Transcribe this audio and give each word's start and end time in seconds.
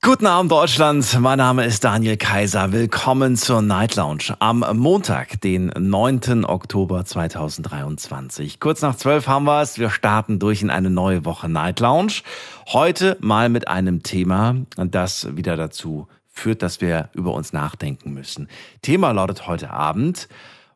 Guten 0.00 0.26
Abend 0.26 0.52
Deutschland, 0.52 1.18
mein 1.20 1.38
Name 1.38 1.64
ist 1.64 1.82
Daniel 1.82 2.16
Kaiser. 2.16 2.70
Willkommen 2.70 3.36
zur 3.36 3.62
Night 3.62 3.96
Lounge 3.96 4.36
am 4.38 4.64
Montag, 4.74 5.40
den 5.40 5.72
9. 5.76 6.44
Oktober 6.44 7.04
2023. 7.04 8.60
Kurz 8.60 8.80
nach 8.80 8.94
12 8.94 9.26
haben 9.26 9.44
wir 9.44 9.60
es. 9.60 9.76
Wir 9.76 9.90
starten 9.90 10.38
durch 10.38 10.62
in 10.62 10.70
eine 10.70 10.88
neue 10.88 11.24
Woche 11.24 11.48
Night 11.48 11.80
Lounge. 11.80 12.22
Heute 12.68 13.16
mal 13.20 13.48
mit 13.48 13.66
einem 13.66 14.04
Thema, 14.04 14.54
das 14.76 15.36
wieder 15.36 15.56
dazu 15.56 16.06
führt, 16.28 16.62
dass 16.62 16.80
wir 16.80 17.10
über 17.12 17.34
uns 17.34 17.52
nachdenken 17.52 18.14
müssen. 18.14 18.48
Thema 18.82 19.10
lautet 19.10 19.48
heute 19.48 19.70
Abend, 19.70 20.28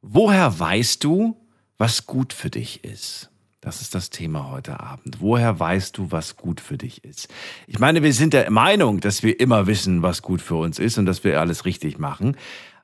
woher 0.02 0.58
weißt 0.58 1.02
du, 1.04 1.36
was 1.78 2.06
gut 2.06 2.32
für 2.32 2.50
dich 2.50 2.82
ist? 2.82 3.31
Das 3.62 3.80
ist 3.80 3.94
das 3.94 4.10
Thema 4.10 4.50
heute 4.50 4.80
Abend. 4.80 5.20
Woher 5.20 5.60
weißt 5.60 5.96
du, 5.96 6.10
was 6.10 6.36
gut 6.36 6.60
für 6.60 6.76
dich 6.76 7.04
ist? 7.04 7.28
Ich 7.68 7.78
meine, 7.78 8.02
wir 8.02 8.12
sind 8.12 8.32
der 8.32 8.50
Meinung, 8.50 8.98
dass 8.98 9.22
wir 9.22 9.38
immer 9.38 9.68
wissen, 9.68 10.02
was 10.02 10.20
gut 10.20 10.42
für 10.42 10.56
uns 10.56 10.80
ist 10.80 10.98
und 10.98 11.06
dass 11.06 11.22
wir 11.22 11.40
alles 11.40 11.64
richtig 11.64 11.96
machen. 11.96 12.36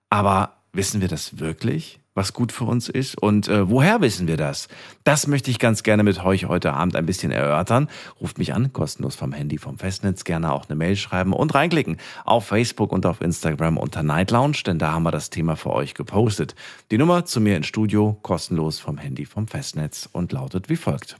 Aber 0.08 0.58
wissen 0.72 1.00
wir 1.00 1.08
das 1.08 1.40
wirklich? 1.40 1.97
Was 2.14 2.32
gut 2.32 2.52
für 2.52 2.64
uns 2.64 2.88
ist 2.88 3.16
und 3.16 3.48
äh, 3.48 3.70
woher 3.70 4.00
wissen 4.00 4.26
wir 4.26 4.36
das? 4.36 4.68
Das 5.04 5.26
möchte 5.26 5.50
ich 5.50 5.58
ganz 5.58 5.82
gerne 5.82 6.02
mit 6.02 6.24
euch 6.24 6.46
heute 6.46 6.72
Abend 6.72 6.96
ein 6.96 7.06
bisschen 7.06 7.30
erörtern. 7.30 7.88
Ruft 8.20 8.38
mich 8.38 8.54
an, 8.54 8.72
kostenlos 8.72 9.14
vom 9.14 9.32
Handy, 9.32 9.58
vom 9.58 9.78
Festnetz, 9.78 10.24
gerne 10.24 10.52
auch 10.52 10.68
eine 10.68 10.76
Mail 10.76 10.96
schreiben 10.96 11.32
und 11.32 11.54
reinklicken 11.54 11.98
auf 12.24 12.46
Facebook 12.46 12.92
und 12.92 13.06
auf 13.06 13.20
Instagram 13.20 13.76
unter 13.76 14.02
Night 14.02 14.30
Lounge, 14.30 14.58
denn 14.66 14.78
da 14.78 14.92
haben 14.92 15.04
wir 15.04 15.12
das 15.12 15.30
Thema 15.30 15.56
für 15.56 15.70
euch 15.70 15.94
gepostet. 15.94 16.54
Die 16.90 16.98
Nummer 16.98 17.24
zu 17.24 17.40
mir 17.40 17.56
ins 17.56 17.66
Studio, 17.66 18.18
kostenlos 18.22 18.78
vom 18.80 18.98
Handy, 18.98 19.24
vom 19.24 19.46
Festnetz 19.46 20.08
und 20.10 20.32
lautet 20.32 20.68
wie 20.68 20.76
folgt. 20.76 21.16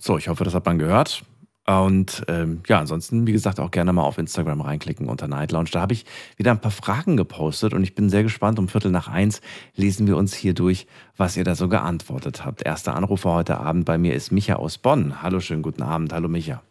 So, 0.00 0.16
ich 0.16 0.28
hoffe, 0.28 0.44
das 0.44 0.54
hat 0.54 0.64
man 0.64 0.78
gehört. 0.78 1.24
Und 1.68 2.24
ähm, 2.28 2.62
ja, 2.66 2.78
ansonsten, 2.78 3.26
wie 3.26 3.32
gesagt, 3.32 3.60
auch 3.60 3.70
gerne 3.70 3.92
mal 3.92 4.02
auf 4.02 4.16
Instagram 4.16 4.62
reinklicken 4.62 5.06
unter 5.06 5.28
Night 5.28 5.52
Lounge. 5.52 5.68
Da 5.70 5.82
habe 5.82 5.92
ich 5.92 6.06
wieder 6.38 6.50
ein 6.50 6.62
paar 6.62 6.70
Fragen 6.70 7.18
gepostet 7.18 7.74
und 7.74 7.82
ich 7.82 7.94
bin 7.94 8.08
sehr 8.08 8.22
gespannt. 8.22 8.58
Um 8.58 8.68
Viertel 8.68 8.90
nach 8.90 9.08
eins 9.08 9.42
lesen 9.76 10.06
wir 10.06 10.16
uns 10.16 10.32
hier 10.34 10.54
durch, 10.54 10.86
was 11.18 11.36
ihr 11.36 11.44
da 11.44 11.54
so 11.54 11.68
geantwortet 11.68 12.42
habt. 12.46 12.64
Erster 12.64 12.96
Anrufer 12.96 13.34
heute 13.34 13.58
Abend 13.58 13.84
bei 13.84 13.98
mir 13.98 14.14
ist 14.14 14.32
Micha 14.32 14.54
aus 14.54 14.78
Bonn. 14.78 15.20
Hallo, 15.22 15.40
schönen 15.40 15.60
guten 15.60 15.82
Abend. 15.82 16.14
Hallo, 16.14 16.28
Micha. 16.28 16.62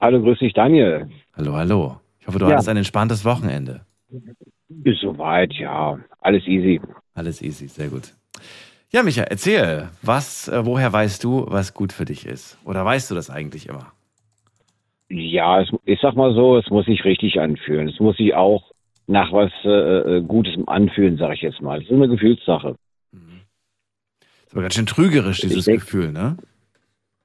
Hallo, 0.00 0.22
grüß 0.22 0.38
dich, 0.38 0.54
Daniel. 0.54 1.10
Hallo, 1.36 1.54
hallo. 1.54 2.00
Ich 2.18 2.26
hoffe, 2.26 2.38
du 2.38 2.46
Ja. 2.46 2.52
hattest 2.52 2.70
ein 2.70 2.78
entspanntes 2.78 3.26
Wochenende. 3.26 3.82
Ist 4.84 5.00
soweit, 5.02 5.52
ja. 5.52 5.98
Alles 6.20 6.46
easy. 6.46 6.80
Alles 7.12 7.42
easy, 7.42 7.68
sehr 7.68 7.88
gut. 7.88 8.14
Ja, 8.96 9.02
Micha, 9.02 9.24
erzähl, 9.24 9.90
was, 10.00 10.48
äh, 10.48 10.64
woher 10.64 10.90
weißt 10.90 11.22
du, 11.22 11.44
was 11.50 11.74
gut 11.74 11.92
für 11.92 12.06
dich 12.06 12.24
ist? 12.24 12.56
Oder 12.64 12.82
weißt 12.82 13.10
du 13.10 13.14
das 13.14 13.28
eigentlich 13.28 13.68
immer? 13.68 13.92
Ja, 15.10 15.60
es, 15.60 15.68
ich 15.84 16.00
sag 16.00 16.16
mal 16.16 16.32
so, 16.32 16.56
es 16.56 16.70
muss 16.70 16.86
sich 16.86 17.04
richtig 17.04 17.38
anfühlen. 17.38 17.90
Es 17.90 18.00
muss 18.00 18.16
sich 18.16 18.32
auch 18.32 18.72
nach 19.06 19.30
was 19.34 19.52
äh, 19.64 19.68
äh, 19.68 20.22
Gutes 20.22 20.54
anfühlen, 20.66 21.18
sag 21.18 21.34
ich 21.34 21.42
jetzt 21.42 21.60
mal. 21.60 21.82
Es 21.82 21.84
ist 21.84 21.92
eine 21.92 22.08
Gefühlssache. 22.08 22.76
Ist 24.46 24.52
aber 24.54 24.62
ganz 24.62 24.76
schön 24.76 24.86
trügerisch, 24.86 25.42
dieses 25.42 25.66
denk- 25.66 25.80
Gefühl, 25.80 26.12
ne? 26.12 26.38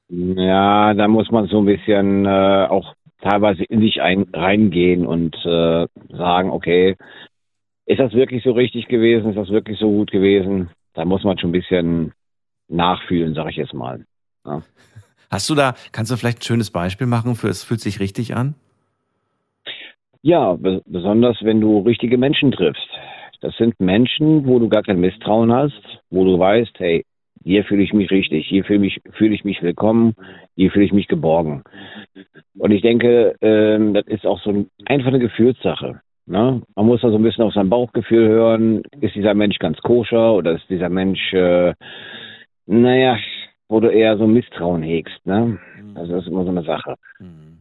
Ja, 0.10 0.94
da 0.94 1.08
muss 1.08 1.32
man 1.32 1.48
so 1.48 1.60
ein 1.60 1.66
bisschen 1.66 2.26
äh, 2.26 2.68
auch 2.70 2.96
teilweise 3.22 3.64
in 3.64 3.80
sich 3.80 4.02
ein, 4.02 4.26
reingehen 4.34 5.06
und 5.06 5.38
äh, 5.46 5.88
sagen, 6.10 6.50
okay, 6.50 6.98
ist 7.86 8.00
das 8.00 8.12
wirklich 8.12 8.44
so 8.44 8.52
richtig 8.52 8.90
gewesen? 8.90 9.30
Ist 9.30 9.38
das 9.38 9.50
wirklich 9.52 9.80
so 9.80 9.90
gut 9.90 10.12
gewesen? 10.12 10.70
Da 10.94 11.06
muss 11.06 11.24
man 11.24 11.38
schon 11.38 11.50
ein 11.50 11.54
bisschen 11.54 12.14
nachfühlen, 12.68 13.34
sag 13.34 13.50
ich 13.50 13.58
jetzt 13.58 13.74
mal. 13.74 14.06
Hast 15.30 15.50
du 15.50 15.56
da, 15.56 15.76
kannst 15.92 16.12
du 16.12 16.18
vielleicht 16.18 16.40
ein 16.40 16.44
schönes 16.44 16.72
Beispiel 16.72 17.08
machen 17.08 17.36
für 17.36 17.48
es 17.48 17.64
fühlt 17.64 17.80
sich 17.80 18.00
richtig 18.00 18.36
an? 18.36 18.56
Ja, 20.22 20.54
be 20.54 20.82
besonders 20.86 21.38
wenn 21.42 21.62
du 21.62 21.80
richtige 21.80 22.18
Menschen 22.18 22.52
triffst. 22.52 22.90
Das 23.42 23.56
sind 23.58 23.80
Menschen, 23.80 24.46
wo 24.46 24.60
du 24.60 24.70
gar 24.70 24.84
kein 24.84 25.00
Misstrauen 25.00 25.52
hast, 25.52 25.82
wo 26.12 26.24
du 26.26 26.38
weißt, 26.38 26.74
hey, 26.78 27.06
hier 27.44 27.64
fühle 27.64 27.82
ich 27.82 27.92
mich 27.92 28.12
richtig, 28.12 28.46
hier 28.48 28.64
fühle 28.64 28.86
ich, 28.86 29.02
fühle 29.14 29.34
ich 29.34 29.44
mich 29.44 29.64
willkommen, 29.64 30.16
hier 30.56 30.70
fühle 30.70 30.86
ich 30.86 30.94
mich 30.94 31.08
geborgen. 31.08 31.64
Und 32.58 32.72
ich 32.72 32.84
denke, 32.84 33.36
ähm, 33.42 33.96
das 33.96 34.06
ist 34.06 34.28
auch 34.28 34.40
so 34.44 34.68
eine 34.86 35.20
Gefühlssache. 35.20 36.02
Ne? 36.26 36.62
Man 36.76 36.86
muss 36.86 37.02
da 37.02 37.10
so 37.10 37.16
ein 37.16 37.24
bisschen 37.24 37.44
auf 37.44 37.54
sein 37.54 37.70
Bauchgefühl 37.70 38.28
hören. 38.28 38.84
Ist 39.00 39.16
dieser 39.16 39.34
Mensch 39.34 39.60
ganz 39.60 39.78
koscher 39.80 40.34
oder 40.34 40.54
ist 40.54 40.70
dieser 40.70 40.90
Mensch, 40.90 41.34
äh, 41.34 41.74
naja, 42.66 43.18
wo 43.68 43.80
du 43.80 43.88
eher 43.88 44.18
so 44.18 44.28
Misstrauen 44.28 44.84
hegst. 44.84 45.26
Ne? 45.26 45.60
Also 45.96 46.14
das 46.14 46.24
ist 46.24 46.30
immer 46.30 46.44
so 46.44 46.52
eine 46.52 46.64
Sache. 46.64 46.96
Mhm. 47.20 47.60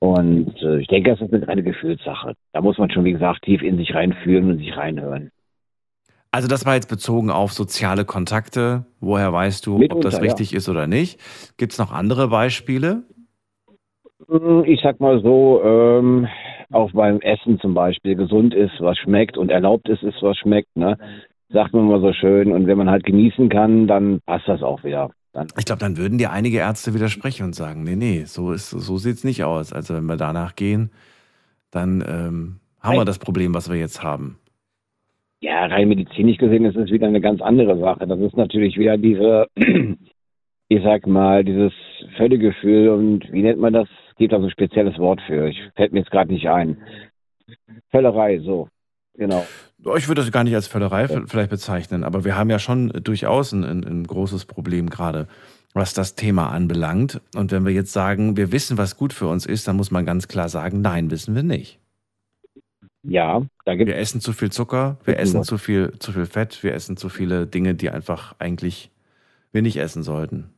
Und 0.00 0.60
äh, 0.62 0.78
ich 0.78 0.88
denke, 0.88 1.10
das 1.10 1.20
ist 1.20 1.32
eine 1.32 1.46
reine 1.46 1.62
Gefühlssache. 1.62 2.34
Da 2.52 2.60
muss 2.60 2.76
man 2.76 2.90
schon, 2.90 3.04
wie 3.04 3.12
gesagt, 3.12 3.42
tief 3.42 3.62
in 3.62 3.76
sich 3.76 3.94
reinfühlen 3.94 4.50
und 4.50 4.58
sich 4.58 4.76
reinhören. 4.76 5.30
Also 6.32 6.48
das 6.48 6.66
war 6.66 6.74
jetzt 6.74 6.88
bezogen 6.88 7.30
auf 7.30 7.52
soziale 7.52 8.04
Kontakte. 8.04 8.86
Woher 9.00 9.32
weißt 9.32 9.64
du, 9.66 9.74
ob 9.74 9.80
Mitunter, 9.80 10.08
das 10.08 10.16
ja. 10.16 10.22
richtig 10.24 10.54
ist 10.54 10.68
oder 10.68 10.88
nicht? 10.88 11.20
Gibt 11.56 11.72
es 11.72 11.78
noch 11.78 11.92
andere 11.92 12.28
Beispiele? 12.28 13.04
Hm, 14.28 14.64
Ich 14.66 14.80
sag 14.82 15.00
mal 15.00 15.20
so, 15.22 15.62
ähm, 15.64 16.28
auch 16.70 16.92
beim 16.92 17.20
Essen 17.20 17.58
zum 17.60 17.74
Beispiel, 17.74 18.14
gesund 18.16 18.54
ist, 18.54 18.72
was 18.80 18.98
schmeckt 18.98 19.36
und 19.36 19.50
erlaubt 19.50 19.88
ist, 19.88 20.02
ist, 20.02 20.22
was 20.22 20.36
schmeckt, 20.38 20.74
ne? 20.76 20.96
Sagt 21.50 21.74
man 21.74 21.86
mal 21.86 22.00
so 22.00 22.12
schön. 22.12 22.52
Und 22.52 22.66
wenn 22.66 22.78
man 22.78 22.90
halt 22.90 23.04
genießen 23.04 23.48
kann, 23.50 23.86
dann 23.86 24.20
passt 24.26 24.48
das 24.48 24.62
auch 24.62 24.84
wieder. 24.84 25.10
Dann, 25.32 25.48
Ich 25.58 25.64
glaube, 25.66 25.80
dann 25.80 25.96
würden 25.96 26.18
dir 26.18 26.30
einige 26.30 26.58
Ärzte 26.58 26.94
widersprechen 26.94 27.44
und 27.44 27.54
sagen, 27.54 27.82
nee, 27.84 27.96
nee, 27.96 28.24
so, 28.24 28.52
ist, 28.52 28.70
so 28.70 28.96
sieht 28.98 29.16
es 29.16 29.24
nicht 29.24 29.44
aus. 29.44 29.72
Also 29.72 29.94
wenn 29.94 30.06
wir 30.06 30.16
danach 30.16 30.56
gehen, 30.56 30.90
dann 31.70 32.02
ähm, 32.06 32.60
haben 32.80 32.96
wir 32.96 33.04
das 33.04 33.18
Problem, 33.18 33.54
was 33.54 33.70
wir 33.70 33.78
jetzt 33.78 34.02
haben. 34.02 34.38
ja, 35.40 35.66
rein 35.66 35.88
medizinisch 35.88 36.38
gesehen 36.38 36.64
ist 36.64 36.76
es 36.76 36.90
wieder 36.90 37.06
eine 37.08 37.20
ganz 37.20 37.40
andere 37.42 37.78
Sache. 37.78 38.06
Das 38.06 38.20
ist 38.20 38.36
natürlich 38.36 38.76
wieder 38.78 38.96
diese, 38.96 39.46
ich 40.68 40.82
sag 40.82 41.06
mal, 41.06 41.44
dieses 41.44 41.72
Völlegefühl 42.16 42.90
und 42.90 43.30
wie 43.32 43.42
nennt 43.42 43.60
man 43.60 43.72
das? 43.72 43.88
Es 44.12 44.16
gibt 44.16 44.32
da 44.32 44.38
so 44.38 44.44
ein 44.44 44.50
spezielles 44.50 44.98
Wort 44.98 45.20
für. 45.26 45.48
Ich 45.48 45.58
fällt 45.74 45.92
mir 45.92 46.00
jetzt 46.00 46.10
gerade 46.10 46.32
nicht 46.32 46.48
ein. 46.48 46.76
Völlerei, 47.90 48.38
so. 48.40 48.68
Genau. 49.14 49.44
Ich 49.96 50.08
würde 50.08 50.22
das 50.22 50.30
gar 50.32 50.44
nicht 50.44 50.54
als 50.54 50.68
Völlerei 50.68 51.08
v- 51.08 51.26
vielleicht 51.26 51.50
bezeichnen, 51.50 52.04
aber 52.04 52.24
wir 52.24 52.36
haben 52.36 52.48
ja 52.50 52.58
schon 52.58 52.88
durchaus 53.02 53.52
ein, 53.52 53.64
ein, 53.64 54.06
großes 54.06 54.44
Problem 54.46 54.88
gerade, 54.88 55.26
was 55.74 55.92
das 55.92 56.14
Thema 56.14 56.50
anbelangt. 56.50 57.20
Und 57.34 57.50
wenn 57.52 57.64
wir 57.66 57.72
jetzt 57.72 57.92
sagen, 57.92 58.36
wir 58.36 58.52
wissen, 58.52 58.78
was 58.78 58.96
gut 58.96 59.12
für 59.12 59.26
uns 59.26 59.44
ist, 59.44 59.66
dann 59.68 59.76
muss 59.76 59.90
man 59.90 60.06
ganz 60.06 60.28
klar 60.28 60.48
sagen, 60.48 60.80
nein, 60.80 61.10
wissen 61.10 61.34
wir 61.34 61.42
nicht. 61.42 61.78
Ja, 63.02 63.42
da 63.64 63.74
gibt 63.74 63.88
Wir 63.88 63.96
essen 63.96 64.20
zu 64.20 64.32
viel 64.32 64.50
Zucker, 64.50 64.98
wir 65.04 65.18
essen 65.18 65.42
zu 65.42 65.58
viel, 65.58 65.92
zu 65.98 66.12
viel 66.12 66.26
Fett, 66.26 66.62
wir 66.62 66.72
essen 66.72 66.96
zu 66.96 67.08
viele 67.08 67.46
Dinge, 67.46 67.74
die 67.74 67.90
einfach 67.90 68.36
eigentlich 68.38 68.90
wir 69.50 69.60
nicht 69.62 69.76
essen 69.76 70.02
sollten. 70.04 70.51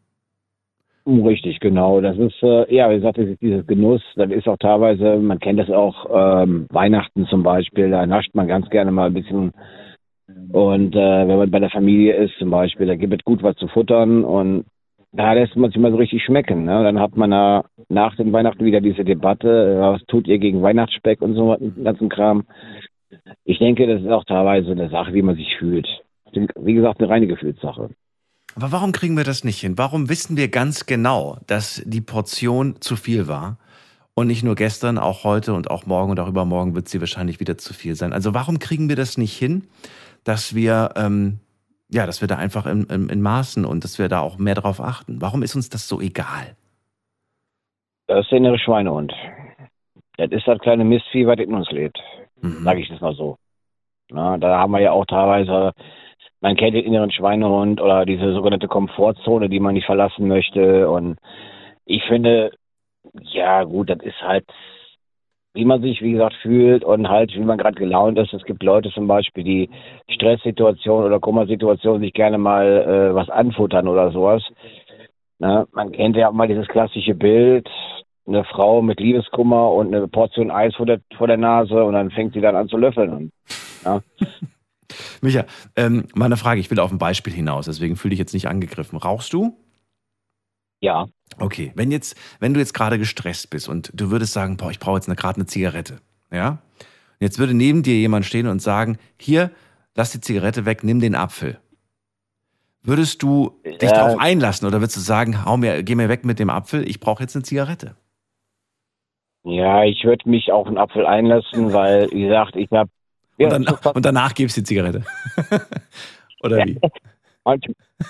Richtig, 1.06 1.60
genau. 1.60 2.00
Das 2.00 2.16
ist, 2.16 2.42
äh, 2.42 2.74
ja, 2.74 2.90
wie 2.90 2.94
gesagt, 2.94 3.18
dieses 3.18 3.66
Genuss. 3.66 4.02
Das 4.16 4.30
ist 4.30 4.48
auch 4.48 4.56
teilweise, 4.56 5.16
man 5.16 5.38
kennt 5.38 5.58
das 5.58 5.68
auch, 5.68 6.06
ähm, 6.10 6.66
Weihnachten 6.70 7.26
zum 7.26 7.42
Beispiel, 7.42 7.90
da 7.90 8.06
nascht 8.06 8.34
man 8.34 8.48
ganz 8.48 8.70
gerne 8.70 8.90
mal 8.90 9.08
ein 9.08 9.14
bisschen. 9.14 9.52
Und 10.50 10.96
äh, 10.96 11.28
wenn 11.28 11.36
man 11.36 11.50
bei 11.50 11.58
der 11.60 11.68
Familie 11.68 12.14
ist 12.16 12.38
zum 12.38 12.50
Beispiel, 12.50 12.86
da 12.86 12.94
gibt 12.94 13.12
es 13.12 13.24
gut 13.24 13.42
was 13.42 13.56
zu 13.56 13.68
futtern 13.68 14.24
und 14.24 14.64
da 15.12 15.34
lässt 15.34 15.56
man 15.56 15.70
sich 15.70 15.78
mal 15.78 15.90
so 15.92 15.98
richtig 15.98 16.24
schmecken. 16.24 16.64
Ne? 16.64 16.82
Dann 16.82 16.98
hat 16.98 17.16
man 17.16 17.30
da 17.30 17.64
nach 17.90 18.16
den 18.16 18.32
Weihnachten 18.32 18.64
wieder 18.64 18.80
diese 18.80 19.04
Debatte, 19.04 19.76
was 19.78 20.02
tut 20.06 20.26
ihr 20.26 20.38
gegen 20.38 20.62
Weihnachtsspeck 20.62 21.20
und 21.20 21.34
so 21.34 21.54
den 21.54 21.84
ganzen 21.84 22.08
Kram. 22.08 22.44
Ich 23.44 23.58
denke, 23.58 23.86
das 23.86 24.00
ist 24.00 24.10
auch 24.10 24.24
teilweise 24.24 24.72
eine 24.72 24.88
Sache, 24.88 25.12
wie 25.12 25.22
man 25.22 25.36
sich 25.36 25.54
fühlt. 25.58 25.86
Wie 26.32 26.74
gesagt, 26.74 27.00
eine 27.00 27.10
reine 27.10 27.26
Gefühlssache. 27.26 27.90
Aber 28.56 28.70
warum 28.70 28.92
kriegen 28.92 29.16
wir 29.16 29.24
das 29.24 29.44
nicht 29.44 29.60
hin? 29.60 29.76
Warum 29.76 30.08
wissen 30.08 30.36
wir 30.36 30.48
ganz 30.48 30.86
genau, 30.86 31.38
dass 31.46 31.82
die 31.84 32.00
Portion 32.00 32.80
zu 32.80 32.96
viel 32.96 33.26
war? 33.26 33.58
Und 34.14 34.28
nicht 34.28 34.44
nur 34.44 34.54
gestern, 34.54 34.96
auch 34.96 35.24
heute 35.24 35.54
und 35.54 35.70
auch 35.70 35.86
morgen 35.86 36.12
und 36.12 36.20
auch 36.20 36.28
übermorgen 36.28 36.76
wird 36.76 36.88
sie 36.88 37.00
wahrscheinlich 37.00 37.40
wieder 37.40 37.58
zu 37.58 37.74
viel 37.74 37.96
sein. 37.96 38.12
Also 38.12 38.32
warum 38.32 38.60
kriegen 38.60 38.88
wir 38.88 38.94
das 38.94 39.18
nicht 39.18 39.36
hin, 39.36 39.64
dass 40.22 40.54
wir, 40.54 40.90
ähm, 40.96 41.40
ja, 41.90 42.06
dass 42.06 42.20
wir 42.20 42.28
da 42.28 42.36
einfach 42.36 42.66
in, 42.66 42.84
in, 42.84 43.08
in 43.08 43.20
Maßen 43.20 43.64
und 43.64 43.82
dass 43.82 43.98
wir 43.98 44.08
da 44.08 44.20
auch 44.20 44.38
mehr 44.38 44.54
drauf 44.54 44.80
achten? 44.80 45.20
Warum 45.20 45.42
ist 45.42 45.56
uns 45.56 45.68
das 45.68 45.88
so 45.88 46.00
egal? 46.00 46.54
Das 48.06 48.30
innere 48.30 48.58
Schweinehund. 48.58 49.12
Das 50.16 50.30
ist 50.30 50.46
das 50.46 50.60
kleine 50.60 50.84
Mistvieh, 50.84 51.26
was 51.26 51.38
in 51.38 51.52
uns 51.52 51.68
lebt. 51.72 51.98
Mhm. 52.40 52.62
sage 52.62 52.80
ich 52.82 52.88
das 52.88 53.00
mal 53.00 53.14
so. 53.14 53.36
Na, 54.10 54.38
da 54.38 54.58
haben 54.58 54.72
wir 54.72 54.80
ja 54.80 54.92
auch 54.92 55.06
teilweise 55.06 55.72
man 56.44 56.56
kennt 56.56 56.74
den 56.74 56.84
inneren 56.84 57.10
Schweinehund 57.10 57.80
oder 57.80 58.04
diese 58.04 58.34
sogenannte 58.34 58.68
Komfortzone, 58.68 59.48
die 59.48 59.60
man 59.60 59.72
nicht 59.72 59.86
verlassen 59.86 60.28
möchte. 60.28 60.90
Und 60.90 61.16
ich 61.86 62.04
finde, 62.04 62.50
ja 63.22 63.64
gut, 63.64 63.88
das 63.88 64.00
ist 64.02 64.20
halt, 64.20 64.44
wie 65.54 65.64
man 65.64 65.80
sich, 65.80 66.02
wie 66.02 66.12
gesagt, 66.12 66.34
fühlt 66.42 66.84
und 66.84 67.08
halt, 67.08 67.34
wie 67.34 67.40
man 67.40 67.56
gerade 67.56 67.76
gelaunt 67.76 68.18
ist. 68.18 68.34
Es 68.34 68.44
gibt 68.44 68.62
Leute 68.62 68.90
zum 68.90 69.06
Beispiel, 69.06 69.42
die 69.42 69.70
Stresssituationen 70.10 71.06
oder 71.06 71.18
Kummersituationen 71.18 72.02
sich 72.02 72.12
gerne 72.12 72.36
mal 72.36 72.66
äh, 72.66 73.14
was 73.14 73.30
anfuttern 73.30 73.88
oder 73.88 74.10
sowas. 74.10 74.42
Na, 75.38 75.64
man 75.72 75.92
kennt 75.92 76.14
ja 76.14 76.28
auch 76.28 76.34
mal 76.34 76.46
dieses 76.46 76.68
klassische 76.68 77.14
Bild, 77.14 77.70
eine 78.26 78.44
Frau 78.44 78.82
mit 78.82 79.00
Liebeskummer 79.00 79.72
und 79.72 79.94
eine 79.94 80.08
Portion 80.08 80.50
Eis 80.50 80.74
vor 80.74 80.84
der, 80.84 81.00
vor 81.16 81.26
der 81.26 81.38
Nase 81.38 81.82
und 81.82 81.94
dann 81.94 82.10
fängt 82.10 82.34
sie 82.34 82.42
dann 82.42 82.54
an 82.54 82.68
zu 82.68 82.76
löffeln. 82.76 83.12
Und, 83.14 83.30
ja. 83.82 84.02
Micha, 85.20 85.44
ähm, 85.76 86.06
meine 86.14 86.36
Frage, 86.36 86.60
ich 86.60 86.70
will 86.70 86.78
auf 86.80 86.90
ein 86.90 86.98
Beispiel 86.98 87.32
hinaus, 87.32 87.66
deswegen 87.66 87.96
fühle 87.96 88.14
ich 88.14 88.18
jetzt 88.18 88.34
nicht 88.34 88.48
angegriffen. 88.48 88.98
Rauchst 88.98 89.32
du? 89.32 89.56
Ja. 90.80 91.06
Okay, 91.38 91.72
wenn 91.74 91.90
jetzt, 91.90 92.16
wenn 92.40 92.52
du 92.54 92.60
jetzt 92.60 92.74
gerade 92.74 92.98
gestresst 92.98 93.50
bist 93.50 93.68
und 93.68 93.90
du 93.94 94.10
würdest 94.10 94.32
sagen, 94.32 94.56
boah, 94.56 94.70
ich 94.70 94.78
brauche 94.78 94.96
jetzt 94.96 95.06
gerade 95.16 95.36
eine 95.36 95.46
Zigarette, 95.46 96.00
ja? 96.30 96.50
Und 96.50 97.20
jetzt 97.20 97.38
würde 97.38 97.54
neben 97.54 97.82
dir 97.82 97.94
jemand 97.94 98.26
stehen 98.26 98.46
und 98.46 98.60
sagen, 98.60 98.98
hier, 99.18 99.50
lass 99.94 100.12
die 100.12 100.20
Zigarette 100.20 100.66
weg, 100.66 100.84
nimm 100.84 101.00
den 101.00 101.14
Apfel. 101.14 101.58
Würdest 102.82 103.22
du 103.22 103.60
dich 103.64 103.90
Ja. 103.90 103.92
darauf 103.92 104.20
einlassen 104.20 104.68
oder 104.68 104.80
würdest 104.80 104.96
du 104.96 105.00
sagen, 105.00 105.44
hau 105.46 105.56
mir, 105.56 105.82
geh 105.82 105.94
mir 105.94 106.10
weg 106.10 106.24
mit 106.26 106.38
dem 106.38 106.50
Apfel, 106.50 106.86
ich 106.86 107.00
brauche 107.00 107.22
jetzt 107.22 107.34
eine 107.34 107.42
Zigarette? 107.44 107.96
Ja, 109.44 109.84
ich 109.84 110.04
würde 110.04 110.28
mich 110.28 110.52
auf 110.52 110.66
einen 110.66 110.78
Apfel 110.78 111.06
einlassen, 111.06 111.72
weil, 111.72 112.10
wie 112.10 112.22
gesagt, 112.22 112.56
ich 112.56 112.70
habe 112.72 112.90
ja, 113.38 113.46
und, 113.46 113.66
dann, 113.66 113.76
und 113.94 114.04
danach 114.04 114.34
gibst 114.34 114.56
du 114.56 114.60
die 114.60 114.66
Zigarette. 114.66 115.04
oder 116.42 116.64
wie? 116.64 116.78
manch, 117.44 117.66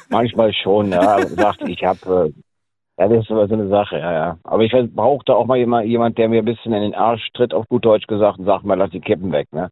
manchmal 0.09 0.53
schon, 0.53 0.93
ja. 0.93 1.17
Gesagt, 1.17 1.63
ich 1.67 1.83
habe, 1.85 2.33
äh, 2.99 3.03
ja, 3.03 3.09
das 3.09 3.23
ist 3.23 3.29
so 3.29 3.41
eine 3.41 3.69
Sache, 3.69 3.99
ja, 3.99 4.13
ja. 4.13 4.39
Aber 4.45 4.63
ich 4.63 4.73
brauche 4.95 5.25
da 5.25 5.35
auch 5.35 5.47
mal 5.47 5.59
jemand, 5.59 5.87
jemand, 5.87 6.19
der 6.19 6.29
mir 6.29 6.41
ein 6.41 6.45
bisschen 6.45 6.73
in 6.73 6.83
den 6.83 6.95
Arsch 6.95 7.29
tritt, 7.35 7.53
auf 7.53 7.69
gut 7.69 7.85
Deutsch 7.85 8.07
gesagt, 8.07 8.39
und 8.39 8.45
sagt 8.45 8.65
mal, 8.65 8.79
lass 8.79 8.91
die 8.91 9.01
Kippen 9.01 9.33
weg, 9.33 9.53
ne? 9.53 9.71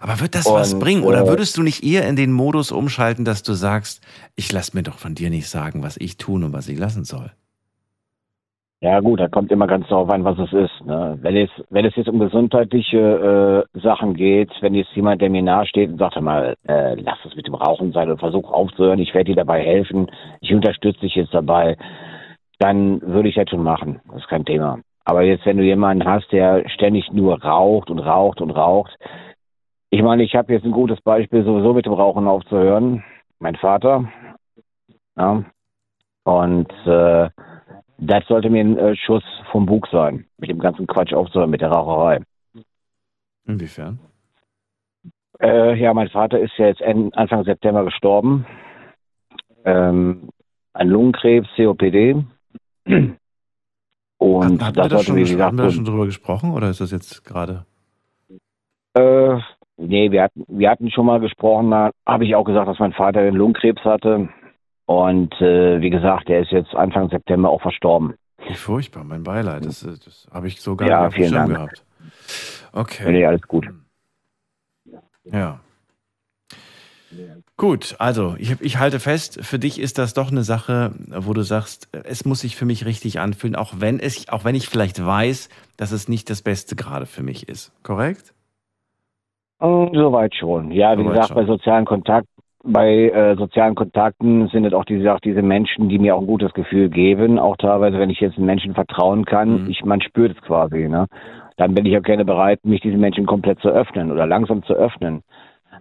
Aber 0.00 0.18
wird 0.18 0.34
das 0.34 0.46
was 0.46 0.74
Und, 0.74 0.80
bringen? 0.80 1.04
Oder 1.04 1.22
äh, 1.22 1.28
würdest 1.28 1.56
du 1.56 1.62
nicht 1.62 1.84
eher 1.84 2.08
in 2.08 2.16
den 2.16 2.32
Modus 2.32 2.72
umschalten, 2.72 3.24
dass 3.24 3.42
du 3.42 3.52
sagst, 3.52 4.04
ich 4.34 4.52
lass 4.52 4.74
mir 4.74 4.82
doch 4.82 4.98
von 4.98 5.14
dir 5.14 5.30
nicht 5.30 5.48
sagen, 5.48 5.82
was 5.82 5.96
ich 5.96 6.16
tun 6.16 6.42
und 6.42 6.52
was 6.52 6.68
ich 6.68 6.78
lassen 6.78 7.04
soll? 7.04 7.30
Ja 8.80 9.00
gut, 9.00 9.18
da 9.18 9.28
kommt 9.28 9.50
immer 9.50 9.66
ganz 9.66 9.88
darauf 9.88 10.10
an, 10.10 10.24
was 10.24 10.38
es 10.38 10.52
ist. 10.52 10.84
Ne? 10.84 11.18
Wenn 11.22 11.36
es 11.36 11.50
wenn 11.70 11.86
es 11.86 11.96
jetzt 11.96 12.08
um 12.08 12.18
gesundheitliche 12.18 13.66
äh, 13.74 13.80
Sachen 13.80 14.14
geht, 14.14 14.50
wenn 14.60 14.74
jetzt 14.74 14.94
jemand, 14.94 15.22
der 15.22 15.30
mir 15.30 15.42
nahe 15.42 15.66
steht 15.66 15.90
und 15.90 15.98
sagt, 15.98 16.20
mal, 16.20 16.54
äh, 16.68 16.94
lass 16.96 17.18
es 17.24 17.34
mit 17.34 17.46
dem 17.46 17.54
Rauchen 17.54 17.92
sein 17.92 18.08
oder 18.08 18.18
versuch 18.18 18.50
aufzuhören, 18.50 18.98
ich 18.98 19.14
werde 19.14 19.30
dir 19.30 19.36
dabei 19.36 19.62
helfen, 19.62 20.10
ich 20.40 20.52
unterstütze 20.52 21.00
dich 21.00 21.14
jetzt 21.14 21.32
dabei, 21.32 21.76
dann 22.58 23.00
würde 23.00 23.30
ich 23.30 23.36
das 23.36 23.48
schon 23.48 23.62
machen. 23.62 24.00
Das 24.06 24.22
ist 24.22 24.28
kein 24.28 24.44
Thema. 24.44 24.80
Aber 25.04 25.22
jetzt, 25.22 25.46
wenn 25.46 25.56
du 25.56 25.64
jemanden 25.64 26.06
hast, 26.06 26.30
der 26.32 26.68
ständig 26.68 27.10
nur 27.12 27.42
raucht 27.42 27.90
und 27.90 27.98
raucht 28.00 28.40
und 28.40 28.50
raucht, 28.50 28.96
ich 29.90 30.02
meine, 30.02 30.24
ich 30.24 30.34
habe 30.34 30.52
jetzt 30.52 30.64
ein 30.64 30.72
gutes 30.72 31.00
Beispiel, 31.02 31.44
sowieso 31.44 31.72
mit 31.72 31.86
dem 31.86 31.92
Rauchen 31.92 32.26
aufzuhören. 32.26 33.04
Mein 33.38 33.54
Vater. 33.56 34.08
Ja. 35.16 35.44
Und 36.24 36.72
äh, 36.86 37.28
das 37.98 38.26
sollte 38.26 38.50
mir 38.50 38.60
ein 38.64 38.78
äh, 38.78 38.96
Schuss 38.96 39.24
vom 39.50 39.66
Bug 39.66 39.86
sein, 39.90 40.26
mit 40.38 40.50
dem 40.50 40.58
ganzen 40.58 40.86
Quatsch 40.86 41.12
aufzuhören, 41.12 41.50
mit 41.50 41.60
der 41.60 41.70
Raucherei. 41.70 42.20
Inwiefern? 43.46 43.98
Äh, 45.40 45.74
ja, 45.78 45.92
mein 45.94 46.08
Vater 46.08 46.38
ist 46.40 46.52
ja 46.56 46.66
jetzt 46.66 46.82
Anfang 46.82 47.44
September 47.44 47.84
gestorben. 47.84 48.46
Ähm, 49.64 50.28
an 50.72 50.88
Lungenkrebs, 50.88 51.48
COPD. 51.56 52.24
Und 54.18 54.64
Hat, 54.64 54.76
das 54.76 54.88
da 54.88 54.88
sollte, 54.88 55.04
schon, 55.04 55.16
wie 55.16 55.22
ges- 55.22 55.32
gesagt, 55.32 55.42
hatten 55.46 55.56
wir 55.58 55.64
da 55.64 55.70
schon 55.70 55.84
drüber 55.84 56.06
gesprochen 56.06 56.52
oder 56.52 56.70
ist 56.70 56.80
das 56.80 56.90
jetzt 56.90 57.24
gerade? 57.24 57.66
Äh, 58.94 59.38
nee, 59.76 60.10
wir 60.10 60.22
hatten, 60.22 60.44
wir 60.48 60.70
hatten 60.70 60.90
schon 60.90 61.06
mal 61.06 61.20
gesprochen, 61.20 61.70
da 61.70 61.90
habe 62.06 62.24
ich 62.24 62.34
auch 62.34 62.44
gesagt, 62.44 62.68
dass 62.68 62.78
mein 62.78 62.92
Vater 62.92 63.22
den 63.22 63.34
Lungenkrebs 63.34 63.82
hatte. 63.84 64.28
Und 64.86 65.32
äh, 65.40 65.80
wie 65.80 65.90
gesagt, 65.90 66.28
der 66.28 66.40
ist 66.40 66.50
jetzt 66.50 66.74
Anfang 66.74 67.08
September 67.08 67.48
auch 67.50 67.62
verstorben. 67.62 68.14
Wie 68.46 68.54
furchtbar, 68.54 69.04
mein 69.04 69.22
Beileid. 69.22 69.64
Das, 69.64 69.82
äh, 69.82 69.92
das 70.04 70.28
habe 70.32 70.48
ich 70.48 70.60
so 70.60 70.76
gar 70.76 70.88
Ja, 70.88 71.06
nicht 71.06 71.14
vielen 71.14 71.32
Dank. 71.32 71.48
gehabt. 71.54 71.84
Okay. 72.72 73.10
Nee, 73.12 73.24
alles 73.24 73.42
gut. 73.42 73.66
Ja. 75.24 75.60
Gut, 77.56 77.94
also 78.00 78.34
ich, 78.38 78.60
ich 78.60 78.78
halte 78.78 78.98
fest, 78.98 79.38
für 79.44 79.60
dich 79.60 79.80
ist 79.80 79.98
das 79.98 80.12
doch 80.14 80.32
eine 80.32 80.42
Sache, 80.42 80.92
wo 81.08 81.32
du 81.32 81.42
sagst, 81.42 81.88
es 82.04 82.24
muss 82.24 82.40
sich 82.40 82.56
für 82.56 82.64
mich 82.64 82.84
richtig 82.84 83.20
anfühlen, 83.20 83.54
auch 83.54 83.74
wenn 83.78 84.00
es, 84.00 84.28
auch 84.28 84.44
wenn 84.44 84.56
ich 84.56 84.68
vielleicht 84.68 85.04
weiß, 85.04 85.48
dass 85.76 85.92
es 85.92 86.08
nicht 86.08 86.28
das 86.28 86.42
Beste 86.42 86.74
gerade 86.74 87.06
für 87.06 87.22
mich 87.22 87.48
ist. 87.48 87.72
Korrekt? 87.84 88.34
Mm, 89.60 89.94
Soweit 89.94 90.34
schon. 90.34 90.72
Ja, 90.72 90.98
wie 90.98 91.02
Soweit 91.04 91.14
gesagt, 91.14 91.28
schon. 91.28 91.36
bei 91.36 91.46
sozialen 91.46 91.84
Kontakt, 91.84 92.26
bei 92.66 93.10
äh, 93.10 93.36
sozialen 93.36 93.74
Kontakten 93.74 94.48
sind 94.48 94.64
es 94.64 94.72
auch 94.72 94.84
diese, 94.84 95.12
auch 95.12 95.20
diese 95.20 95.42
Menschen, 95.42 95.88
die 95.88 95.98
mir 95.98 96.16
auch 96.16 96.20
ein 96.20 96.26
gutes 96.26 96.52
Gefühl 96.54 96.88
geben. 96.88 97.38
Auch 97.38 97.56
teilweise, 97.56 97.98
wenn 97.98 98.10
ich 98.10 98.20
jetzt 98.20 98.36
einem 98.36 98.46
Menschen 98.46 98.74
vertrauen 98.74 99.24
kann, 99.24 99.64
Mhm. 99.64 99.70
ich, 99.70 99.84
man 99.84 100.00
spürt 100.00 100.36
es 100.36 100.42
quasi, 100.42 100.88
ne? 100.88 101.06
Dann 101.56 101.74
bin 101.74 101.86
ich 101.86 101.96
auch 101.96 102.02
gerne 102.02 102.24
bereit, 102.24 102.64
mich 102.64 102.80
diesen 102.80 102.98
Menschen 103.00 103.26
komplett 103.26 103.60
zu 103.60 103.68
öffnen 103.68 104.10
oder 104.10 104.26
langsam 104.26 104.64
zu 104.64 104.72
öffnen. 104.72 105.22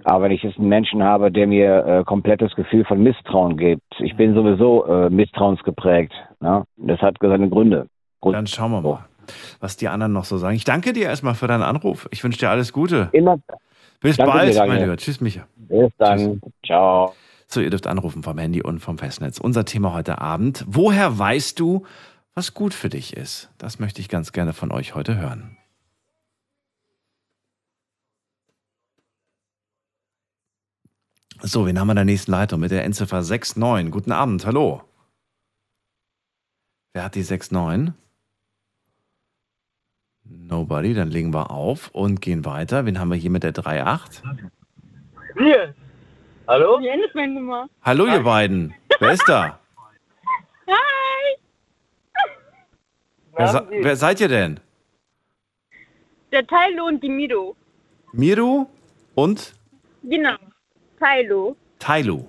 Aber 0.03 0.25
wenn 0.25 0.31
ich 0.31 0.43
jetzt 0.43 0.59
einen 0.59 0.67
Menschen 0.69 1.01
habe, 1.03 1.31
der 1.31 1.47
mir 1.47 1.85
äh, 1.85 2.03
komplettes 2.03 2.53
Gefühl 2.55 2.83
von 2.85 3.01
Misstrauen 3.01 3.57
gibt, 3.57 3.81
ich 3.99 4.15
bin 4.15 4.35
sowieso 4.35 4.85
äh, 4.85 5.09
misstrauensgeprägt. 5.09 6.11
Ne? 6.41 6.63
Das 6.77 6.99
hat 7.01 7.15
seine 7.21 7.49
Gründe. 7.49 7.87
Grund- 8.21 8.35
Dann 8.35 8.45
schauen 8.47 8.71
wir 8.71 8.81
mal, 8.81 8.99
was 9.61 9.77
die 9.77 9.87
anderen 9.87 10.11
noch 10.13 10.25
so 10.25 10.37
sagen. 10.37 10.55
Ich 10.55 10.65
danke 10.65 10.93
dir 10.93 11.05
erstmal 11.05 11.33
für 11.35 11.47
deinen 11.47 11.63
Anruf. 11.63 12.07
Ich 12.11 12.23
wünsche 12.23 12.39
dir 12.39 12.49
alles 12.49 12.73
Gute. 12.73 13.09
Immer. 13.13 13.37
Bis 14.01 14.17
Danke 14.17 14.33
bald, 14.33 14.53
dir, 14.53 14.65
mein 14.67 14.81
Lieber. 14.81 14.97
Tschüss, 14.97 15.21
Micha. 15.21 15.43
Bis 15.67 15.91
dann. 15.97 16.41
Ciao. 16.65 17.15
So, 17.47 17.61
ihr 17.61 17.69
dürft 17.69 17.87
anrufen 17.87 18.23
vom 18.23 18.37
Handy 18.37 18.61
und 18.61 18.79
vom 18.79 18.97
Festnetz. 18.97 19.37
Unser 19.37 19.65
Thema 19.65 19.93
heute 19.93 20.19
Abend. 20.19 20.65
Woher 20.67 21.17
weißt 21.17 21.59
du, 21.59 21.85
was 22.33 22.53
gut 22.53 22.73
für 22.73 22.89
dich 22.89 23.15
ist? 23.15 23.51
Das 23.57 23.79
möchte 23.79 24.01
ich 24.01 24.09
ganz 24.09 24.31
gerne 24.31 24.53
von 24.53 24.71
euch 24.71 24.95
heute 24.95 25.17
hören. 25.17 25.57
So, 31.41 31.65
wen 31.65 31.77
haben 31.77 31.87
wir 31.87 31.91
in 31.91 31.97
der 31.97 32.05
nächsten 32.05 32.31
Leitung 32.31 32.61
mit 32.61 32.71
der 32.71 32.85
Endziffer 32.85 33.21
69? 33.21 33.91
Guten 33.91 34.13
Abend, 34.13 34.45
hallo. 34.45 34.81
Wer 36.93 37.03
hat 37.03 37.15
die 37.15 37.23
69? 37.23 37.93
Nobody, 40.23 40.93
dann 40.93 41.09
legen 41.09 41.33
wir 41.33 41.51
auf 41.51 41.89
und 41.89 42.21
gehen 42.21 42.45
weiter. 42.45 42.85
Wen 42.85 42.97
haben 42.97 43.09
wir 43.09 43.17
hier 43.17 43.29
mit 43.29 43.43
der 43.43 43.51
38? 43.57 44.23
Hier. 45.37 45.73
Hallo? 46.47 46.79
Hallo, 47.83 48.05
ihr 48.05 48.23
beiden. 48.23 48.73
Wer 48.99 49.11
ist 49.11 49.27
da? 49.27 49.59
Hi! 50.67 51.37
Wer, 53.35 53.47
se- 53.47 53.67
wer 53.69 53.95
seid 53.95 54.19
ihr 54.21 54.27
denn? 54.27 54.59
Der 56.31 56.45
Tylo 56.45 56.85
und 56.87 57.01
die 57.03 57.09
Mido. 57.09 57.55
Miru 58.11 58.67
und 59.15 59.53
Genau. 60.03 60.35
Tylo. 60.99 61.55
Tailu. 61.79 62.25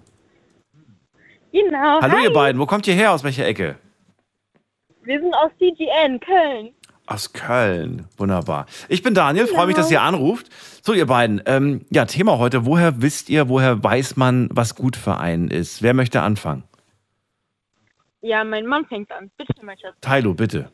Genau. 1.53 2.01
Hallo, 2.01 2.17
Hi. 2.17 2.25
ihr 2.25 2.33
beiden. 2.33 2.61
Wo 2.61 2.67
kommt 2.67 2.87
ihr 2.87 2.95
her? 2.95 3.13
Aus 3.13 3.23
welcher 3.25 3.47
Ecke? 3.47 3.77
Wir 5.03 5.21
sind 5.21 5.35
aus 5.35 5.51
CGN, 5.59 6.19
Köln. 6.21 6.75
Aus 7.07 7.33
Köln. 7.35 8.07
Wunderbar. 8.17 8.67
Ich 8.89 9.03
bin 9.03 9.15
Daniel, 9.15 9.47
freue 9.47 9.67
mich, 9.67 9.77
dass 9.77 9.91
ihr 9.91 10.01
anruft. 10.01 10.49
So, 10.83 10.95
ihr 10.95 11.07
beiden. 11.07 11.43
Ähm, 11.45 11.85
ja, 11.91 12.07
Thema 12.07 12.39
heute. 12.39 12.65
Woher 12.65 13.03
wisst 13.03 13.29
ihr, 13.29 13.49
woher 13.49 13.83
weiß 13.83 14.17
man, 14.17 14.49
was 14.51 14.75
gut 14.75 14.97
für 14.97 15.19
einen 15.19 15.49
ist? 15.49 15.83
Wer 15.83 15.93
möchte 15.93 16.23
anfangen? 16.23 16.65
Ja, 18.23 18.43
mein 18.43 18.67
Mann 18.67 18.87
fängt 18.87 19.13
an. 19.13 19.31
Bitte, 19.37 19.53
mein 19.63 19.79
Schatz. 19.79 19.95
Tailu, 20.01 20.35
bitte. 20.35 20.71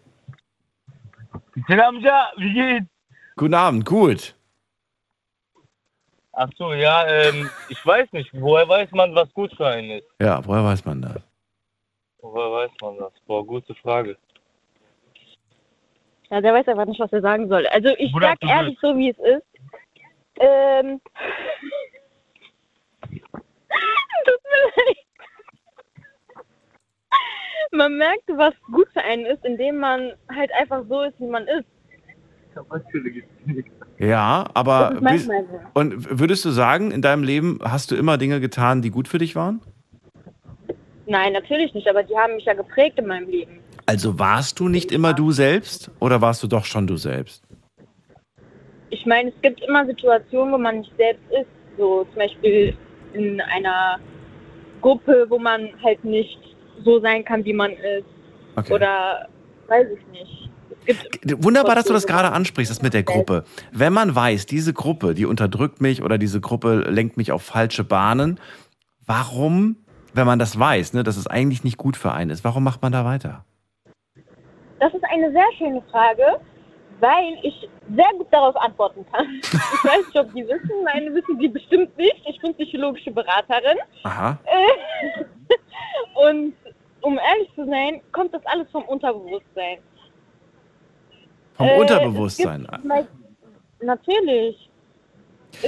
Selamja, 1.66 2.30
wie 2.37 2.52
geht's? 2.54 2.87
Guten 3.37 3.54
Abend, 3.54 3.84
gut. 3.84 4.37
Ach 6.32 6.49
so, 6.56 6.72
ja, 6.72 7.06
ähm, 7.08 7.50
ich 7.68 7.84
weiß 7.84 8.12
nicht, 8.12 8.30
woher 8.34 8.68
weiß 8.68 8.92
man, 8.92 9.14
was 9.16 9.32
gut 9.34 9.52
für 9.56 9.66
einen 9.66 9.90
ist? 9.99 10.06
Ja, 10.20 10.44
woher 10.46 10.64
weiß 10.64 10.84
man 10.84 11.02
das? 11.02 11.22
Woher 12.18 12.52
weiß 12.52 12.70
man 12.80 12.99
das? 12.99 13.12
Boah, 13.26 13.44
gute 13.44 13.75
Frage. 13.75 14.16
Ja, 16.30 16.40
der 16.40 16.54
weiß 16.54 16.68
einfach 16.68 16.87
nicht, 16.87 17.00
was 17.00 17.12
er 17.12 17.20
sagen 17.20 17.49
soll. 17.49 17.66
Also 17.66 17.88
ich 17.99 18.12
Bruder, 18.12 18.34
sag 18.40 18.49
ehrlich 18.49 18.78
so, 18.80 18.96
wie 18.96 19.10
es 19.10 19.18
ist. 19.18 19.46
Ähm. 20.38 21.00
Tut 24.25 24.40
mir 24.44 24.62
leid. 24.76 24.96
Man 27.72 27.99
merkt, 27.99 28.25
was 28.28 28.54
gut 28.72 28.88
für 28.92 29.02
einen 29.02 29.26
ist, 29.26 29.44
indem 29.44 29.78
man 29.78 30.12
halt 30.34 30.50
einfach 30.58 30.84
so 30.88 31.02
ist, 31.02 31.18
wie 31.20 31.26
man 31.26 31.46
ist. 31.46 31.66
Ja, 33.99 34.49
aber 34.54 34.78
Das 34.78 34.94
ist 34.94 35.00
bis, 35.00 35.26
manchmal 35.28 35.44
so. 35.46 35.60
und 35.75 36.18
würdest 36.20 36.44
du 36.44 36.50
sagen, 36.50 36.90
in 36.90 37.00
deinem 37.00 37.22
Leben 37.22 37.60
hast 37.62 37.90
du 37.92 37.96
immer 37.96 38.18
Dinge 38.18 38.40
getan, 38.40 38.82
die 38.82 38.90
gut 38.90 39.06
für 39.06 39.18
dich 39.18 39.37
waren? 39.37 39.60
Nein, 41.06 41.32
natürlich 41.32 41.75
nicht, 41.75 41.88
aber 41.88 42.02
die 42.02 42.16
haben 42.16 42.34
mich 42.34 42.44
ja 42.44 42.54
geprägt 42.54 42.99
in 42.99 43.06
meinem 43.06 43.28
Leben. 43.28 43.60
Also 43.90 44.20
warst 44.20 44.61
du 44.61 44.68
nicht 44.68 44.92
immer 44.92 45.14
du 45.14 45.32
selbst 45.32 45.90
oder 45.99 46.20
warst 46.20 46.44
du 46.44 46.47
doch 46.47 46.64
schon 46.64 46.87
du 46.87 46.97
selbst? 46.97 47.42
Ich 48.90 49.04
meine, 49.04 49.30
es 49.30 49.35
gibt 49.42 49.61
immer 49.64 49.85
Situationen, 49.85 50.54
wo 50.54 50.59
man 50.59 50.78
nicht 50.78 50.92
selbst 50.97 51.25
ist. 51.32 51.49
So 51.76 52.04
zum 52.04 52.14
Beispiel 52.14 52.76
in 53.14 53.40
einer 53.40 53.99
Gruppe, 54.80 55.26
wo 55.28 55.40
man 55.40 55.70
halt 55.82 56.04
nicht 56.04 56.38
so 56.85 57.00
sein 57.00 57.25
kann, 57.25 57.44
wie 57.44 57.52
man 57.52 57.73
ist. 57.73 58.06
Okay. 58.54 58.75
Oder 58.75 59.28
weiß 59.66 59.88
ich 59.92 60.06
nicht. 60.12 61.42
Wunderbar, 61.42 61.75
dass 61.75 61.87
du 61.87 61.92
das 61.92 62.06
gerade 62.06 62.30
ansprichst, 62.30 62.70
das 62.70 62.82
mit 62.82 62.94
der 62.94 63.02
Gruppe. 63.02 63.42
Wenn 63.73 63.92
man 63.92 64.14
weiß, 64.14 64.47
diese 64.47 64.73
Gruppe, 64.73 65.14
die 65.14 65.26
unterdrückt 65.26 65.80
mich 65.80 66.00
oder 66.04 66.16
diese 66.16 66.40
Gruppe 66.40 66.85
lenkt 66.88 67.16
mich 67.16 67.32
auf 67.32 67.42
falsche 67.42 67.82
Bahnen, 67.82 68.38
warum, 69.04 69.78
wenn 70.14 70.28
man 70.28 70.38
das 70.38 70.56
weiß, 70.56 70.92
ne, 70.92 71.02
dass 71.02 71.16
es 71.16 71.26
eigentlich 71.26 71.64
nicht 71.64 71.76
gut 71.76 71.97
für 71.97 72.12
einen 72.12 72.30
ist, 72.30 72.44
warum 72.44 72.62
macht 72.62 72.82
man 72.82 72.92
da 72.92 73.04
weiter? 73.04 73.44
Das 74.80 74.92
ist 74.94 75.04
eine 75.12 75.30
sehr 75.30 75.44
schöne 75.58 75.82
Frage, 75.90 76.40
weil 77.00 77.38
ich 77.42 77.68
sehr 77.94 78.10
gut 78.18 78.26
darauf 78.32 78.56
antworten 78.56 79.04
kann. 79.12 79.26
Ich 79.42 79.84
weiß 79.84 80.06
nicht, 80.06 80.18
ob 80.18 80.34
die 80.34 80.46
wissen. 80.46 80.84
Meine 80.84 81.14
wissen 81.14 81.38
die 81.38 81.49
bestimmt 81.49 81.96
nicht. 81.96 82.22
Ich 82.28 82.40
bin 82.40 82.54
psychologische 82.54 83.10
Beraterin. 83.10 83.78
Aha. 84.02 84.38
Und 86.14 86.54
um 87.02 87.18
ehrlich 87.18 87.50
zu 87.54 87.64
sein, 87.66 88.00
kommt 88.12 88.34
das 88.34 88.44
alles 88.46 88.70
vom 88.70 88.84
Unterbewusstsein. 88.84 89.78
Vom 91.54 91.66
Äh, 91.68 91.78
Unterbewusstsein. 91.78 92.66
Natürlich. 93.80 94.68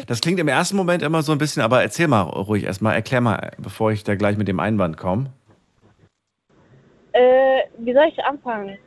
Das 0.07 0.21
klingt 0.21 0.38
im 0.38 0.49
ersten 0.49 0.76
Moment 0.76 1.02
immer 1.02 1.23
so 1.23 1.33
ein 1.33 1.38
bisschen, 1.38 1.62
aber 1.62 1.83
erzähl 1.83 2.07
mal 2.09 2.23
ruhig 2.23 2.64
erstmal, 2.64 2.95
erklär 2.95 3.21
mal, 3.21 3.50
bevor 3.59 3.90
ich 3.92 4.04
da 4.04 4.14
gleich 4.14 4.37
mit 4.37 4.49
dem 4.49 4.61
Einwand 4.61 4.97
komme. 4.97 5.33
Äh, 7.12 7.62
wie 7.78 7.92
soll 7.92 8.04
ich 8.09 8.23
anfangen? 8.25 8.78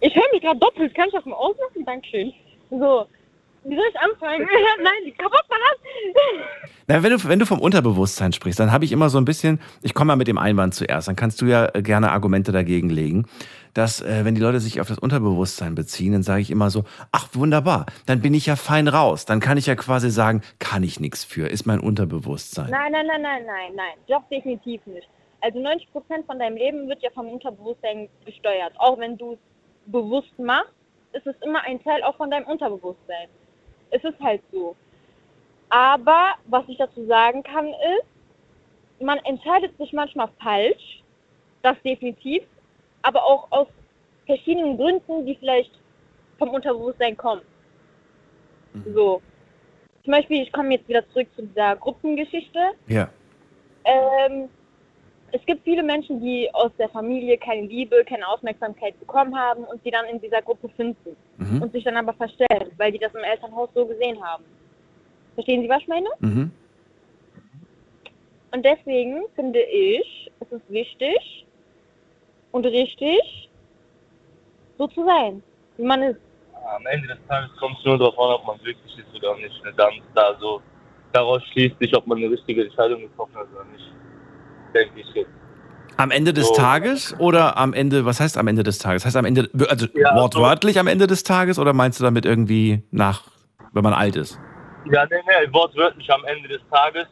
Ich 0.00 0.14
höre 0.14 0.24
mich 0.32 0.42
gerade 0.42 0.58
doppelt. 0.58 0.94
Kann 0.94 1.08
ich 1.08 1.14
das 1.14 1.24
mal 1.24 1.36
ausmachen? 1.36 1.84
Dankeschön. 1.84 2.32
So. 2.70 3.06
Wie 3.64 3.76
soll 3.76 3.84
ich 3.90 4.00
anfangen? 4.00 4.48
Nein, 4.82 4.92
die 5.04 5.12
kaputt 5.12 5.44
war 5.48 5.58
das. 5.58 6.46
Na, 6.86 7.02
wenn, 7.02 7.10
du, 7.12 7.28
wenn 7.28 7.38
du 7.38 7.44
vom 7.44 7.60
Unterbewusstsein 7.60 8.32
sprichst, 8.32 8.58
dann 8.58 8.72
habe 8.72 8.86
ich 8.86 8.92
immer 8.92 9.10
so 9.10 9.18
ein 9.18 9.26
bisschen, 9.26 9.60
ich 9.82 9.92
komme 9.92 10.08
mal 10.08 10.16
mit 10.16 10.28
dem 10.28 10.38
Einwand 10.38 10.74
zuerst, 10.74 11.08
dann 11.08 11.16
kannst 11.16 11.42
du 11.42 11.46
ja 11.46 11.68
äh, 11.74 11.82
gerne 11.82 12.10
Argumente 12.10 12.52
dagegen 12.52 12.88
legen, 12.88 13.26
dass 13.74 14.00
äh, 14.00 14.24
wenn 14.24 14.34
die 14.34 14.40
Leute 14.40 14.60
sich 14.60 14.80
auf 14.80 14.88
das 14.88 14.98
Unterbewusstsein 14.98 15.74
beziehen, 15.74 16.14
dann 16.14 16.22
sage 16.22 16.40
ich 16.40 16.50
immer 16.50 16.70
so, 16.70 16.84
ach 17.12 17.28
wunderbar, 17.34 17.84
dann 18.06 18.22
bin 18.22 18.32
ich 18.32 18.46
ja 18.46 18.56
fein 18.56 18.88
raus, 18.88 19.26
dann 19.26 19.40
kann 19.40 19.58
ich 19.58 19.66
ja 19.66 19.74
quasi 19.74 20.10
sagen, 20.10 20.40
kann 20.58 20.82
ich 20.82 20.98
nichts 20.98 21.22
für, 21.22 21.46
ist 21.46 21.66
mein 21.66 21.80
Unterbewusstsein. 21.80 22.70
Nein, 22.70 22.92
nein, 22.92 23.06
nein, 23.06 23.22
nein, 23.22 23.44
nein, 23.44 23.72
nein. 23.76 23.94
Doch 24.08 24.26
definitiv 24.30 24.80
nicht. 24.86 25.08
Also 25.42 25.60
90 25.60 25.92
Prozent 25.92 26.26
von 26.26 26.38
deinem 26.38 26.56
Leben 26.56 26.88
wird 26.88 27.02
ja 27.02 27.10
vom 27.14 27.28
Unterbewusstsein 27.28 28.08
gesteuert. 28.24 28.72
Auch 28.78 28.98
wenn 28.98 29.18
du 29.18 29.34
es 29.34 29.38
bewusst 29.90 30.38
machst, 30.38 30.72
ist 31.12 31.26
es 31.26 31.36
immer 31.42 31.62
ein 31.62 31.82
Teil 31.82 32.02
auch 32.02 32.16
von 32.16 32.30
deinem 32.30 32.46
Unterbewusstsein. 32.46 33.28
Es 33.90 34.02
ist 34.04 34.20
halt 34.20 34.42
so. 34.52 34.76
Aber 35.68 36.34
was 36.46 36.64
ich 36.68 36.78
dazu 36.78 37.06
sagen 37.06 37.42
kann 37.42 37.68
ist, 37.68 39.02
man 39.04 39.18
entscheidet 39.20 39.76
sich 39.78 39.92
manchmal 39.92 40.28
falsch, 40.42 41.02
das 41.62 41.76
definitiv, 41.82 42.42
aber 43.02 43.24
auch 43.24 43.50
aus 43.50 43.68
verschiedenen 44.26 44.76
Gründen, 44.76 45.26
die 45.26 45.36
vielleicht 45.36 45.72
vom 46.38 46.50
Unterbewusstsein 46.50 47.16
kommen. 47.16 47.42
So. 48.94 49.22
Zum 50.04 50.12
Beispiel, 50.12 50.42
ich 50.42 50.52
komme 50.52 50.74
jetzt 50.74 50.88
wieder 50.88 51.06
zurück 51.10 51.28
zu 51.36 51.42
dieser 51.42 51.76
Gruppengeschichte. 51.76 52.58
Ja. 52.86 53.10
Ähm, 53.84 54.48
es 55.32 55.44
gibt 55.46 55.62
viele 55.64 55.82
Menschen, 55.82 56.20
die 56.20 56.48
aus 56.52 56.70
der 56.78 56.88
Familie 56.88 57.38
keine 57.38 57.66
Liebe, 57.66 58.04
keine 58.04 58.26
Aufmerksamkeit 58.28 58.98
bekommen 58.98 59.36
haben 59.36 59.64
und 59.64 59.84
die 59.84 59.90
dann 59.90 60.06
in 60.06 60.20
dieser 60.20 60.42
Gruppe 60.42 60.68
finden 60.76 61.16
Mhm. 61.38 61.62
und 61.62 61.72
sich 61.72 61.84
dann 61.84 61.96
aber 61.96 62.12
verstellen, 62.14 62.70
weil 62.76 62.92
die 62.92 62.98
das 62.98 63.14
im 63.14 63.24
Elternhaus 63.24 63.68
so 63.74 63.86
gesehen 63.86 64.22
haben. 64.22 64.44
Verstehen 65.34 65.62
Sie, 65.62 65.68
was 65.68 65.80
ich 65.82 65.88
meine? 65.88 66.08
Mhm. 66.20 66.50
Und 68.52 68.64
deswegen 68.64 69.22
finde 69.36 69.60
ich, 69.60 70.30
es 70.40 70.50
ist 70.52 70.68
wichtig 70.70 71.46
und 72.50 72.66
richtig, 72.66 73.48
so 74.76 74.86
zu 74.88 75.04
sein, 75.04 75.42
wie 75.76 75.84
man 75.84 76.02
ist. 76.02 76.20
Am 76.74 76.84
Ende 76.86 77.08
des 77.08 77.18
Tages 77.28 77.50
kommt 77.58 77.78
es 77.78 77.84
nur 77.84 77.98
darauf 77.98 78.18
an, 78.18 78.34
ob 78.40 78.46
man 78.46 78.58
glücklich 78.58 78.98
ist 78.98 79.14
oder 79.16 79.36
nicht. 79.36 79.64
Ne? 79.64 79.72
Dann 79.76 79.92
da 80.14 80.36
so, 80.40 80.60
daraus 81.12 81.42
schließt 81.52 81.78
sich, 81.80 81.96
ob 81.96 82.06
man 82.06 82.18
eine 82.18 82.30
richtige 82.30 82.64
Entscheidung 82.64 83.02
getroffen 83.02 83.36
hat 83.36 83.46
oder 83.54 83.64
nicht. 83.66 83.84
Ich 84.74 85.14
jetzt. 85.14 85.30
Am 85.96 86.10
Ende 86.10 86.32
des 86.32 86.48
So. 86.48 86.54
Tages 86.54 87.18
oder 87.18 87.58
am 87.58 87.74
Ende, 87.74 88.04
was 88.04 88.20
heißt 88.20 88.38
am 88.38 88.46
Ende 88.48 88.62
des 88.62 88.78
Tages? 88.78 89.04
Heißt 89.04 89.16
am 89.16 89.24
Ende, 89.24 89.50
also 89.68 89.86
Ja, 89.94 90.14
wortwörtlich 90.16 90.78
am 90.78 90.86
Ende 90.86 91.06
des 91.06 91.24
Tages 91.24 91.58
oder 91.58 91.72
meinst 91.72 92.00
du 92.00 92.04
damit 92.04 92.24
irgendwie 92.24 92.82
nach, 92.90 93.24
wenn 93.72 93.82
man 93.82 93.92
alt 93.92 94.16
ist? 94.16 94.38
Ja, 94.86 95.04
nee, 95.06 95.16
nee, 95.26 95.52
wortwörtlich 95.52 96.10
am 96.10 96.24
Ende 96.24 96.48
des 96.48 96.60
Tages 96.70 97.06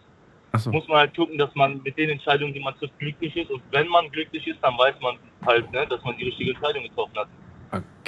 Achso. 0.53 0.71
muss 0.73 0.89
man 0.89 0.99
halt 0.99 1.15
gucken, 1.15 1.37
dass 1.37 1.55
man 1.55 1.83
mit 1.83 1.99
den 1.99 2.09
Entscheidungen, 2.09 2.55
die 2.55 2.61
man 2.61 2.75
trifft, 2.77 2.99
glücklich 2.99 3.37
ist. 3.37 3.51
Und 3.51 3.63
wenn 3.73 3.87
man 3.89 4.11
glücklich 4.11 4.47
ist, 4.47 4.59
dann 4.63 4.79
weiß 4.79 4.95
man 5.03 5.19
halt, 5.45 5.71
ne, 5.73 5.87
dass 5.87 6.03
man 6.05 6.17
die 6.17 6.25
richtige 6.25 6.53
Entscheidung 6.53 6.85
getroffen 6.85 7.19
hat. 7.19 7.29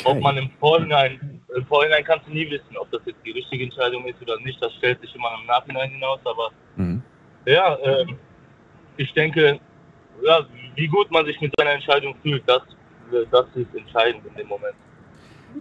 Ob 0.05 0.19
man 0.21 0.37
Okay. 0.39 0.47
im 0.47 0.51
Vorhinein, 0.59 1.43
im 1.55 1.67
Vorhinein 1.67 2.03
kannst 2.05 2.27
du 2.27 2.33
nie 2.33 2.51
wissen, 2.51 2.75
ob 2.79 2.91
das 2.91 3.03
jetzt 3.05 3.19
die 3.25 3.33
richtige 3.33 3.65
Entscheidung 3.65 4.07
ist 4.07 4.21
oder 4.23 4.39
nicht. 4.41 4.63
Das 4.63 4.73
stellt 4.77 4.99
sich 5.03 5.15
immer 5.15 5.31
im 5.39 5.47
Nachhinein 5.47 5.91
hinaus. 5.91 6.21
Aber 6.25 6.51
Mhm. 6.77 7.03
ja, 7.45 7.77
ähm, 7.85 8.19
ich 8.97 9.13
denke, 9.15 9.59
ja, 10.25 10.41
wie 10.77 10.87
gut 10.87 11.11
man 11.11 11.25
sich 11.27 11.41
mit 11.41 11.53
seiner 11.59 11.73
Entscheidung 11.73 12.15
fühlt, 12.23 12.43
das, 12.47 12.63
das 13.31 13.47
ist 13.55 13.75
entscheidend 13.75 14.23
in 14.27 14.35
dem 14.37 14.49
Moment. 14.49 14.75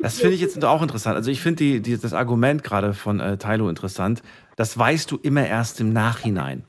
Das 0.01 0.19
finde 0.19 0.35
ich 0.35 0.41
jetzt 0.41 0.63
auch 0.63 0.81
interessant. 0.81 1.15
Also 1.15 1.31
ich 1.31 1.41
finde 1.41 1.57
die, 1.63 1.81
die, 1.81 1.97
das 1.99 2.13
Argument 2.13 2.63
gerade 2.63 2.93
von 2.93 3.19
äh, 3.19 3.37
Tylo 3.37 3.69
interessant. 3.69 4.21
Das 4.55 4.77
weißt 4.77 5.09
du 5.11 5.17
immer 5.17 5.45
erst 5.47 5.81
im 5.81 5.91
Nachhinein. 5.93 6.63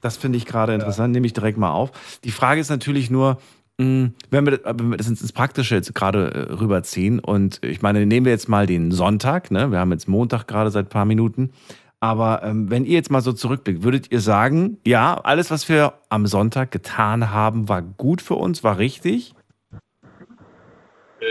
Das 0.00 0.16
finde 0.16 0.38
ich 0.38 0.46
gerade 0.46 0.74
interessant, 0.74 1.12
nehme 1.12 1.26
ich 1.26 1.32
direkt 1.32 1.58
mal 1.58 1.70
auf. 1.70 1.90
Die 2.24 2.30
Frage 2.30 2.60
ist 2.60 2.70
natürlich 2.70 3.10
nur, 3.10 3.38
mh, 3.78 4.10
wenn 4.30 4.46
wir, 4.46 4.58
das- 4.58 4.78
wenn 4.78 4.90
wir 4.90 4.96
das 4.96 5.08
ins 5.08 5.20
ins 5.20 5.32
Praktische 5.32 5.74
jetzt 5.74 5.94
gerade 5.94 6.32
äh, 6.32 6.52
rüberziehen 6.54 7.18
und 7.18 7.60
ich 7.64 7.82
meine, 7.82 8.06
nehmen 8.06 8.24
wir 8.26 8.32
jetzt 8.32 8.48
mal 8.48 8.66
den 8.66 8.92
Sonntag, 8.92 9.50
ne? 9.50 9.70
wir 9.70 9.78
haben 9.78 9.92
jetzt 9.92 10.08
Montag 10.08 10.46
gerade 10.46 10.70
seit 10.70 10.86
ein 10.86 10.90
paar 10.90 11.04
Minuten, 11.04 11.50
aber 12.02 12.42
ähm, 12.42 12.68
wenn 12.68 12.84
ihr 12.84 12.94
jetzt 12.94 13.12
mal 13.12 13.20
so 13.20 13.32
zurückblickt, 13.32 13.84
würdet 13.84 14.10
ihr 14.10 14.18
sagen, 14.18 14.78
ja, 14.84 15.20
alles, 15.22 15.52
was 15.52 15.68
wir 15.68 15.92
am 16.08 16.26
Sonntag 16.26 16.72
getan 16.72 17.30
haben, 17.30 17.68
war 17.68 17.80
gut 17.80 18.20
für 18.20 18.34
uns, 18.34 18.64
war 18.64 18.76
richtig? 18.78 19.34
Äh, 21.20 21.24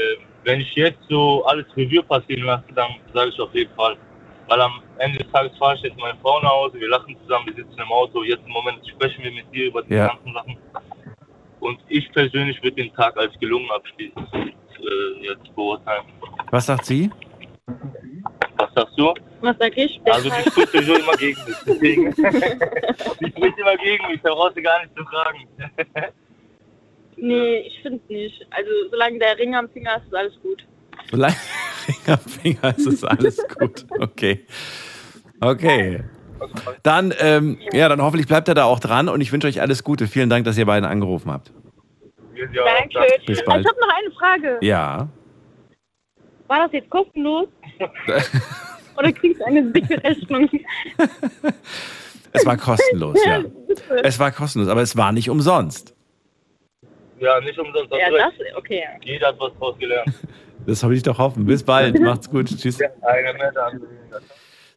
wenn 0.45 0.61
ich 0.61 0.73
jetzt 0.75 1.01
so 1.09 1.43
alles 1.43 1.65
Revue 1.75 2.01
passieren 2.03 2.43
lasse, 2.43 2.63
dann 2.73 2.89
sage 3.13 3.31
ich 3.31 3.39
auf 3.41 3.53
jeden 3.53 3.75
Fall. 3.75 3.97
Weil 4.47 4.61
am 4.61 4.81
Ende 4.99 5.17
des 5.17 5.29
Tages 5.33 5.51
fahre 5.57 5.75
ich 5.75 5.81
jetzt 5.81 5.99
meine 5.99 6.17
Frau 6.21 6.39
nach 6.41 6.51
Hause, 6.51 6.79
wir 6.79 6.87
lachen 6.87 7.17
zusammen, 7.23 7.47
wir 7.47 7.55
sitzen 7.55 7.77
im 7.77 7.91
Auto, 7.91 8.23
jetzt 8.23 8.45
im 8.45 8.53
Moment 8.53 8.79
sprechen 8.87 9.25
wir 9.25 9.31
mit 9.31 9.53
dir 9.53 9.67
über 9.67 9.83
die 9.83 9.93
Ja. 9.93 10.07
ganzen 10.07 10.33
Sachen. 10.33 10.57
Und 11.59 11.79
ich 11.89 12.09
persönlich 12.13 12.63
würde 12.63 12.77
den 12.77 12.93
Tag 12.93 13.17
als 13.17 13.37
gelungen 13.41 13.69
abschließen, 13.71 14.25
äh, 14.33 15.27
jetzt 15.27 15.53
beurteilen. 15.53 16.05
Was 16.49 16.67
sagt 16.67 16.85
sie? 16.85 17.11
Was 18.57 18.69
sagst 18.75 18.97
du? 18.97 19.13
Was 19.41 19.55
sag 19.59 19.75
ich? 19.77 20.01
Der 20.05 20.13
Also 20.13 20.29
die 20.29 20.49
spricht 20.49 20.71
sowieso 20.71 20.95
immer 20.95 21.13
gegen 21.13 21.39
mich, 21.47 21.55
deswegen. 21.65 22.11
die 22.15 23.27
spricht 23.29 23.57
immer 23.57 23.77
gegen 23.77 24.07
mich, 24.07 24.21
da 24.21 24.33
brauchst 24.33 24.57
du 24.57 24.61
gar 24.61 24.81
nicht 24.81 24.95
zu 24.95 25.03
fragen. 25.05 25.47
nee, 27.17 27.57
ich 27.59 27.81
finde 27.81 28.01
nicht. 28.07 28.45
Also 28.51 28.69
solange 28.91 29.19
der 29.19 29.37
Ring 29.37 29.55
am 29.55 29.69
Finger 29.69 29.97
ist, 29.97 30.05
ist 30.05 30.15
alles 30.15 30.33
gut. 30.41 30.63
Solange 31.09 31.33
Finger, 31.85 32.17
Finger 32.17 32.77
ist 32.77 32.87
es 32.87 33.03
alles 33.03 33.37
gut. 33.57 33.85
Okay. 33.99 34.45
Okay. 35.39 36.03
Dann, 36.83 37.13
ähm, 37.19 37.57
ja, 37.71 37.89
dann 37.89 38.01
hoffentlich 38.01 38.27
bleibt 38.27 38.47
er 38.47 38.53
da 38.55 38.65
auch 38.65 38.79
dran 38.79 39.09
und 39.09 39.21
ich 39.21 39.31
wünsche 39.31 39.47
euch 39.47 39.61
alles 39.61 39.83
Gute. 39.83 40.07
Vielen 40.07 40.29
Dank, 40.29 40.45
dass 40.45 40.57
ihr 40.57 40.65
beiden 40.65 40.87
angerufen 40.89 41.31
habt. 41.31 41.51
Dankeschön. 42.35 43.25
Bis 43.25 43.39
Ich 43.39 43.45
bald. 43.45 43.67
habe 43.67 43.79
noch 43.79 43.95
eine 43.95 44.11
Frage. 44.11 44.57
Ja. 44.61 45.09
War 46.51 46.63
das 46.63 46.74
jetzt 46.74 46.89
kostenlos? 46.89 47.48
Oder 48.98 49.13
kriegst 49.13 49.39
du 49.39 49.46
eine 49.46 49.72
dicke 49.72 50.03
Rechnung? 50.03 50.50
Es 52.34 52.46
war 52.46 52.55
kostenlos, 52.55 53.17
ja. 53.25 53.43
Es 54.03 54.17
war 54.17 54.31
kostenlos, 54.31 54.70
aber 54.70 54.81
es 54.81 54.96
war 54.96 55.12
nicht 55.12 55.29
umsonst. 55.29 55.93
Ja, 57.20 57.41
nicht 57.41 57.60
umsonst. 57.60 57.91
Ja, 57.91 58.10
das, 58.10 58.34
okay. 58.55 58.84
Jeder 59.03 59.27
hat 59.27 59.39
was 59.39 59.53
draus 59.58 59.77
gelernt. 59.79 60.13
Das 60.65 60.84
habe 60.84 60.96
ich 60.96 61.03
doch 61.03 61.17
hoffen. 61.17 61.46
Bis 61.46 61.63
bald. 61.63 62.00
Macht's 62.00 62.29
gut. 62.29 62.48
Tschüss. 62.48 62.79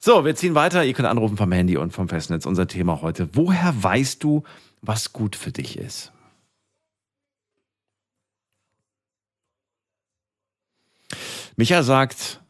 So, 0.01 0.25
wir 0.25 0.35
ziehen 0.35 0.55
weiter. 0.55 0.83
Ihr 0.83 0.95
könnt 0.95 1.07
anrufen 1.07 1.37
vom 1.37 1.53
Handy 1.53 1.77
und 1.77 1.93
vom 1.93 2.09
Festnetz. 2.09 2.47
Unser 2.47 2.67
Thema 2.67 3.03
heute. 3.03 3.29
Woher 3.35 3.75
weißt 3.77 4.25
du, 4.25 4.43
was 4.81 5.13
gut 5.13 5.37
für 5.37 5.53
dich 5.53 5.79
ist? 5.79 6.14
Micha 11.57 11.83
sagt, 11.83 12.41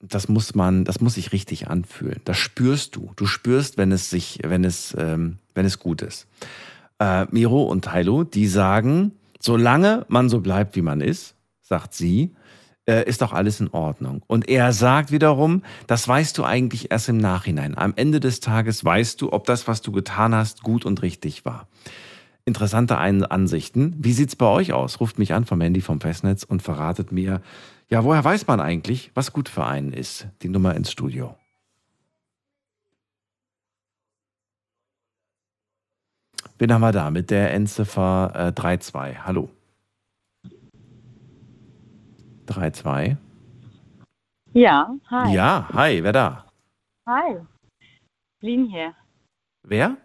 das 0.00 0.28
muss 0.28 0.54
man, 0.54 0.84
das 0.84 1.00
muss 1.00 1.14
sich 1.14 1.32
richtig 1.32 1.68
anfühlen. 1.68 2.20
Das 2.24 2.36
spürst 2.36 2.96
du. 2.96 3.12
Du 3.16 3.26
spürst, 3.26 3.78
wenn 3.78 3.92
es 3.92 4.10
sich, 4.10 4.40
wenn 4.44 4.64
es, 4.64 4.94
ähm, 4.98 5.38
wenn 5.54 5.66
es 5.66 5.78
gut 5.78 6.02
ist. 6.02 6.26
Äh, 6.98 7.26
Miro 7.30 7.62
und 7.64 7.84
Tailo, 7.84 8.24
die 8.24 8.46
sagen, 8.46 9.12
solange 9.40 10.04
man 10.08 10.28
so 10.28 10.40
bleibt, 10.40 10.76
wie 10.76 10.82
man 10.82 11.00
ist, 11.00 11.34
sagt 11.60 11.94
sie, 11.94 12.34
äh, 12.88 13.08
ist 13.08 13.22
doch 13.22 13.32
alles 13.32 13.60
in 13.60 13.68
Ordnung. 13.68 14.22
Und 14.26 14.48
er 14.48 14.72
sagt 14.72 15.12
wiederum, 15.12 15.62
das 15.86 16.06
weißt 16.06 16.38
du 16.38 16.44
eigentlich 16.44 16.90
erst 16.90 17.08
im 17.08 17.18
Nachhinein. 17.18 17.76
Am 17.76 17.92
Ende 17.96 18.20
des 18.20 18.40
Tages 18.40 18.84
weißt 18.84 19.20
du, 19.20 19.32
ob 19.32 19.46
das, 19.46 19.68
was 19.68 19.82
du 19.82 19.92
getan 19.92 20.34
hast, 20.34 20.62
gut 20.62 20.84
und 20.84 21.02
richtig 21.02 21.44
war. 21.44 21.68
Interessante 22.44 22.96
Ansichten. 22.96 23.94
Wie 23.98 24.14
sieht's 24.14 24.34
bei 24.34 24.46
euch 24.46 24.72
aus? 24.72 25.00
Ruft 25.00 25.18
mich 25.18 25.34
an 25.34 25.44
vom 25.44 25.60
Handy 25.60 25.82
vom 25.82 26.00
Festnetz 26.00 26.44
und 26.44 26.62
verratet 26.62 27.12
mir, 27.12 27.42
ja, 27.90 28.04
woher 28.04 28.22
weiß 28.22 28.46
man 28.46 28.60
eigentlich, 28.60 29.10
was 29.14 29.32
gut 29.32 29.48
für 29.48 29.64
einen 29.64 29.92
ist? 29.92 30.26
Die 30.42 30.48
Nummer 30.48 30.74
ins 30.74 30.92
Studio. 30.92 31.34
Wen 36.58 36.72
haben 36.72 36.80
wir 36.80 36.92
da 36.92 37.10
mit 37.10 37.30
der 37.30 37.54
Endziffer 37.54 38.32
äh, 38.34 38.54
32? 38.54 39.24
Hallo. 39.24 39.48
32. 42.46 43.16
Ja, 44.54 44.94
hi. 45.10 45.34
Ja, 45.34 45.68
hi, 45.72 46.02
wer 46.02 46.12
da? 46.12 46.46
Hi. 47.06 47.36
Blin 48.40 48.66
hier. 48.66 48.94
Wer? 49.62 49.96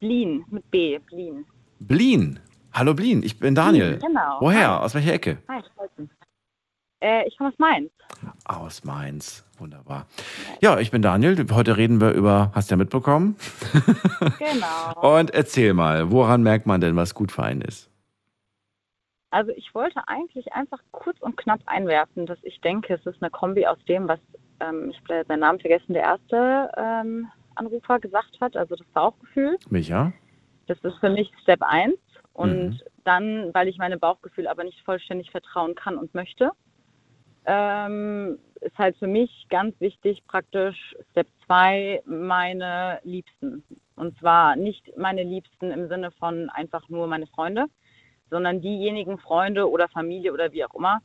Blin, 0.00 0.44
mit 0.50 0.70
B, 0.70 0.98
Blin. 0.98 1.46
Blin. 1.80 2.40
Hallo 2.72 2.94
Blin, 2.94 3.22
ich 3.22 3.38
bin 3.38 3.54
Daniel. 3.54 3.98
Genau. 3.98 4.40
Woher? 4.40 4.78
Hi. 4.78 4.84
Aus 4.84 4.94
welcher 4.94 5.14
Ecke? 5.14 5.38
Hi, 5.48 5.60
ich 5.60 5.98
mich. 5.98 6.21
Äh, 7.02 7.26
ich 7.26 7.36
komme 7.36 7.50
aus 7.50 7.58
Mainz. 7.58 7.90
Aus 8.44 8.84
Mainz. 8.84 9.44
Wunderbar. 9.58 10.06
Ja, 10.60 10.78
ich 10.78 10.90
bin 10.92 11.02
Daniel. 11.02 11.36
Heute 11.52 11.76
reden 11.76 12.00
wir 12.00 12.12
über, 12.12 12.52
hast 12.54 12.70
du 12.70 12.74
ja 12.74 12.76
mitbekommen? 12.78 13.36
Genau. 14.38 15.18
Und 15.18 15.30
erzähl 15.34 15.74
mal, 15.74 16.10
woran 16.12 16.42
merkt 16.42 16.66
man 16.66 16.80
denn, 16.80 16.94
was 16.96 17.14
gut 17.14 17.32
für 17.32 17.42
einen 17.42 17.60
ist? 17.62 17.90
Also 19.30 19.50
ich 19.52 19.74
wollte 19.74 20.00
eigentlich 20.06 20.52
einfach 20.52 20.78
kurz 20.92 21.18
und 21.20 21.36
knapp 21.36 21.60
einwerfen, 21.66 22.26
dass 22.26 22.38
ich 22.42 22.60
denke, 22.60 22.94
es 22.94 23.06
ist 23.06 23.20
eine 23.22 23.30
Kombi 23.30 23.66
aus 23.66 23.78
dem, 23.88 24.06
was, 24.08 24.20
ähm, 24.60 24.90
ich 24.90 24.98
habe 24.98 25.24
seinen 25.26 25.40
Namen 25.40 25.58
vergessen, 25.58 25.92
der 25.94 26.02
erste 26.02 26.70
ähm, 26.76 27.28
Anrufer 27.56 27.98
gesagt 27.98 28.40
hat, 28.40 28.56
also 28.56 28.76
das 28.76 28.86
Bauchgefühl. 28.88 29.58
Micha? 29.70 30.12
Das 30.66 30.78
ist 30.82 30.98
für 30.98 31.10
mich 31.10 31.30
Step 31.42 31.62
1. 31.62 31.94
Und 32.34 32.70
Mhm. 32.70 32.80
dann, 33.04 33.50
weil 33.54 33.68
ich 33.68 33.78
meinem 33.78 33.98
Bauchgefühl 33.98 34.46
aber 34.46 34.64
nicht 34.64 34.80
vollständig 34.84 35.30
vertrauen 35.30 35.74
kann 35.74 35.98
und 35.98 36.14
möchte, 36.14 36.50
ähm, 37.46 38.38
ist 38.60 38.78
halt 38.78 38.96
für 38.96 39.06
mich 39.06 39.46
ganz 39.48 39.78
wichtig 39.80 40.24
praktisch 40.26 40.94
Step 41.10 41.26
2 41.46 42.02
meine 42.06 43.00
Liebsten. 43.02 43.64
Und 43.96 44.18
zwar 44.18 44.56
nicht 44.56 44.96
meine 44.96 45.22
Liebsten 45.22 45.70
im 45.70 45.88
Sinne 45.88 46.10
von 46.12 46.48
einfach 46.50 46.88
nur 46.88 47.06
meine 47.06 47.26
Freunde, 47.26 47.66
sondern 48.30 48.60
diejenigen 48.60 49.18
Freunde 49.18 49.70
oder 49.70 49.88
Familie 49.88 50.32
oder 50.32 50.52
wie 50.52 50.64
auch 50.64 50.74
immer, 50.74 51.00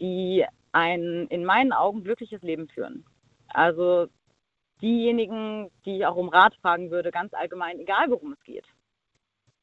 die 0.00 0.44
ein 0.72 1.26
in 1.28 1.44
meinen 1.44 1.72
Augen 1.72 2.04
glückliches 2.04 2.42
Leben 2.42 2.68
führen. 2.68 3.04
Also 3.48 4.06
diejenigen, 4.80 5.70
die 5.84 5.98
ich 5.98 6.06
auch 6.06 6.16
um 6.16 6.28
Rat 6.28 6.54
fragen 6.56 6.90
würde, 6.90 7.10
ganz 7.10 7.34
allgemein, 7.34 7.80
egal 7.80 8.10
worum 8.10 8.32
es 8.32 8.42
geht, 8.44 8.64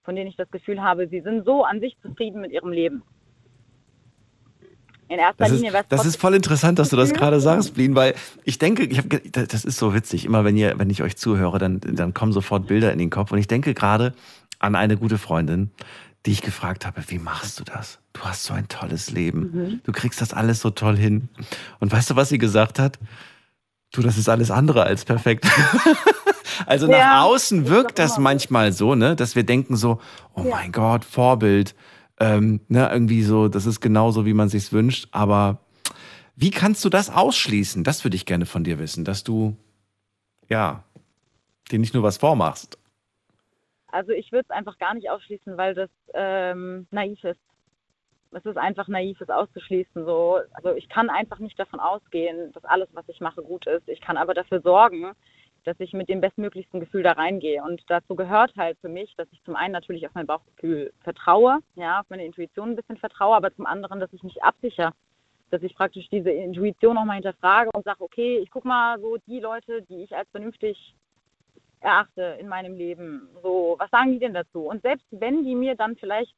von 0.04 0.16
denen 0.16 0.30
ich 0.30 0.36
das 0.36 0.52
Gefühl 0.52 0.84
habe, 0.84 1.08
sie 1.08 1.22
sind 1.22 1.46
so 1.46 1.64
an 1.64 1.80
sich 1.80 1.98
zufrieden 2.02 2.42
mit 2.42 2.52
ihrem 2.52 2.72
Leben. 2.72 3.04
In 5.08 5.20
erster 5.20 5.44
Das 5.44 5.52
ist, 5.52 5.62
Linie 5.62 5.80
es 5.80 5.88
das 5.90 6.06
ist 6.06 6.16
voll 6.20 6.34
interessant, 6.34 6.80
dass 6.80 6.90
du 6.90 6.96
das 6.96 7.14
gerade 7.14 7.40
sagst, 7.40 7.74
Blin, 7.76 7.96
weil 7.96 8.16
ich 8.44 8.58
denke, 8.58 8.84
ich 8.84 8.98
hab, 8.98 9.06
das 9.32 9.66
ist 9.66 9.78
so 9.78 9.94
witzig. 9.94 10.26
Immer 10.26 10.44
wenn 10.44 10.58
ihr, 10.58 10.78
wenn 10.78 10.90
ich 10.90 11.04
euch 11.04 11.16
zuhöre, 11.18 11.60
dann, 11.60 11.80
dann 11.82 12.14
kommen 12.14 12.32
sofort 12.32 12.68
Bilder 12.68 12.92
in 12.92 13.00
den 13.00 13.10
Kopf. 13.10 13.32
Und 13.32 13.38
ich 13.38 13.48
denke 13.48 13.74
gerade 13.74 14.14
an 14.60 14.76
eine 14.76 14.98
gute 14.98 15.18
Freundin, 15.18 15.72
die 16.26 16.32
ich 16.32 16.42
gefragt 16.42 16.86
habe, 16.88 17.04
wie 17.08 17.20
machst 17.20 17.60
du 17.60 17.64
das? 17.64 18.00
Du 18.14 18.22
hast 18.22 18.44
so 18.46 18.54
ein 18.54 18.68
tolles 18.68 19.12
Leben. 19.12 19.40
Mhm. 19.54 19.80
Du 19.84 19.92
kriegst 19.92 20.22
das 20.22 20.34
alles 20.34 20.60
so 20.62 20.72
toll 20.72 20.98
hin. 20.98 21.30
Und 21.80 21.92
weißt 21.92 22.10
du, 22.10 22.16
was 22.16 22.30
sie 22.30 22.40
gesagt 22.40 22.80
hat? 22.80 22.98
Du, 23.92 24.02
das 24.02 24.18
ist 24.18 24.28
alles 24.28 24.50
andere 24.50 24.84
als 24.84 25.06
perfekt. 25.06 25.46
also 26.66 26.88
nach 26.88 26.98
Ja, 26.98 27.22
außen 27.24 27.64
ist 27.66 27.70
wirkt 27.70 28.00
das 28.00 28.18
manchmal 28.18 28.74
so, 28.74 28.96
ne, 28.96 29.16
dass 29.16 29.36
wir 29.36 29.44
denken 29.44 29.76
so, 29.76 30.00
oh 30.34 30.44
Ja. 30.44 30.56
mein 30.56 30.72
Gott, 30.72 31.06
Vorbild, 31.06 31.76
ähm, 32.20 32.62
ne, 32.68 32.90
irgendwie 32.92 33.24
so, 33.24 33.48
das 33.48 33.66
ist 33.66 33.82
genauso, 33.82 34.26
wie 34.26 34.34
man 34.34 34.50
sich's 34.50 34.72
wünscht. 34.72 35.08
Aber 35.12 35.60
wie 36.36 36.52
kannst 36.52 36.84
du 36.86 36.90
das 36.90 37.10
ausschließen? 37.10 37.84
Das 37.84 38.04
würde 38.04 38.16
ich 38.16 38.26
gerne 38.26 38.46
von 38.46 38.64
dir 38.64 38.80
wissen, 38.80 39.06
dass 39.06 39.24
du, 39.24 39.56
ja, 40.50 40.84
dir 41.72 41.80
nicht 41.80 41.94
nur 41.94 42.04
was 42.04 42.18
vormachst. 42.18 42.78
Also 43.88 44.12
ich 44.12 44.32
würde 44.32 44.46
es 44.50 44.56
einfach 44.56 44.78
gar 44.78 44.94
nicht 44.94 45.10
ausschließen, 45.10 45.58
weil 45.58 45.74
das 45.74 45.90
ähm, 46.14 46.88
naiv 46.92 47.24
ist. 47.24 47.40
Es 48.32 48.44
ist 48.44 48.58
einfach 48.58 48.90
naiv, 48.90 49.22
es 49.22 49.30
auszuschließen. 49.30 50.04
So. 50.04 50.40
Also 50.52 50.74
ich 50.76 50.90
kann 50.90 51.10
einfach 51.10 51.40
nicht 51.40 51.58
davon 51.58 51.80
ausgehen, 51.80 52.52
dass 52.52 52.66
alles, 52.66 52.90
was 52.92 53.08
ich 53.08 53.22
mache, 53.22 53.42
gut 53.42 53.66
ist. 53.66 53.88
Ich 53.88 54.02
kann 54.02 54.18
aber 54.18 54.34
dafür 54.34 54.60
sorgen, 54.60 55.12
dass 55.66 55.80
ich 55.80 55.94
mit 55.94 56.10
dem 56.10 56.22
bestmöglichsten 56.22 56.80
Gefühl 56.80 57.04
da 57.04 57.14
reingehe. 57.14 57.64
Und 57.64 57.84
dazu 57.88 58.16
gehört 58.16 58.56
halt 58.56 58.78
für 58.80 58.90
mich, 58.90 59.14
dass 59.18 59.28
ich 59.32 59.44
zum 59.44 59.56
einen 59.56 59.74
natürlich 59.74 60.06
auf 60.06 60.14
mein 60.14 60.28
Bauchgefühl 60.28 60.94
vertraue, 61.02 61.60
ja, 61.76 62.00
auf 62.00 62.10
meine 62.10 62.26
Intuition 62.26 62.72
ein 62.72 62.76
bisschen 62.76 62.98
vertraue, 62.98 63.36
aber 63.36 63.54
zum 63.56 63.66
anderen, 63.66 64.00
dass 64.00 64.14
ich 64.14 64.24
mich 64.24 64.42
absichere, 64.44 64.94
dass 65.50 65.64
ich 65.64 65.76
praktisch 65.76 66.08
diese 66.10 66.30
Intuition 66.30 66.96
nochmal 66.96 67.16
hinterfrage 67.16 67.70
und 67.74 67.84
sage, 67.84 68.02
okay, 68.04 68.38
ich 68.38 68.52
gucke 68.52 68.68
mal 68.68 69.00
so 69.00 69.18
die 69.28 69.40
Leute, 69.40 69.82
die 69.84 70.04
ich 70.04 70.16
als 70.16 70.30
vernünftig 70.30 70.96
erachte 71.80 72.38
in 72.40 72.48
meinem 72.48 72.76
Leben. 72.76 73.30
So, 73.42 73.76
was 73.78 73.90
sagen 73.92 74.14
die 74.14 74.20
denn 74.20 74.34
dazu? 74.34 74.68
Und 74.68 74.82
selbst 74.82 75.06
wenn 75.12 75.44
die 75.44 75.56
mir 75.56 75.76
dann 75.76 75.96
vielleicht, 75.96 76.36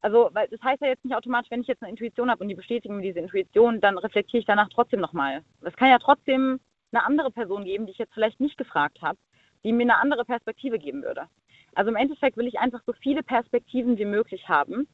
also, 0.00 0.30
weil 0.32 0.48
das 0.48 0.62
heißt 0.62 0.82
ja 0.82 0.88
jetzt 0.88 1.04
nicht 1.04 1.16
automatisch, 1.16 1.50
wenn 1.50 1.62
ich 1.62 1.66
jetzt 1.66 1.82
eine 1.82 1.90
Intuition 1.90 2.30
habe 2.30 2.42
und 2.42 2.48
die 2.48 2.54
bestätigen 2.54 2.96
mir 2.96 3.02
diese 3.02 3.20
Intuition, 3.20 3.80
dann 3.80 3.98
reflektiere 3.98 4.40
ich 4.40 4.46
danach 4.46 4.68
trotzdem 4.68 5.00
nochmal. 5.00 5.42
Es 5.62 5.74
kann 5.76 5.88
ja 5.88 5.98
trotzdem 5.98 6.60
eine 6.94 7.04
andere 7.04 7.30
Person 7.30 7.64
geben, 7.64 7.86
die 7.86 7.92
ich 7.92 7.98
jetzt 7.98 8.14
vielleicht 8.14 8.40
nicht 8.40 8.56
gefragt 8.56 9.02
habe, 9.02 9.18
die 9.64 9.72
mir 9.72 9.82
eine 9.82 9.96
andere 9.96 10.24
Perspektive 10.24 10.78
geben 10.78 11.02
würde. 11.02 11.28
Also 11.74 11.90
im 11.90 11.96
Endeffekt 11.96 12.36
will 12.36 12.46
ich 12.46 12.58
einfach 12.58 12.82
so 12.86 12.92
viele 12.92 13.22
Perspektiven 13.22 13.98
wie 13.98 14.04
möglich 14.04 14.48
haben. 14.48 14.86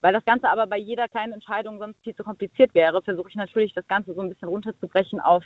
Weil 0.00 0.12
das 0.12 0.24
Ganze 0.24 0.48
aber 0.48 0.66
bei 0.66 0.78
jeder 0.78 1.08
kleinen 1.08 1.34
Entscheidung 1.34 1.78
sonst 1.78 2.02
viel 2.02 2.14
zu 2.16 2.24
kompliziert 2.24 2.74
wäre, 2.74 3.02
versuche 3.02 3.28
ich 3.28 3.36
natürlich 3.36 3.72
das 3.72 3.86
Ganze 3.86 4.14
so 4.14 4.20
ein 4.20 4.28
bisschen 4.28 4.48
runterzubrechen 4.48 5.20
auf 5.20 5.44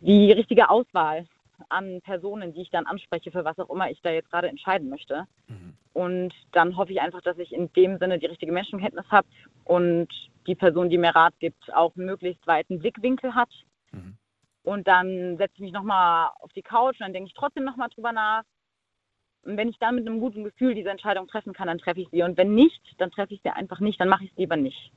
die 0.00 0.32
richtige 0.32 0.68
Auswahl 0.68 1.26
an 1.68 2.00
Personen, 2.02 2.52
die 2.52 2.62
ich 2.62 2.70
dann 2.70 2.86
anspreche, 2.86 3.30
für 3.30 3.44
was 3.44 3.58
auch 3.58 3.70
immer 3.70 3.90
ich 3.90 4.00
da 4.02 4.10
jetzt 4.10 4.30
gerade 4.30 4.48
entscheiden 4.48 4.88
möchte. 4.88 5.26
Und 5.92 6.34
dann 6.52 6.76
hoffe 6.76 6.92
ich 6.92 7.00
einfach, 7.00 7.20
dass 7.22 7.38
ich 7.38 7.52
in 7.52 7.72
dem 7.74 7.98
Sinne 7.98 8.18
die 8.18 8.26
richtige 8.26 8.52
Menschenkenntnis 8.52 9.06
habe 9.10 9.28
und 9.64 10.08
die 10.46 10.54
Person, 10.54 10.90
die 10.90 10.98
mir 10.98 11.14
Rat 11.14 11.34
gibt, 11.38 11.72
auch 11.72 11.94
möglichst 11.94 12.46
weiten 12.46 12.80
Blickwinkel 12.80 13.34
hat. 13.34 13.50
Mhm. 13.92 14.16
Und 14.62 14.88
dann 14.88 15.36
setze 15.36 15.54
ich 15.54 15.60
mich 15.60 15.72
nochmal 15.72 16.30
auf 16.40 16.52
die 16.52 16.62
Couch 16.62 16.96
und 16.98 17.00
dann 17.00 17.12
denke 17.12 17.28
ich 17.28 17.34
trotzdem 17.34 17.64
nochmal 17.64 17.90
drüber 17.90 18.12
nach. 18.12 18.42
Und 19.42 19.56
wenn 19.56 19.68
ich 19.68 19.78
dann 19.78 19.94
mit 19.94 20.06
einem 20.06 20.20
guten 20.20 20.42
Gefühl 20.42 20.74
diese 20.74 20.90
Entscheidung 20.90 21.28
treffen 21.28 21.52
kann, 21.52 21.68
dann 21.68 21.78
treffe 21.78 22.00
ich 22.00 22.08
sie. 22.10 22.22
Und 22.22 22.36
wenn 22.36 22.54
nicht, 22.54 22.80
dann 22.98 23.10
treffe 23.10 23.34
ich 23.34 23.42
sie 23.42 23.50
einfach 23.50 23.80
nicht, 23.80 24.00
dann 24.00 24.08
mache 24.08 24.24
ich 24.24 24.30
es 24.30 24.36
lieber 24.36 24.56
nicht. 24.56 24.90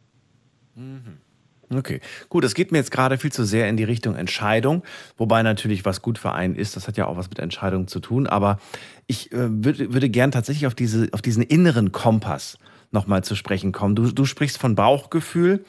Okay, 1.69 1.99
gut, 2.30 2.45
es 2.45 2.56
geht 2.56 2.71
mir 2.71 2.77
jetzt 2.77 2.91
gerade 2.91 3.17
viel 3.17 3.32
zu 3.32 3.43
sehr 3.43 3.67
in 3.67 3.75
die 3.75 3.84
Richtung 3.84 4.15
Entscheidung, 4.15 4.84
wobei 5.17 5.43
natürlich 5.43 5.84
was 5.84 6.01
gut 6.01 6.17
für 6.17 6.32
einen 6.32 6.56
ist, 6.56 6.77
das 6.77 6.88
hat 6.88 6.95
ja 6.95 7.08
auch 7.08 7.17
was 7.17 7.30
mit 7.30 7.39
Entscheidung 7.39 7.88
zu 7.88 7.99
tun, 7.99 8.25
aber 8.25 8.60
ich 9.06 9.34
äh, 9.34 9.63
würde, 9.63 9.93
würde 9.93 10.10
gern 10.10 10.32
tatsächlich 10.32 10.65
auf, 10.65 10.75
diese, 10.75 11.10
auf 11.12 11.21
diesen 11.21 11.43
inneren 11.43 11.91
Kompass 11.91 12.58
nochmal 12.91 13.23
zu 13.23 13.36
sprechen 13.36 13.73
kommen. 13.73 13.95
Du, 13.95 14.12
du 14.12 14.25
sprichst 14.25 14.58
von 14.58 14.75
Bauchgefühl, 14.75 15.65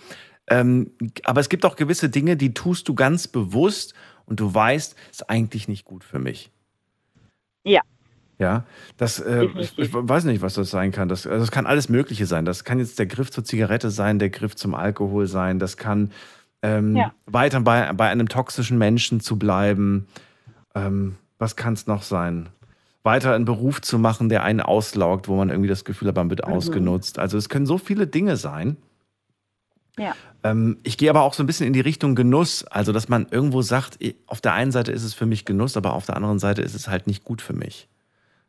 ähm, 0.49 0.93
aber 1.25 1.41
es 1.41 1.49
gibt 1.49 1.65
auch 1.65 1.75
gewisse 1.75 2.09
Dinge, 2.09 2.37
die 2.37 2.55
tust 2.55 2.89
du 2.89 2.95
ganz 2.95 3.27
bewusst 3.27 3.95
und 4.25 4.39
du 4.39 4.55
weißt, 4.55 4.95
ist 5.11 5.29
eigentlich 5.29 5.67
nicht 5.67 5.85
gut 5.85 6.05
für 6.05 6.21
mich. 6.21 6.51
Ja. 7.65 7.81
Ja, 8.39 8.65
das, 8.97 9.19
äh, 9.19 9.47
ich, 9.59 9.93
weiß 9.93 10.25
nicht, 10.25 10.43
was 10.43 10.55
das 10.55 10.71
sein 10.71 10.93
kann. 10.93 11.09
Das, 11.09 11.27
also 11.27 11.41
das 11.41 11.51
kann 11.51 11.67
alles 11.67 11.89
Mögliche 11.89 12.25
sein. 12.27 12.45
Das 12.45 12.63
kann 12.63 12.79
jetzt 12.79 12.99
der 13.01 13.07
Griff 13.07 13.31
zur 13.33 13.43
Zigarette 13.45 13.91
sein, 13.91 14.21
der 14.21 14.31
Griff 14.31 14.55
zum 14.55 14.75
Alkohol 14.77 15.27
sein. 15.27 15.59
Das 15.59 15.77
kann 15.77 16.13
ähm, 16.63 16.97
Ja. 16.97 17.13
weiter 17.27 17.61
bei, 17.61 17.93
bei 17.95 18.09
einem 18.09 18.29
toxischen 18.29 18.79
Menschen 18.79 19.21
zu 19.21 19.39
bleiben. 19.39 20.07
Ähm, 20.77 21.17
was 21.39 21.57
kann 21.57 21.75
es 21.75 21.89
noch 21.89 22.03
sein? 22.05 22.49
Weiter 23.03 23.35
einen 23.35 23.45
Beruf 23.45 23.81
zu 23.81 23.99
machen, 23.99 24.29
der 24.29 24.45
einen 24.45 24.61
auslaugt, 24.61 25.27
wo 25.27 25.37
man 25.37 25.51
irgendwie 25.51 25.69
das 25.69 25.85
Gefühl 25.85 26.09
hat, 26.09 26.17
man 26.17 26.31
wird 26.31 26.47
Mhm. 26.47 26.53
ausgenutzt. 26.53 27.19
Also 27.19 27.39
es 27.39 27.49
können 27.49 27.67
so 27.67 27.77
viele 27.79 28.07
Dinge 28.07 28.37
sein. 28.37 28.77
Ja. 29.99 30.15
Ähm, 30.45 30.79
ich 30.85 30.97
gehe 30.97 31.11
aber 31.11 31.23
auch 31.23 31.35
so 31.35 31.43
ein 31.43 31.47
bisschen 31.47 31.67
in 31.67 31.73
die 31.73 31.81
Richtung 31.81 32.15
Genuss. 32.15 32.63
Also, 32.65 32.93
dass 32.93 33.09
man 33.09 33.27
irgendwo 33.33 33.63
sagt, 33.63 33.99
auf 34.29 34.41
der 34.41 34.53
einen 34.53 34.71
Seite 34.71 34.93
ist 34.93 35.03
es 35.03 35.13
für 35.15 35.27
mich 35.27 35.45
Genuss, 35.45 35.77
aber 35.77 35.95
auf 35.95 36.07
der 36.07 36.17
anderen 36.17 36.39
Seite 36.39 36.63
ist 36.63 36.75
es 36.75 36.87
halt 36.87 37.09
nicht 37.09 37.25
gut 37.25 37.43
für 37.43 37.53
mich. 37.53 37.89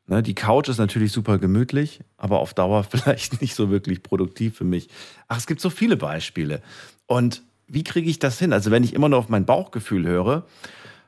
Ne, 0.09 0.23
die 0.23 0.33
Couch 0.33 0.69
ist 0.69 0.79
natürlich 0.79 1.11
super 1.11 1.37
gemütlich, 1.37 1.99
aber 2.17 2.39
auf 2.39 2.55
Dauer 2.55 2.83
vielleicht 2.89 3.41
nicht 3.41 3.53
so 3.53 3.69
wirklich 3.69 4.01
produktiv 4.01 4.57
für 4.57 4.63
mich. 4.63 4.89
Ach, 5.27 5.37
es 5.37 5.45
gibt 5.45 5.61
so 5.61 5.69
viele 5.69 5.97
Beispiele. 5.97 6.63
Und 7.05 7.43
wie 7.67 7.83
kriege 7.83 8.09
ich 8.09 8.17
das 8.17 8.39
hin? 8.39 8.51
Also 8.51 8.71
wenn 8.71 8.83
ich 8.83 8.95
immer 8.95 9.07
nur 9.07 9.19
auf 9.19 9.29
mein 9.29 9.45
Bauchgefühl 9.45 10.07
höre, 10.07 10.47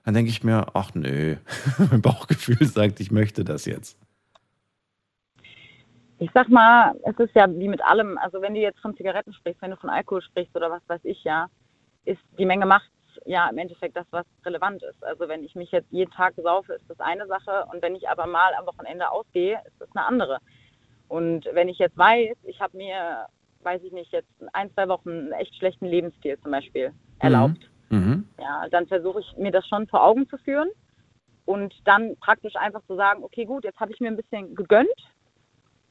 dann 0.06 0.14
denke 0.14 0.30
ich 0.30 0.44
mir, 0.44 0.68
ach 0.76 0.92
nö, 0.94 1.38
mein 1.92 2.02
Bauchgefühl 2.02 2.64
sagt, 2.68 3.00
ich 3.00 3.10
möchte 3.10 3.44
das 3.44 3.66
jetzt. 3.66 3.98
Ich 6.20 6.30
sag 6.36 6.50
mal, 6.50 6.94
es 7.04 7.18
ist 7.18 7.34
ja 7.34 7.48
wie 7.50 7.68
mit 7.68 7.84
allem, 7.84 8.20
also 8.20 8.40
wenn 8.44 8.54
du 8.54 8.60
jetzt 8.60 8.80
von 8.82 8.96
Zigaretten 8.96 9.34
sprichst, 9.34 9.64
wenn 9.64 9.72
du 9.72 9.78
von 9.78 9.90
Alkohol 9.90 10.22
sprichst 10.22 10.56
oder 10.56 10.70
was 10.70 10.84
weiß 10.88 11.02
ich 11.06 11.24
ja, 11.24 11.48
ist 12.06 12.22
die 12.38 12.46
Menge 12.46 12.68
macht 12.68 12.92
ja 13.26 13.50
im 13.50 13.58
Endeffekt 13.58 13.96
das, 13.96 14.06
was 14.12 14.26
relevant 14.46 14.84
ist. 14.84 15.04
Also 15.04 15.28
wenn 15.28 15.44
ich 15.44 15.56
mich 15.56 15.72
jetzt 15.72 15.92
jeden 15.92 16.12
Tag 16.12 16.34
saufe, 16.36 16.74
ist 16.74 16.90
das 16.90 17.00
eine 17.00 17.28
Sache 17.28 17.66
und 17.72 17.82
wenn 17.82 17.96
ich 17.96 18.10
aber 18.10 18.26
mal 18.28 18.54
am 18.56 18.66
Wochenende 18.66 19.10
ausgehe, 19.10 19.62
ist 19.66 19.80
das 19.80 19.90
eine 19.96 20.06
andere. 20.06 20.40
Und 21.08 21.48
wenn 21.54 21.68
ich 21.68 21.78
jetzt 21.78 21.98
weiß, 21.98 22.38
ich 22.44 22.62
habe 22.62 22.78
mir, 22.78 23.26
weiß 23.64 23.84
ich 23.84 23.92
nicht, 23.92 24.12
jetzt 24.12 24.30
ein, 24.54 24.72
zwei 24.74 24.88
Wochen 24.88 25.10
einen 25.10 25.32
echt 25.34 25.56
schlechten 25.56 25.86
Lebensstil 25.86 26.40
zum 26.40 26.52
Beispiel 26.52 26.94
erlaubt, 27.20 27.70
Mhm. 27.90 28.26
ja, 28.40 28.68
dann 28.70 28.88
versuche 28.88 29.20
ich 29.20 29.38
mir 29.38 29.52
das 29.52 29.68
schon 29.68 29.86
vor 29.88 30.04
Augen 30.04 30.28
zu 30.30 30.38
führen 30.38 30.70
und 31.46 31.76
dann 31.84 32.16
praktisch 32.18 32.56
einfach 32.56 32.82
zu 32.88 32.96
sagen, 32.96 33.24
okay, 33.24 33.44
gut, 33.44 33.66
jetzt 33.66 33.80
habe 33.82 33.92
ich 33.92 34.00
mir 34.00 34.08
ein 34.08 34.16
bisschen 34.16 34.56
gegönnt 34.56 34.90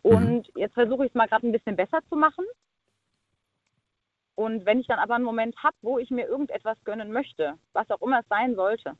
und 0.03 0.49
jetzt 0.57 0.75
versuche 0.75 1.05
ich 1.05 1.11
es 1.11 1.15
mal 1.15 1.29
gerade 1.29 1.47
ein 1.47 1.53
bisschen 1.53 1.77
besser 1.77 2.01
zu 2.09 2.17
machen. 2.17 2.45
Und 4.41 4.65
wenn 4.65 4.81
ich 4.81 4.87
dann 4.87 4.99
aber 4.99 5.17
einen 5.17 5.25
Moment 5.25 5.55
habe, 5.63 5.77
wo 5.83 5.99
ich 5.99 6.09
mir 6.09 6.27
irgendetwas 6.27 6.79
gönnen 6.85 7.13
möchte, 7.13 7.57
was 7.75 7.91
auch 7.91 8.01
immer 8.01 8.21
es 8.21 8.29
sein 8.31 8.55
sollte, 8.55 8.95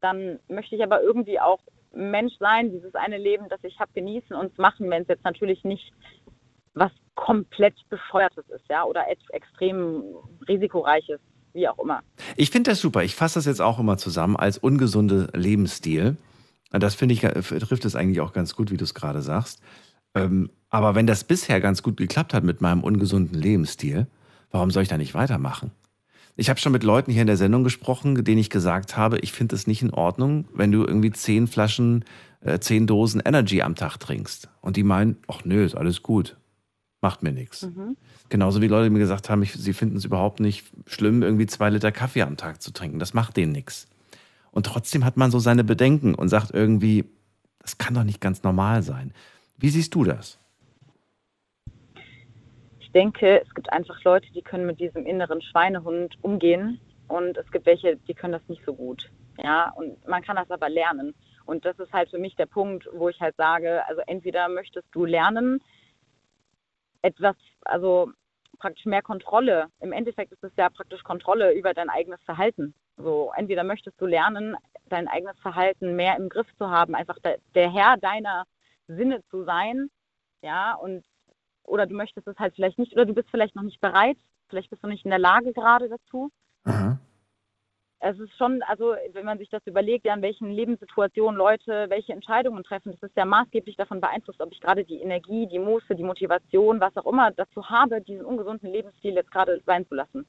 dann 0.00 0.38
möchte 0.46 0.76
ich 0.76 0.84
aber 0.84 1.02
irgendwie 1.02 1.40
auch 1.40 1.58
Mensch 1.92 2.34
sein, 2.38 2.70
dieses 2.70 2.94
eine 2.94 3.18
Leben, 3.18 3.48
das 3.48 3.58
ich 3.64 3.80
habe, 3.80 3.90
genießen 3.92 4.36
und 4.36 4.56
machen, 4.56 4.88
wenn 4.88 5.02
es 5.02 5.08
jetzt 5.08 5.24
natürlich 5.24 5.64
nicht 5.64 5.92
was 6.74 6.92
komplett 7.16 7.74
bescheuertes 7.88 8.48
ist, 8.50 8.62
ja, 8.70 8.84
oder 8.84 9.08
ex 9.10 9.20
extrem 9.30 10.04
risikoreiches, 10.46 11.18
wie 11.52 11.66
auch 11.66 11.80
immer. 11.80 12.02
Ich 12.36 12.52
finde 12.52 12.70
das 12.70 12.80
super. 12.80 13.02
Ich 13.02 13.16
fasse 13.16 13.40
das 13.40 13.46
jetzt 13.46 13.60
auch 13.60 13.80
immer 13.80 13.96
zusammen 13.96 14.36
als 14.36 14.58
ungesunde 14.58 15.28
Lebensstil. 15.34 16.18
Das 16.70 16.94
finde 16.94 17.14
ich, 17.14 17.22
trifft 17.22 17.84
es 17.84 17.96
eigentlich 17.96 18.20
auch 18.20 18.32
ganz 18.32 18.54
gut, 18.54 18.70
wie 18.70 18.76
du 18.76 18.84
es 18.84 18.94
gerade 18.94 19.22
sagst. 19.22 19.60
Ähm, 20.14 20.50
aber 20.70 20.94
wenn 20.94 21.08
das 21.08 21.24
bisher 21.24 21.60
ganz 21.60 21.82
gut 21.82 21.96
geklappt 21.96 22.32
hat 22.32 22.44
mit 22.44 22.60
meinem 22.60 22.84
ungesunden 22.84 23.36
Lebensstil, 23.36 24.06
warum 24.56 24.70
soll 24.70 24.82
ich 24.82 24.88
da 24.88 24.98
nicht 24.98 25.14
weitermachen? 25.14 25.70
Ich 26.38 26.50
habe 26.50 26.60
schon 26.60 26.72
mit 26.72 26.82
Leuten 26.82 27.10
hier 27.10 27.22
in 27.22 27.26
der 27.26 27.36
Sendung 27.36 27.64
gesprochen, 27.64 28.22
denen 28.22 28.38
ich 28.38 28.50
gesagt 28.50 28.96
habe, 28.96 29.18
ich 29.20 29.32
finde 29.32 29.54
es 29.54 29.66
nicht 29.66 29.82
in 29.82 29.90
Ordnung, 29.90 30.46
wenn 30.54 30.70
du 30.70 30.84
irgendwie 30.84 31.10
zehn 31.10 31.46
Flaschen, 31.46 32.04
äh, 32.40 32.58
zehn 32.58 32.86
Dosen 32.86 33.22
Energy 33.24 33.62
am 33.62 33.74
Tag 33.74 33.98
trinkst. 33.98 34.48
Und 34.60 34.76
die 34.76 34.82
meinen, 34.82 35.16
ach 35.28 35.44
nö, 35.44 35.64
ist 35.64 35.74
alles 35.74 36.02
gut. 36.02 36.36
Macht 37.00 37.22
mir 37.22 37.32
nichts. 37.32 37.68
Genauso 38.28 38.60
wie 38.60 38.68
Leute 38.68 38.90
mir 38.90 38.98
gesagt 38.98 39.30
haben, 39.30 39.42
ich, 39.42 39.52
sie 39.52 39.72
finden 39.72 39.96
es 39.96 40.04
überhaupt 40.04 40.40
nicht 40.40 40.66
schlimm, 40.86 41.22
irgendwie 41.22 41.46
zwei 41.46 41.70
Liter 41.70 41.92
Kaffee 41.92 42.22
am 42.22 42.36
Tag 42.36 42.60
zu 42.60 42.70
trinken. 42.70 42.98
Das 42.98 43.14
macht 43.14 43.36
denen 43.36 43.52
nichts. 43.52 43.86
Und 44.50 44.66
trotzdem 44.66 45.04
hat 45.04 45.16
man 45.16 45.30
so 45.30 45.38
seine 45.38 45.64
Bedenken 45.64 46.14
und 46.14 46.28
sagt 46.28 46.52
irgendwie, 46.52 47.04
das 47.60 47.78
kann 47.78 47.94
doch 47.94 48.04
nicht 48.04 48.20
ganz 48.20 48.42
normal 48.42 48.82
sein. 48.82 49.12
Wie 49.58 49.68
siehst 49.70 49.94
du 49.94 50.04
das? 50.04 50.38
Ich 52.96 53.02
denke, 53.02 53.42
es 53.42 53.54
gibt 53.54 53.70
einfach 53.74 54.02
Leute, 54.04 54.32
die 54.32 54.40
können 54.40 54.64
mit 54.64 54.80
diesem 54.80 55.04
inneren 55.04 55.42
Schweinehund 55.42 56.16
umgehen 56.22 56.80
und 57.08 57.36
es 57.36 57.50
gibt 57.50 57.66
welche, 57.66 57.98
die 57.98 58.14
können 58.14 58.32
das 58.32 58.48
nicht 58.48 58.64
so 58.64 58.72
gut. 58.72 59.10
Ja, 59.36 59.70
und 59.76 60.08
man 60.08 60.22
kann 60.22 60.36
das 60.36 60.50
aber 60.50 60.70
lernen. 60.70 61.14
Und 61.44 61.66
das 61.66 61.78
ist 61.78 61.92
halt 61.92 62.08
für 62.08 62.16
mich 62.16 62.36
der 62.36 62.46
Punkt, 62.46 62.88
wo 62.94 63.10
ich 63.10 63.20
halt 63.20 63.36
sage, 63.36 63.86
also 63.86 64.00
entweder 64.06 64.48
möchtest 64.48 64.86
du 64.92 65.04
lernen, 65.04 65.62
etwas, 67.02 67.36
also 67.66 68.12
praktisch 68.58 68.86
mehr 68.86 69.02
Kontrolle. 69.02 69.66
Im 69.80 69.92
Endeffekt 69.92 70.32
ist 70.32 70.42
es 70.42 70.52
ja 70.56 70.70
praktisch 70.70 71.02
Kontrolle 71.02 71.52
über 71.52 71.74
dein 71.74 71.90
eigenes 71.90 72.22
Verhalten. 72.22 72.72
So, 72.96 73.30
entweder 73.36 73.62
möchtest 73.62 74.00
du 74.00 74.06
lernen, 74.06 74.56
dein 74.88 75.06
eigenes 75.06 75.38
Verhalten 75.40 75.96
mehr 75.96 76.16
im 76.16 76.30
Griff 76.30 76.48
zu 76.56 76.70
haben, 76.70 76.94
einfach 76.94 77.18
der, 77.18 77.36
der 77.54 77.70
Herr 77.70 77.98
deiner 77.98 78.44
Sinne 78.88 79.22
zu 79.28 79.44
sein, 79.44 79.90
ja, 80.40 80.72
und 80.76 81.04
oder 81.66 81.86
du 81.86 81.94
möchtest 81.94 82.26
es 82.26 82.38
halt 82.38 82.54
vielleicht 82.54 82.78
nicht, 82.78 82.92
oder 82.92 83.04
du 83.04 83.14
bist 83.14 83.28
vielleicht 83.30 83.56
noch 83.56 83.62
nicht 83.62 83.80
bereit, 83.80 84.16
vielleicht 84.48 84.70
bist 84.70 84.82
du 84.82 84.88
nicht 84.88 85.04
in 85.04 85.10
der 85.10 85.18
Lage 85.18 85.52
gerade 85.52 85.88
dazu. 85.88 86.30
Aha. 86.64 86.98
Es 87.98 88.18
ist 88.18 88.36
schon, 88.36 88.62
also 88.64 88.94
wenn 89.12 89.24
man 89.24 89.38
sich 89.38 89.48
das 89.48 89.66
überlegt, 89.66 90.04
ja, 90.04 90.14
in 90.14 90.22
welchen 90.22 90.50
Lebenssituationen 90.50 91.36
Leute 91.36 91.86
welche 91.88 92.12
Entscheidungen 92.12 92.62
treffen, 92.62 92.92
das 92.92 93.02
ist 93.02 93.16
ja 93.16 93.24
maßgeblich 93.24 93.76
davon 93.76 94.00
beeinflusst, 94.00 94.40
ob 94.40 94.52
ich 94.52 94.60
gerade 94.60 94.84
die 94.84 95.00
Energie, 95.00 95.46
die 95.46 95.58
Muße, 95.58 95.94
die 95.94 96.02
Motivation, 96.02 96.78
was 96.78 96.96
auch 96.96 97.10
immer 97.10 97.30
dazu 97.30 97.68
habe, 97.68 98.02
diesen 98.02 98.26
ungesunden 98.26 98.70
Lebensstil 98.70 99.14
jetzt 99.14 99.32
gerade 99.32 99.62
sein 99.64 99.86
zu 99.88 99.94
lassen. 99.94 100.26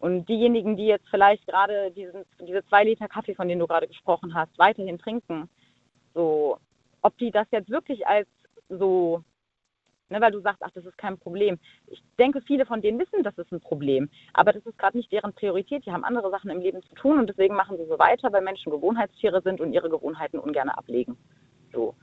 Und 0.00 0.28
diejenigen, 0.28 0.76
die 0.76 0.86
jetzt 0.86 1.08
vielleicht 1.08 1.46
gerade 1.46 1.92
diesen, 1.92 2.24
diese 2.40 2.66
zwei 2.66 2.82
Liter 2.82 3.06
Kaffee, 3.06 3.36
von 3.36 3.46
denen 3.46 3.60
du 3.60 3.68
gerade 3.68 3.86
gesprochen 3.86 4.34
hast, 4.34 4.58
weiterhin 4.58 4.98
trinken, 4.98 5.48
so, 6.12 6.58
ob 7.02 7.16
die 7.18 7.30
das 7.30 7.46
jetzt 7.52 7.70
wirklich 7.70 8.04
als 8.06 8.26
so, 8.68 9.22
ne, 10.12 10.20
weil 10.20 10.30
du 10.30 10.40
sagst, 10.40 10.62
ach, 10.62 10.70
das 10.72 10.84
ist 10.84 10.96
kein 10.98 11.18
Problem. 11.18 11.58
Ich 11.86 12.02
denke, 12.18 12.40
viele 12.42 12.66
von 12.66 12.80
denen 12.80 12.98
wissen, 12.98 13.22
das 13.22 13.36
ist 13.38 13.52
ein 13.52 13.60
Problem, 13.60 14.08
aber 14.32 14.52
das 14.52 14.64
ist 14.64 14.78
gerade 14.78 14.96
nicht 14.96 15.10
deren 15.10 15.32
Priorität. 15.32 15.84
Die 15.86 15.92
haben 15.92 16.04
andere 16.04 16.30
Sachen 16.30 16.50
im 16.50 16.60
Leben 16.60 16.82
zu 16.82 16.94
tun 16.94 17.18
und 17.18 17.28
deswegen 17.28 17.54
machen 17.56 17.76
sie 17.76 17.86
so 17.86 17.98
weiter, 17.98 18.32
weil 18.32 18.42
Menschen 18.42 18.70
Gewohnheitstiere 18.70 19.42
sind 19.42 19.60
und 19.60 19.72
ihre 19.72 19.90
Gewohnheiten 19.90 20.38
ungern 20.38 20.68
ablegen. 20.68 21.16
So. 21.72 21.94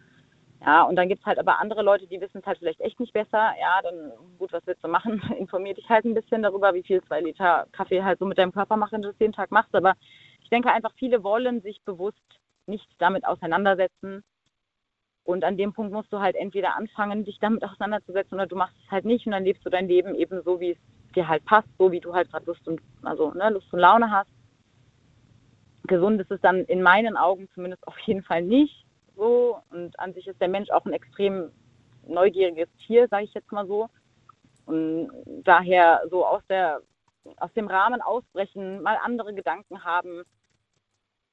Ja, 0.62 0.84
und 0.84 0.98
dann 0.98 1.08
gibt 1.08 1.22
es 1.22 1.26
halt 1.26 1.39
aber 1.39 1.60
andere 1.60 1.84
Leute, 1.84 2.06
die 2.06 2.19
wissen 2.19 2.39
es 2.39 2.45
halt 2.45 2.58
vielleicht 2.58 2.82
echt 2.82 3.00
nicht 3.00 3.13
besser. 3.13 3.54
Ja, 3.62 3.82
dann 3.82 4.12
gut, 4.38 4.52
was 4.52 4.65
willst 4.65 4.84
du 4.84 4.89
machen? 4.89 5.22
Informier 5.38 5.74
dich 5.74 5.88
halt 5.88 6.04
ein 6.06 6.13
bisschen 6.13 6.43
darüber, 6.43 6.74
wie 6.74 6.84
viel 6.84 7.02
zwei 7.04 7.22
Liter 7.22 7.67
Kaffee 7.72 8.04
halt 8.04 8.19
so 8.19 8.26
mit 8.26 8.38
deinem 8.38 8.52
Körper 8.52 8.76
machen, 8.76 8.93
wenn 8.93 9.02
du 9.04 9.10
das 9.10 9.19
jeden 9.19 9.34
Tag 9.34 9.52
machst. 9.52 9.74
Aber 9.74 9.93
ich 10.41 10.50
denke 10.50 10.72
einfach, 10.72 10.91
viele 10.95 11.24
wollen 11.24 11.62
sich 11.62 11.82
bewusst 11.84 12.17
nicht 12.65 12.89
damit 12.98 13.26
auseinandersetzen. 13.26 14.24
Und 15.23 15.43
an 15.43 15.58
dem 15.58 15.73
Punkt 15.73 15.93
musst 15.93 16.12
du 16.12 16.19
halt 16.19 16.36
entweder 16.36 16.75
anfangen, 16.75 17.23
dich 17.23 17.39
damit 17.39 17.63
auseinanderzusetzen, 17.63 18.36
oder 18.36 18.47
du 18.47 18.55
machst 18.55 18.75
es 18.84 18.91
halt 18.91 19.05
nicht 19.05 19.25
und 19.25 19.34
dann 19.34 19.43
lebst 19.43 19.65
du 19.65 19.69
dein 19.69 19.88
Leben 19.88 20.15
eben 20.15 20.41
so, 20.43 20.60
wie 20.60 20.71
es 20.71 20.77
dir 21.15 21.27
halt 21.27 21.45
passt, 21.45 21.67
so 21.77 21.91
wie 21.91 21.99
du 21.99 22.13
halt 22.13 22.32
gerade 22.32 22.45
Lust 22.45 22.67
und 22.67 22.82
also 23.03 23.32
ne, 23.32 23.49
Lust 23.49 23.71
und 23.71 23.79
Laune 23.79 24.12
hast. 24.12 24.29
Gesund 25.88 26.21
ist 26.21 26.32
es 26.32 26.41
dann 26.41 26.65
in 26.65 26.82
meinen 26.82 27.17
Augen 27.17 27.49
zumindest 27.53 27.88
auf 27.88 27.97
jeden 27.99 28.23
Fall 28.23 28.43
nicht 28.43 28.86
so. 29.15 29.58
Und 29.71 29.99
an 29.99 30.13
sich 30.13 30.27
ist 30.27 30.39
der 30.39 30.47
Mensch 30.47 30.69
auch 30.69 30.86
ein 30.86 30.93
extrem 30.93 31.51
neugieriges 32.08 32.69
Tier, 32.86 33.08
sage 33.08 33.25
ich 33.25 33.34
jetzt 33.34 33.51
mal 33.51 33.67
so. 33.67 33.89
Und 34.65 35.10
daher 35.43 36.01
so 36.10 36.25
aus 36.25 36.43
der 36.47 36.82
aus 37.38 37.53
dem 37.53 37.67
Rahmen 37.67 38.01
ausbrechen, 38.01 38.82
mal 38.82 38.97
andere 39.03 39.34
Gedanken 39.34 39.84
haben, 39.84 40.23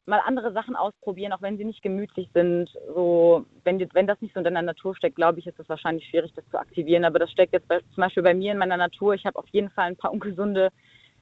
mal 0.07 0.21
andere 0.25 0.53
Sachen 0.53 0.77
ausprobieren, 0.77 1.33
auch 1.33 1.43
wenn 1.43 1.59
sie 1.59 1.65
nicht 1.65 1.83
gemütlich 1.83 2.29
sind. 2.33 2.71
So, 2.95 3.45
wenn, 3.65 3.81
wenn 3.93 4.07
das 4.07 4.21
nicht 4.21 4.35
so 4.35 4.41
in 4.41 4.45
deiner 4.45 4.63
Natur 4.63 4.97
steckt, 4.97 5.17
glaube 5.17 5.41
ich, 5.41 5.47
ist 5.47 5.59
es 5.59 5.69
wahrscheinlich 5.69 6.09
schwierig, 6.09 6.33
das 6.35 6.49
zu 6.49 6.59
aktivieren. 6.59 7.05
Aber 7.05 7.19
das 7.19 7.31
steckt 7.31 7.53
jetzt 7.53 7.69
bei, 7.69 7.81
zum 7.81 8.03
Beispiel 8.03 8.23
bei 8.23 8.35
mir 8.35 8.53
in 8.53 8.59
meiner 8.59 8.77
Natur. 8.77 9.15
Ich 9.15 9.27
habe 9.27 9.39
auf 9.39 9.49
jeden 9.49 9.71
Fall 9.71 9.87
ein 9.87 9.97
paar 9.97 10.13
ungesunde 10.13 10.71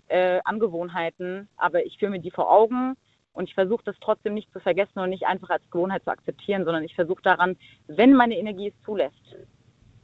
äh, 0.09 0.41
Angewohnheiten, 0.45 1.49
aber 1.57 1.85
ich 1.85 1.99
führe 1.99 2.11
mir 2.11 2.21
die 2.21 2.31
vor 2.31 2.51
Augen 2.51 2.95
und 3.33 3.49
ich 3.49 3.55
versuche 3.55 3.85
das 3.85 3.97
trotzdem 4.01 4.35
nicht 4.35 4.53
zu 4.53 4.61
vergessen 4.61 4.99
und 4.99 5.11
nicht 5.11 5.27
einfach 5.27 5.51
als 5.51 5.69
Gewohnheit 5.71 6.05
zu 6.05 6.11
akzeptieren, 6.11 6.65
sondern 6.65 6.85
ich 6.85 6.95
versuche 6.95 7.23
daran, 7.23 7.57
wenn 7.87 8.15
meine 8.15 8.37
Energie 8.39 8.69
es 8.69 8.85
zulässt, 8.85 9.37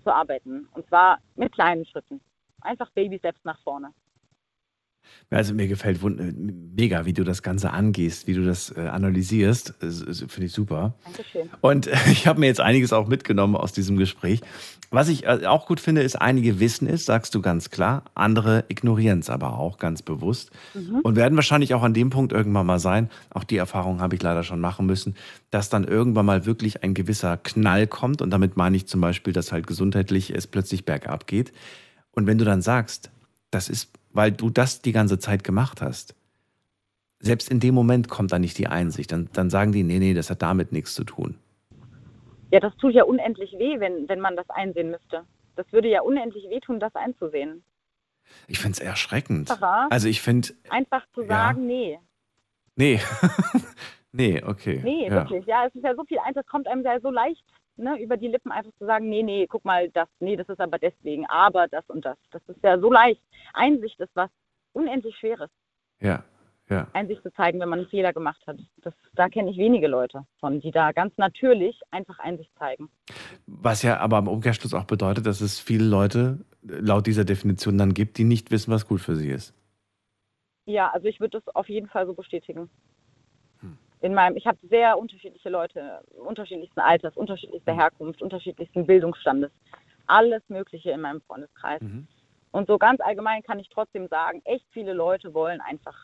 zu 0.03 0.13
arbeiten. 0.13 0.69
Und 0.73 0.87
zwar 0.89 1.19
mit 1.37 1.53
kleinen 1.53 1.85
Schritten. 1.85 2.21
Einfach 2.63 2.91
Baby-Steps 2.91 3.41
nach 3.45 3.61
vorne. 3.61 3.93
Also 5.31 5.55
mir 5.55 5.69
gefällt 5.69 6.03
äh, 6.03 6.33
mega, 6.33 7.05
wie 7.07 7.13
du 7.13 7.23
das 7.23 7.43
Ganze 7.43 7.71
angehst, 7.73 8.27
wie 8.27 8.35
du 8.35 8.45
das 8.45 8.75
äh, 8.77 8.81
analysierst. 8.81 9.75
Finde 9.79 10.47
ich 10.47 10.53
super. 10.53 10.95
Dankeschön. 11.05 11.49
Und 11.61 11.87
äh, 11.87 11.97
ich 12.11 12.27
habe 12.27 12.41
mir 12.41 12.47
jetzt 12.47 12.61
einiges 12.61 12.93
auch 12.93 13.07
mitgenommen 13.07 13.55
aus 13.55 13.73
diesem 13.73 13.97
Gespräch. 13.97 14.41
Was 14.91 15.09
ich 15.09 15.25
äh, 15.25 15.47
auch 15.47 15.67
gut 15.67 15.79
finde, 15.79 16.03
ist, 16.03 16.17
einige 16.21 16.59
wissen 16.59 16.89
es, 16.89 17.05
sagst 17.05 17.33
du 17.37 17.41
ganz 17.41 17.71
klar, 17.71 18.05
andere 18.15 18.65
ignorieren 18.69 19.21
es 19.21 19.31
aber 19.31 19.57
auch 19.57 19.79
ganz 19.79 20.03
bewusst 20.03 20.51
und 21.05 21.15
werden 21.15 21.37
wahrscheinlich 21.37 21.75
auch 21.75 21.85
an 21.85 21.95
dem 21.95 22.11
Punkt 22.11 22.33
irgendwann 22.33 22.67
mal 22.67 22.81
sein, 22.81 23.09
auch 23.31 23.45
die 23.45 23.57
Erfahrung 23.57 24.01
habe 24.01 24.17
ich 24.17 24.23
leider 24.23 24.43
schon 24.43 24.59
machen 24.59 24.87
müssen, 24.87 25.15
dass 25.51 25.69
dann 25.69 25.85
irgendwann 25.85 26.27
mal 26.27 26.45
wirklich 26.45 26.83
ein 26.83 26.95
gewisser 26.95 27.37
Knall 27.37 27.87
kommt 27.87 28.21
und 28.21 28.31
damit 28.31 28.57
meine 28.57 28.77
ich 28.77 28.89
zum 28.89 29.01
Beispiel, 29.01 29.33
dass 29.33 29.53
halt 29.53 29.69
gesundheitlich 29.69 30.35
es 30.35 30.49
plötzlich 30.49 30.85
bergab 30.85 31.29
geht. 31.29 31.53
Und 32.11 32.27
wenn 32.27 32.39
du 32.39 32.45
dann 32.45 32.61
sagst, 32.61 33.11
das 33.53 33.69
ist, 33.69 33.91
weil 34.13 34.33
du 34.33 34.51
das 34.51 34.83
die 34.83 34.93
ganze 34.93 35.19
Zeit 35.19 35.45
gemacht 35.45 35.81
hast, 35.83 36.15
selbst 37.21 37.51
in 37.51 37.61
dem 37.61 37.75
Moment 37.75 38.09
kommt 38.09 38.33
dann 38.33 38.41
nicht 38.41 38.57
die 38.59 38.67
Einsicht. 38.67 39.13
Dann, 39.13 39.29
dann 39.33 39.51
sagen 39.51 39.73
die, 39.73 39.83
nee, 39.83 39.99
nee, 39.99 40.15
das 40.15 40.31
hat 40.31 40.43
damit 40.43 40.73
nichts 40.73 40.95
zu 40.95 41.05
tun. 41.05 41.39
Ja, 42.51 42.61
das 42.61 42.75
tut 42.79 42.95
ja 42.95 43.05
unendlich 43.05 43.53
weh, 43.53 43.79
wenn, 43.79 44.09
wenn 44.09 44.21
man 44.21 44.37
das 44.37 44.49
einsehen 44.51 44.91
müsste. 44.91 45.25
Das 45.57 45.71
würde 45.73 45.89
ja 45.89 46.01
unendlich 46.01 46.49
wehtun, 46.49 46.81
das 46.81 46.95
einzusehen. 46.95 47.63
Ich 48.47 48.59
finde 48.59 48.77
es 48.77 48.81
erschreckend. 48.81 49.51
Aha. 49.51 49.89
Also 49.91 50.09
ich 50.09 50.23
finde, 50.23 50.49
Einfach 50.71 51.05
zu 51.15 51.23
Ja. 51.23 51.29
sagen, 51.29 51.67
nee. 51.67 51.99
nee, 52.77 53.01
Nee, 54.13 54.43
okay. 54.45 54.81
Nee, 54.83 55.05
ja. 55.05 55.11
wirklich. 55.11 55.47
Ja, 55.47 55.67
es 55.67 55.75
ist 55.75 55.85
ja 55.85 55.95
so 55.95 56.05
viel 56.05 56.19
das 56.35 56.47
kommt 56.47 56.67
einem 56.67 56.83
ja 56.83 56.99
so 57.01 57.11
leicht 57.11 57.45
ne, 57.81 58.01
über 58.01 58.17
die 58.17 58.29
Lippen 58.29 58.53
einfach 58.53 58.73
zu 58.79 58.87
sagen, 58.87 59.09
nee, 59.09 59.23
nee, 59.23 59.47
guck 59.49 59.65
mal, 59.65 59.91
das, 59.91 60.09
nee, 60.21 60.37
das 60.37 60.49
ist 60.49 60.61
aber 60.61 60.79
deswegen, 60.79 61.27
aber 61.27 61.67
das 61.69 61.85
und 61.89 62.05
das. 62.05 62.19
Das 62.31 62.43
ist 62.49 62.63
ja 62.63 62.79
so 62.79 62.93
leicht. 62.93 63.23
Einsicht 63.53 63.99
ist 64.01 64.15
was 64.15 64.31
unendlich 64.73 65.17
Schweres. 65.17 65.51
Ja, 66.01 66.25
ja. 66.69 66.87
Einsicht 66.93 67.23
zu 67.23 67.33
zeigen, 67.33 67.59
wenn 67.61 67.69
man 67.69 67.81
einen 67.81 67.89
Fehler 67.89 68.13
gemacht 68.13 68.41
hat. 68.47 68.59
Das, 68.79 68.95
da 69.15 69.29
kenne 69.29 69.51
ich 69.51 69.59
wenige 69.59 69.89
Leute 69.89 70.25
von, 70.39 70.61
die 70.61 70.71
da 70.71 70.93
ganz 70.93 71.17
natürlich 71.19 71.81
einfach 71.91 72.19
Einsicht 72.21 72.51
zeigen. 72.59 72.89
Was 73.47 73.83
ja 73.83 73.99
aber 73.99 74.19
im 74.19 74.29
Umkehrschluss 74.29 74.73
auch 74.73 74.85
bedeutet, 74.85 75.27
dass 75.27 75.41
es 75.41 75.59
viele 75.59 75.85
Leute 75.85 76.39
laut 76.63 77.07
dieser 77.07 77.25
Definition 77.25 77.77
dann 77.77 77.93
gibt, 77.93 78.19
die 78.19 78.25
nicht 78.25 78.51
wissen, 78.51 78.73
was 78.73 78.87
gut 78.87 79.01
für 79.01 79.17
sie 79.17 79.31
ist. 79.31 79.53
Ja, 80.67 80.91
also 80.91 81.09
ich 81.09 81.19
würde 81.19 81.41
das 81.41 81.55
auf 81.55 81.69
jeden 81.69 81.89
Fall 81.89 82.07
so 82.07 82.15
bestätigen. 82.15 82.71
In 84.01 84.15
meinem, 84.15 84.37
ich 84.37 84.47
habe 84.47 84.59
sehr 84.69 84.99
unterschiedliche 84.99 85.51
Leute, 85.51 86.03
unterschiedlichsten 86.17 86.81
Alters, 86.81 87.17
unterschiedlichster 87.17 87.75
Herkunft, 87.75 88.23
unterschiedlichsten 88.23 88.87
Bildungsstandes, 88.87 89.51
alles 90.07 90.43
Mögliche 90.49 90.91
in 90.91 91.03
meinem 91.03 91.21
Freundeskreis. 91.23 91.83
Mhm. 91.83 92.07
Und 92.53 92.67
so 92.67 92.79
ganz 92.79 93.01
allgemein 93.01 93.43
kann 93.43 93.59
ich 93.59 93.69
trotzdem 93.69 94.09
sagen, 94.09 94.41
echt 94.45 94.65
viele 94.71 94.95
Leute 94.95 95.35
wollen 95.35 95.61
einfach, 95.61 95.97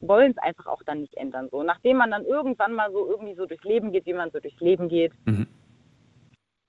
wollen 0.00 0.32
es 0.32 0.38
einfach 0.38 0.66
auch 0.66 0.82
dann 0.84 1.00
nicht 1.00 1.14
ändern. 1.16 1.48
So, 1.50 1.62
nachdem 1.62 1.96
man 1.96 2.10
dann 2.10 2.24
irgendwann 2.24 2.74
mal 2.74 2.92
so 2.92 3.08
irgendwie 3.08 3.34
so 3.34 3.46
durchs 3.46 3.64
Leben 3.64 3.92
geht, 3.92 4.06
wie 4.06 4.12
man 4.12 4.30
so 4.30 4.38
durchs 4.40 4.60
Leben 4.60 4.88
geht, 4.88 5.12
Mhm. 5.24 5.46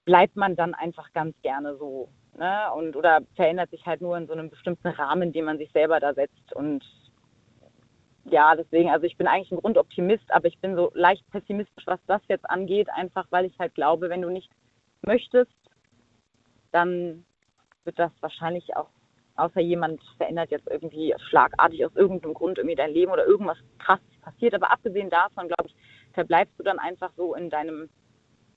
bleibt 0.05 0.35
man 0.35 0.55
dann 0.55 0.73
einfach 0.73 1.11
ganz 1.13 1.35
gerne 1.41 1.75
so. 1.77 2.09
Ne? 2.37 2.71
Und 2.73 2.95
oder 2.95 3.19
verändert 3.35 3.69
sich 3.69 3.85
halt 3.85 4.01
nur 4.01 4.17
in 4.17 4.27
so 4.27 4.33
einem 4.33 4.49
bestimmten 4.49 4.87
Rahmen, 4.87 5.33
den 5.33 5.45
man 5.45 5.57
sich 5.57 5.71
selber 5.73 5.99
da 5.99 6.13
setzt. 6.13 6.53
Und 6.53 6.83
ja, 8.31 8.55
deswegen, 8.55 8.89
also 8.89 9.05
ich 9.05 9.17
bin 9.17 9.27
eigentlich 9.27 9.51
ein 9.51 9.59
Grundoptimist, 9.61 10.31
aber 10.31 10.47
ich 10.47 10.57
bin 10.59 10.75
so 10.75 10.91
leicht 10.93 11.29
pessimistisch, 11.31 11.85
was 11.85 11.99
das 12.07 12.21
jetzt 12.27 12.49
angeht, 12.49 12.89
einfach 12.89 13.25
weil 13.29 13.45
ich 13.45 13.57
halt 13.59 13.75
glaube, 13.75 14.09
wenn 14.09 14.21
du 14.21 14.29
nicht 14.29 14.49
möchtest, 15.01 15.51
dann 16.71 17.25
wird 17.83 17.97
das 17.97 18.11
wahrscheinlich 18.21 18.75
auch, 18.75 18.89
außer 19.35 19.61
jemand 19.61 20.01
verändert 20.17 20.51
jetzt 20.51 20.67
irgendwie 20.67 21.13
schlagartig 21.29 21.85
aus 21.85 21.95
irgendeinem 21.95 22.33
Grund 22.33 22.57
irgendwie 22.57 22.75
dein 22.75 22.93
Leben 22.93 23.11
oder 23.11 23.25
irgendwas 23.25 23.57
krasses 23.79 24.21
passiert. 24.21 24.53
Aber 24.53 24.71
abgesehen 24.71 25.09
davon, 25.09 25.47
glaube 25.47 25.67
ich, 25.67 25.75
verbleibst 26.13 26.57
du 26.59 26.63
dann 26.63 26.79
einfach 26.79 27.11
so 27.15 27.35
in 27.35 27.49
deinem 27.49 27.89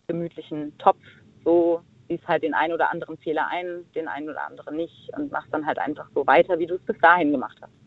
gemütlichen 0.08 0.76
Topf, 0.78 1.00
so 1.44 1.82
siehst 2.08 2.26
halt 2.26 2.42
den 2.42 2.54
einen 2.54 2.74
oder 2.74 2.90
anderen 2.90 3.16
Fehler 3.18 3.46
ein, 3.48 3.84
den 3.94 4.08
einen 4.08 4.28
oder 4.28 4.44
anderen 4.44 4.76
nicht 4.76 5.10
und 5.16 5.30
machst 5.30 5.52
dann 5.52 5.64
halt 5.64 5.78
einfach 5.78 6.10
so 6.14 6.26
weiter, 6.26 6.58
wie 6.58 6.66
du 6.66 6.74
es 6.74 6.82
bis 6.82 6.98
dahin 6.98 7.30
gemacht 7.30 7.56
hast. 7.62 7.81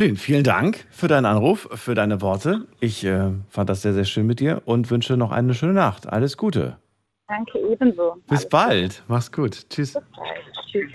Blin, 0.00 0.16
vielen 0.16 0.44
Dank 0.44 0.86
für 0.88 1.08
deinen 1.08 1.26
Anruf, 1.26 1.68
für 1.74 1.94
deine 1.94 2.22
Worte. 2.22 2.66
Ich 2.80 3.04
äh, 3.04 3.32
fand 3.50 3.68
das 3.68 3.82
sehr, 3.82 3.92
sehr 3.92 4.06
schön 4.06 4.26
mit 4.26 4.40
dir 4.40 4.62
und 4.64 4.90
wünsche 4.90 5.18
noch 5.18 5.30
eine 5.30 5.52
schöne 5.52 5.74
Nacht. 5.74 6.08
Alles 6.08 6.38
Gute. 6.38 6.78
Danke 7.28 7.58
ebenso. 7.70 8.14
Bis 8.26 8.30
Alles 8.30 8.48
bald. 8.48 9.02
Mach's 9.08 9.30
gut. 9.30 9.68
Tschüss. 9.68 9.92
Gute. 9.92 10.06
Tschüss. 10.72 10.90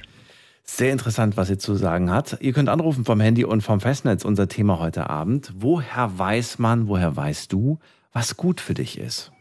Sehr 0.63 0.91
interessant, 0.91 1.37
was 1.37 1.49
sie 1.49 1.59
zu 1.59 1.75
sagen 1.75 2.09
hat. 2.09 2.37
Ihr 2.41 2.51
könnt 2.51 2.67
anrufen 2.67 3.05
vom 3.05 3.19
Handy 3.19 3.45
und 3.45 3.61
vom 3.61 3.79
Festnetz, 3.79 4.25
unser 4.25 4.47
Thema 4.47 4.79
heute 4.79 5.07
Abend. 5.07 5.53
Woher 5.55 6.17
weiß 6.17 6.57
man, 6.57 6.87
woher 6.87 7.15
weißt 7.15 7.53
du, 7.53 7.77
was 8.11 8.37
gut 8.37 8.59
für 8.59 8.73
dich 8.73 8.97
ist? 8.97 9.31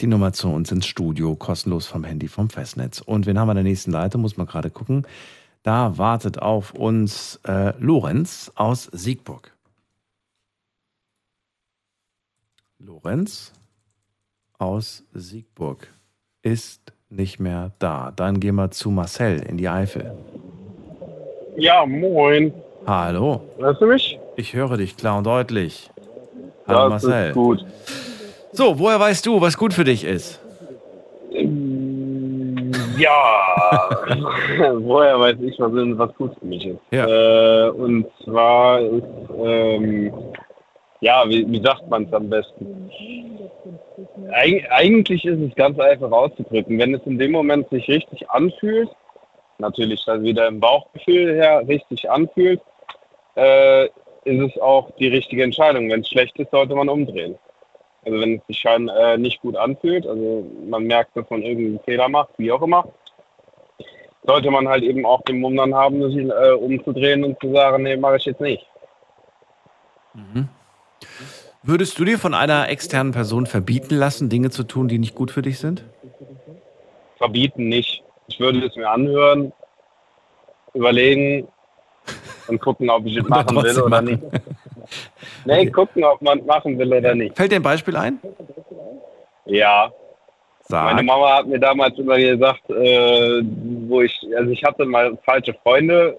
Die 0.00 0.06
Nummer 0.06 0.32
zu 0.32 0.48
uns 0.48 0.72
ins 0.72 0.86
Studio, 0.86 1.36
kostenlos 1.36 1.86
vom 1.86 2.04
Handy, 2.04 2.28
vom 2.28 2.50
Festnetz. 2.50 3.00
Und 3.00 3.26
wen 3.26 3.38
haben 3.38 3.46
wir 3.48 3.52
in 3.52 3.56
der 3.56 3.64
nächsten 3.64 3.92
Leitung? 3.92 4.22
Muss 4.22 4.36
man 4.36 4.46
gerade 4.46 4.70
gucken. 4.70 5.06
Da 5.62 5.96
wartet 5.96 6.40
auf 6.40 6.74
uns 6.74 7.38
äh, 7.46 7.72
Lorenz 7.78 8.50
aus 8.56 8.84
Siegburg. 8.92 9.52
Lorenz 12.78 13.52
aus 14.58 15.04
Siegburg 15.12 15.86
ist 16.42 16.92
nicht 17.10 17.38
mehr 17.38 17.72
da. 17.78 18.12
Dann 18.14 18.40
gehen 18.40 18.56
wir 18.56 18.70
zu 18.72 18.90
Marcel 18.90 19.40
in 19.42 19.56
die 19.56 19.68
Eifel. 19.68 20.12
Ja, 21.56 21.86
moin. 21.86 22.52
Hallo, 22.86 23.42
Hörst 23.58 23.80
du 23.80 23.86
mich? 23.86 24.18
ich 24.36 24.54
höre 24.54 24.76
dich 24.78 24.96
klar 24.96 25.18
und 25.18 25.24
deutlich. 25.24 25.90
Hallo 26.66 26.88
das 26.90 27.04
Marcel. 27.04 27.28
ist 27.28 27.34
gut. 27.34 27.64
So, 28.52 28.78
woher 28.78 29.00
weißt 29.00 29.24
du, 29.24 29.40
was 29.40 29.56
gut 29.56 29.72
für 29.72 29.84
dich 29.84 30.04
ist? 30.04 30.38
Ja, 32.98 33.88
woher 34.78 35.18
weiß 35.18 35.36
ich, 35.40 35.58
was, 35.58 35.72
was 35.72 36.14
gut 36.16 36.32
für 36.38 36.46
mich 36.46 36.66
ist. 36.66 36.78
Ja. 36.90 37.06
Äh, 37.06 37.70
und 37.70 38.06
zwar 38.22 38.80
ist, 38.80 39.04
ähm, 39.42 40.12
ja, 41.00 41.24
wie, 41.26 41.50
wie 41.50 41.62
sagt 41.62 41.88
man 41.88 42.04
es 42.04 42.12
am 42.12 42.28
besten? 42.28 42.90
Eig 44.32 44.70
eigentlich 44.70 45.24
ist 45.24 45.40
es 45.40 45.54
ganz 45.54 45.78
einfach 45.78 46.12
auszudrücken. 46.12 46.78
Wenn 46.78 46.94
es 46.94 47.00
in 47.06 47.18
dem 47.18 47.32
Moment 47.32 47.70
sich 47.70 47.88
richtig 47.88 48.28
anfühlt, 48.30 48.90
natürlich 49.58 50.04
dann 50.04 50.22
wieder 50.22 50.46
im 50.46 50.60
Bauchgefühl 50.60 51.34
her 51.34 51.66
richtig 51.66 52.10
anfühlt, 52.10 52.60
äh, 53.36 53.86
ist 54.24 54.54
es 54.54 54.60
auch 54.60 54.90
die 54.98 55.08
richtige 55.08 55.42
Entscheidung. 55.42 55.90
Wenn 55.90 56.00
es 56.00 56.08
schlecht 56.08 56.38
ist, 56.38 56.50
sollte 56.50 56.74
man 56.74 56.90
umdrehen. 56.90 57.36
Also 58.04 58.20
wenn 58.20 58.36
es 58.36 58.46
sich 58.48 58.58
schon 58.58 58.88
äh, 58.88 59.16
nicht 59.16 59.40
gut 59.42 59.56
anfühlt, 59.56 60.06
also 60.06 60.44
man 60.68 60.84
merkt, 60.84 61.16
dass 61.16 61.28
man 61.30 61.42
irgendeinen 61.42 61.80
Fehler 61.84 62.08
macht, 62.08 62.30
wie 62.36 62.50
auch 62.50 62.62
immer, 62.62 62.88
sollte 64.24 64.50
man 64.50 64.68
halt 64.68 64.82
eben 64.82 65.06
auch 65.06 65.22
den 65.22 65.40
Mumm 65.40 65.56
dann 65.56 65.74
haben, 65.74 66.02
sich 66.10 66.16
äh, 66.16 66.52
umzudrehen 66.52 67.24
und 67.24 67.40
zu 67.40 67.52
sagen, 67.52 67.84
nee, 67.84 67.96
mache 67.96 68.16
ich 68.16 68.24
jetzt 68.24 68.40
nicht. 68.40 68.66
Würdest 71.62 71.98
du 71.98 72.04
dir 72.04 72.18
von 72.18 72.34
einer 72.34 72.68
externen 72.68 73.12
Person 73.12 73.46
verbieten 73.46 73.94
lassen, 73.94 74.28
Dinge 74.28 74.50
zu 74.50 74.64
tun, 74.64 74.88
die 74.88 74.98
nicht 74.98 75.14
gut 75.14 75.30
für 75.30 75.42
dich 75.42 75.58
sind? 75.58 75.84
Verbieten 77.18 77.68
nicht. 77.68 78.02
Ich 78.26 78.40
würde 78.40 78.64
es 78.66 78.74
mir 78.74 78.90
anhören, 78.90 79.52
überlegen 80.74 81.46
und 82.48 82.60
gucken, 82.60 82.90
ob 82.90 83.06
ich 83.06 83.16
es 83.16 83.28
machen 83.28 83.56
will 83.62 83.80
oder 83.80 84.02
nicht. 84.02 84.22
Nee, 85.44 85.60
Okay. 85.60 85.70
gucken, 85.70 86.04
ob 86.04 86.20
man 86.22 86.38
es 86.40 86.44
machen 86.46 86.78
will 86.78 86.92
oder 86.92 87.14
nicht. 87.14 87.36
Fällt 87.36 87.52
dir 87.52 87.56
ein 87.56 87.62
Beispiel 87.62 87.96
ein? 87.96 88.18
Ja, 89.46 89.90
Meine 90.68 90.98
Sag. 90.98 91.04
Mama 91.04 91.36
hat 91.38 91.46
mir 91.46 91.58
damals 91.58 91.98
immer 91.98 92.16
gesagt, 92.16 92.68
äh, 92.70 93.42
wo 93.88 94.00
ich, 94.02 94.16
also 94.36 94.50
ich 94.50 94.62
hatte 94.64 94.84
mal 94.84 95.16
falsche 95.24 95.54
Freunde, 95.62 96.18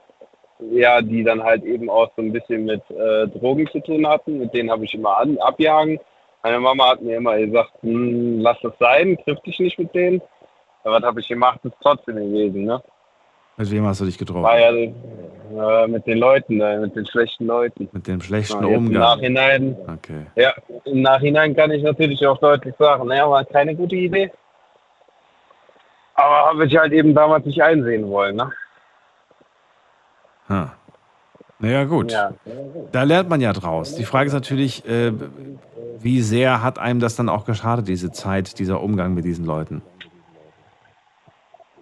ja, 0.71 1.01
die 1.01 1.23
dann 1.23 1.41
halt 1.43 1.63
eben 1.63 1.89
auch 1.89 2.09
so 2.15 2.21
ein 2.21 2.31
bisschen 2.33 2.65
mit 2.65 2.81
äh, 2.91 3.27
Drogen 3.27 3.67
zu 3.71 3.79
tun 3.79 4.05
hatten. 4.07 4.39
Mit 4.39 4.53
denen 4.53 4.69
habe 4.71 4.85
ich 4.85 4.93
immer 4.93 5.17
an, 5.17 5.37
abgehangen. 5.39 5.99
Meine 6.43 6.59
Mama 6.59 6.89
hat 6.89 7.01
mir 7.01 7.17
immer 7.17 7.37
gesagt, 7.37 7.71
hm, 7.81 8.39
lass 8.41 8.57
das 8.61 8.73
sein, 8.79 9.17
triff 9.23 9.39
dich 9.41 9.59
nicht 9.59 9.79
mit 9.79 9.93
denen. 9.95 10.21
Aber 10.83 10.95
was 10.97 11.03
habe 11.03 11.21
ich 11.21 11.27
gemacht, 11.29 11.59
ist 11.63 11.73
trotzdem 11.81 12.15
gewesen, 12.17 12.65
ne? 12.65 12.81
Mit 13.57 13.69
wem 13.71 13.85
hast 13.85 14.01
du 14.01 14.05
dich 14.05 14.17
getroffen? 14.17 14.43
War 14.43 14.59
ja 14.59 14.71
äh, 14.71 15.87
mit 15.87 16.07
den 16.07 16.17
Leuten, 16.17 16.59
äh, 16.59 16.79
mit 16.79 16.95
den 16.95 17.05
schlechten 17.05 17.45
Leuten. 17.45 17.87
Mit 17.91 18.07
dem 18.07 18.19
schlechten 18.21 18.61
Ja, 18.63 18.67
jetzt 18.69 18.77
Im 18.77 18.85
Umgang. 18.87 19.01
Nachhinein, 19.01 19.77
Okay. 19.87 20.25
ja, 20.35 20.53
im 20.85 21.01
Nachhinein 21.01 21.55
kann 21.55 21.69
ich 21.71 21.83
natürlich 21.83 22.25
auch 22.25 22.39
deutlich 22.39 22.73
sagen, 22.79 23.07
naja, 23.07 23.29
war 23.29 23.45
keine 23.45 23.75
gute 23.75 23.95
Idee. 23.95 24.31
Aber 26.15 26.49
habe 26.49 26.65
ich 26.65 26.75
halt 26.77 26.93
eben 26.93 27.13
damals 27.13 27.45
nicht 27.45 27.61
einsehen 27.61 28.07
wollen, 28.09 28.35
ne? 28.35 28.51
Ha. 30.49 30.73
Naja, 31.59 31.85
gut. 31.85 32.11
Ja. 32.11 32.33
Da 32.91 33.03
lernt 33.03 33.29
man 33.29 33.39
ja 33.39 33.53
draus. 33.53 33.95
Die 33.95 34.03
Frage 34.03 34.27
ist 34.27 34.33
natürlich, 34.33 34.85
äh, 34.87 35.13
wie 35.99 36.21
sehr 36.21 36.61
hat 36.61 36.77
einem 36.77 36.99
das 36.99 37.15
dann 37.15 37.29
auch 37.29 37.45
geschadet, 37.45 37.87
diese 37.87 38.11
Zeit, 38.11 38.59
dieser 38.59 38.81
Umgang 38.81 39.13
mit 39.13 39.23
diesen 39.23 39.45
Leuten? 39.45 39.81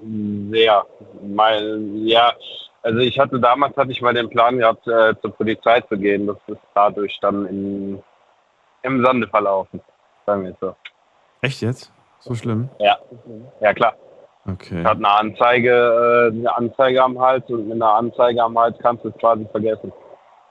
Sehr. 0.01 0.85
Mein, 1.21 2.05
ja, 2.07 2.33
also 2.81 2.99
ich 2.99 3.19
hatte 3.19 3.39
damals 3.39 3.75
hatte 3.77 3.91
ich 3.91 4.01
mal 4.01 4.13
den 4.13 4.29
Plan 4.29 4.57
gehabt, 4.57 4.87
äh, 4.87 5.13
zur 5.21 5.31
Polizei 5.31 5.81
zu 5.81 5.97
gehen. 5.97 6.27
Das 6.27 6.37
ist 6.47 6.61
dadurch 6.73 7.17
dann 7.21 7.45
in, 7.45 8.03
im 8.83 9.05
Sande 9.05 9.27
verlaufen. 9.27 9.81
Sagen 10.25 10.45
wir 10.45 10.55
so. 10.59 10.75
Echt 11.41 11.61
jetzt? 11.61 11.91
So 12.19 12.35
schlimm? 12.35 12.69
Ja. 12.79 12.97
Ja 13.59 13.73
klar. 13.73 13.95
Okay. 14.47 14.81
Ich 14.81 14.85
hatte 14.85 14.97
eine 14.97 15.09
Anzeige, 15.09 15.71
äh, 15.71 16.35
eine 16.35 16.55
Anzeige 16.55 17.03
am 17.03 17.19
Hals 17.19 17.47
und 17.49 17.67
mit 17.67 17.75
einer 17.75 17.93
Anzeige 17.93 18.43
am 18.43 18.57
Hals 18.57 18.75
kannst 18.79 19.03
du 19.03 19.09
es 19.09 19.17
quasi 19.17 19.47
vergessen. 19.51 19.91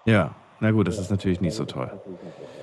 Ja, 0.04 0.30
na 0.60 0.70
gut, 0.70 0.88
das 0.88 0.98
ist 0.98 1.10
natürlich 1.10 1.40
nicht 1.40 1.54
so 1.54 1.64
toll. 1.64 1.90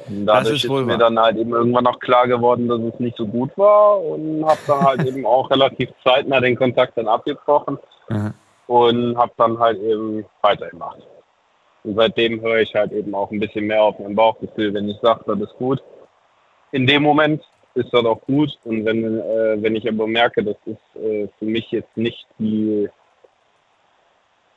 Das 0.08 0.48
ist 0.48 0.64
ist, 0.64 0.70
wohl 0.70 0.86
mir 0.86 0.94
wahr. 0.94 1.00
dann 1.00 1.20
halt 1.20 1.38
eben 1.38 1.52
irgendwann 1.52 1.84
noch 1.84 2.00
klar 2.00 2.28
geworden, 2.28 2.68
dass 2.68 2.80
es 2.80 3.00
nicht 3.00 3.18
so 3.18 3.26
gut 3.26 3.52
war 3.58 4.00
und 4.02 4.46
habe 4.46 4.60
dann 4.68 4.82
halt 4.82 5.06
eben 5.08 5.26
auch 5.26 5.50
relativ 5.50 5.90
zeitnah 6.04 6.40
den 6.40 6.56
Kontakt 6.56 6.98
dann 6.98 7.08
abgebrochen 7.08 7.78
Aha. 8.10 8.34
und 8.68 9.18
habe 9.18 9.32
dann 9.38 9.60
halt 9.60 9.82
eben 9.82 10.26
weitergemacht. 10.42 11.02
Und 11.84 11.96
seitdem 11.96 12.42
höre 12.42 12.60
ich 12.60 12.74
halt 12.76 12.92
eben 12.92 13.14
auch 13.16 13.32
ein 13.32 13.40
bisschen 13.40 13.66
mehr 13.66 13.84
auf 13.84 13.98
mein 14.00 14.16
Bauchgefühl, 14.16 14.74
wenn 14.74 14.90
ich 14.90 14.98
sage, 15.02 15.24
das 15.26 15.40
ist 15.40 15.58
gut. 15.58 15.82
In 16.72 16.86
dem 16.86 17.02
Moment 17.02 17.44
ist 17.74 17.94
das 17.94 18.06
auch 18.06 18.22
gut 18.22 18.58
und 18.64 18.86
wenn, 18.86 19.20
äh, 19.20 19.62
wenn 19.62 19.76
ich 19.76 19.88
aber 19.88 20.08
merke, 20.08 20.44
das 20.44 20.58
ist 20.66 21.02
äh, 21.02 21.28
für 21.40 21.46
mich 21.46 21.72
jetzt 21.72 21.96
nicht 21.96 22.28
die 22.40 22.90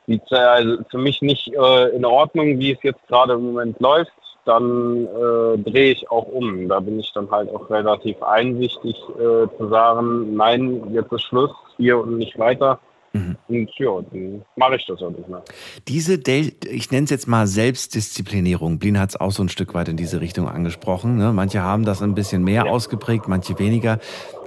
die 0.07 0.21
also 0.29 0.77
für 0.89 0.97
mich 0.97 1.21
nicht 1.21 1.53
äh, 1.53 1.89
in 1.95 2.05
Ordnung, 2.05 2.59
wie 2.59 2.71
es 2.71 2.79
jetzt 2.83 3.05
gerade 3.07 3.33
im 3.33 3.43
Moment 3.43 3.79
läuft, 3.79 4.11
dann 4.45 5.05
äh, 5.05 5.57
drehe 5.59 5.91
ich 5.91 6.09
auch 6.09 6.27
um. 6.27 6.67
Da 6.67 6.79
bin 6.79 6.99
ich 6.99 7.11
dann 7.13 7.29
halt 7.29 7.49
auch 7.53 7.69
relativ 7.69 8.21
einsichtig 8.23 8.95
äh, 9.15 9.47
zu 9.57 9.69
sagen, 9.69 10.35
nein, 10.35 10.93
jetzt 10.93 11.11
ist 11.11 11.23
Schluss, 11.23 11.51
hier 11.77 11.99
und 11.99 12.17
nicht 12.17 12.37
weiter. 12.39 12.79
Mhm. 13.13 13.35
Und 13.49 13.69
ja, 13.77 14.01
dann 14.09 14.45
mache 14.55 14.77
ich 14.77 14.85
das 14.87 15.01
auch 15.01 15.09
nicht 15.09 15.27
mehr. 15.27 15.43
Diese, 15.87 16.17
Del 16.17 16.53
ich 16.69 16.91
nenne 16.91 17.03
es 17.03 17.09
jetzt 17.09 17.27
mal 17.27 17.45
Selbstdisziplinierung. 17.45 18.79
Blin 18.79 18.99
hat 18.99 19.09
es 19.09 19.19
auch 19.19 19.31
so 19.31 19.43
ein 19.43 19.49
Stück 19.49 19.73
weit 19.73 19.89
in 19.89 19.97
diese 19.97 20.21
Richtung 20.21 20.47
angesprochen. 20.47 21.17
Ne? 21.17 21.33
Manche 21.33 21.61
haben 21.61 21.83
das 21.83 22.01
ein 22.01 22.15
bisschen 22.15 22.43
mehr 22.43 22.65
ja. 22.65 22.71
ausgeprägt, 22.71 23.27
manche 23.27 23.59
weniger. 23.59 23.99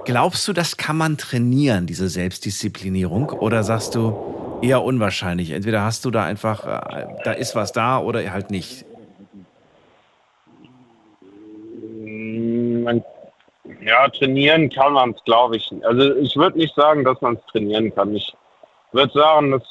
Glaubst 0.03 0.47
du, 0.47 0.53
das 0.53 0.77
kann 0.77 0.97
man 0.97 1.17
trainieren, 1.17 1.85
diese 1.85 2.09
Selbstdisziplinierung? 2.09 3.29
Oder 3.29 3.63
sagst 3.63 3.95
du, 3.95 4.34
eher 4.61 4.83
unwahrscheinlich? 4.83 5.51
Entweder 5.51 5.83
hast 5.83 6.05
du 6.05 6.11
da 6.11 6.23
einfach, 6.23 6.65
äh, 6.65 7.07
da 7.23 7.31
ist 7.31 7.55
was 7.55 7.71
da 7.71 7.99
oder 7.99 8.31
halt 8.31 8.51
nicht. 8.51 8.85
Man, 12.03 13.03
ja, 13.81 14.07
trainieren 14.09 14.69
kann 14.69 14.93
man 14.93 15.11
es, 15.11 15.23
glaube 15.23 15.57
ich. 15.57 15.71
Also 15.83 16.15
ich 16.15 16.35
würde 16.35 16.57
nicht 16.57 16.75
sagen, 16.75 17.03
dass 17.03 17.19
man 17.21 17.35
es 17.35 17.45
trainieren 17.51 17.93
kann. 17.93 18.15
Ich 18.15 18.33
würde 18.91 19.13
sagen, 19.13 19.51
dass, 19.51 19.63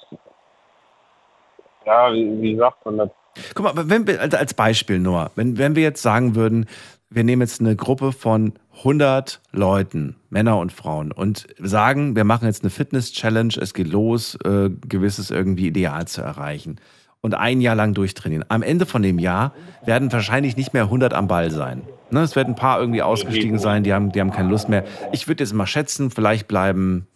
ja, 1.87 2.13
wie, 2.13 2.43
wie, 2.43 2.57
sagt 2.57 2.85
man 2.85 2.99
das? 2.99 3.11
Guck 3.55 3.75
mal, 3.75 3.89
wenn 3.89 4.07
wir, 4.07 4.21
als 4.21 4.55
Beispiel 4.55 4.99
nur, 4.99 5.31
wenn, 5.35 5.59
wenn 5.59 5.75
wir 5.75 5.83
jetzt 5.83 6.03
sagen 6.03 6.35
würden, 6.35 6.67
wir 7.15 7.25
nehmen 7.25 7.43
jetzt 7.43 7.61
eine 7.61 7.77
Gruppe 7.77 8.13
von 8.13 8.55
100 8.79 9.41
Leuten, 9.53 10.17
Männer 10.31 10.59
und 10.59 10.73
Frauen, 10.73 11.13
und 11.13 11.47
sagen, 11.59 12.17
wir 12.17 12.25
machen 12.25 12.47
jetzt 12.47 12.63
eine 12.63 12.71
Fitness-Challenge, 12.71 13.55
es 13.61 13.73
geht 13.73 13.89
los, 13.89 14.37
äh, 14.45 14.71
gewisses 14.89 15.31
irgendwie 15.31 15.69
Ideal 15.69 16.07
zu 16.09 16.23
erreichen 16.23 16.81
und 17.21 17.35
ein 17.35 17.61
Jahr 17.61 17.75
lang 17.75 17.95
durchtrainieren. 17.95 18.45
Am 18.49 18.63
Ende 18.63 18.85
von 18.85 19.03
dem 19.03 19.19
Jahr 19.19 19.55
werden 19.87 20.13
wahrscheinlich 20.13 20.57
nicht 20.57 20.75
mehr 20.75 20.85
100 20.85 21.15
am 21.15 21.29
Ball 21.29 21.51
sein. 21.51 21.83
Ne, 22.11 22.21
es 22.21 22.37
werden 22.37 22.53
ein 22.53 22.57
paar 22.57 22.81
irgendwie 22.81 23.03
ausgestiegen 23.03 23.59
sein, 23.59 23.83
die 23.83 23.95
haben, 23.95 24.13
die 24.13 24.21
haben 24.21 24.31
keine 24.31 24.51
Lust 24.51 24.69
mehr. 24.69 24.85
Ich 25.13 25.27
würde 25.27 25.43
jetzt 25.43 25.55
mal 25.55 25.67
schätzen, 25.67 26.11
vielleicht 26.11 26.49
bleiben 26.49 27.07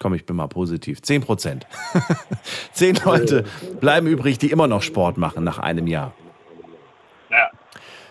Komm, 0.00 0.14
ich 0.14 0.26
bin 0.26 0.36
mal 0.36 0.46
positiv. 0.46 1.02
Zehn 1.02 1.22
Prozent. 1.22 1.66
Zehn 2.72 2.96
Leute 3.04 3.44
bleiben 3.80 4.06
übrig, 4.06 4.38
die 4.38 4.50
immer 4.50 4.68
noch 4.68 4.82
Sport 4.82 5.18
machen 5.18 5.42
nach 5.42 5.58
einem 5.58 5.88
Jahr. 5.88 6.12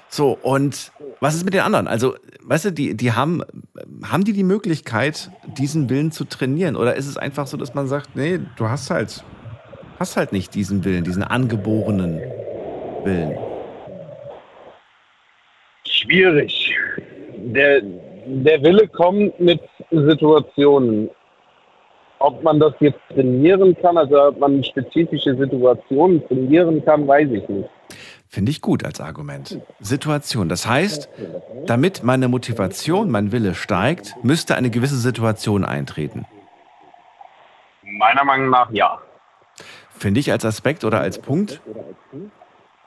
So, 0.10 0.38
und 0.42 0.92
was 1.20 1.36
ist 1.36 1.44
mit 1.44 1.54
den 1.54 1.62
anderen? 1.62 1.88
Also, 1.88 2.16
weißt 2.44 2.66
du, 2.66 2.72
die, 2.72 2.96
die 2.96 3.12
haben, 3.12 3.44
haben 4.04 4.24
die 4.24 4.34
die 4.34 4.44
Möglichkeit, 4.44 5.32
diesen 5.58 5.90
Willen 5.90 6.12
zu 6.12 6.26
trainieren? 6.26 6.76
Oder 6.76 6.96
ist 6.96 7.08
es 7.08 7.18
einfach 7.18 7.48
so, 7.48 7.58
dass 7.58 7.74
man 7.74 7.88
sagt, 7.88 8.16
nee, 8.16 8.40
du 8.56 8.70
hast 8.70 8.90
halt, 8.90 9.24
hast 10.00 10.16
halt 10.16 10.32
nicht 10.32 10.56
diesen 10.56 10.86
Willen, 10.86 11.04
diesen 11.04 11.24
angeborenen 11.24 12.22
Willen? 13.04 13.38
Schwierig. 15.86 16.74
Der, 17.38 17.82
der 17.82 18.64
Wille 18.64 18.88
kommt 18.88 19.40
mit 19.40 19.62
Situationen 19.92 21.10
ob 22.20 22.42
man 22.44 22.60
das 22.60 22.74
jetzt 22.80 23.00
trainieren 23.14 23.76
kann, 23.82 23.98
also 23.98 24.20
ob 24.30 24.40
man 24.40 24.64
spezifische 24.64 25.36
Situationen 25.36 26.26
trainieren 26.28 26.84
kann, 26.84 27.08
weiß 27.08 27.30
ich 27.32 27.48
nicht. 27.48 27.70
Finde 28.30 28.52
ich 28.52 28.62
gut 28.62 28.86
als 28.86 29.00
Argument. 29.00 29.60
Situation. 29.80 30.50
Das 30.50 30.68
heißt, 30.68 31.10
damit 31.66 32.04
meine 32.04 32.28
Motivation, 32.28 33.10
mein 33.10 33.32
Wille 33.32 33.56
steigt, 33.56 34.16
müsste 34.24 34.56
eine 34.56 34.70
gewisse 34.70 34.98
Situation 34.98 35.64
eintreten. 35.64 36.26
Meiner 37.84 38.26
Meinung 38.26 38.50
nach 38.50 38.72
ja. 38.72 39.00
Finde 39.90 40.20
ich 40.20 40.32
als 40.32 40.46
Aspekt 40.46 40.84
oder 40.84 41.00
als 41.00 41.20
Punkt 41.20 41.62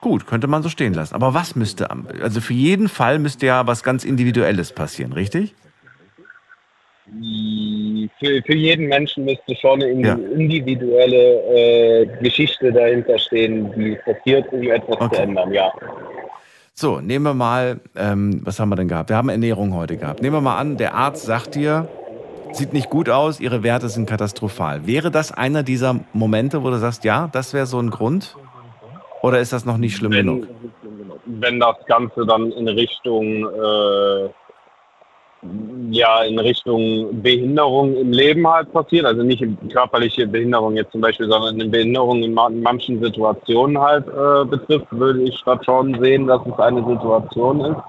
gut, 0.01 0.27
könnte 0.27 0.47
man 0.47 0.63
so 0.63 0.69
stehen 0.69 0.95
lassen. 0.95 1.15
Aber 1.15 1.35
was 1.35 1.57
müsste, 1.57 1.89
also 1.91 2.41
für 2.41 2.55
jeden 2.55 2.89
Fall 2.89 3.19
müsste 3.19 3.47
ja 3.47 3.67
was 3.67 3.83
ganz 3.83 4.05
Individuelles 4.05 4.73
passieren, 4.73 5.13
richtig? 5.13 5.55
Für, 8.19 8.43
für 8.43 8.55
jeden 8.55 8.87
Menschen 8.89 9.25
müsste 9.25 9.55
schon 9.57 9.83
eine 9.83 10.07
ja. 10.07 10.15
individuelle 10.15 12.03
äh, 12.03 12.07
Geschichte 12.23 12.73
dahinter 12.73 13.19
stehen, 13.19 13.73
die 13.75 13.97
passiert, 14.05 14.53
um 14.53 14.63
etwas 14.63 15.01
okay. 15.01 15.17
zu 15.17 15.23
ändern, 15.23 15.53
ja. 15.53 15.73
So, 16.75 17.01
nehmen 17.01 17.25
wir 17.25 17.35
mal, 17.35 17.81
ähm, 17.97 18.41
was 18.45 18.59
haben 18.59 18.71
wir 18.71 18.77
denn 18.77 18.89
gehabt? 18.89 19.11
Wir 19.11 19.17
haben 19.17 19.29
Ernährung 19.29 19.75
heute 19.75 19.97
gehabt. 19.97 20.23
Nehmen 20.23 20.37
wir 20.37 20.41
mal 20.41 20.57
an, 20.57 20.77
der 20.77 20.95
Arzt 20.95 21.25
sagt 21.25 21.55
dir, 21.55 21.89
sieht 22.53 22.73
nicht 22.73 22.89
gut 22.91 23.09
aus, 23.09 23.41
ihre 23.41 23.63
Werte 23.63 23.89
sind 23.89 24.09
katastrophal. 24.09 24.87
Wäre 24.87 25.11
das 25.11 25.33
einer 25.33 25.63
dieser 25.63 26.01
Momente, 26.13 26.63
wo 26.63 26.71
du 26.71 26.79
sagst, 26.79 27.05
ja, 27.05 27.29
das 27.33 27.53
wäre 27.53 27.67
so 27.67 27.79
ein 27.79 27.91
Grund? 27.91 28.37
Oder 29.23 29.41
ist 29.41 29.53
das 29.53 29.67
noch 29.67 29.77
nicht 29.77 29.97
schlimm 29.97 30.13
wenn, 30.13 30.27
genug? 30.27 30.49
Wenn 31.27 31.61
das 31.61 31.77
Ganze 31.87 32.25
dann 32.25 32.51
in 32.53 32.69
Richtung 32.69 33.47
äh, 33.47 34.29
ja 35.91 36.23
in 36.23 36.39
Richtung 36.39 37.23
Behinderung 37.23 37.97
im 37.97 38.13
Leben 38.13 38.47
halt 38.47 38.73
passiert. 38.73 39.07
Also 39.07 39.23
nicht 39.23 39.45
körperliche 39.73 40.27
Behinderung 40.27 40.77
jetzt 40.77 40.93
zum 40.93 41.01
Beispiel, 41.01 41.29
sondern 41.29 41.55
eine 41.55 41.69
Behinderung 41.69 42.23
in 42.23 42.35
manchen 42.35 43.03
Situationen 43.03 43.79
halt 43.81 44.07
äh, 44.09 44.45
betrifft, 44.45 44.87
würde 44.91 45.23
ich 45.23 45.43
das 45.45 45.65
schon 45.65 45.99
sehen, 46.01 46.27
dass 46.27 46.43
es 46.47 46.59
eine 46.59 46.85
Situation 46.85 47.61
ist, 47.61 47.81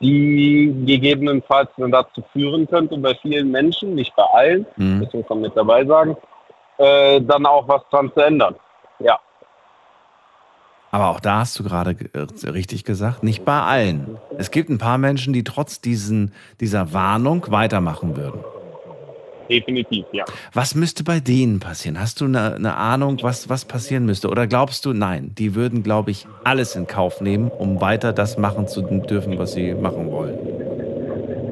die 0.00 0.72
gegebenenfalls 0.86 1.70
dann 1.76 1.90
dazu 1.90 2.22
führen 2.32 2.68
könnte, 2.68 2.96
bei 2.98 3.14
vielen 3.14 3.50
Menschen, 3.50 3.94
nicht 3.94 4.14
bei 4.14 4.24
allen, 4.24 4.66
mhm. 4.76 5.02
das 5.02 5.12
muss 5.12 5.28
man 5.28 5.40
mit 5.40 5.56
dabei 5.56 5.84
sagen, 5.84 6.16
äh, 6.78 7.20
dann 7.22 7.46
auch 7.46 7.66
was 7.66 7.82
dran 7.90 8.12
zu 8.14 8.20
ändern. 8.20 8.54
Ja. 9.00 9.18
Aber 10.96 11.10
auch 11.10 11.20
da 11.20 11.40
hast 11.40 11.58
du 11.58 11.62
gerade 11.62 11.94
äh, 12.14 12.48
richtig 12.48 12.84
gesagt, 12.84 13.22
nicht 13.22 13.44
bei 13.44 13.60
allen. 13.60 14.16
Es 14.38 14.50
gibt 14.50 14.70
ein 14.70 14.78
paar 14.78 14.96
Menschen, 14.96 15.34
die 15.34 15.44
trotz 15.44 15.82
diesen, 15.82 16.32
dieser 16.58 16.94
Warnung 16.94 17.44
weitermachen 17.50 18.16
würden. 18.16 18.40
Definitiv, 19.50 20.06
ja. 20.12 20.24
Was 20.54 20.74
müsste 20.74 21.04
bei 21.04 21.20
denen 21.20 21.60
passieren? 21.60 22.00
Hast 22.00 22.22
du 22.22 22.24
eine, 22.24 22.54
eine, 22.54 22.76
Ahnung, 22.78 23.18
was, 23.20 23.50
was 23.50 23.66
passieren 23.66 24.06
müsste? 24.06 24.30
Oder 24.30 24.46
glaubst 24.46 24.86
du, 24.86 24.94
nein, 24.94 25.32
die 25.36 25.54
würden, 25.54 25.82
glaube 25.82 26.12
ich, 26.12 26.26
alles 26.44 26.74
in 26.76 26.86
Kauf 26.86 27.20
nehmen, 27.20 27.50
um 27.50 27.82
weiter 27.82 28.14
das 28.14 28.38
machen 28.38 28.66
zu 28.66 28.80
dürfen, 28.80 29.38
was 29.38 29.52
sie 29.52 29.74
machen 29.74 30.10
wollen? 30.10 30.38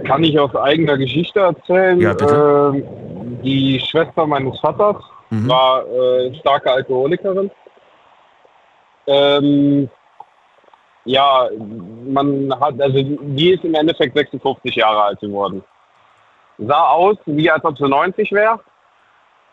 Kann 0.06 0.24
ich 0.24 0.38
aus 0.38 0.56
eigener 0.56 0.96
Geschichte 0.96 1.40
erzählen? 1.40 2.00
Ja, 2.00 2.14
bitte. 2.14 2.82
Äh, 2.82 3.42
die 3.44 3.78
Schwester 3.78 4.26
meines 4.26 4.58
Vaters 4.60 4.96
mhm. 5.28 5.46
war 5.50 5.84
äh, 5.86 6.34
starke 6.36 6.72
Alkoholikerin. 6.72 7.50
Ähm, 9.06 9.88
ja, 11.04 11.48
man 12.06 12.52
hat, 12.60 12.80
also 12.80 13.02
die 13.02 13.50
ist 13.50 13.64
im 13.64 13.74
Endeffekt 13.74 14.16
56 14.16 14.74
Jahre 14.74 15.02
alt 15.02 15.20
geworden. 15.20 15.62
Sah 16.58 16.88
aus, 16.88 17.16
wie 17.26 17.50
als 17.50 17.64
ob 17.64 17.76
sie 17.76 17.88
90 17.88 18.32
wäre 18.32 18.60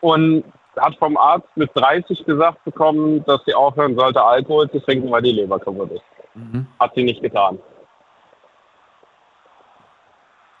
und 0.00 0.44
hat 0.76 0.96
vom 0.96 1.16
Arzt 1.16 1.48
mit 1.56 1.70
30 1.74 2.24
gesagt 2.24 2.64
bekommen, 2.64 3.24
dass 3.24 3.44
sie 3.44 3.54
aufhören 3.54 3.94
sollte, 3.96 4.22
Alkohol 4.22 4.70
zu 4.70 4.80
trinken, 4.80 5.10
weil 5.10 5.22
die 5.22 5.32
Leber 5.32 5.58
kaputt 5.58 5.90
ist. 5.90 6.04
Mhm. 6.34 6.66
Hat 6.78 6.94
sie 6.94 7.02
nicht 7.02 7.20
getan. 7.20 7.58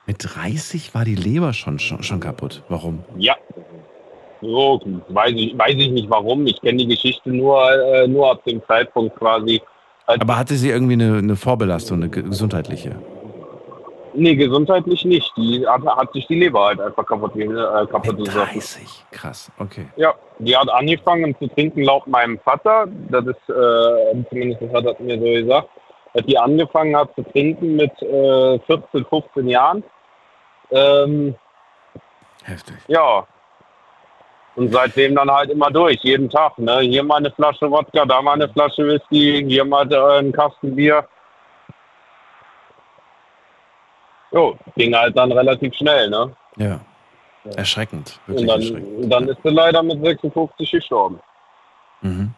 Mit 0.06 0.16
30 0.20 0.94
war 0.94 1.04
die 1.04 1.14
Leber 1.14 1.52
schon, 1.52 1.78
schon, 1.78 2.02
schon 2.02 2.20
kaputt. 2.20 2.62
Warum? 2.68 3.04
Ja, 3.16 3.36
so, 4.42 4.80
weiß 5.08 5.32
ich, 5.34 5.56
weiß 5.56 5.76
ich 5.76 5.90
nicht 5.90 6.10
warum. 6.10 6.46
Ich 6.46 6.60
kenne 6.60 6.78
die 6.78 6.88
Geschichte 6.88 7.30
nur, 7.30 7.70
äh, 7.72 8.06
nur 8.08 8.32
ab 8.32 8.44
dem 8.44 8.60
Zeitpunkt 8.66 9.16
quasi. 9.16 9.62
Aber 10.06 10.36
hatte 10.36 10.56
sie 10.56 10.70
irgendwie 10.70 10.94
eine, 10.94 11.18
eine 11.18 11.36
Vorbelastung, 11.36 11.98
eine 11.98 12.10
gesundheitliche? 12.10 12.96
Nee, 14.14 14.34
gesundheitlich 14.34 15.04
nicht. 15.04 15.32
Die 15.36 15.66
hat, 15.66 15.84
hat 15.86 16.12
sich 16.12 16.26
die 16.26 16.34
Leber 16.34 16.66
halt 16.66 16.80
einfach 16.80 17.06
kaputt, 17.06 17.34
äh, 17.36 17.46
kaputt 17.86 18.18
Mit 18.18 18.34
30, 18.34 19.04
krass, 19.10 19.50
okay. 19.58 19.86
Ja, 19.96 20.14
die 20.38 20.56
hat 20.56 20.68
angefangen 20.68 21.34
zu 21.38 21.46
trinken 21.48 21.84
laut 21.84 22.06
meinem 22.06 22.38
Vater. 22.40 22.88
Das 23.08 23.24
ist, 23.24 23.48
äh, 23.48 24.24
zumindest 24.28 24.60
das 24.62 24.72
hat 24.72 24.84
er 24.84 25.02
mir 25.02 25.18
so 25.18 25.24
gesagt, 25.24 25.68
dass 26.14 26.26
die 26.26 26.36
angefangen 26.36 26.94
hat 26.94 27.14
zu 27.14 27.22
trinken 27.22 27.76
mit 27.76 28.02
äh, 28.02 28.58
14, 28.58 29.06
15 29.06 29.48
Jahren. 29.48 29.84
Ähm, 30.70 31.34
Heftig. 32.44 32.76
Ja, 32.88 33.26
und 34.56 34.72
seitdem 34.72 35.14
dann 35.14 35.30
halt 35.30 35.50
immer 35.50 35.70
durch, 35.70 35.98
jeden 36.02 36.28
Tag. 36.28 36.58
Ne? 36.58 36.80
Hier 36.80 37.02
mal 37.02 37.16
eine 37.16 37.30
Flasche 37.30 37.70
Wodka, 37.70 38.04
da 38.04 38.20
mal 38.20 38.34
eine 38.34 38.48
Flasche 38.48 38.86
Whisky, 38.86 39.44
hier 39.46 39.64
mal 39.64 39.90
äh, 39.92 40.18
ein 40.18 40.32
Kasten 40.32 40.74
Bier. 40.74 41.06
Jo, 44.32 44.56
ging 44.76 44.94
halt 44.94 45.16
dann 45.16 45.30
relativ 45.32 45.74
schnell, 45.74 46.08
ne? 46.08 46.34
Ja. 46.56 46.80
Erschreckend. 47.56 48.18
Wirklich 48.26 48.42
und 48.42 48.48
dann, 48.48 48.60
erschreckend. 48.60 49.12
dann 49.12 49.28
ist 49.28 49.38
sie 49.42 49.50
leider 49.50 49.82
mit 49.82 50.02
56 50.04 50.70
gestorben. 50.70 51.20
Mhm. 52.00 52.34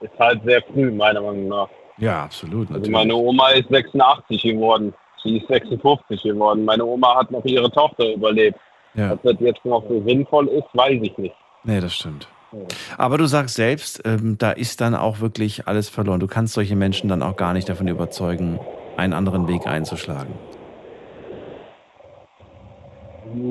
Ist 0.00 0.18
halt 0.18 0.42
sehr 0.44 0.62
früh, 0.62 0.90
meiner 0.90 1.20
Meinung 1.20 1.48
nach. 1.48 1.68
Ja, 1.98 2.24
absolut. 2.24 2.70
Also 2.70 2.90
meine 2.90 3.14
Oma 3.14 3.50
ist 3.50 3.68
86 3.68 4.42
geworden. 4.42 4.94
Sie 5.22 5.38
ist 5.38 5.48
56 5.48 6.22
geworden. 6.22 6.64
Meine 6.64 6.84
Oma 6.84 7.16
hat 7.16 7.30
noch 7.30 7.44
ihre 7.44 7.70
Tochter 7.70 8.14
überlebt. 8.14 8.58
Ja. 8.94 9.12
Ob 9.12 9.22
das 9.22 9.36
jetzt 9.40 9.64
noch 9.64 9.84
so 9.88 10.02
sinnvoll 10.06 10.48
ist, 10.48 10.66
weiß 10.72 11.00
ich 11.02 11.16
nicht. 11.18 11.34
Nee, 11.64 11.80
das 11.80 11.94
stimmt. 11.94 12.28
Aber 12.96 13.18
du 13.18 13.26
sagst 13.26 13.56
selbst, 13.56 14.00
ähm, 14.06 14.38
da 14.38 14.52
ist 14.52 14.80
dann 14.80 14.94
auch 14.94 15.20
wirklich 15.20 15.68
alles 15.68 15.88
verloren. 15.88 16.20
Du 16.20 16.26
kannst 16.26 16.54
solche 16.54 16.76
Menschen 16.76 17.08
dann 17.08 17.22
auch 17.22 17.36
gar 17.36 17.52
nicht 17.52 17.68
davon 17.68 17.88
überzeugen, 17.88 18.58
einen 18.96 19.12
anderen 19.12 19.48
Weg 19.48 19.66
einzuschlagen. 19.66 20.32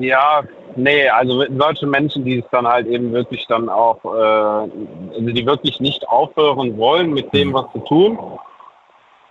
Ja, 0.00 0.42
nee, 0.74 1.08
also 1.08 1.44
solche 1.56 1.86
Menschen, 1.86 2.24
die 2.24 2.40
es 2.40 2.44
dann 2.50 2.66
halt 2.66 2.88
eben 2.88 3.12
wirklich 3.12 3.46
dann 3.46 3.68
auch, 3.68 4.04
äh, 4.04 4.08
also 4.08 5.30
die 5.30 5.46
wirklich 5.46 5.78
nicht 5.78 6.08
aufhören 6.08 6.76
wollen 6.76 7.12
mit 7.12 7.32
dem, 7.32 7.52
was 7.52 7.66
sie 7.72 7.80
tun 7.80 8.18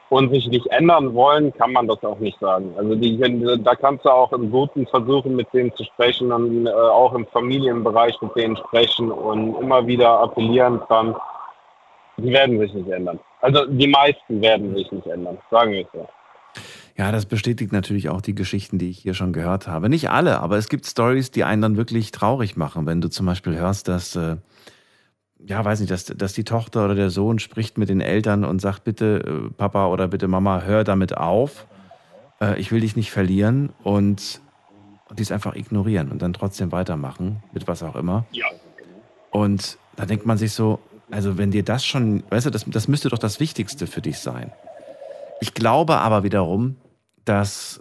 und 0.09 0.33
sich 0.33 0.47
nicht 0.47 0.67
ändern 0.67 1.13
wollen, 1.13 1.53
kann 1.53 1.73
man 1.73 1.87
das 1.87 2.03
auch 2.03 2.19
nicht 2.19 2.39
sagen. 2.39 2.73
Also 2.77 2.95
die, 2.95 3.17
da 3.63 3.75
kannst 3.75 4.05
du 4.05 4.09
auch 4.09 4.31
im 4.31 4.49
Guten 4.49 4.87
versuchen, 4.87 5.35
mit 5.35 5.51
denen 5.53 5.73
zu 5.75 5.83
sprechen 5.83 6.31
und 6.31 6.67
äh, 6.67 6.69
auch 6.69 7.13
im 7.13 7.25
Familienbereich 7.27 8.15
mit 8.21 8.35
denen 8.35 8.57
sprechen 8.57 9.11
und 9.11 9.55
immer 9.61 9.85
wieder 9.85 10.19
appellieren 10.19 10.79
dran. 10.87 11.15
Die 12.17 12.31
werden 12.31 12.59
sich 12.59 12.73
nicht 12.73 12.89
ändern. 12.89 13.19
Also 13.41 13.65
die 13.65 13.87
meisten 13.87 14.41
werden 14.41 14.75
sich 14.75 14.91
nicht 14.91 15.07
ändern, 15.07 15.37
sagen 15.51 15.71
wir 15.71 15.81
es 15.81 15.87
so. 15.93 16.07
Ja, 16.97 17.11
das 17.11 17.27
bestätigt 17.27 17.71
natürlich 17.71 18.09
auch 18.09 18.21
die 18.21 18.33
Geschichten, 18.33 18.79
die 18.79 18.89
ich 18.89 18.97
hier 18.97 19.13
schon 19.13 19.31
gehört 19.31 19.67
habe. 19.67 19.87
Nicht 19.87 20.09
alle, 20.09 20.39
aber 20.39 20.57
es 20.57 20.67
gibt 20.67 20.87
Stories, 20.87 21.29
die 21.29 21.43
einen 21.43 21.61
dann 21.61 21.77
wirklich 21.77 22.11
traurig 22.11 22.57
machen, 22.57 22.87
wenn 22.87 23.01
du 23.01 23.09
zum 23.09 23.27
Beispiel 23.27 23.55
hörst, 23.55 23.87
dass, 23.87 24.15
äh, 24.15 24.37
ja, 25.47 25.63
weiß 25.63 25.79
nicht, 25.79 25.91
dass, 25.91 26.05
dass 26.05 26.33
die 26.33 26.43
Tochter 26.43 26.85
oder 26.85 26.95
der 26.95 27.09
Sohn 27.09 27.39
spricht 27.39 27.77
mit 27.77 27.87
den 27.87 28.01
Eltern 28.01 28.43
und 28.43 28.59
sagt, 28.59 28.83
bitte 28.83 29.47
äh, 29.47 29.49
Papa 29.53 29.87
oder 29.87 30.09
bitte 30.09 30.27
Mama, 30.27 30.61
hör 30.61 30.83
damit 30.83 31.15
auf. 31.15 31.67
Äh, 32.41 32.59
ich 32.59 32.71
will 32.71 32.81
dich 32.81 32.97
nicht 32.97 33.11
verlieren 33.11 33.69
und, 33.81 34.41
und 35.09 35.19
die 35.19 35.23
es 35.23 35.31
einfach 35.31 35.55
ignorieren 35.55 36.11
und 36.11 36.21
dann 36.21 36.33
trotzdem 36.33 36.73
weitermachen, 36.73 37.41
mit 37.53 37.67
was 37.67 37.81
auch 37.81 37.95
immer. 37.95 38.25
Ja. 38.31 38.45
Und 39.31 39.77
da 39.95 40.05
denkt 40.05 40.25
man 40.25 40.37
sich 40.37 40.51
so, 40.51 40.79
also 41.09 41.37
wenn 41.37 41.51
dir 41.51 41.63
das 41.63 41.85
schon, 41.85 42.23
weißt 42.29 42.47
du, 42.47 42.49
das, 42.49 42.65
das 42.67 42.89
müsste 42.89 43.07
doch 43.07 43.17
das 43.17 43.39
Wichtigste 43.39 43.87
für 43.87 44.01
dich 44.01 44.19
sein. 44.19 44.51
Ich 45.39 45.53
glaube 45.53 45.97
aber 45.97 46.23
wiederum, 46.23 46.75
dass, 47.23 47.79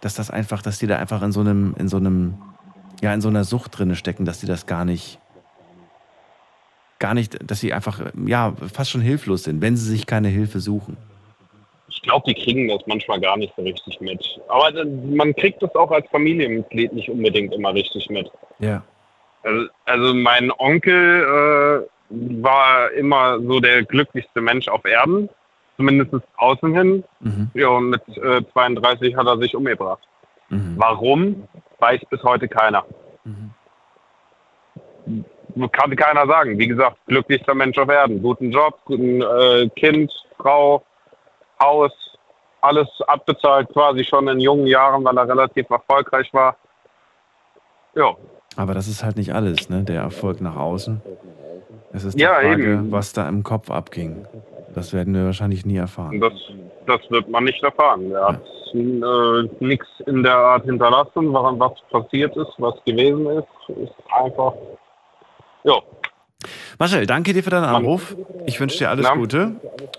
dass 0.00 0.14
das 0.14 0.30
einfach, 0.30 0.62
dass 0.62 0.78
die 0.78 0.86
da 0.86 0.96
einfach 0.96 1.20
in 1.22 1.32
so 1.32 1.40
einem, 1.40 1.74
in 1.78 1.88
so 1.88 1.98
einem, 1.98 2.38
ja, 3.02 3.12
in 3.12 3.20
so 3.20 3.28
einer 3.28 3.44
Sucht 3.44 3.78
drinne 3.78 3.96
stecken, 3.96 4.24
dass 4.24 4.40
die 4.40 4.46
das 4.46 4.64
gar 4.64 4.86
nicht, 4.86 5.18
gar 6.98 7.14
nicht, 7.14 7.38
dass 7.48 7.60
sie 7.60 7.72
einfach, 7.72 8.00
ja, 8.26 8.54
fast 8.72 8.90
schon 8.90 9.00
hilflos 9.00 9.44
sind, 9.44 9.62
wenn 9.62 9.76
sie 9.76 9.88
sich 9.90 10.06
keine 10.06 10.28
Hilfe 10.28 10.60
suchen. 10.60 10.96
Ich 11.88 12.02
glaube, 12.02 12.32
die 12.32 12.40
kriegen 12.40 12.68
das 12.68 12.82
manchmal 12.86 13.20
gar 13.20 13.36
nicht 13.36 13.52
so 13.56 13.62
richtig 13.62 14.00
mit. 14.00 14.22
Aber 14.48 14.84
man 14.84 15.34
kriegt 15.34 15.62
das 15.62 15.74
auch 15.74 15.90
als 15.90 16.08
Familienmitglied 16.10 16.92
nicht 16.92 17.08
unbedingt 17.08 17.54
immer 17.54 17.74
richtig 17.74 18.08
mit. 18.10 18.30
Ja. 18.58 18.82
Also, 19.42 19.66
also 19.84 20.14
mein 20.14 20.50
Onkel 20.52 21.86
äh, 22.10 22.42
war 22.42 22.90
immer 22.92 23.40
so 23.40 23.60
der 23.60 23.84
glücklichste 23.84 24.40
Mensch 24.40 24.68
auf 24.68 24.84
Erden 24.84 25.28
zumindest 25.76 26.12
außen 26.36 26.74
hin. 26.74 27.04
Mhm. 27.20 27.50
Ja, 27.54 27.68
und 27.68 27.90
mit 27.90 28.02
äh, 28.18 28.42
32 28.52 29.16
hat 29.16 29.26
er 29.26 29.38
sich 29.38 29.54
umgebracht. 29.54 30.02
Mhm. 30.50 30.74
Warum, 30.76 31.48
weiß 31.78 32.00
bis 32.10 32.22
heute 32.22 32.48
keiner. 32.48 32.84
Mhm. 33.24 33.50
Kann 35.72 35.96
keiner 35.96 36.26
sagen. 36.26 36.58
Wie 36.58 36.68
gesagt, 36.68 36.96
glücklichster 37.06 37.54
Mensch 37.54 37.78
auf 37.78 37.88
Erden. 37.88 38.22
Guten 38.22 38.50
Job, 38.50 38.78
guten 38.84 39.22
äh, 39.22 39.68
Kind, 39.76 40.12
Frau, 40.36 40.82
Haus, 41.60 41.92
alles 42.60 42.88
abbezahlt 43.06 43.68
quasi 43.72 44.04
schon 44.04 44.28
in 44.28 44.40
jungen 44.40 44.66
Jahren, 44.66 45.04
weil 45.04 45.16
er 45.16 45.28
relativ 45.28 45.68
erfolgreich 45.70 46.32
war. 46.32 46.56
Ja. 47.94 48.14
Aber 48.56 48.74
das 48.74 48.88
ist 48.88 49.04
halt 49.04 49.16
nicht 49.16 49.32
alles, 49.32 49.68
ne? 49.68 49.84
Der 49.84 50.02
Erfolg 50.02 50.40
nach 50.40 50.56
außen. 50.56 51.00
Es 51.92 52.04
ist 52.04 52.18
die 52.18 52.22
ja, 52.22 52.34
Frage, 52.34 52.72
eben. 52.72 52.92
was 52.92 53.12
da 53.12 53.28
im 53.28 53.42
Kopf 53.42 53.70
abging. 53.70 54.26
Das 54.74 54.92
werden 54.92 55.14
wir 55.14 55.24
wahrscheinlich 55.24 55.64
nie 55.64 55.76
erfahren. 55.76 56.20
Das, 56.20 56.32
das 56.86 57.00
wird 57.10 57.28
man 57.28 57.44
nicht 57.44 57.62
erfahren. 57.62 58.12
Er 58.12 58.28
hat 58.28 58.42
äh, 58.74 59.48
nichts 59.60 59.88
in 60.06 60.22
der 60.22 60.36
Art 60.36 60.64
hinterlassen, 60.64 61.32
was 61.32 61.72
passiert 61.90 62.36
ist, 62.36 62.52
was 62.58 62.74
gewesen 62.84 63.26
ist. 63.26 63.78
Ist 63.78 63.94
einfach, 64.10 64.54
ja. 65.64 65.80
Marcel, 66.78 67.06
danke 67.06 67.32
dir 67.32 67.42
für 67.42 67.50
deinen 67.50 67.64
Anruf. 67.64 68.14
Ich 68.46 68.60
wünsche 68.60 68.78
dir 68.78 68.90
alles 68.90 69.04
Na? 69.08 69.14
Gute 69.14 69.56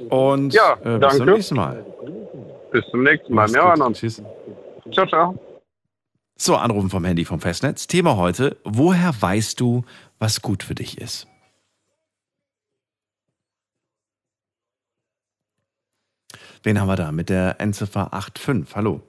und 0.10 0.54
Ja, 0.54 0.74
äh, 0.84 0.98
bis 0.98 1.10
zum 1.18 1.20
danke. 1.20 1.32
nächsten 1.34 1.56
Mal. 1.56 1.86
Bis 2.72 2.86
zum 2.92 3.04
nächsten 3.04 3.34
Mal. 3.34 3.50
Hören 3.50 3.82
uns. 3.82 4.00
Tschüss. 4.00 4.22
Ciao, 4.94 5.06
ciao. 5.08 5.40
So, 6.38 6.56
anrufen 6.56 6.90
vom 6.90 7.04
Handy 7.04 7.26
vom 7.26 7.42
Festnetz. 7.42 7.88
Thema 7.88 8.16
heute, 8.16 8.56
woher 8.64 9.14
weißt 9.20 9.60
du, 9.60 9.84
was 10.20 10.42
gut 10.42 10.64
für 10.64 10.76
dich 10.76 10.98
ist? 11.00 11.28
Wen 16.64 16.80
haben 16.80 16.88
wir 16.88 16.96
da 16.96 17.12
mit 17.12 17.30
der 17.30 17.60
Endziffer 17.60 18.10
85? 18.12 18.76
Hallo. 18.76 19.02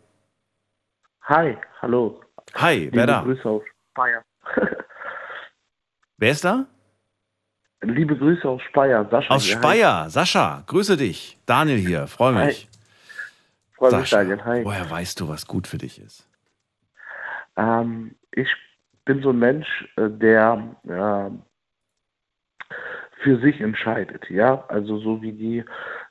Hi, 1.25 1.57
hallo. 1.83 2.21
Hi, 2.55 2.89
wer 2.93 3.03
Liebe 3.03 3.07
da? 3.07 3.23
Grüße 3.23 3.49
aus 3.49 3.63
Speyer. 3.93 4.23
Wer 6.21 6.33
ist 6.33 6.45
da? 6.45 6.67
Liebe 7.81 8.15
Grüße 8.15 8.47
aus 8.47 8.61
Speyer. 8.69 9.09
Sascha 9.11 9.35
Aus 9.35 9.45
hier. 9.45 9.57
Hi. 9.57 9.63
Speyer. 9.63 10.11
Sascha, 10.11 10.63
grüße 10.67 10.99
dich. 10.99 11.39
Daniel 11.47 11.79
hier, 11.79 12.07
freue 12.07 12.35
mich. 12.35 12.69
Freue 13.73 14.01
mich, 14.01 14.11
Daniel. 14.11 14.45
Hi. 14.45 14.63
woher 14.63 14.91
weißt 14.91 15.19
du, 15.19 15.29
was 15.29 15.47
gut 15.47 15.67
für 15.67 15.79
dich 15.79 15.99
ist? 15.99 16.29
Ähm, 17.57 18.17
ich 18.33 18.49
bin 19.07 19.23
so 19.23 19.31
ein 19.31 19.39
Mensch, 19.39 19.67
äh, 19.97 20.11
der 20.11 20.77
äh, 20.87 21.31
für 23.23 23.39
sich 23.39 23.61
entscheidet, 23.61 24.29
ja. 24.31 24.65
Also 24.69 24.99
so 24.99 25.21
wie 25.23 25.33
die 25.33 25.65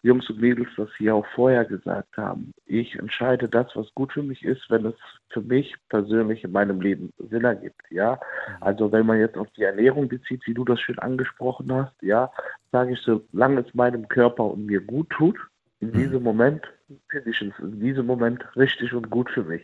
Jungs 0.03 0.29
und 0.29 0.39
Mädels 0.39 0.69
das 0.77 0.89
hier 0.97 1.15
auch 1.15 1.25
vorher 1.33 1.65
gesagt 1.65 2.15
haben. 2.17 2.53
Ich 2.65 2.95
entscheide 2.95 3.49
das, 3.49 3.67
was 3.75 3.93
gut 3.95 4.13
für 4.13 4.23
mich 4.23 4.43
ist, 4.43 4.69
wenn 4.69 4.85
es 4.85 4.95
für 5.29 5.41
mich 5.41 5.75
persönlich 5.89 6.43
in 6.43 6.51
meinem 6.51 6.81
Leben 6.81 7.11
Sinn 7.17 7.43
ergibt, 7.43 7.81
ja. 7.89 8.19
Also 8.61 8.91
wenn 8.91 9.05
man 9.05 9.19
jetzt 9.19 9.37
auf 9.37 9.49
die 9.57 9.63
Ernährung 9.63 10.07
bezieht, 10.07 10.45
wie 10.45 10.53
du 10.53 10.63
das 10.63 10.79
schön 10.79 10.99
angesprochen 10.99 11.73
hast, 11.73 11.99
ja, 12.01 12.31
sage 12.71 12.93
ich, 12.93 12.99
solange 13.01 13.61
es 13.61 13.73
meinem 13.73 14.07
Körper 14.07 14.45
und 14.45 14.65
mir 14.65 14.81
gut 14.81 15.09
tut, 15.09 15.37
in 15.79 15.91
diesem 15.91 16.23
Moment 16.23 16.63
finde 17.09 17.29
ich 17.29 17.41
es 17.41 17.57
in 17.59 17.79
diesem 17.79 18.05
Moment 18.05 18.43
richtig 18.55 18.93
und 18.93 19.09
gut 19.09 19.29
für 19.29 19.43
mich. 19.43 19.63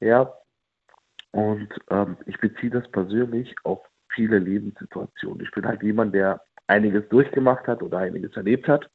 Ja, 0.00 0.32
und 1.30 1.68
ähm, 1.90 2.16
ich 2.26 2.38
beziehe 2.38 2.70
das 2.70 2.88
persönlich 2.90 3.54
auf 3.64 3.80
viele 4.08 4.38
Lebenssituationen. 4.38 5.40
Ich 5.44 5.50
bin 5.50 5.66
halt 5.66 5.82
jemand, 5.82 6.14
der 6.14 6.40
einiges 6.66 7.08
durchgemacht 7.08 7.66
hat 7.66 7.82
oder 7.82 7.98
einiges 7.98 8.36
erlebt 8.36 8.68
hat. 8.68 8.90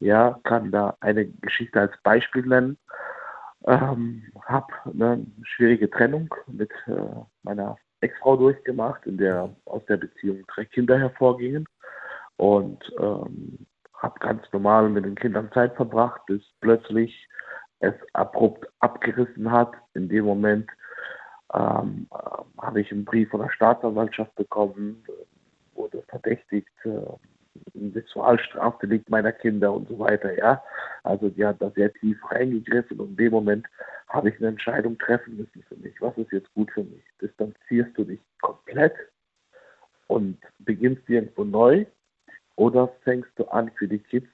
Ja, 0.00 0.40
kann 0.44 0.70
da 0.72 0.96
eine 1.00 1.26
Geschichte 1.26 1.80
als 1.80 1.92
Beispiel 2.02 2.44
nennen. 2.46 2.78
Ähm, 3.64 4.24
habe 4.44 4.72
eine 4.84 5.24
schwierige 5.44 5.88
Trennung 5.88 6.34
mit 6.48 6.72
äh, 6.86 6.92
meiner 7.44 7.76
Ex-Frau 8.00 8.36
durchgemacht, 8.36 9.06
in 9.06 9.16
der 9.18 9.54
aus 9.66 9.84
der 9.86 9.98
Beziehung 9.98 10.44
drei 10.48 10.64
Kinder 10.64 10.98
hervorgingen 10.98 11.66
und 12.36 12.92
ähm, 12.98 13.66
habe 13.94 14.18
ganz 14.18 14.42
normal 14.52 14.88
mit 14.88 15.04
den 15.04 15.14
Kindern 15.14 15.50
Zeit 15.52 15.76
verbracht, 15.76 16.26
bis 16.26 16.42
plötzlich 16.60 17.28
es 17.78 17.94
abrupt 18.12 18.66
abgerissen 18.80 19.50
hat. 19.50 19.72
In 19.94 20.08
dem 20.08 20.24
Moment 20.24 20.68
ähm, 21.54 22.08
äh, 22.10 22.62
habe 22.62 22.80
ich 22.80 22.90
einen 22.90 23.04
Brief 23.04 23.30
von 23.30 23.40
der 23.40 23.50
Staatsanwaltschaft 23.50 24.34
bekommen, 24.34 25.04
wurde 25.82 26.02
verdächtigt, 26.08 26.68
äh, 26.84 27.90
Sexualstrafdelikt 27.92 29.10
meiner 29.10 29.32
Kinder 29.32 29.72
und 29.72 29.88
so 29.88 29.98
weiter, 29.98 30.36
ja. 30.38 30.62
Also 31.02 31.28
die 31.28 31.44
hat 31.44 31.60
da 31.60 31.70
sehr 31.70 31.92
tief 31.92 32.18
reingegriffen 32.30 32.98
und 33.00 33.10
in 33.10 33.16
dem 33.16 33.32
Moment 33.32 33.66
habe 34.08 34.30
ich 34.30 34.38
eine 34.38 34.48
Entscheidung 34.48 34.96
treffen 34.98 35.36
müssen 35.36 35.62
für 35.68 35.76
mich. 35.76 36.00
Was 36.00 36.16
ist 36.16 36.32
jetzt 36.32 36.52
gut 36.54 36.70
für 36.70 36.84
mich? 36.84 37.02
Distanzierst 37.20 37.96
du 37.98 38.04
dich 38.04 38.20
komplett 38.40 38.94
und 40.06 40.38
beginnst 40.60 41.08
irgendwo 41.08 41.44
neu 41.44 41.84
oder 42.56 42.88
fängst 43.02 43.32
du 43.36 43.44
an, 43.46 43.70
für 43.76 43.88
die 43.88 43.98
Kids 43.98 44.28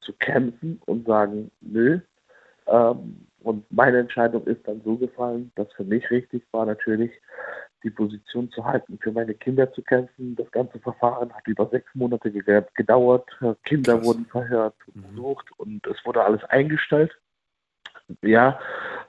zu 0.00 0.12
kämpfen 0.12 0.80
und 0.86 1.06
sagen, 1.06 1.50
nö, 1.60 2.00
ähm, 2.66 3.26
und 3.40 3.64
meine 3.72 3.98
Entscheidung 3.98 4.46
ist 4.46 4.66
dann 4.66 4.82
so 4.84 4.96
gefallen, 4.96 5.50
dass 5.54 5.72
für 5.72 5.84
mich 5.84 6.08
richtig 6.10 6.44
war, 6.52 6.66
natürlich 6.66 7.12
die 7.82 7.90
Position 7.90 8.50
zu 8.50 8.64
halten, 8.64 8.98
für 9.00 9.12
meine 9.12 9.34
Kinder 9.34 9.72
zu 9.72 9.82
kämpfen. 9.82 10.34
Das 10.36 10.50
ganze 10.50 10.78
Verfahren 10.80 11.32
hat 11.32 11.46
über 11.46 11.68
sechs 11.68 11.94
Monate 11.94 12.30
ge- 12.30 12.64
gedauert. 12.74 13.28
Kinder 13.64 13.94
Krass. 13.96 14.04
wurden 14.06 14.26
verhört, 14.26 14.74
untersucht 14.94 15.46
und 15.58 15.86
es 15.86 16.04
wurde 16.04 16.24
alles 16.24 16.42
eingestellt. 16.44 17.16
Ja, 18.22 18.58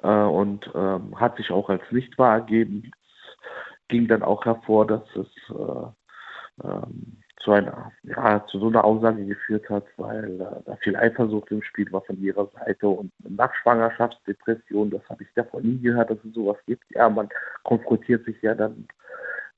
äh, 0.03 0.07
und 0.07 0.69
ähm, 0.75 1.19
hat 1.19 1.37
sich 1.37 1.51
auch 1.51 1.69
als 1.69 1.83
nicht 1.91 2.17
wahr 2.17 2.35
ergeben. 2.35 2.91
Es 2.93 3.87
ging 3.87 4.07
dann 4.07 4.23
auch 4.23 4.45
hervor, 4.45 4.85
dass 4.85 5.03
es 5.15 5.27
äh, 5.49 6.67
ähm, 6.67 7.21
zu 7.39 7.51
einer, 7.51 7.91
ja, 8.03 8.45
zu 8.47 8.59
so 8.59 8.67
einer 8.67 8.83
Aussage 8.83 9.25
geführt 9.25 9.69
hat, 9.69 9.85
weil 9.97 10.41
äh, 10.41 10.61
da 10.65 10.75
viel 10.77 10.95
Eifersucht 10.95 11.49
im 11.51 11.63
Spiel 11.63 11.91
war 11.91 12.01
von 12.01 12.21
ihrer 12.21 12.47
Seite 12.47 12.87
und 12.87 13.11
nach 13.19 13.53
Schwangerschaftsdepression, 13.55 14.89
das 14.89 15.01
habe 15.09 15.23
ich 15.23 15.29
davon 15.35 15.63
nie 15.63 15.79
gehört, 15.79 16.09
dass 16.09 16.23
es 16.25 16.33
sowas 16.33 16.57
gibt. 16.65 16.83
Ja, 16.91 17.09
man 17.09 17.29
konfrontiert 17.63 18.25
sich 18.25 18.41
ja 18.41 18.55
dann, 18.55 18.87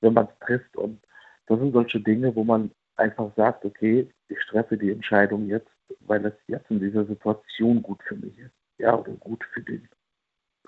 wenn 0.00 0.14
man 0.14 0.26
es 0.26 0.46
trifft 0.46 0.76
und 0.76 1.00
das 1.46 1.58
sind 1.58 1.72
solche 1.72 2.00
Dinge, 2.00 2.34
wo 2.36 2.44
man 2.44 2.70
einfach 2.96 3.34
sagt, 3.36 3.64
okay, 3.64 4.08
ich 4.28 4.38
treffe 4.48 4.76
die 4.76 4.92
Entscheidung 4.92 5.48
jetzt, 5.48 5.70
weil 6.00 6.24
es 6.24 6.34
jetzt 6.46 6.70
in 6.70 6.78
dieser 6.80 7.04
Situation 7.04 7.82
gut 7.82 8.02
für 8.04 8.16
mich 8.16 8.38
ist. 8.38 8.54
Ja, 8.78 8.96
oder 8.96 9.12
gut 9.12 9.44
für 9.52 9.60
den, 9.60 9.88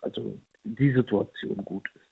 also 0.03 0.39
die 0.65 0.93
Situation 0.93 1.57
gut 1.65 1.89
ist. 1.95 2.05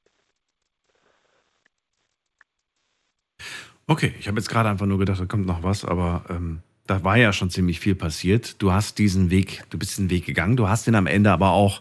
Okay, 3.86 4.14
ich 4.18 4.28
habe 4.28 4.38
jetzt 4.38 4.48
gerade 4.48 4.68
einfach 4.68 4.86
nur 4.86 4.98
gedacht, 4.98 5.20
da 5.20 5.26
kommt 5.26 5.46
noch 5.46 5.62
was, 5.62 5.84
aber 5.84 6.24
ähm, 6.30 6.60
da 6.86 7.04
war 7.04 7.16
ja 7.16 7.32
schon 7.32 7.50
ziemlich 7.50 7.80
viel 7.80 7.94
passiert. 7.94 8.60
Du 8.62 8.72
hast 8.72 8.98
diesen 8.98 9.30
Weg, 9.30 9.62
du 9.70 9.78
bist 9.78 9.98
den 9.98 10.10
Weg 10.10 10.26
gegangen, 10.26 10.56
du 10.56 10.68
hast 10.68 10.86
ihn 10.86 10.94
am 10.94 11.06
Ende 11.06 11.30
aber 11.30 11.50
auch 11.50 11.80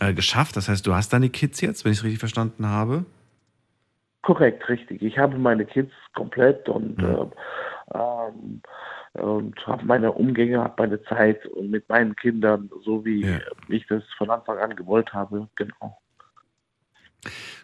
äh, 0.00 0.12
geschafft. 0.12 0.56
Das 0.56 0.68
heißt, 0.68 0.86
du 0.86 0.94
hast 0.94 1.12
deine 1.12 1.30
Kids 1.30 1.60
jetzt, 1.60 1.84
wenn 1.84 1.92
ich 1.92 1.98
es 1.98 2.04
richtig 2.04 2.20
verstanden 2.20 2.66
habe? 2.66 3.04
Korrekt, 4.22 4.68
richtig. 4.68 5.02
Ich 5.02 5.18
habe 5.18 5.38
meine 5.38 5.64
Kids 5.64 5.92
komplett 6.14 6.68
und, 6.68 6.98
mhm. 6.98 7.30
äh, 7.94 7.98
ähm, 7.98 8.62
und 9.12 9.66
habe 9.66 9.84
meine 9.84 10.12
Umgänge, 10.12 10.58
habe 10.58 10.74
meine 10.78 11.02
Zeit 11.04 11.46
und 11.46 11.70
mit 11.70 11.88
meinen 11.88 12.16
Kindern, 12.16 12.70
so 12.84 13.04
wie 13.04 13.24
ja. 13.24 13.38
ich 13.68 13.86
das 13.86 14.02
von 14.18 14.30
Anfang 14.30 14.58
an 14.58 14.74
gewollt 14.74 15.12
habe, 15.12 15.48
genau. 15.56 15.96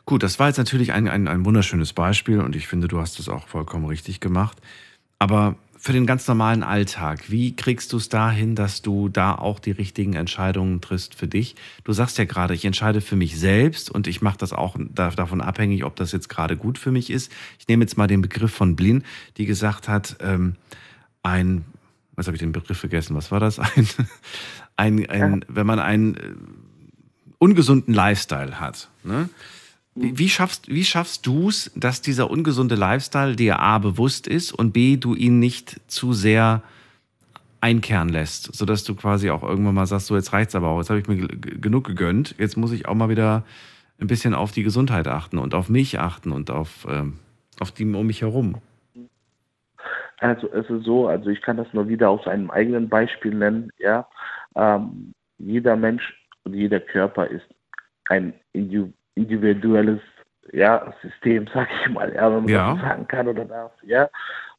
Gut, 0.05 0.23
das 0.23 0.39
war 0.39 0.49
jetzt 0.49 0.59
natürlich 0.59 0.93
ein, 0.93 1.09
ein, 1.09 1.29
ein 1.29 1.45
wunderschönes 1.45 1.93
Beispiel 1.93 2.41
und 2.41 2.57
ich 2.57 2.67
finde, 2.67 2.89
du 2.89 3.01
hast 3.01 3.19
es 3.19 3.29
auch 3.29 3.47
vollkommen 3.49 3.87
richtig 3.87 4.21
gemacht. 4.21 4.59
Aber 5.19 5.57
für 5.83 5.93
den 5.93 6.07
ganz 6.07 6.29
normalen 6.29 6.63
Alltag, 6.63 7.29
wie 7.29 7.57
kriegst 7.57 7.93
du 7.93 7.97
es 7.97 8.09
dahin, 8.09 8.55
dass 8.55 8.83
du 8.83 9.09
da 9.09 9.35
auch 9.35 9.59
die 9.59 9.73
richtigen 9.73 10.15
Entscheidungen 10.15 10.81
triffst 10.81 11.17
für 11.17 11.27
dich? 11.27 11.57
Du 11.83 11.93
sagst 11.93 12.19
ja 12.19 12.25
gerade, 12.25 12.55
ich 12.55 12.65
entscheide 12.65 13.01
für 13.01 13.17
mich 13.17 13.37
selbst 13.37 13.91
und 13.91 14.07
ich 14.07 14.23
mache 14.23 14.39
das 14.39 14.53
auch 14.53 14.77
davon 14.95 15.41
abhängig, 15.41 15.85
ob 15.85 15.97
das 15.97 16.13
jetzt 16.13 16.29
gerade 16.29 16.57
gut 16.57 16.79
für 16.79 16.93
mich 16.93 17.11
ist. 17.11 17.33
Ich 17.59 17.67
nehme 17.67 17.83
jetzt 17.83 17.97
mal 17.97 18.07
den 18.07 18.23
Begriff 18.23 18.53
von 18.53 18.77
Blin, 18.77 19.03
die 19.39 19.45
gesagt 19.45 19.89
hat, 19.89 20.19
ähm, 20.21 20.55
ein, 21.25 21.65
was 22.15 22.29
habe 22.29 22.37
ich 22.37 22.41
den 22.43 22.53
Begriff 22.53 22.79
vergessen, 22.79 23.17
was 23.17 23.33
war 23.33 23.41
das? 23.41 23.59
Ein, 24.77 25.07
ein, 25.09 25.11
ein 25.11 25.45
wenn 25.49 25.67
man 25.67 25.79
einen 25.79 26.17
äh, 26.17 26.35
ungesunden 27.39 27.93
Lifestyle 27.93 28.59
hat, 28.59 28.89
ne? 29.05 29.29
Wie 29.95 30.29
schaffst, 30.31 30.69
wie 30.69 30.85
schaffst 30.85 31.27
du 31.27 31.51
es, 31.51 31.71
dass 31.77 32.01
dieser 32.01 32.31
ungesunde 32.31 32.77
Lifestyle 32.77 33.37
dir 33.37 33.59
A 33.59 33.79
bewusst 33.79 34.27
ist 34.27 34.51
und 34.53 34.73
B, 34.73 34.97
du 34.97 35.15
ihn 35.15 35.39
nicht 35.39 35.81
zu 35.87 36.15
sehr 36.15 36.63
einkehren 37.61 38.09
lässt, 38.09 38.55
sodass 38.55 38.85
du 38.85 38.95
quasi 38.95 39.31
auch 39.31 39.43
irgendwann 39.43 39.75
mal 39.75 39.87
sagst, 39.87 40.07
so 40.07 40.17
jetzt 40.17 40.33
reicht's 40.33 40.55
aber 40.55 40.69
auch, 40.69 40.79
jetzt 40.79 40.89
habe 40.89 40.99
ich 40.99 41.09
mir 41.09 41.29
genug 41.29 41.85
gegönnt, 41.85 42.35
jetzt 42.39 42.57
muss 42.57 42.73
ich 42.73 42.89
auch 42.89 42.95
mal 42.95 43.11
wieder 43.11 43.45
ein 44.01 44.07
bisschen 44.07 44.35
auf 44.35 44.51
die 44.51 44.63
Gesundheit 44.63 45.07
achten 45.07 45.39
und 45.39 45.55
auf 45.55 45.69
mich 45.69 45.99
achten 46.01 46.33
und 46.33 46.51
auf, 46.51 46.87
ähm, 46.91 47.19
auf 47.61 47.71
die 47.71 47.85
um 47.85 48.07
mich 48.07 48.23
herum. 48.23 48.57
Also 50.19 50.51
es 50.53 50.69
ist 50.71 50.85
so, 50.85 51.07
also 51.07 51.29
ich 51.29 51.43
kann 51.43 51.59
das 51.59 51.67
nur 51.73 51.87
wieder 51.89 52.09
aus 52.09 52.27
einem 52.27 52.51
eigenen 52.51 52.89
Beispiel 52.89 53.35
nennen, 53.35 53.71
ja. 53.79 54.09
Ähm, 54.55 55.13
jeder 55.39 55.77
Mensch 55.77 56.15
und 56.45 56.55
jeder 56.55 56.81
Körper 56.81 57.27
ist 57.27 57.47
ein 58.09 58.33
Individuum 58.53 58.95
individuelles 59.15 60.01
ja, 60.53 60.93
System, 61.03 61.49
sag 61.55 61.69
ich 61.81 61.91
mal, 61.91 62.13
ja, 62.15 62.31
wenn 62.31 62.45
man 62.45 62.49
ja. 62.49 62.73
das 62.75 62.83
sagen 62.83 63.07
kann 63.09 63.29
oder 63.29 63.45
darf, 63.45 63.73
ja. 63.83 64.09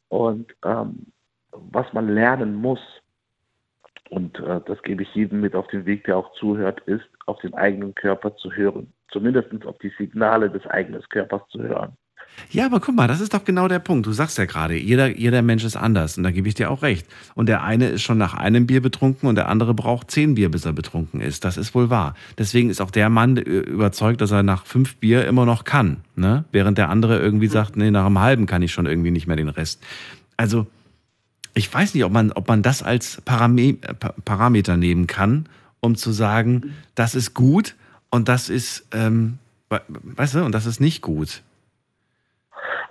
Und 0.08 0.54
ähm, 0.64 1.06
was 1.52 1.92
man 1.92 2.08
lernen 2.08 2.54
muss, 2.54 2.80
und 4.10 4.38
äh, 4.40 4.60
das 4.66 4.82
gebe 4.82 5.02
ich 5.02 5.14
jedem 5.14 5.40
mit 5.40 5.54
auf 5.54 5.66
den 5.68 5.86
Weg, 5.86 6.04
der 6.04 6.16
auch 6.16 6.32
zuhört, 6.34 6.80
ist, 6.80 7.08
auf 7.26 7.40
den 7.40 7.54
eigenen 7.54 7.94
Körper 7.94 8.36
zu 8.36 8.52
hören. 8.52 8.92
Zumindest 9.10 9.48
auf 9.66 9.78
die 9.78 9.92
Signale 9.96 10.50
des 10.50 10.66
eigenen 10.66 11.02
Körpers 11.08 11.42
zu 11.48 11.62
hören. 11.62 11.96
Ja, 12.50 12.66
aber 12.66 12.80
guck 12.80 12.94
mal, 12.94 13.08
das 13.08 13.20
ist 13.20 13.34
doch 13.34 13.44
genau 13.44 13.68
der 13.68 13.80
Punkt. 13.80 14.06
Du 14.06 14.12
sagst 14.12 14.38
ja 14.38 14.44
gerade, 14.44 14.76
jeder, 14.76 15.08
jeder 15.08 15.42
Mensch 15.42 15.64
ist 15.64 15.76
anders 15.76 16.16
und 16.16 16.24
da 16.24 16.30
gebe 16.30 16.48
ich 16.48 16.54
dir 16.54 16.70
auch 16.70 16.82
recht. 16.82 17.06
Und 17.34 17.48
der 17.48 17.64
eine 17.64 17.88
ist 17.88 18.02
schon 18.02 18.18
nach 18.18 18.34
einem 18.34 18.66
Bier 18.66 18.80
betrunken 18.80 19.28
und 19.28 19.34
der 19.34 19.48
andere 19.48 19.74
braucht 19.74 20.10
zehn 20.10 20.34
Bier, 20.34 20.50
bis 20.50 20.64
er 20.64 20.72
betrunken 20.72 21.20
ist. 21.20 21.44
Das 21.44 21.56
ist 21.56 21.74
wohl 21.74 21.90
wahr. 21.90 22.14
Deswegen 22.38 22.70
ist 22.70 22.80
auch 22.80 22.90
der 22.90 23.08
Mann 23.08 23.36
überzeugt, 23.36 24.20
dass 24.20 24.30
er 24.30 24.42
nach 24.42 24.66
fünf 24.66 24.96
Bier 24.96 25.26
immer 25.26 25.46
noch 25.46 25.64
kann. 25.64 25.98
Ne? 26.16 26.44
Während 26.52 26.78
der 26.78 26.90
andere 26.90 27.18
irgendwie 27.18 27.48
sagt, 27.48 27.76
nee, 27.76 27.90
nach 27.90 28.06
einem 28.06 28.20
halben 28.20 28.46
kann 28.46 28.62
ich 28.62 28.72
schon 28.72 28.86
irgendwie 28.86 29.10
nicht 29.10 29.26
mehr 29.26 29.36
den 29.36 29.48
Rest. 29.48 29.82
Also, 30.36 30.66
ich 31.54 31.72
weiß 31.72 31.94
nicht, 31.94 32.04
ob 32.04 32.12
man, 32.12 32.32
ob 32.32 32.48
man 32.48 32.62
das 32.62 32.82
als 32.82 33.20
Parame 33.24 33.74
Parameter 34.24 34.76
nehmen 34.76 35.06
kann, 35.06 35.46
um 35.80 35.96
zu 35.96 36.12
sagen, 36.12 36.72
das 36.94 37.14
ist 37.14 37.34
gut 37.34 37.76
und 38.10 38.28
das 38.28 38.48
ist, 38.48 38.86
ähm, 38.92 39.38
weißt 39.68 40.34
du, 40.34 40.44
und 40.44 40.52
das 40.52 40.66
ist 40.66 40.80
nicht 40.80 41.00
gut. 41.00 41.42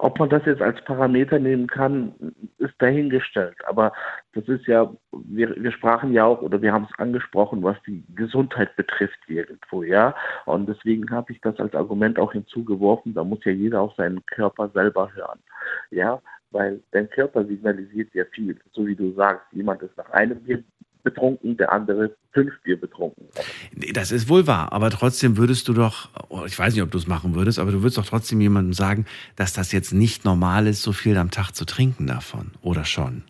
Ob 0.03 0.19
man 0.19 0.27
das 0.27 0.45
jetzt 0.45 0.61
als 0.61 0.83
Parameter 0.83 1.39
nehmen 1.39 1.65
kann, 1.65 2.13
ist 2.57 2.73
dahingestellt. 2.79 3.55
Aber 3.67 3.93
das 4.33 4.45
ist 4.49 4.67
ja, 4.67 4.93
wir, 5.13 5.55
wir 5.55 5.71
sprachen 5.71 6.11
ja 6.11 6.25
auch 6.25 6.41
oder 6.41 6.61
wir 6.61 6.73
haben 6.73 6.89
es 6.91 6.99
angesprochen, 6.99 7.63
was 7.63 7.77
die 7.87 8.03
Gesundheit 8.13 8.75
betrifft 8.75 9.17
irgendwo, 9.27 9.81
ja. 9.81 10.13
Und 10.45 10.67
deswegen 10.67 11.09
habe 11.09 11.31
ich 11.31 11.39
das 11.39 11.57
als 11.57 11.73
Argument 11.73 12.19
auch 12.19 12.33
hinzugeworfen, 12.33 13.13
da 13.13 13.23
muss 13.23 13.45
ja 13.45 13.53
jeder 13.53 13.79
auf 13.79 13.95
seinen 13.95 14.25
Körper 14.25 14.67
selber 14.73 15.09
hören. 15.15 15.39
Ja, 15.89 16.21
weil 16.51 16.81
dein 16.91 17.09
Körper 17.09 17.45
signalisiert 17.45 18.13
ja 18.13 18.25
viel. 18.25 18.59
So 18.73 18.85
wie 18.85 18.97
du 18.97 19.13
sagst, 19.13 19.45
jemand 19.53 19.83
ist 19.83 19.95
nach 19.95 20.09
einem 20.09 20.43
Bier 20.43 20.65
betrunken, 21.03 21.57
der 21.57 21.71
andere 21.71 22.15
fünf 22.31 22.53
Bier 22.63 22.79
betrunken. 22.79 23.25
Das 23.93 24.11
ist 24.11 24.29
wohl 24.29 24.47
wahr, 24.47 24.71
aber 24.71 24.89
trotzdem 24.89 25.37
würdest 25.37 25.67
du 25.67 25.73
doch, 25.73 26.09
oh, 26.29 26.43
ich 26.45 26.57
weiß 26.57 26.73
nicht, 26.73 26.83
ob 26.83 26.91
du 26.91 26.97
es 26.97 27.07
machen 27.07 27.35
würdest, 27.35 27.59
aber 27.59 27.71
du 27.71 27.81
würdest 27.81 27.97
doch 27.97 28.05
trotzdem 28.05 28.41
jemandem 28.41 28.73
sagen, 28.73 29.05
dass 29.35 29.53
das 29.53 29.71
jetzt 29.71 29.93
nicht 29.93 30.25
normal 30.25 30.67
ist, 30.67 30.81
so 30.81 30.91
viel 30.91 31.17
am 31.17 31.31
Tag 31.31 31.51
zu 31.51 31.65
trinken 31.65 32.07
davon, 32.07 32.51
oder 32.61 32.85
schon? 32.85 33.23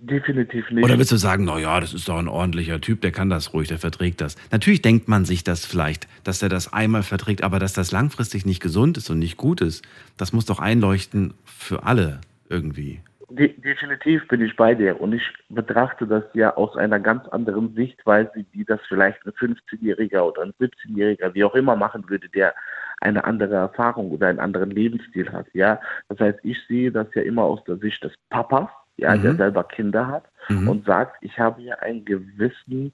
Definitiv 0.00 0.70
nicht. 0.70 0.84
Oder 0.84 0.96
willst 0.96 1.10
du 1.10 1.16
sagen, 1.16 1.44
naja, 1.44 1.80
das 1.80 1.92
ist 1.92 2.08
doch 2.08 2.18
ein 2.18 2.28
ordentlicher 2.28 2.80
Typ, 2.80 3.00
der 3.00 3.10
kann 3.10 3.30
das 3.30 3.52
ruhig, 3.52 3.66
der 3.66 3.78
verträgt 3.78 4.20
das. 4.20 4.36
Natürlich 4.52 4.80
denkt 4.80 5.08
man 5.08 5.24
sich 5.24 5.42
das 5.42 5.66
vielleicht, 5.66 6.06
dass 6.22 6.40
er 6.40 6.48
das 6.48 6.72
einmal 6.72 7.02
verträgt, 7.02 7.42
aber 7.42 7.58
dass 7.58 7.72
das 7.72 7.90
langfristig 7.90 8.46
nicht 8.46 8.60
gesund 8.60 8.96
ist 8.96 9.10
und 9.10 9.18
nicht 9.18 9.36
gut 9.36 9.60
ist, 9.60 9.84
das 10.16 10.32
muss 10.32 10.44
doch 10.44 10.60
einleuchten 10.60 11.34
für 11.44 11.82
alle 11.82 12.20
irgendwie. 12.48 13.00
De 13.30 13.48
definitiv 13.60 14.26
bin 14.28 14.40
ich 14.40 14.56
bei 14.56 14.74
dir 14.74 14.98
und 15.00 15.12
ich 15.12 15.22
betrachte 15.50 16.06
das 16.06 16.24
ja 16.32 16.56
aus 16.56 16.76
einer 16.76 16.98
ganz 16.98 17.28
anderen 17.28 17.74
Sichtweise, 17.74 18.46
wie 18.52 18.64
das 18.64 18.80
vielleicht 18.88 19.24
ein 19.26 19.32
15-Jähriger 19.32 20.22
oder 20.22 20.42
ein 20.42 20.54
17-Jähriger, 20.58 21.34
wie 21.34 21.44
auch 21.44 21.54
immer 21.54 21.76
machen 21.76 22.08
würde, 22.08 22.28
der 22.30 22.54
eine 23.00 23.24
andere 23.24 23.54
Erfahrung 23.54 24.10
oder 24.10 24.28
einen 24.28 24.40
anderen 24.40 24.70
Lebensstil 24.70 25.30
hat. 25.30 25.46
Ja, 25.52 25.78
das 26.08 26.18
heißt, 26.20 26.38
ich 26.42 26.58
sehe 26.66 26.90
das 26.90 27.06
ja 27.14 27.22
immer 27.22 27.42
aus 27.42 27.62
der 27.64 27.76
Sicht 27.76 28.02
des 28.02 28.14
Papas, 28.30 28.70
ja, 28.96 29.14
mhm. 29.14 29.22
der 29.22 29.34
selber 29.34 29.64
Kinder 29.64 30.06
hat 30.06 30.24
mhm. 30.48 30.68
und 30.68 30.86
sagt, 30.86 31.16
ich 31.22 31.38
habe 31.38 31.60
ja 31.60 31.74
einen 31.76 32.06
gewissen 32.06 32.92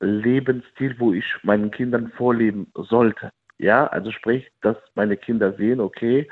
Lebensstil, 0.00 0.96
wo 0.98 1.12
ich 1.12 1.26
meinen 1.42 1.70
Kindern 1.70 2.10
vorleben 2.16 2.72
sollte. 2.74 3.32
Ja, 3.58 3.88
also 3.88 4.12
sprich, 4.12 4.48
dass 4.60 4.76
meine 4.94 5.16
Kinder 5.16 5.52
sehen, 5.54 5.80
okay, 5.80 6.28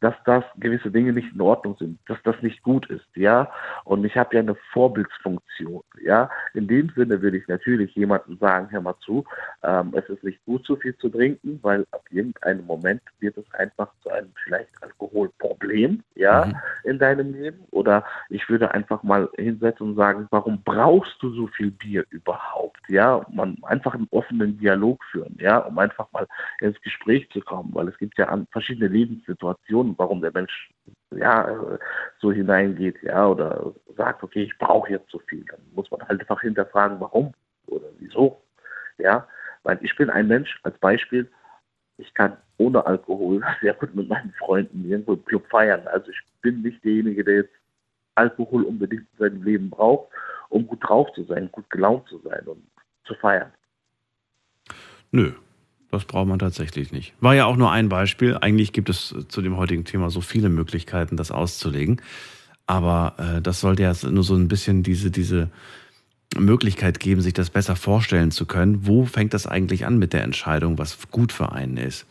dass 0.00 0.14
das 0.24 0.44
gewisse 0.56 0.90
Dinge 0.90 1.12
nicht 1.12 1.32
in 1.32 1.40
Ordnung 1.40 1.76
sind, 1.78 1.98
dass 2.06 2.18
das 2.24 2.40
nicht 2.42 2.62
gut 2.62 2.88
ist, 2.90 3.06
ja. 3.14 3.50
Und 3.84 4.04
ich 4.04 4.16
habe 4.16 4.34
ja 4.34 4.40
eine 4.40 4.56
Vorbildsfunktion, 4.72 5.82
ja. 6.02 6.30
In 6.54 6.68
dem 6.68 6.90
Sinne 6.94 7.22
will 7.22 7.34
ich 7.34 7.46
natürlich 7.48 7.94
jemandem 7.94 8.38
sagen, 8.38 8.68
hör 8.70 8.80
mal 8.80 8.96
zu, 9.00 9.24
ähm, 9.62 9.92
es 9.94 10.08
ist 10.08 10.24
nicht 10.24 10.44
gut, 10.44 10.66
so 10.66 10.76
viel 10.76 10.96
zu 10.96 11.08
trinken, 11.08 11.58
weil 11.62 11.86
ab 11.90 12.04
irgendeinem 12.10 12.66
Moment 12.66 13.02
wird 13.18 13.36
es 13.36 13.54
einfach 13.54 13.88
zu 14.02 14.10
einem 14.10 14.30
vielleicht 14.44 14.70
Alkoholproblem, 14.82 16.02
ja, 16.14 16.46
mhm. 16.46 16.56
in 16.84 16.98
deinem 16.98 17.32
Leben. 17.32 17.64
Oder 17.70 18.04
ich 18.28 18.48
würde 18.48 18.72
einfach 18.72 19.02
mal 19.02 19.28
hinsetzen 19.36 19.90
und 19.90 19.96
sagen, 19.96 20.26
warum 20.30 20.62
brauchst 20.62 21.22
du 21.22 21.30
so 21.30 21.46
viel 21.48 21.70
Bier 21.70 22.04
überhaupt, 22.10 22.80
ja? 22.88 23.24
Man 23.32 23.56
einfach 23.62 23.94
einen 23.94 24.08
offenen 24.10 24.58
Dialog 24.58 25.02
führen, 25.10 25.36
ja, 25.40 25.58
um 25.58 25.78
einfach 25.78 26.10
mal 26.12 26.26
ins 26.60 26.80
Gespräch 26.82 27.28
zu 27.30 27.40
kommen, 27.40 27.70
weil 27.72 27.88
es 27.88 27.98
gibt 27.98 28.18
ja 28.18 28.38
verschiedene 28.52 28.88
Lebenssituationen, 28.88 29.79
warum 29.98 30.20
der 30.20 30.32
Mensch 30.32 30.70
ja 31.10 31.78
so 32.20 32.32
hineingeht, 32.32 33.02
ja, 33.02 33.26
oder 33.26 33.72
sagt, 33.96 34.22
okay, 34.22 34.44
ich 34.44 34.58
brauche 34.58 34.90
jetzt 34.90 35.10
so 35.10 35.18
viel. 35.20 35.44
Dann 35.44 35.60
muss 35.74 35.90
man 35.90 36.06
halt 36.06 36.20
einfach 36.20 36.40
hinterfragen, 36.40 37.00
warum 37.00 37.32
oder 37.66 37.86
wieso, 37.98 38.42
ja, 38.98 39.26
weil 39.62 39.78
ich 39.82 39.94
bin 39.96 40.10
ein 40.10 40.28
Mensch, 40.28 40.58
als 40.62 40.78
Beispiel, 40.78 41.30
ich 41.98 42.12
kann 42.14 42.36
ohne 42.58 42.84
Alkohol 42.86 43.42
sehr 43.60 43.74
gut 43.74 43.94
mit 43.94 44.08
meinen 44.08 44.32
Freunden 44.38 44.88
irgendwo 44.88 45.14
im 45.14 45.24
Club 45.24 45.46
feiern. 45.50 45.86
Also 45.88 46.10
ich 46.10 46.20
bin 46.42 46.62
nicht 46.62 46.82
derjenige, 46.84 47.24
der 47.24 47.36
jetzt 47.36 47.54
Alkohol 48.14 48.64
unbedingt 48.64 49.06
in 49.12 49.18
seinem 49.18 49.42
Leben 49.42 49.70
braucht, 49.70 50.10
um 50.48 50.66
gut 50.66 50.80
drauf 50.82 51.12
zu 51.14 51.24
sein, 51.24 51.50
gut 51.52 51.68
gelaunt 51.70 52.08
zu 52.08 52.18
sein 52.18 52.46
und 52.46 52.62
zu 53.04 53.14
feiern. 53.14 53.52
Nö, 55.12 55.32
das 55.90 56.04
braucht 56.04 56.28
man 56.28 56.38
tatsächlich 56.38 56.92
nicht. 56.92 57.14
War 57.20 57.34
ja 57.34 57.46
auch 57.46 57.56
nur 57.56 57.70
ein 57.70 57.88
Beispiel. 57.88 58.36
Eigentlich 58.40 58.72
gibt 58.72 58.88
es 58.88 59.14
zu 59.28 59.42
dem 59.42 59.56
heutigen 59.56 59.84
Thema 59.84 60.10
so 60.10 60.20
viele 60.20 60.48
Möglichkeiten, 60.48 61.16
das 61.16 61.30
auszulegen. 61.30 62.00
Aber 62.66 63.14
äh, 63.18 63.42
das 63.42 63.60
sollte 63.60 63.82
ja 63.82 63.92
nur 64.08 64.22
so 64.22 64.36
ein 64.36 64.46
bisschen 64.48 64.82
diese, 64.84 65.10
diese 65.10 65.50
Möglichkeit 66.38 67.00
geben, 67.00 67.20
sich 67.20 67.34
das 67.34 67.50
besser 67.50 67.74
vorstellen 67.74 68.30
zu 68.30 68.46
können. 68.46 68.86
Wo 68.86 69.04
fängt 69.04 69.34
das 69.34 69.46
eigentlich 69.46 69.84
an 69.84 69.98
mit 69.98 70.12
der 70.12 70.22
Entscheidung, 70.22 70.78
was 70.78 70.96
gut 71.10 71.32
für 71.32 71.50
einen 71.50 71.76
ist? 71.76 72.06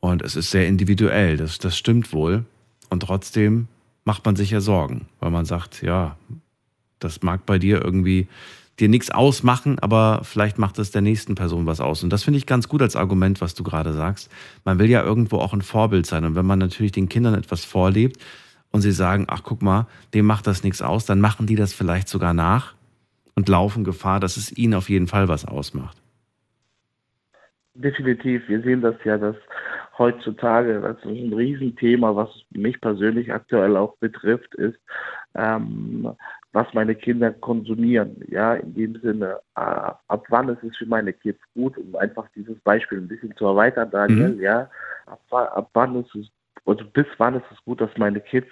Und 0.00 0.22
es 0.22 0.36
ist 0.36 0.52
sehr 0.52 0.68
individuell, 0.68 1.36
das, 1.36 1.58
das 1.58 1.76
stimmt 1.76 2.12
wohl. 2.12 2.44
Und 2.88 3.00
trotzdem 3.00 3.66
macht 4.04 4.24
man 4.24 4.36
sich 4.36 4.50
ja 4.50 4.60
Sorgen, 4.60 5.06
weil 5.18 5.30
man 5.30 5.44
sagt, 5.44 5.82
ja, 5.82 6.16
das 7.00 7.22
mag 7.22 7.46
bei 7.46 7.58
dir 7.58 7.82
irgendwie 7.82 8.28
dir 8.80 8.88
nichts 8.88 9.10
ausmachen, 9.10 9.78
aber 9.78 10.20
vielleicht 10.22 10.58
macht 10.58 10.78
es 10.78 10.90
der 10.90 11.02
nächsten 11.02 11.34
Person 11.34 11.66
was 11.66 11.80
aus. 11.80 12.02
Und 12.02 12.12
das 12.12 12.24
finde 12.24 12.38
ich 12.38 12.46
ganz 12.46 12.68
gut 12.68 12.82
als 12.82 12.96
Argument, 12.96 13.40
was 13.40 13.54
du 13.54 13.62
gerade 13.62 13.92
sagst. 13.92 14.30
Man 14.64 14.78
will 14.78 14.88
ja 14.88 15.02
irgendwo 15.02 15.38
auch 15.38 15.52
ein 15.52 15.62
Vorbild 15.62 16.06
sein. 16.06 16.24
Und 16.24 16.34
wenn 16.34 16.46
man 16.46 16.58
natürlich 16.58 16.92
den 16.92 17.08
Kindern 17.08 17.34
etwas 17.34 17.64
vorlebt 17.64 18.16
und 18.70 18.80
sie 18.82 18.92
sagen, 18.92 19.26
ach 19.28 19.42
guck 19.42 19.62
mal, 19.62 19.86
dem 20.14 20.26
macht 20.26 20.46
das 20.46 20.62
nichts 20.62 20.82
aus, 20.82 21.06
dann 21.06 21.20
machen 21.20 21.46
die 21.46 21.56
das 21.56 21.72
vielleicht 21.72 22.08
sogar 22.08 22.34
nach 22.34 22.74
und 23.34 23.48
laufen 23.48 23.84
Gefahr, 23.84 24.20
dass 24.20 24.36
es 24.36 24.56
ihnen 24.56 24.74
auf 24.74 24.88
jeden 24.88 25.06
Fall 25.06 25.28
was 25.28 25.44
ausmacht. 25.44 25.96
Definitiv. 27.74 28.48
Wir 28.48 28.60
sehen 28.62 28.80
das 28.80 28.96
ja, 29.04 29.18
dass 29.18 29.36
heutzutage, 29.98 30.80
das 30.80 30.96
ist 30.98 31.04
ein 31.04 31.32
Riesenthema, 31.32 32.14
was 32.14 32.28
mich 32.50 32.80
persönlich 32.80 33.32
aktuell 33.32 33.76
auch 33.76 33.96
betrifft, 33.98 34.54
ist, 34.54 34.78
ähm, 35.34 36.10
was 36.52 36.66
meine 36.72 36.94
Kinder 36.94 37.32
konsumieren. 37.32 38.22
Ja, 38.28 38.54
in 38.54 38.74
dem 38.74 39.00
Sinne, 39.00 39.40
äh, 39.56 39.60
ab 39.60 40.24
wann 40.28 40.48
ist 40.48 40.62
es 40.62 40.76
für 40.76 40.86
meine 40.86 41.12
Kids 41.12 41.40
gut, 41.54 41.76
um 41.76 41.94
einfach 41.96 42.26
dieses 42.34 42.58
Beispiel 42.60 42.98
ein 42.98 43.08
bisschen 43.08 43.34
zu 43.36 43.46
erweitern, 43.46 43.90
Daniel, 43.90 44.34
mhm. 44.34 44.40
ja, 44.40 44.70
ab, 45.06 45.20
ab 45.30 45.70
wann 45.74 45.96
ist 45.96 46.14
es, 46.14 46.26
also 46.64 46.84
bis 46.84 47.06
wann 47.18 47.34
ist 47.34 47.46
es 47.52 47.62
gut, 47.64 47.80
dass 47.80 47.90
meine 47.96 48.20
Kids 48.20 48.48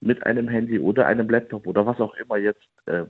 mit 0.00 0.24
einem 0.26 0.48
Handy 0.48 0.78
oder 0.78 1.06
einem 1.06 1.28
Laptop 1.28 1.66
oder 1.66 1.86
was 1.86 2.00
auch 2.00 2.14
immer 2.14 2.36
jetzt 2.36 2.66
äh, 2.86 3.04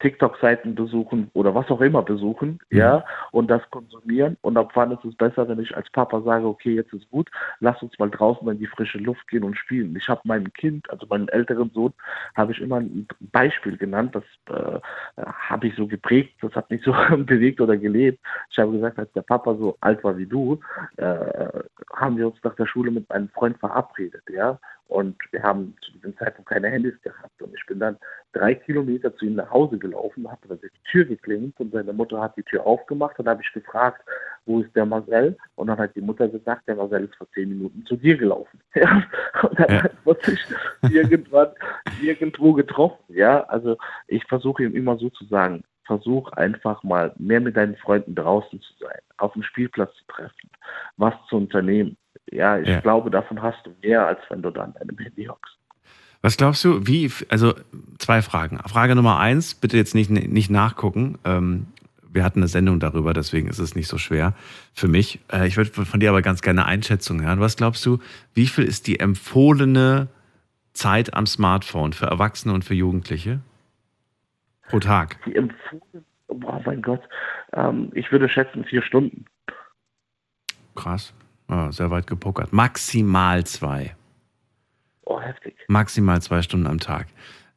TikTok-Seiten 0.00 0.74
besuchen 0.74 1.30
oder 1.32 1.54
was 1.54 1.70
auch 1.70 1.80
immer 1.80 2.02
besuchen, 2.02 2.58
mhm. 2.70 2.78
ja, 2.78 3.04
und 3.32 3.48
das 3.48 3.62
konsumieren. 3.70 4.36
Und 4.42 4.56
ab 4.56 4.72
wann 4.74 4.92
ist 4.92 5.04
es 5.04 5.14
besser, 5.14 5.48
wenn 5.48 5.60
ich 5.60 5.76
als 5.76 5.88
Papa 5.90 6.20
sage, 6.22 6.46
okay, 6.46 6.74
jetzt 6.74 6.92
ist 6.92 7.10
gut, 7.10 7.30
lass 7.60 7.82
uns 7.82 7.98
mal 7.98 8.10
draußen 8.10 8.46
in 8.48 8.58
die 8.58 8.66
frische 8.66 8.98
Luft 8.98 9.26
gehen 9.28 9.44
und 9.44 9.56
spielen. 9.56 9.96
Ich 9.96 10.08
habe 10.08 10.20
meinem 10.24 10.52
Kind, 10.52 10.88
also 10.90 11.06
meinem 11.06 11.28
älteren 11.28 11.70
Sohn, 11.70 11.92
habe 12.34 12.52
ich 12.52 12.60
immer 12.60 12.76
ein 12.76 13.06
Beispiel 13.20 13.76
genannt, 13.76 14.14
das 14.14 14.24
äh, 14.54 14.80
habe 15.16 15.68
ich 15.68 15.74
so 15.76 15.86
geprägt, 15.86 16.34
das 16.42 16.54
hat 16.54 16.70
mich 16.70 16.82
so 16.82 16.92
bewegt 17.16 17.60
oder 17.60 17.76
gelebt. 17.76 18.20
Ich 18.50 18.58
habe 18.58 18.72
gesagt, 18.72 18.98
als 18.98 19.12
der 19.12 19.22
Papa 19.22 19.54
so 19.54 19.76
alt 19.80 20.04
war 20.04 20.16
wie 20.18 20.26
du, 20.26 20.60
äh, 20.96 21.48
haben 21.94 22.16
wir 22.16 22.26
uns 22.26 22.36
nach 22.42 22.54
der 22.56 22.66
Schule 22.66 22.90
mit 22.90 23.08
meinem 23.08 23.28
Freund 23.30 23.58
verabredet, 23.58 24.22
ja. 24.32 24.58
Und 24.88 25.16
wir 25.32 25.42
haben 25.42 25.76
zu 25.84 25.92
diesem 25.92 26.16
Zeitpunkt 26.16 26.48
keine 26.50 26.68
Handys 26.68 27.00
gehabt. 27.02 27.42
Und 27.42 27.52
ich 27.54 27.66
bin 27.66 27.80
dann 27.80 27.96
drei 28.32 28.54
Kilometer 28.54 29.14
zu 29.16 29.26
ihm 29.26 29.34
nach 29.34 29.50
Hause 29.50 29.78
gelaufen, 29.78 30.30
habe 30.30 30.48
dann 30.48 30.60
die 30.60 30.90
Tür 30.90 31.04
geklingelt 31.04 31.54
und 31.58 31.72
seine 31.72 31.92
Mutter 31.92 32.20
hat 32.20 32.36
die 32.36 32.44
Tür 32.44 32.64
aufgemacht. 32.64 33.18
Und 33.18 33.28
habe 33.28 33.42
ich 33.42 33.52
gefragt, 33.52 34.02
wo 34.44 34.60
ist 34.60 34.74
der 34.76 34.86
Marcel? 34.86 35.36
Und 35.56 35.66
dann 35.66 35.78
hat 35.78 35.96
die 35.96 36.00
Mutter 36.00 36.28
gesagt, 36.28 36.68
der 36.68 36.76
Marcel 36.76 37.04
ist 37.04 37.16
vor 37.16 37.28
zehn 37.32 37.48
Minuten 37.48 37.84
zu 37.86 37.96
dir 37.96 38.16
gelaufen. 38.16 38.60
Ja? 38.74 39.02
Und 39.42 39.58
dann 39.58 39.70
ja. 39.70 39.84
wird 40.04 40.22
sich 40.22 40.40
irgendwann 40.90 41.48
irgendwo 42.02 42.52
getroffen. 42.52 43.02
Ja, 43.08 43.42
also 43.44 43.76
ich 44.06 44.24
versuche 44.26 44.64
ihm 44.64 44.76
immer 44.76 44.98
so 44.98 45.08
zu 45.10 45.24
sagen, 45.24 45.64
versuch 45.86 46.30
einfach 46.32 46.82
mal 46.82 47.12
mehr 47.16 47.40
mit 47.40 47.56
deinen 47.56 47.76
Freunden 47.76 48.14
draußen 48.14 48.60
zu 48.60 48.72
sein, 48.80 48.98
auf 49.16 49.32
dem 49.32 49.42
Spielplatz 49.42 49.94
zu 49.94 50.04
treffen, 50.08 50.50
was 50.96 51.14
zu 51.28 51.36
unternehmen. 51.36 51.96
Ja, 52.30 52.58
ich 52.58 52.68
ja. 52.68 52.80
glaube, 52.80 53.10
davon 53.10 53.40
hast 53.42 53.64
du 53.64 53.70
mehr, 53.82 54.06
als 54.06 54.18
wenn 54.28 54.42
du 54.42 54.50
da 54.50 54.64
an 54.64 54.74
deinem 54.74 54.98
Handy 54.98 55.26
hockst. 55.26 55.56
Was 56.22 56.36
glaubst 56.36 56.64
du, 56.64 56.86
wie, 56.86 57.10
also 57.28 57.54
zwei 57.98 58.22
Fragen. 58.22 58.58
Frage 58.66 58.96
Nummer 58.96 59.18
eins, 59.18 59.54
bitte 59.54 59.76
jetzt 59.76 59.94
nicht, 59.94 60.10
nicht 60.10 60.50
nachgucken. 60.50 61.18
Ähm, 61.24 61.68
wir 62.16 62.24
hatten 62.24 62.40
eine 62.40 62.48
Sendung 62.48 62.80
darüber, 62.80 63.12
deswegen 63.12 63.46
ist 63.46 63.58
es 63.58 63.76
nicht 63.76 63.88
so 63.88 63.98
schwer 63.98 64.34
für 64.72 64.88
mich. 64.88 65.20
Äh, 65.32 65.46
ich 65.46 65.56
würde 65.56 65.70
von 65.70 66.00
dir 66.00 66.10
aber 66.10 66.22
ganz 66.22 66.42
gerne 66.42 66.62
eine 66.62 66.70
Einschätzung 66.70 67.22
hören. 67.22 67.40
Was 67.40 67.56
glaubst 67.56 67.84
du, 67.86 68.00
wie 68.34 68.46
viel 68.46 68.64
ist 68.64 68.86
die 68.86 68.98
empfohlene 68.98 70.08
Zeit 70.72 71.14
am 71.14 71.26
Smartphone 71.26 71.92
für 71.92 72.06
Erwachsene 72.06 72.54
und 72.54 72.64
für 72.64 72.74
Jugendliche 72.74 73.40
pro 74.68 74.80
Tag? 74.80 75.18
Die 75.26 75.36
empfohlene, 75.36 76.04
oh 76.28 76.60
mein 76.64 76.82
Gott, 76.82 77.02
ähm, 77.52 77.90
ich 77.94 78.10
würde 78.10 78.28
schätzen 78.28 78.64
vier 78.64 78.82
Stunden. 78.82 79.26
Krass. 80.74 81.14
Oh, 81.48 81.70
sehr 81.70 81.90
weit 81.90 82.06
gepokert. 82.06 82.52
Maximal 82.52 83.44
zwei. 83.44 83.94
Oh, 85.02 85.20
heftig. 85.20 85.56
Maximal 85.68 86.20
zwei 86.20 86.42
Stunden 86.42 86.66
am 86.66 86.80
Tag. 86.80 87.06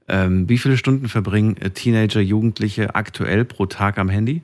Ähm, 0.07 0.47
wie 0.49 0.57
viele 0.57 0.77
Stunden 0.77 1.07
verbringen 1.07 1.57
äh, 1.57 1.71
Teenager, 1.71 2.19
Jugendliche 2.19 2.95
aktuell 2.95 3.45
pro 3.45 3.65
Tag 3.65 3.97
am 3.97 4.09
Handy? 4.09 4.43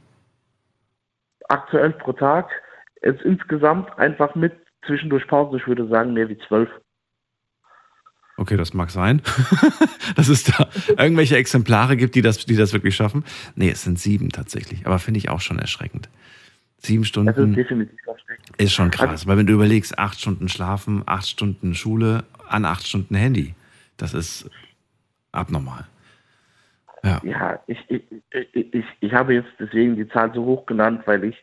Aktuell 1.48 1.91
pro 1.91 2.14
Tag 2.14 2.50
ist 3.02 3.22
insgesamt 3.22 3.98
einfach 4.00 4.34
mit 4.36 4.54
zwischendurch 4.86 5.28
Pause, 5.28 5.58
ich 5.58 5.68
würde 5.68 5.88
sagen, 5.88 6.14
mehr 6.14 6.30
wie 6.30 6.38
zwölf. 6.48 6.70
Okay, 8.38 8.58
das 8.58 8.74
mag 8.74 8.91
sein, 8.91 9.22
dass 10.16 10.28
es 10.28 10.43
da 10.43 10.68
irgendwelche 10.98 11.38
Exemplare 11.38 11.96
gibt, 11.96 12.16
die 12.16 12.22
das, 12.22 12.39
die 12.39 12.58
das 12.58 12.74
wirklich 12.74 12.96
schaffen. 12.96 13.24
Nee, 13.56 13.70
es 13.70 13.84
sind 13.84 13.98
sieben 13.98 14.30
tatsächlich, 14.30 14.86
aber 14.86 15.00
finde 15.00 15.20
ich 15.20 15.30
auch 15.30 15.39
schon 15.39 15.58
erschreckend. 15.58 16.10
Sieben 16.86 17.06
Stunden. 17.06 17.28
Das 17.28 17.38
ist. 17.38 17.92
Ist 18.58 18.74
schon 18.74 18.92
krass, 18.92 19.10
also, 19.10 19.28
weil 19.28 19.38
wenn 19.38 19.48
du 19.48 19.54
überlegst, 19.54 19.98
acht 19.98 20.20
Stunden 20.20 20.48
schlafen, 20.48 21.04
acht 21.06 21.28
Stunden 21.28 21.74
Schule, 21.74 22.24
an 22.48 22.66
acht 22.66 22.88
Stunden 22.88 23.16
Handy, 23.16 23.56
das 23.98 24.14
ist 24.14 24.50
abnormal. 25.32 25.86
Ja, 27.04 27.22
ja 27.24 27.60
ich, 27.68 27.78
ich, 27.90 28.04
ich, 28.54 28.86
ich 29.00 29.14
habe 29.14 29.36
jetzt 29.36 29.50
deswegen 29.60 29.96
die 29.96 30.08
Zahl 30.08 30.34
so 30.34 30.44
hoch 30.44 30.66
genannt, 30.66 31.02
weil 31.06 31.24
ich 31.24 31.36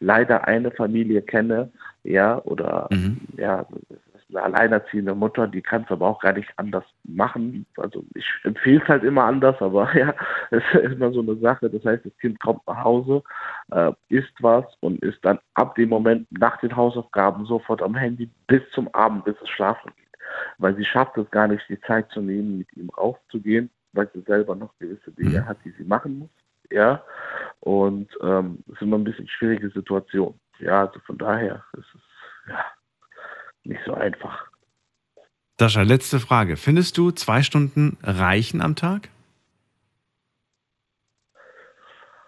leider 0.00 0.46
eine 0.46 0.70
Familie 0.70 1.22
kenne, 1.22 1.70
ja, 2.04 2.38
oder 2.44 2.88
mhm. 2.90 3.18
ja, 3.36 3.66
eine 4.30 4.42
alleinerziehende 4.42 5.14
Mutter, 5.14 5.46
die 5.46 5.62
kann 5.62 5.82
es 5.84 5.90
aber 5.90 6.06
auch 6.06 6.20
gar 6.20 6.32
nicht 6.32 6.50
anders 6.56 6.84
machen. 7.04 7.66
Also 7.76 8.04
ich 8.14 8.26
empfehle 8.44 8.82
es 8.82 8.88
halt 8.88 9.04
immer 9.04 9.24
anders, 9.24 9.60
aber 9.60 9.94
ja, 9.96 10.14
es 10.50 10.62
ist 10.74 10.92
immer 10.92 11.12
so 11.12 11.20
eine 11.20 11.36
Sache. 11.36 11.70
Das 11.70 11.84
heißt, 11.84 12.04
das 12.04 12.16
Kind 12.18 12.38
kommt 12.40 12.66
nach 12.66 12.84
Hause, 12.84 13.22
äh, 13.70 13.92
isst 14.08 14.34
was 14.40 14.64
und 14.80 15.02
ist 15.02 15.24
dann 15.24 15.38
ab 15.54 15.74
dem 15.76 15.88
Moment 15.88 16.26
nach 16.30 16.58
den 16.58 16.76
Hausaufgaben 16.76 17.46
sofort 17.46 17.82
am 17.82 17.94
Handy 17.94 18.30
bis 18.46 18.62
zum 18.72 18.92
Abend, 18.94 19.24
bis 19.24 19.36
es 19.42 19.48
schlafen 19.48 19.92
geht. 19.96 20.06
Weil 20.58 20.76
sie 20.76 20.84
schafft 20.84 21.16
es 21.16 21.30
gar 21.30 21.48
nicht, 21.48 21.66
die 21.68 21.80
Zeit 21.82 22.10
zu 22.10 22.20
nehmen, 22.20 22.58
mit 22.58 22.72
ihm 22.76 22.90
rauszugehen, 22.90 23.70
weil 23.92 24.10
sie 24.12 24.20
selber 24.22 24.54
noch 24.54 24.76
gewisse 24.78 25.10
Dinge 25.12 25.40
mhm. 25.40 25.46
hat, 25.46 25.58
die 25.64 25.70
sie 25.70 25.84
machen 25.84 26.18
muss. 26.18 26.30
Ja, 26.70 27.02
und 27.60 28.10
ähm, 28.22 28.58
es 28.66 28.74
ist 28.74 28.82
immer 28.82 28.98
ein 28.98 29.04
bisschen 29.04 29.26
schwierige 29.26 29.70
Situation. 29.70 30.38
Ja, 30.58 30.84
also 30.84 31.00
von 31.00 31.16
daher 31.16 31.64
ist 31.72 31.86
es 31.94 32.00
ja 32.50 32.62
nicht 33.68 33.80
so 33.86 33.94
einfach. 33.94 34.46
Sascha, 35.60 35.82
letzte 35.82 36.20
Frage. 36.20 36.56
Findest 36.56 36.96
du 36.98 37.10
zwei 37.10 37.42
Stunden 37.42 37.96
reichen 38.02 38.60
am 38.60 38.76
Tag? 38.76 39.08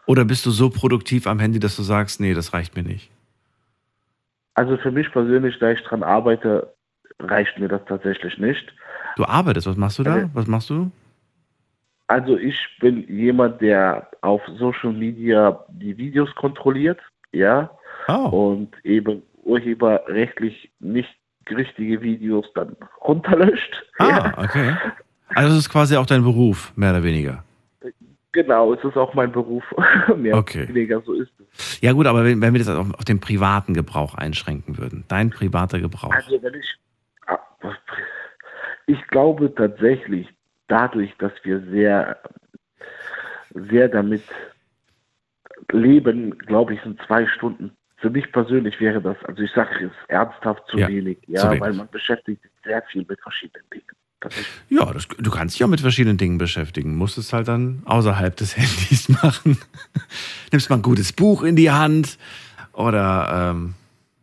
Oder 0.06 0.24
bist 0.24 0.44
du 0.46 0.50
so 0.50 0.70
produktiv 0.70 1.26
am 1.26 1.38
Handy, 1.38 1.60
dass 1.60 1.76
du 1.76 1.82
sagst, 1.82 2.20
nee, 2.20 2.34
das 2.34 2.52
reicht 2.52 2.76
mir 2.76 2.82
nicht? 2.82 3.10
Also 4.54 4.76
für 4.78 4.90
mich 4.90 5.10
persönlich, 5.12 5.56
da 5.60 5.70
ich 5.70 5.80
dran 5.84 6.02
arbeite, 6.02 6.74
reicht 7.20 7.58
mir 7.58 7.68
das 7.68 7.82
tatsächlich 7.86 8.36
nicht. 8.38 8.74
Du 9.16 9.24
arbeitest, 9.24 9.68
was 9.68 9.76
machst 9.76 10.00
du 10.00 10.02
da? 10.02 10.28
Was 10.34 10.46
machst 10.48 10.70
du? 10.70 10.90
Also 12.08 12.36
ich 12.36 12.58
bin 12.80 13.06
jemand, 13.08 13.60
der 13.60 14.10
auf 14.20 14.42
Social 14.58 14.92
Media 14.92 15.64
die 15.68 15.96
Videos 15.96 16.34
kontrolliert, 16.34 16.98
ja, 17.30 17.70
oh. 18.08 18.54
und 18.56 18.74
eben 18.84 19.22
urheberrechtlich 19.44 20.72
nicht 20.80 21.19
richtige 21.48 22.00
Videos 22.00 22.46
dann 22.54 22.76
runterlöscht. 23.04 23.82
Ah, 23.98 24.32
okay. 24.36 24.76
Also 25.34 25.52
es 25.52 25.60
ist 25.60 25.70
quasi 25.70 25.96
auch 25.96 26.06
dein 26.06 26.22
Beruf, 26.22 26.72
mehr 26.76 26.90
oder 26.90 27.02
weniger. 27.02 27.44
Genau, 28.32 28.72
es 28.74 28.84
ist 28.84 28.96
auch 28.96 29.12
mein 29.14 29.32
Beruf. 29.32 29.64
mehr 30.16 30.36
okay. 30.36 30.64
oder 30.64 30.74
weniger, 30.74 31.00
so 31.00 31.14
ist 31.14 31.32
es. 31.40 31.80
Ja 31.80 31.92
gut, 31.92 32.06
aber 32.06 32.24
wenn, 32.24 32.40
wenn 32.40 32.52
wir 32.52 32.60
das 32.60 32.68
auf, 32.68 32.94
auf, 32.94 33.04
den 33.04 33.20
privaten 33.20 33.74
Gebrauch 33.74 34.14
einschränken 34.14 34.78
würden, 34.78 35.04
dein 35.08 35.30
privater 35.30 35.80
Gebrauch. 35.80 36.12
Also 36.12 36.40
wenn 36.42 36.54
ich, 36.54 36.76
ah, 37.26 37.38
ich 38.86 39.04
glaube 39.08 39.52
tatsächlich, 39.54 40.28
dadurch, 40.68 41.12
dass 41.18 41.32
wir 41.42 41.60
sehr, 41.70 42.18
sehr 43.52 43.88
damit 43.88 44.22
leben, 45.72 46.38
glaube 46.38 46.74
ich, 46.74 46.82
sind 46.82 47.00
zwei 47.06 47.26
Stunden 47.26 47.72
für 48.00 48.10
mich 48.10 48.30
persönlich 48.32 48.80
wäre 48.80 49.00
das, 49.00 49.16
also 49.24 49.42
ich 49.42 49.50
sage 49.52 49.86
es 49.86 50.08
ernsthaft 50.08 50.62
zu 50.68 50.78
ja, 50.78 50.88
wenig, 50.88 51.18
ja, 51.26 51.40
zu 51.40 51.48
wenig. 51.48 51.60
weil 51.60 51.72
man 51.74 51.88
beschäftigt 51.90 52.42
sich 52.42 52.50
sehr 52.64 52.82
viel 52.90 53.04
mit 53.08 53.20
verschiedenen 53.20 53.64
Dingen. 53.70 53.84
Ja, 54.68 54.92
das, 54.92 55.08
du 55.08 55.30
kannst 55.30 55.54
dich 55.54 55.64
auch 55.64 55.68
mit 55.68 55.80
verschiedenen 55.80 56.18
Dingen 56.18 56.36
beschäftigen, 56.36 56.96
musst 56.96 57.16
es 57.16 57.32
halt 57.32 57.48
dann 57.48 57.82
außerhalb 57.86 58.36
des 58.36 58.56
Handys 58.56 59.08
machen. 59.08 59.58
Nimmst 60.52 60.68
mal 60.68 60.76
ein 60.76 60.82
gutes 60.82 61.12
Buch 61.12 61.42
in 61.42 61.56
die 61.56 61.70
Hand 61.70 62.18
oder 62.72 63.52
ähm, 63.52 63.74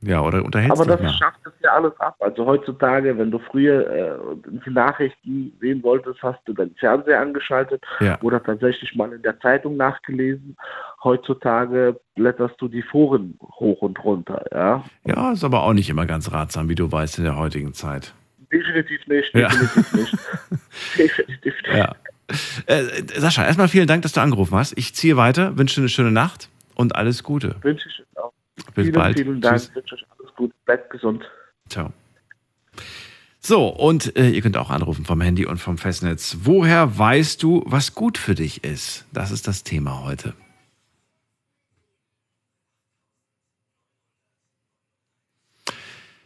ja, 0.07 0.21
oder 0.21 0.43
unterhältst 0.43 0.79
Aber 0.79 0.89
das 0.89 1.01
mehr. 1.01 1.11
schafft 1.13 1.39
es 1.45 1.53
ja 1.63 1.71
alles 1.73 1.97
ab. 1.99 2.15
Also 2.19 2.45
heutzutage, 2.45 3.17
wenn 3.17 3.31
du 3.31 3.39
früher 3.39 3.89
äh, 3.89 4.17
die 4.65 4.69
Nachrichten 4.69 5.53
sehen 5.59 5.83
wolltest, 5.83 6.21
hast 6.23 6.39
du 6.45 6.53
deinen 6.53 6.75
Fernseher 6.75 7.19
angeschaltet 7.21 7.83
ja. 7.99 8.17
oder 8.21 8.41
tatsächlich 8.43 8.95
mal 8.95 9.11
in 9.13 9.21
der 9.21 9.39
Zeitung 9.39 9.77
nachgelesen. 9.77 10.55
Heutzutage 11.03 11.99
blätterst 12.15 12.55
du 12.59 12.67
die 12.67 12.81
Foren 12.81 13.37
hoch 13.59 13.81
und 13.81 14.03
runter, 14.03 14.43
ja. 14.51 14.83
Ja, 15.05 15.31
ist 15.31 15.43
aber 15.43 15.63
auch 15.63 15.73
nicht 15.73 15.89
immer 15.89 16.05
ganz 16.05 16.31
ratsam, 16.31 16.69
wie 16.69 16.75
du 16.75 16.91
weißt, 16.91 17.17
in 17.19 17.23
der 17.23 17.37
heutigen 17.37 17.73
Zeit. 17.73 18.13
definitiv 18.51 19.05
nicht, 19.07 19.33
Ja. 19.35 19.47
definitiv 19.49 19.93
nicht. 19.93 20.17
definitiv 20.97 21.53
nicht. 21.63 21.75
Ja. 21.77 21.95
Äh, 22.65 22.83
Sascha, 23.19 23.45
erstmal 23.45 23.67
vielen 23.69 23.87
Dank, 23.87 24.01
dass 24.01 24.11
du 24.13 24.19
angerufen 24.21 24.57
hast. 24.57 24.77
Ich 24.77 24.93
ziehe 24.95 25.15
weiter, 25.17 25.57
wünsche 25.57 25.79
eine 25.79 25.89
schöne 25.89 26.11
Nacht 26.11 26.49
und 26.75 26.95
alles 26.95 27.23
Gute. 27.23 27.55
Wünsche 27.61 27.87
ich 27.87 28.03
auch. 28.17 28.33
Bis 28.73 28.85
vielen, 28.85 28.91
bald. 28.91 29.17
vielen 29.17 29.41
Dank. 29.41 29.59
Tschüss. 29.59 29.75
Wünsche 29.75 29.95
euch 29.95 30.05
alles 30.17 30.35
gut. 30.35 30.51
Bleibt 30.65 30.89
gesund. 30.89 31.23
Ciao. 31.69 31.93
So, 33.39 33.67
und 33.67 34.15
äh, 34.17 34.29
ihr 34.29 34.41
könnt 34.41 34.57
auch 34.57 34.69
anrufen 34.69 35.05
vom 35.05 35.21
Handy 35.21 35.45
und 35.45 35.59
vom 35.59 35.77
Festnetz. 35.77 36.37
Woher 36.41 36.97
weißt 36.97 37.41
du, 37.41 37.63
was 37.65 37.95
gut 37.95 38.17
für 38.17 38.35
dich 38.35 38.63
ist? 38.63 39.05
Das 39.13 39.31
ist 39.31 39.47
das 39.47 39.63
Thema 39.63 40.03
heute. 40.03 40.33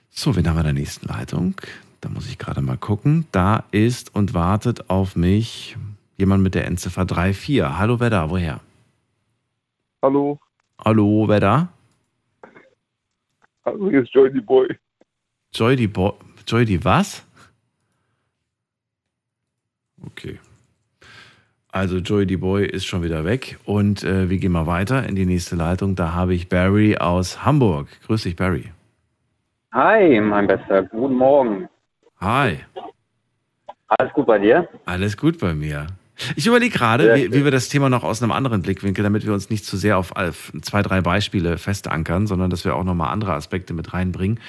So, 0.09 0.35
wen 0.35 0.47
haben 0.47 0.55
wir 0.55 0.61
in 0.61 0.65
der 0.65 0.73
nächsten 0.73 1.07
Leitung? 1.07 1.55
Da 1.99 2.09
muss 2.09 2.27
ich 2.27 2.37
gerade 2.37 2.61
mal 2.61 2.77
gucken. 2.77 3.27
Da 3.31 3.65
ist 3.71 4.15
und 4.15 4.33
wartet 4.33 4.89
auf 4.89 5.15
mich 5.15 5.77
jemand 6.17 6.43
mit 6.43 6.55
der 6.55 6.65
Endziffer 6.65 7.07
34. 7.07 7.61
Hallo, 7.77 7.99
wer 7.99 8.09
da? 8.09 8.29
Woher? 8.29 8.61
Hallo, 10.01 10.39
Hallo, 10.83 11.27
wer 11.27 11.39
da? 11.39 11.69
Hallo, 13.65 13.89
hier 13.89 14.03
ist 14.03 14.13
Joy 14.13 14.31
the 14.31 14.41
Boy. 14.41 14.67
Joy 15.53 15.75
die 15.75 15.87
Bo 15.87 16.17
Joy 16.47 16.65
die 16.65 16.83
was? 16.83 17.25
Okay. 20.05 20.39
Also 21.69 21.97
Joy 21.97 22.25
die 22.25 22.37
Boy 22.37 22.65
ist 22.65 22.85
schon 22.85 23.03
wieder 23.03 23.23
weg 23.23 23.57
und 23.65 24.03
äh, 24.03 24.29
wir 24.29 24.37
gehen 24.37 24.51
mal 24.51 24.67
weiter 24.67 25.07
in 25.07 25.15
die 25.15 25.25
nächste 25.25 25.55
Leitung. 25.55 25.95
Da 25.95 26.13
habe 26.13 26.33
ich 26.33 26.49
Barry 26.49 26.97
aus 26.97 27.45
Hamburg. 27.45 27.87
Grüß 28.07 28.23
dich, 28.23 28.35
Barry. 28.35 28.71
Hi, 29.73 30.19
mein 30.19 30.47
Bester. 30.47 30.83
Guten 30.83 31.15
Morgen. 31.15 31.69
Hi. 32.19 32.59
Alles 33.87 34.13
gut 34.13 34.25
bei 34.25 34.39
dir? 34.39 34.67
Alles 34.85 35.15
gut 35.15 35.39
bei 35.39 35.53
mir. 35.53 35.87
Ich 36.35 36.47
überlege 36.47 36.75
gerade, 36.77 37.15
wie, 37.15 37.33
wie 37.33 37.43
wir 37.43 37.51
das 37.51 37.69
Thema 37.69 37.89
noch 37.89 38.03
aus 38.03 38.21
einem 38.21 38.31
anderen 38.31 38.61
Blickwinkel, 38.61 39.03
damit 39.03 39.25
wir 39.25 39.33
uns 39.33 39.49
nicht 39.49 39.65
zu 39.65 39.77
sehr 39.77 39.97
auf 39.97 40.15
auf 40.15 40.51
zwei, 40.61 40.81
drei 40.81 41.01
Beispiele 41.01 41.57
festankern, 41.57 42.27
sondern 42.27 42.49
dass 42.49 42.65
wir 42.65 42.75
auch 42.75 42.83
nochmal 42.83 43.11
andere 43.11 43.33
Aspekte 43.33 43.73
mit 43.73 43.93
reinbringen. 43.93 44.39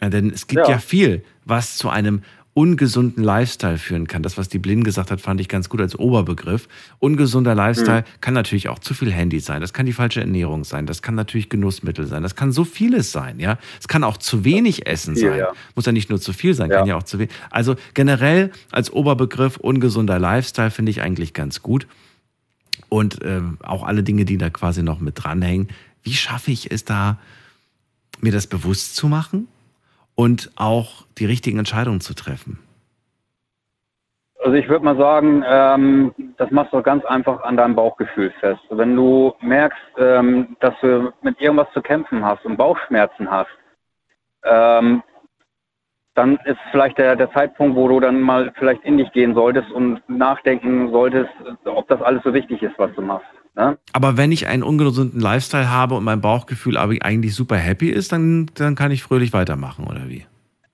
Äh, 0.00 0.10
Denn 0.10 0.30
es 0.30 0.46
gibt 0.46 0.66
ja. 0.66 0.72
Ja. 0.74 0.78
viel, 0.78 1.24
was 1.44 1.76
zu 1.76 1.88
einem 1.88 2.22
ungesunden 2.60 3.24
Lifestyle 3.24 3.78
führen 3.78 4.06
kann. 4.06 4.22
Das, 4.22 4.36
was 4.36 4.50
die 4.50 4.58
Blind 4.58 4.84
gesagt 4.84 5.10
hat, 5.10 5.22
fand 5.22 5.40
ich 5.40 5.48
ganz 5.48 5.70
gut 5.70 5.80
als 5.80 5.98
Oberbegriff. 5.98 6.68
Ungesunder 6.98 7.54
Lifestyle 7.54 8.04
kann 8.20 8.34
natürlich 8.34 8.68
auch 8.68 8.78
zu 8.78 8.92
viel 8.92 9.10
Handy 9.10 9.40
sein. 9.40 9.62
Das 9.62 9.72
kann 9.72 9.86
die 9.86 9.94
falsche 9.94 10.20
Ernährung 10.20 10.64
sein. 10.64 10.84
Das 10.84 11.00
kann 11.00 11.14
natürlich 11.14 11.48
Genussmittel 11.48 12.06
sein. 12.06 12.22
Das 12.22 12.34
kann 12.36 12.52
so 12.52 12.64
vieles 12.64 13.12
sein, 13.12 13.40
ja. 13.40 13.56
Es 13.80 13.88
kann 13.88 14.04
auch 14.04 14.18
zu 14.18 14.44
wenig 14.44 14.86
Essen 14.86 15.16
sein. 15.16 15.38
ja. 15.38 15.52
Muss 15.74 15.86
ja 15.86 15.92
nicht 15.92 16.10
nur 16.10 16.20
zu 16.20 16.34
viel 16.34 16.52
sein, 16.52 16.68
Ja. 16.70 16.76
kann 16.80 16.86
ja 16.86 16.96
auch 16.96 17.02
zu 17.02 17.18
wenig. 17.18 17.32
Also 17.50 17.76
generell 17.94 18.50
als 18.70 18.92
Oberbegriff 18.92 19.56
ungesunder 19.56 20.18
Lifestyle 20.18 20.70
finde 20.70 20.90
ich 20.90 21.00
eigentlich 21.00 21.32
ganz 21.32 21.62
gut. 21.62 21.86
Und 22.90 23.20
ähm, 23.24 23.56
auch 23.62 23.84
alle 23.84 24.02
Dinge, 24.02 24.26
die 24.26 24.36
da 24.36 24.50
quasi 24.50 24.82
noch 24.82 25.00
mit 25.00 25.14
dranhängen. 25.24 25.68
Wie 26.02 26.12
schaffe 26.12 26.50
ich 26.50 26.70
es 26.70 26.84
da, 26.84 27.18
mir 28.20 28.32
das 28.32 28.46
bewusst 28.46 28.96
zu 28.96 29.08
machen 29.08 29.48
und 30.20 30.50
auch 30.56 31.06
die 31.16 31.24
richtigen 31.24 31.58
Entscheidungen 31.58 32.02
zu 32.02 32.12
treffen? 32.12 32.58
Also 34.44 34.52
ich 34.52 34.68
würde 34.68 34.84
mal 34.84 34.98
sagen, 34.98 35.42
ähm, 35.46 36.14
das 36.36 36.50
machst 36.50 36.74
du 36.74 36.82
ganz 36.82 37.06
einfach 37.06 37.42
an 37.42 37.56
deinem 37.56 37.74
Bauchgefühl 37.74 38.30
fest. 38.38 38.60
Wenn 38.68 38.94
du 38.96 39.32
merkst, 39.40 39.80
ähm, 39.96 40.56
dass 40.60 40.74
du 40.82 41.10
mit 41.22 41.40
irgendwas 41.40 41.72
zu 41.72 41.80
kämpfen 41.80 42.22
hast 42.22 42.44
und 42.44 42.58
Bauchschmerzen 42.58 43.30
hast, 43.30 43.48
ähm, 44.44 45.02
dann 46.14 46.38
ist 46.44 46.58
vielleicht 46.70 46.98
der, 46.98 47.16
der 47.16 47.32
Zeitpunkt, 47.32 47.74
wo 47.74 47.88
du 47.88 47.98
dann 48.00 48.20
mal 48.20 48.52
vielleicht 48.58 48.84
in 48.84 48.98
dich 48.98 49.10
gehen 49.12 49.34
solltest 49.34 49.70
und 49.70 50.02
nachdenken 50.06 50.90
solltest, 50.90 51.32
ob 51.64 51.88
das 51.88 52.02
alles 52.02 52.22
so 52.24 52.34
wichtig 52.34 52.62
ist, 52.62 52.78
was 52.78 52.94
du 52.94 53.00
machst. 53.00 53.39
Ne? 53.56 53.78
Aber 53.92 54.16
wenn 54.16 54.32
ich 54.32 54.46
einen 54.46 54.62
ungesunden 54.62 55.20
Lifestyle 55.20 55.70
habe 55.70 55.96
und 55.96 56.04
mein 56.04 56.20
Bauchgefühl 56.20 56.76
aber 56.76 56.94
eigentlich 57.00 57.34
super 57.34 57.56
happy 57.56 57.90
ist, 57.90 58.12
dann, 58.12 58.50
dann 58.54 58.74
kann 58.74 58.90
ich 58.90 59.02
fröhlich 59.02 59.32
weitermachen, 59.32 59.86
oder 59.86 60.08
wie? 60.08 60.26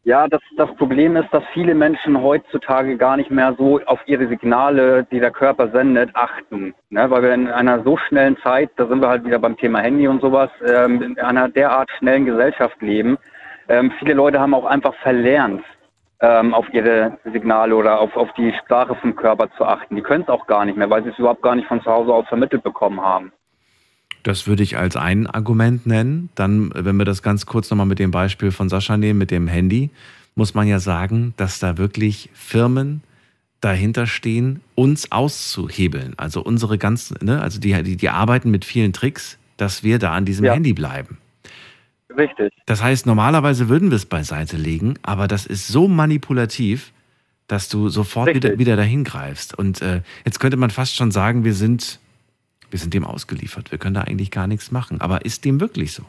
Ja, 0.07 0.29
das, 0.29 0.41
das 0.57 0.73
Problem 0.77 1.17
ist, 1.17 1.29
dass 1.33 1.43
viele 1.53 1.75
Menschen 1.75 2.23
heutzutage 2.23 2.97
gar 2.97 3.17
nicht 3.17 3.33
mehr 3.33 3.57
so 3.59 3.81
auf 3.87 3.99
ihre 4.07 4.29
Signale, 4.29 5.05
die 5.11 5.19
der 5.19 5.33
Körper 5.33 5.69
sendet, 5.73 6.11
achten. 6.15 6.75
Ne? 6.91 7.11
Weil 7.11 7.23
wir 7.23 7.35
in 7.35 7.49
einer 7.49 7.83
so 7.83 7.97
schnellen 7.97 8.37
Zeit, 8.41 8.71
da 8.77 8.87
sind 8.87 9.01
wir 9.01 9.09
halt 9.09 9.25
wieder 9.25 9.41
beim 9.41 9.57
Thema 9.57 9.81
Handy 9.81 10.07
und 10.07 10.21
sowas, 10.21 10.51
ähm, 10.65 11.03
in 11.03 11.19
einer 11.19 11.49
derart 11.49 11.91
schnellen 11.99 12.25
Gesellschaft 12.25 12.81
leben. 12.83 13.19
Ähm, 13.69 13.93
viele 13.99 14.15
Leute 14.15 14.39
haben 14.39 14.55
auch 14.55 14.65
einfach 14.65 14.95
verlernt, 15.03 15.65
ähm, 16.21 16.55
auf 16.55 16.67
ihre 16.73 17.19
Signale 17.31 17.77
oder 17.77 18.01
auf, 18.01 18.17
auf 18.17 18.33
die 18.37 18.53
Sprache 18.63 18.95
vom 18.97 19.15
Körper 19.15 19.49
zu 19.57 19.65
achten. 19.65 19.97
Die 19.97 20.03
können 20.03 20.23
es 20.23 20.29
auch 20.29 20.47
gar 20.47 20.65
nicht 20.65 20.77
mehr, 20.79 20.89
weil 20.89 21.03
sie 21.03 21.11
es 21.11 21.19
überhaupt 21.19 21.43
gar 21.43 21.55
nicht 21.55 21.69
von 21.69 21.83
zu 21.83 21.91
Hause 21.91 22.13
aus 22.13 22.27
vermittelt 22.29 22.63
bekommen 22.63 23.01
haben. 23.01 23.33
Das 24.23 24.49
würde 24.49 24.63
ich 24.63 24.77
als 24.77 24.97
ein 24.97 25.27
Argument 25.27 25.87
nennen. 25.87 26.31
Dann, 26.35 26.73
wenn 26.75 26.97
wir 26.97 27.05
das 27.05 27.23
ganz 27.23 27.47
kurz 27.47 27.71
nochmal 27.71 27.87
mit 27.87 27.99
dem 27.99 28.11
Beispiel 28.11 28.51
von 28.51 28.69
Sascha 28.69 28.97
nehmen, 28.97 29.19
mit 29.19 29.31
dem 29.31 29.47
Handy, 29.47 29.91
muss 30.35 30.55
man 30.55 30.67
ja 30.67 30.81
sagen, 30.81 31.35
dass 31.37 31.59
da 31.61 31.79
wirklich 31.79 32.31
Firmen 32.35 33.03
dahinter 33.61 34.07
stehen, 34.07 34.61
uns 34.75 35.13
auszuhebeln. 35.13 36.15
Also 36.17 36.43
unsere 36.43 36.77
ganzen, 36.79 37.25
ne, 37.25 37.41
also 37.41 37.61
die, 37.61 37.81
die, 37.83 37.97
die 37.97 38.09
arbeiten 38.09 38.51
mit 38.51 38.65
vielen 38.65 38.93
Tricks, 38.93 39.39
dass 39.57 39.83
wir 39.83 39.99
da 39.99 40.13
an 40.13 40.25
diesem 40.25 40.45
Ja. 40.45 40.55
Handy 40.55 40.73
bleiben. 40.73 41.19
Richtig. 42.17 42.53
Das 42.67 42.83
heißt, 42.83 43.07
normalerweise 43.07 43.69
würden 43.69 43.91
wir 43.91 43.97
es 43.97 44.07
beiseite 44.07 44.57
legen, 44.57 44.95
aber 45.03 45.29
das 45.29 45.47
ist 45.47 45.69
so 45.69 45.89
manipulativ, 45.89 46.93
dass 47.47 47.69
du 47.69 47.89
sofort 47.89 48.29
wieder, 48.29 48.51
Richtig. 48.51 48.59
wieder 48.59 48.77
dahin 48.77 49.05
greifst. 49.05 49.57
Und 49.57 49.83
äh, 49.83 50.01
jetzt 50.25 50.41
könnte 50.41 50.57
man 50.57 50.71
fast 50.71 50.97
schon 50.97 51.11
sagen, 51.11 51.45
wir 51.45 51.53
sind, 51.53 52.01
wir 52.71 52.79
sind 52.79 52.95
dem 52.95 53.05
ausgeliefert. 53.05 53.71
Wir 53.71 53.79
können 53.79 53.95
da 53.95 54.03
eigentlich 54.03 54.31
gar 54.31 54.47
nichts 54.47 54.73
machen. 54.73 55.01
Aber 55.01 55.25
ist 55.25 55.45
dem 55.45 55.61
wirklich 55.61 55.93
so? 55.93 56.03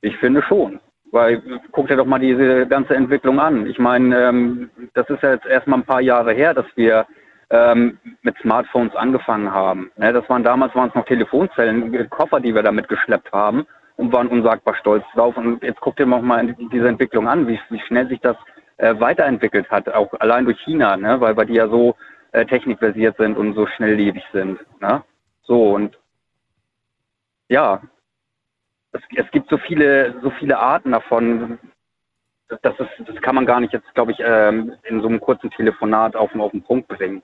Ich 0.00 0.16
finde 0.16 0.42
schon. 0.42 0.80
Weil 1.12 1.42
guck 1.70 1.88
dir 1.88 1.96
doch 1.96 2.06
mal 2.06 2.18
diese 2.18 2.66
ganze 2.66 2.94
Entwicklung 2.94 3.38
an. 3.38 3.66
Ich 3.66 3.78
meine, 3.78 4.28
ähm, 4.28 4.70
das 4.94 5.08
ist 5.08 5.22
ja 5.22 5.32
jetzt 5.34 5.46
erstmal 5.46 5.80
ein 5.80 5.86
paar 5.86 6.00
Jahre 6.00 6.32
her, 6.32 6.52
dass 6.52 6.66
wir 6.74 7.06
ähm, 7.50 7.98
mit 8.22 8.36
Smartphones 8.42 8.94
angefangen 8.96 9.52
haben. 9.52 9.90
Ne, 9.96 10.12
das 10.12 10.28
waren 10.28 10.42
damals 10.42 10.74
waren 10.74 10.88
es 10.88 10.94
noch 10.96 11.04
Telefonzellen, 11.04 12.10
Koffer, 12.10 12.40
die 12.40 12.54
wir 12.54 12.62
da 12.62 12.72
mitgeschleppt 12.72 13.30
haben 13.32 13.66
und 13.96 14.12
waren 14.12 14.28
unsagbar 14.28 14.74
stolz 14.76 15.04
drauf. 15.14 15.36
Und 15.36 15.62
jetzt 15.62 15.80
guck 15.80 15.96
dir 15.96 16.06
noch 16.06 16.22
mal 16.22 16.54
diese 16.72 16.88
Entwicklung 16.88 17.28
an, 17.28 17.46
wie, 17.48 17.58
wie 17.70 17.80
schnell 17.80 18.08
sich 18.08 18.20
das 18.20 18.36
äh, 18.78 18.94
weiterentwickelt 18.98 19.70
hat, 19.70 19.88
auch 19.88 20.12
allein 20.20 20.44
durch 20.44 20.60
China, 20.60 20.96
ne, 20.96 21.20
weil, 21.20 21.36
weil 21.36 21.46
die 21.46 21.54
ja 21.54 21.68
so 21.68 21.96
äh, 22.32 22.44
technikversiert 22.44 23.16
sind 23.16 23.36
und 23.36 23.54
so 23.54 23.66
schnelllebig 23.66 24.24
sind. 24.32 24.58
Ne? 24.80 25.02
So 25.42 25.74
und 25.74 25.98
ja, 27.48 27.80
es, 28.92 29.00
es 29.14 29.30
gibt 29.30 29.48
so 29.48 29.58
viele, 29.58 30.20
so 30.22 30.30
viele 30.30 30.58
Arten 30.58 30.92
davon. 30.92 31.58
Das, 32.48 32.74
ist, 32.78 32.88
das 33.08 33.16
kann 33.22 33.34
man 33.34 33.44
gar 33.46 33.60
nicht 33.60 33.72
jetzt, 33.72 33.92
glaube 33.94 34.12
ich, 34.12 34.18
ähm, 34.20 34.72
in 34.88 35.00
so 35.00 35.08
einem 35.08 35.20
kurzen 35.20 35.50
Telefonat 35.50 36.14
auf, 36.14 36.30
den- 36.32 36.40
auf 36.40 36.52
den 36.52 36.62
Punkt 36.62 36.86
bringen. 36.88 37.22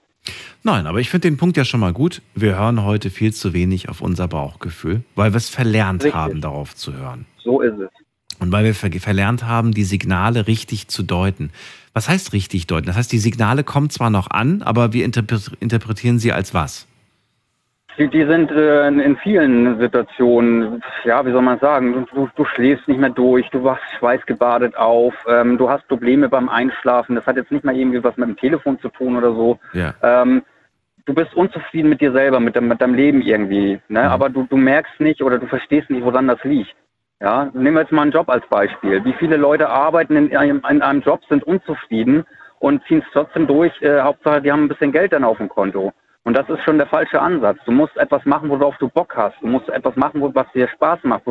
Nein, 0.62 0.86
aber 0.86 0.98
ich 1.00 1.10
finde 1.10 1.28
den 1.28 1.36
Punkt 1.36 1.56
ja 1.56 1.64
schon 1.64 1.80
mal 1.80 1.92
gut. 1.92 2.22
Wir 2.34 2.56
hören 2.58 2.84
heute 2.84 3.10
viel 3.10 3.32
zu 3.32 3.52
wenig 3.52 3.88
auf 3.88 4.00
unser 4.00 4.28
Bauchgefühl, 4.28 5.02
weil 5.16 5.32
wir 5.32 5.36
es 5.36 5.48
verlernt 5.48 6.04
Richtig. 6.04 6.14
haben, 6.14 6.40
darauf 6.40 6.74
zu 6.76 6.92
hören. 6.96 7.26
So 7.42 7.60
ist 7.60 7.78
es. 7.78 7.90
Und 8.38 8.50
weil 8.52 8.64
wir 8.64 8.74
ver 8.74 8.90
verlernt 8.92 9.44
haben, 9.44 9.72
die 9.72 9.84
Signale 9.84 10.46
richtig 10.48 10.88
zu 10.88 11.02
deuten. 11.04 11.50
Was 11.94 12.08
heißt 12.08 12.32
richtig 12.32 12.66
deuten? 12.66 12.86
Das 12.86 12.96
heißt, 12.96 13.12
die 13.12 13.18
Signale 13.18 13.62
kommen 13.64 13.90
zwar 13.90 14.10
noch 14.10 14.30
an, 14.30 14.62
aber 14.62 14.92
wir 14.92 15.04
interpre 15.04 15.38
interpretieren 15.60 16.18
sie 16.18 16.32
als 16.32 16.54
was? 16.54 16.88
Die, 17.98 18.08
die 18.08 18.24
sind 18.24 18.50
äh, 18.50 18.88
in 18.88 19.16
vielen 19.18 19.78
Situationen, 19.78 20.82
ja, 21.04 21.24
wie 21.26 21.32
soll 21.32 21.42
man 21.42 21.58
sagen, 21.58 22.06
du, 22.14 22.28
du 22.34 22.44
schläfst 22.44 22.88
nicht 22.88 22.98
mehr 22.98 23.10
durch, 23.10 23.48
du 23.50 23.64
wachst 23.64 23.84
schweißgebadet 23.98 24.76
auf, 24.76 25.14
ähm, 25.28 25.58
du 25.58 25.68
hast 25.68 25.86
Probleme 25.88 26.28
beim 26.28 26.48
Einschlafen. 26.48 27.16
Das 27.16 27.26
hat 27.26 27.36
jetzt 27.36 27.52
nicht 27.52 27.64
mal 27.64 27.76
irgendwie 27.76 28.02
was 28.02 28.16
mit 28.16 28.28
dem 28.28 28.36
Telefon 28.36 28.78
zu 28.80 28.88
tun 28.88 29.16
oder 29.16 29.34
so. 29.34 29.58
Ja. 29.74 29.94
Ähm, 30.02 30.42
du 31.04 31.14
bist 31.14 31.34
unzufrieden 31.34 31.90
mit 31.90 32.00
dir 32.00 32.12
selber, 32.12 32.40
mit, 32.40 32.56
dem, 32.56 32.68
mit 32.68 32.80
deinem 32.80 32.94
Leben 32.94 33.20
irgendwie. 33.20 33.80
Ne? 33.88 34.10
Aber 34.10 34.30
du, 34.30 34.46
du 34.48 34.56
merkst 34.56 34.98
nicht 35.00 35.22
oder 35.22 35.38
du 35.38 35.46
verstehst 35.46 35.90
nicht, 35.90 36.04
woran 36.04 36.28
das 36.28 36.42
liegt. 36.44 36.74
Ja, 37.20 37.50
nehmen 37.52 37.76
wir 37.76 37.82
jetzt 37.82 37.92
mal 37.92 38.02
einen 38.02 38.10
Job 38.10 38.28
als 38.28 38.44
Beispiel. 38.48 39.04
Wie 39.04 39.12
viele 39.12 39.36
Leute 39.36 39.68
arbeiten 39.68 40.16
in 40.16 40.36
einem, 40.36 40.62
in 40.68 40.82
einem 40.82 41.02
Job, 41.02 41.20
sind 41.28 41.44
unzufrieden 41.44 42.24
und 42.58 42.82
ziehen 42.86 43.02
es 43.06 43.12
trotzdem 43.12 43.46
durch. 43.46 43.72
Äh, 43.80 44.00
Hauptsache, 44.00 44.42
die 44.42 44.50
haben 44.50 44.64
ein 44.64 44.68
bisschen 44.68 44.92
Geld 44.92 45.12
dann 45.12 45.22
auf 45.22 45.36
dem 45.38 45.48
Konto. 45.48 45.92
Und 46.24 46.36
das 46.36 46.48
ist 46.48 46.62
schon 46.62 46.78
der 46.78 46.86
falsche 46.86 47.20
Ansatz. 47.20 47.58
Du 47.64 47.72
musst 47.72 47.96
etwas 47.96 48.24
machen, 48.24 48.48
worauf 48.48 48.76
du 48.78 48.88
Bock 48.88 49.16
hast. 49.16 49.34
Du 49.40 49.48
musst 49.48 49.68
etwas 49.68 49.96
machen, 49.96 50.22
was 50.34 50.46
dir 50.52 50.68
Spaß 50.68 51.00
macht. 51.02 51.22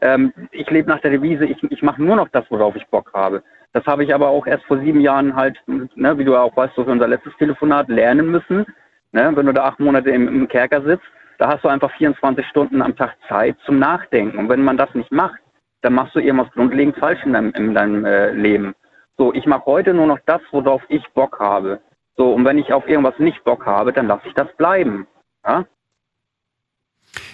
Ähm, 0.00 0.32
ich 0.52 0.70
lebe 0.70 0.88
nach 0.88 1.00
der 1.00 1.10
Devise, 1.10 1.44
ich, 1.44 1.60
ich 1.70 1.82
mache 1.82 2.02
nur 2.02 2.16
noch 2.16 2.28
das, 2.28 2.44
worauf 2.50 2.76
ich 2.76 2.86
Bock 2.86 3.12
habe. 3.14 3.42
Das 3.72 3.84
habe 3.86 4.04
ich 4.04 4.14
aber 4.14 4.28
auch 4.28 4.46
erst 4.46 4.64
vor 4.64 4.78
sieben 4.78 5.00
Jahren 5.00 5.34
halt, 5.34 5.60
ne, 5.66 6.16
wie 6.18 6.24
du 6.24 6.36
auch 6.36 6.56
weißt, 6.56 6.76
durch 6.76 6.88
unser 6.88 7.08
letztes 7.08 7.36
Telefonat 7.36 7.88
lernen 7.88 8.30
müssen. 8.30 8.64
Ne, 9.12 9.32
wenn 9.34 9.46
du 9.46 9.52
da 9.52 9.64
acht 9.64 9.80
Monate 9.80 10.10
im, 10.10 10.28
im 10.28 10.48
Kerker 10.48 10.82
sitzt, 10.82 11.06
da 11.38 11.48
hast 11.48 11.64
du 11.64 11.68
einfach 11.68 11.90
24 11.96 12.46
Stunden 12.46 12.80
am 12.82 12.96
Tag 12.96 13.16
Zeit 13.28 13.56
zum 13.64 13.78
Nachdenken. 13.78 14.38
Und 14.38 14.48
wenn 14.48 14.62
man 14.62 14.76
das 14.76 14.92
nicht 14.94 15.10
macht, 15.10 15.40
dann 15.82 15.94
machst 15.94 16.14
du 16.14 16.20
irgendwas 16.20 16.50
grundlegend 16.52 16.96
falsch 16.96 17.24
in 17.24 17.32
deinem, 17.32 17.52
in 17.52 17.74
deinem 17.74 18.04
äh, 18.04 18.32
Leben. 18.32 18.74
So, 19.16 19.32
ich 19.32 19.46
mache 19.46 19.66
heute 19.66 19.94
nur 19.94 20.06
noch 20.06 20.18
das, 20.26 20.40
worauf 20.50 20.82
ich 20.88 21.04
Bock 21.14 21.38
habe. 21.40 21.80
So, 22.18 22.32
und 22.32 22.44
wenn 22.44 22.58
ich 22.58 22.72
auf 22.72 22.86
irgendwas 22.88 23.18
nicht 23.18 23.44
Bock 23.44 23.64
habe, 23.64 23.92
dann 23.92 24.08
lasse 24.08 24.26
ich 24.26 24.34
das 24.34 24.48
bleiben. 24.56 25.06
Ja? 25.46 25.64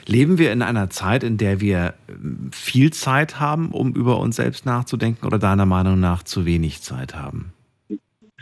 Leben 0.07 0.39
wir 0.39 0.53
in 0.53 0.61
einer 0.61 0.91
Zeit, 0.91 1.25
in 1.25 1.39
der 1.39 1.61
wir 1.61 1.95
ähm, 2.09 2.51
viel 2.53 2.93
Zeit 2.93 3.41
haben, 3.41 3.71
um 3.73 3.95
über 3.95 4.19
uns 4.19 4.37
selbst 4.37 4.67
nachzudenken 4.67 5.27
oder 5.27 5.39
deiner 5.39 5.65
Meinung 5.65 5.99
nach 5.99 6.23
zu 6.23 6.45
wenig 6.45 6.83
Zeit 6.83 7.15
haben? 7.15 7.55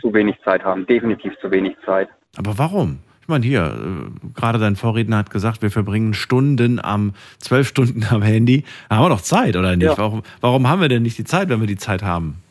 Zu 0.01 0.13
wenig 0.13 0.35
Zeit 0.43 0.65
haben, 0.65 0.85
definitiv 0.85 1.31
zu 1.39 1.49
wenig 1.49 1.77
Zeit. 1.85 2.09
Aber 2.35 2.57
warum? 2.57 2.99
Ich 3.21 3.29
meine, 3.29 3.45
hier, 3.45 3.63
äh, 3.63 4.29
gerade 4.35 4.59
dein 4.59 4.75
Vorredner 4.75 5.15
hat 5.15 5.29
gesagt, 5.29 5.61
wir 5.61 5.71
verbringen 5.71 6.13
Stunden 6.13 6.83
am, 6.83 7.13
zwölf 7.37 7.69
Stunden 7.69 8.05
am 8.09 8.21
Handy. 8.21 8.65
Da 8.89 8.97
haben 8.97 9.05
wir 9.05 9.09
doch 9.09 9.21
Zeit, 9.21 9.55
oder 9.55 9.77
nicht? 9.77 9.87
Ja. 9.87 9.97
Warum, 9.97 10.23
warum 10.41 10.67
haben 10.67 10.81
wir 10.81 10.89
denn 10.89 11.03
nicht 11.03 11.17
die 11.17 11.23
Zeit, 11.23 11.47
wenn 11.47 11.61
wir 11.61 11.67
die 11.67 11.77
Zeit 11.77 12.03
haben? 12.03 12.42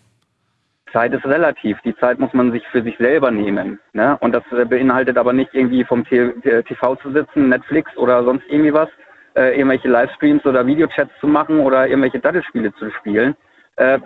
Zeit 0.92 1.12
ist 1.12 1.24
relativ. 1.24 1.80
Die 1.82 1.96
Zeit 1.96 2.18
muss 2.18 2.32
man 2.32 2.52
sich 2.52 2.66
für 2.68 2.82
sich 2.82 2.96
selber 2.98 3.30
nehmen. 3.30 3.78
Ne? 3.92 4.16
Und 4.20 4.32
das 4.32 4.44
äh, 4.52 4.64
beinhaltet 4.64 5.16
aber 5.18 5.32
nicht 5.32 5.54
irgendwie 5.54 5.84
vom 5.84 6.04
T- 6.04 6.32
äh, 6.44 6.62
TV 6.62 6.96
zu 6.96 7.12
sitzen, 7.12 7.48
Netflix 7.48 7.96
oder 7.96 8.24
sonst 8.24 8.44
irgendwie 8.48 8.72
was, 8.72 8.88
äh, 9.34 9.56
irgendwelche 9.56 9.88
Livestreams 9.88 10.44
oder 10.44 10.66
Videochats 10.66 11.10
zu 11.20 11.26
machen 11.26 11.60
oder 11.60 11.86
irgendwelche 11.88 12.20
Dattelspiele 12.20 12.72
zu 12.74 12.90
spielen. 12.92 13.34
Äh, 13.76 13.98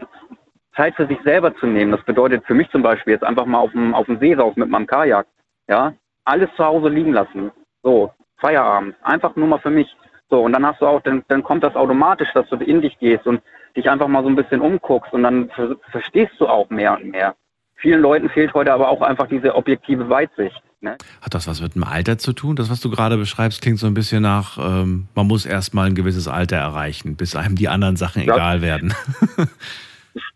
Zeit 0.76 0.94
für 0.94 1.06
sich 1.06 1.18
selber 1.24 1.54
zu 1.56 1.66
nehmen. 1.66 1.92
Das 1.92 2.04
bedeutet 2.04 2.44
für 2.46 2.54
mich 2.54 2.70
zum 2.70 2.82
Beispiel 2.82 3.14
jetzt 3.14 3.24
einfach 3.24 3.46
mal 3.46 3.58
auf 3.58 3.72
dem, 3.72 3.94
auf 3.94 4.06
dem 4.06 4.18
See 4.18 4.34
raus 4.34 4.54
mit 4.56 4.68
meinem 4.68 4.86
Kajak. 4.86 5.26
Ja, 5.68 5.94
alles 6.24 6.50
zu 6.56 6.64
Hause 6.64 6.88
liegen 6.88 7.12
lassen. 7.12 7.50
So, 7.82 8.12
Feierabend. 8.38 8.94
Einfach 9.02 9.34
nur 9.36 9.48
mal 9.48 9.58
für 9.58 9.70
mich. 9.70 9.94
So, 10.28 10.42
und 10.42 10.52
dann 10.52 10.66
hast 10.66 10.80
du 10.80 10.86
auch, 10.86 11.00
dann, 11.02 11.24
dann 11.28 11.42
kommt 11.42 11.62
das 11.64 11.76
automatisch, 11.76 12.28
dass 12.34 12.48
du 12.48 12.56
in 12.56 12.82
dich 12.82 12.98
gehst 12.98 13.26
und 13.26 13.40
dich 13.76 13.88
einfach 13.88 14.08
mal 14.08 14.22
so 14.22 14.28
ein 14.28 14.36
bisschen 14.36 14.60
umguckst 14.60 15.12
und 15.12 15.22
dann 15.22 15.50
ver 15.50 15.76
verstehst 15.90 16.32
du 16.38 16.46
auch 16.46 16.70
mehr 16.70 16.94
und 16.94 17.10
mehr. 17.10 17.34
Vielen 17.76 18.00
Leuten 18.00 18.30
fehlt 18.30 18.54
heute 18.54 18.72
aber 18.72 18.88
auch 18.88 19.02
einfach 19.02 19.28
diese 19.28 19.54
objektive 19.54 20.08
Weitsicht. 20.08 20.62
Ne? 20.80 20.96
Hat 21.20 21.34
das 21.34 21.46
was 21.46 21.60
mit 21.60 21.74
dem 21.74 21.84
Alter 21.84 22.18
zu 22.18 22.32
tun? 22.32 22.56
Das, 22.56 22.70
was 22.70 22.80
du 22.80 22.90
gerade 22.90 23.16
beschreibst, 23.16 23.62
klingt 23.62 23.78
so 23.78 23.86
ein 23.86 23.94
bisschen 23.94 24.22
nach, 24.22 24.58
ähm, 24.58 25.08
man 25.14 25.26
muss 25.26 25.46
erst 25.46 25.74
mal 25.74 25.86
ein 25.86 25.94
gewisses 25.94 26.28
Alter 26.28 26.56
erreichen, 26.56 27.16
bis 27.16 27.36
einem 27.36 27.56
die 27.56 27.68
anderen 27.68 27.96
Sachen 27.96 28.22
Ja. 28.22 28.34
egal 28.34 28.62
werden. 28.62 28.94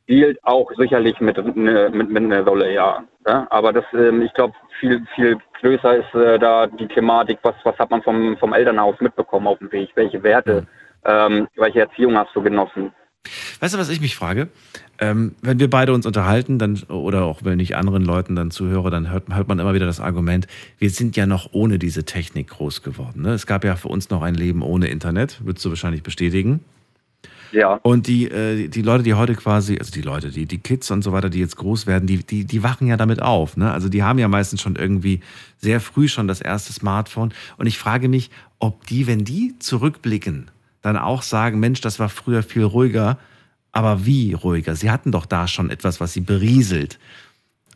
Spielt 0.02 0.38
auch 0.44 0.70
sicherlich 0.76 1.18
mit, 1.20 1.36
ne, 1.56 1.90
mit, 1.92 2.10
mit 2.10 2.22
einer 2.22 2.42
Rolle, 2.42 2.72
ja. 2.72 3.04
ja? 3.26 3.46
Aber 3.50 3.72
das, 3.72 3.84
ähm, 3.94 4.22
ich 4.22 4.32
glaube, 4.34 4.54
viel, 4.78 5.02
viel 5.14 5.38
größer 5.60 5.96
ist 5.96 6.14
äh, 6.14 6.38
da 6.38 6.66
die 6.66 6.88
Thematik, 6.88 7.38
was, 7.42 7.54
was 7.64 7.78
hat 7.78 7.90
man 7.90 8.02
vom, 8.02 8.36
vom 8.38 8.52
Elternhaus 8.52 9.00
mitbekommen 9.00 9.46
auf 9.46 9.58
dem 9.58 9.70
Weg? 9.72 9.90
Welche 9.94 10.22
Werte, 10.22 10.66
ähm, 11.04 11.48
welche 11.56 11.80
Erziehung 11.80 12.16
hast 12.16 12.34
du 12.34 12.42
genossen? 12.42 12.92
Weißt 13.60 13.74
du, 13.74 13.78
was 13.78 13.88
ich 13.90 14.00
mich 14.00 14.16
frage? 14.16 14.48
Ähm, 14.98 15.34
wenn 15.42 15.58
wir 15.58 15.68
beide 15.68 15.92
uns 15.92 16.06
unterhalten, 16.06 16.58
dann, 16.58 16.82
oder 16.88 17.24
auch 17.24 17.44
wenn 17.44 17.60
ich 17.60 17.76
anderen 17.76 18.04
Leuten 18.04 18.36
dann 18.36 18.50
zuhöre, 18.50 18.90
dann 18.90 19.10
hört, 19.10 19.28
hört 19.28 19.48
man 19.48 19.58
immer 19.58 19.74
wieder 19.74 19.86
das 19.86 20.00
Argument, 20.00 20.46
wir 20.78 20.90
sind 20.90 21.16
ja 21.16 21.26
noch 21.26 21.50
ohne 21.52 21.78
diese 21.78 22.04
Technik 22.04 22.48
groß 22.48 22.82
geworden. 22.82 23.22
Ne? 23.22 23.32
Es 23.32 23.46
gab 23.46 23.64
ja 23.64 23.76
für 23.76 23.88
uns 23.88 24.10
noch 24.10 24.22
ein 24.22 24.34
Leben 24.34 24.62
ohne 24.62 24.88
Internet, 24.88 25.40
würdest 25.44 25.64
du 25.64 25.70
wahrscheinlich 25.70 26.02
bestätigen. 26.02 26.60
Ja. 27.52 27.80
Und 27.82 28.06
die, 28.06 28.30
äh, 28.30 28.68
die 28.68 28.82
Leute, 28.82 29.02
die 29.02 29.14
heute 29.14 29.34
quasi, 29.34 29.76
also 29.78 29.90
die 29.90 30.02
Leute, 30.02 30.30
die, 30.30 30.46
die 30.46 30.58
Kids 30.58 30.90
und 30.90 31.02
so 31.02 31.12
weiter, 31.12 31.30
die 31.30 31.40
jetzt 31.40 31.56
groß 31.56 31.86
werden, 31.86 32.06
die, 32.06 32.18
die, 32.18 32.44
die 32.44 32.62
wachen 32.62 32.86
ja 32.86 32.96
damit 32.96 33.22
auf. 33.22 33.56
Ne? 33.56 33.72
Also 33.72 33.88
die 33.88 34.02
haben 34.02 34.18
ja 34.18 34.28
meistens 34.28 34.60
schon 34.60 34.76
irgendwie 34.76 35.20
sehr 35.58 35.80
früh 35.80 36.08
schon 36.08 36.28
das 36.28 36.40
erste 36.40 36.72
Smartphone. 36.72 37.32
Und 37.56 37.66
ich 37.66 37.78
frage 37.78 38.08
mich, 38.08 38.30
ob 38.58 38.86
die, 38.86 39.06
wenn 39.06 39.24
die 39.24 39.54
zurückblicken, 39.58 40.50
dann 40.82 40.96
auch 40.96 41.22
sagen, 41.22 41.60
Mensch, 41.60 41.80
das 41.80 41.98
war 41.98 42.08
früher 42.08 42.42
viel 42.42 42.64
ruhiger. 42.64 43.18
Aber 43.72 44.04
wie 44.06 44.32
ruhiger? 44.32 44.74
Sie 44.74 44.90
hatten 44.90 45.12
doch 45.12 45.26
da 45.26 45.46
schon 45.46 45.70
etwas, 45.70 46.00
was 46.00 46.12
sie 46.12 46.20
berieselt. 46.20 46.98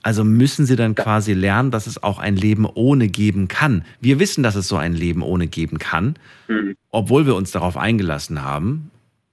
Also 0.03 0.25
müssen 0.25 0.67
sie 0.67 0.77
dann 0.77 0.95
quasi 0.95 1.33
lernen, 1.33 1.71
dass 1.71 1.87
es 1.87 2.03
auch 2.03 2.19
ein 2.19 2.37
Leben 2.37 2.67
ohne 2.67 3.09
geben 3.09 3.49
kann. 3.49 3.85
Wir 4.01 4.19
wissen, 4.19 4.43
dass 4.43 4.55
es 4.55 4.69
so 4.69 4.77
ein 4.77 4.93
Leben 4.95 5.23
ohne 5.23 5.47
geben 5.47 5.79
kann, 5.79 6.17
Mhm. 6.49 6.77
obwohl 6.91 7.27
wir 7.27 7.35
uns 7.37 7.53
darauf 7.53 7.77
eingelassen 7.77 8.43
haben, 8.43 8.91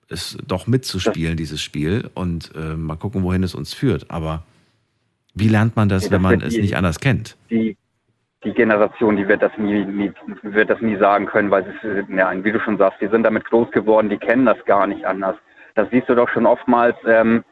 es 0.07 0.37
doch 0.47 0.67
mitzuspielen, 0.67 1.35
dieses 1.35 1.61
Spiel, 1.61 2.09
und 2.13 2.51
äh, 2.55 2.75
mal 2.75 2.95
gucken, 2.95 3.23
wohin 3.23 3.43
es 3.43 3.55
uns 3.55 3.73
führt. 3.73 4.11
Aber 4.11 4.43
wie 5.33 5.47
lernt 5.49 5.75
man 5.75 5.89
das, 5.89 6.03
Ja, 6.03 6.09
das 6.09 6.15
wenn 6.15 6.21
man 6.21 6.41
es 6.41 6.53
die- 6.53 6.61
nicht 6.61 6.75
anders 6.77 6.99
kennt? 6.99 7.35
die, 7.49 7.75
die 8.43 8.53
Generation, 8.53 9.17
die 9.17 9.27
wird 9.27 9.43
das 9.43 9.55
nie, 9.57 9.85
nie, 9.85 10.11
wird 10.41 10.69
das 10.69 10.81
nie 10.81 10.97
sagen 10.97 11.27
können, 11.27 11.51
weil 11.51 11.63
es 11.63 12.07
ja, 12.09 12.31
wie 12.43 12.51
du 12.51 12.59
schon 12.59 12.77
sagst, 12.77 12.99
die 12.99 13.07
sind 13.07 13.23
damit 13.23 13.45
groß 13.45 13.69
geworden, 13.71 14.09
die 14.09 14.17
kennen 14.17 14.45
das 14.45 14.63
gar 14.65 14.87
nicht 14.87 15.05
anders. 15.05 15.35
Das 15.75 15.89
siehst 15.91 16.09
du 16.09 16.15
doch 16.15 16.29
schon 16.29 16.45
oftmals, 16.45 16.95
ähm, 17.05 17.43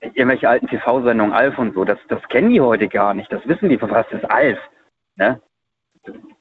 irgendwelche 0.00 0.48
alten 0.48 0.68
TV-Sendungen, 0.68 1.32
Alf 1.32 1.58
und 1.58 1.74
so, 1.74 1.84
das, 1.84 1.98
das 2.08 2.22
kennen 2.28 2.50
die 2.50 2.60
heute 2.60 2.88
gar 2.88 3.12
nicht. 3.12 3.30
Das 3.32 3.46
wissen 3.46 3.68
die, 3.68 3.80
was 3.82 4.10
ist 4.12 4.30
Alf? 4.30 4.58
Ne? 5.16 5.40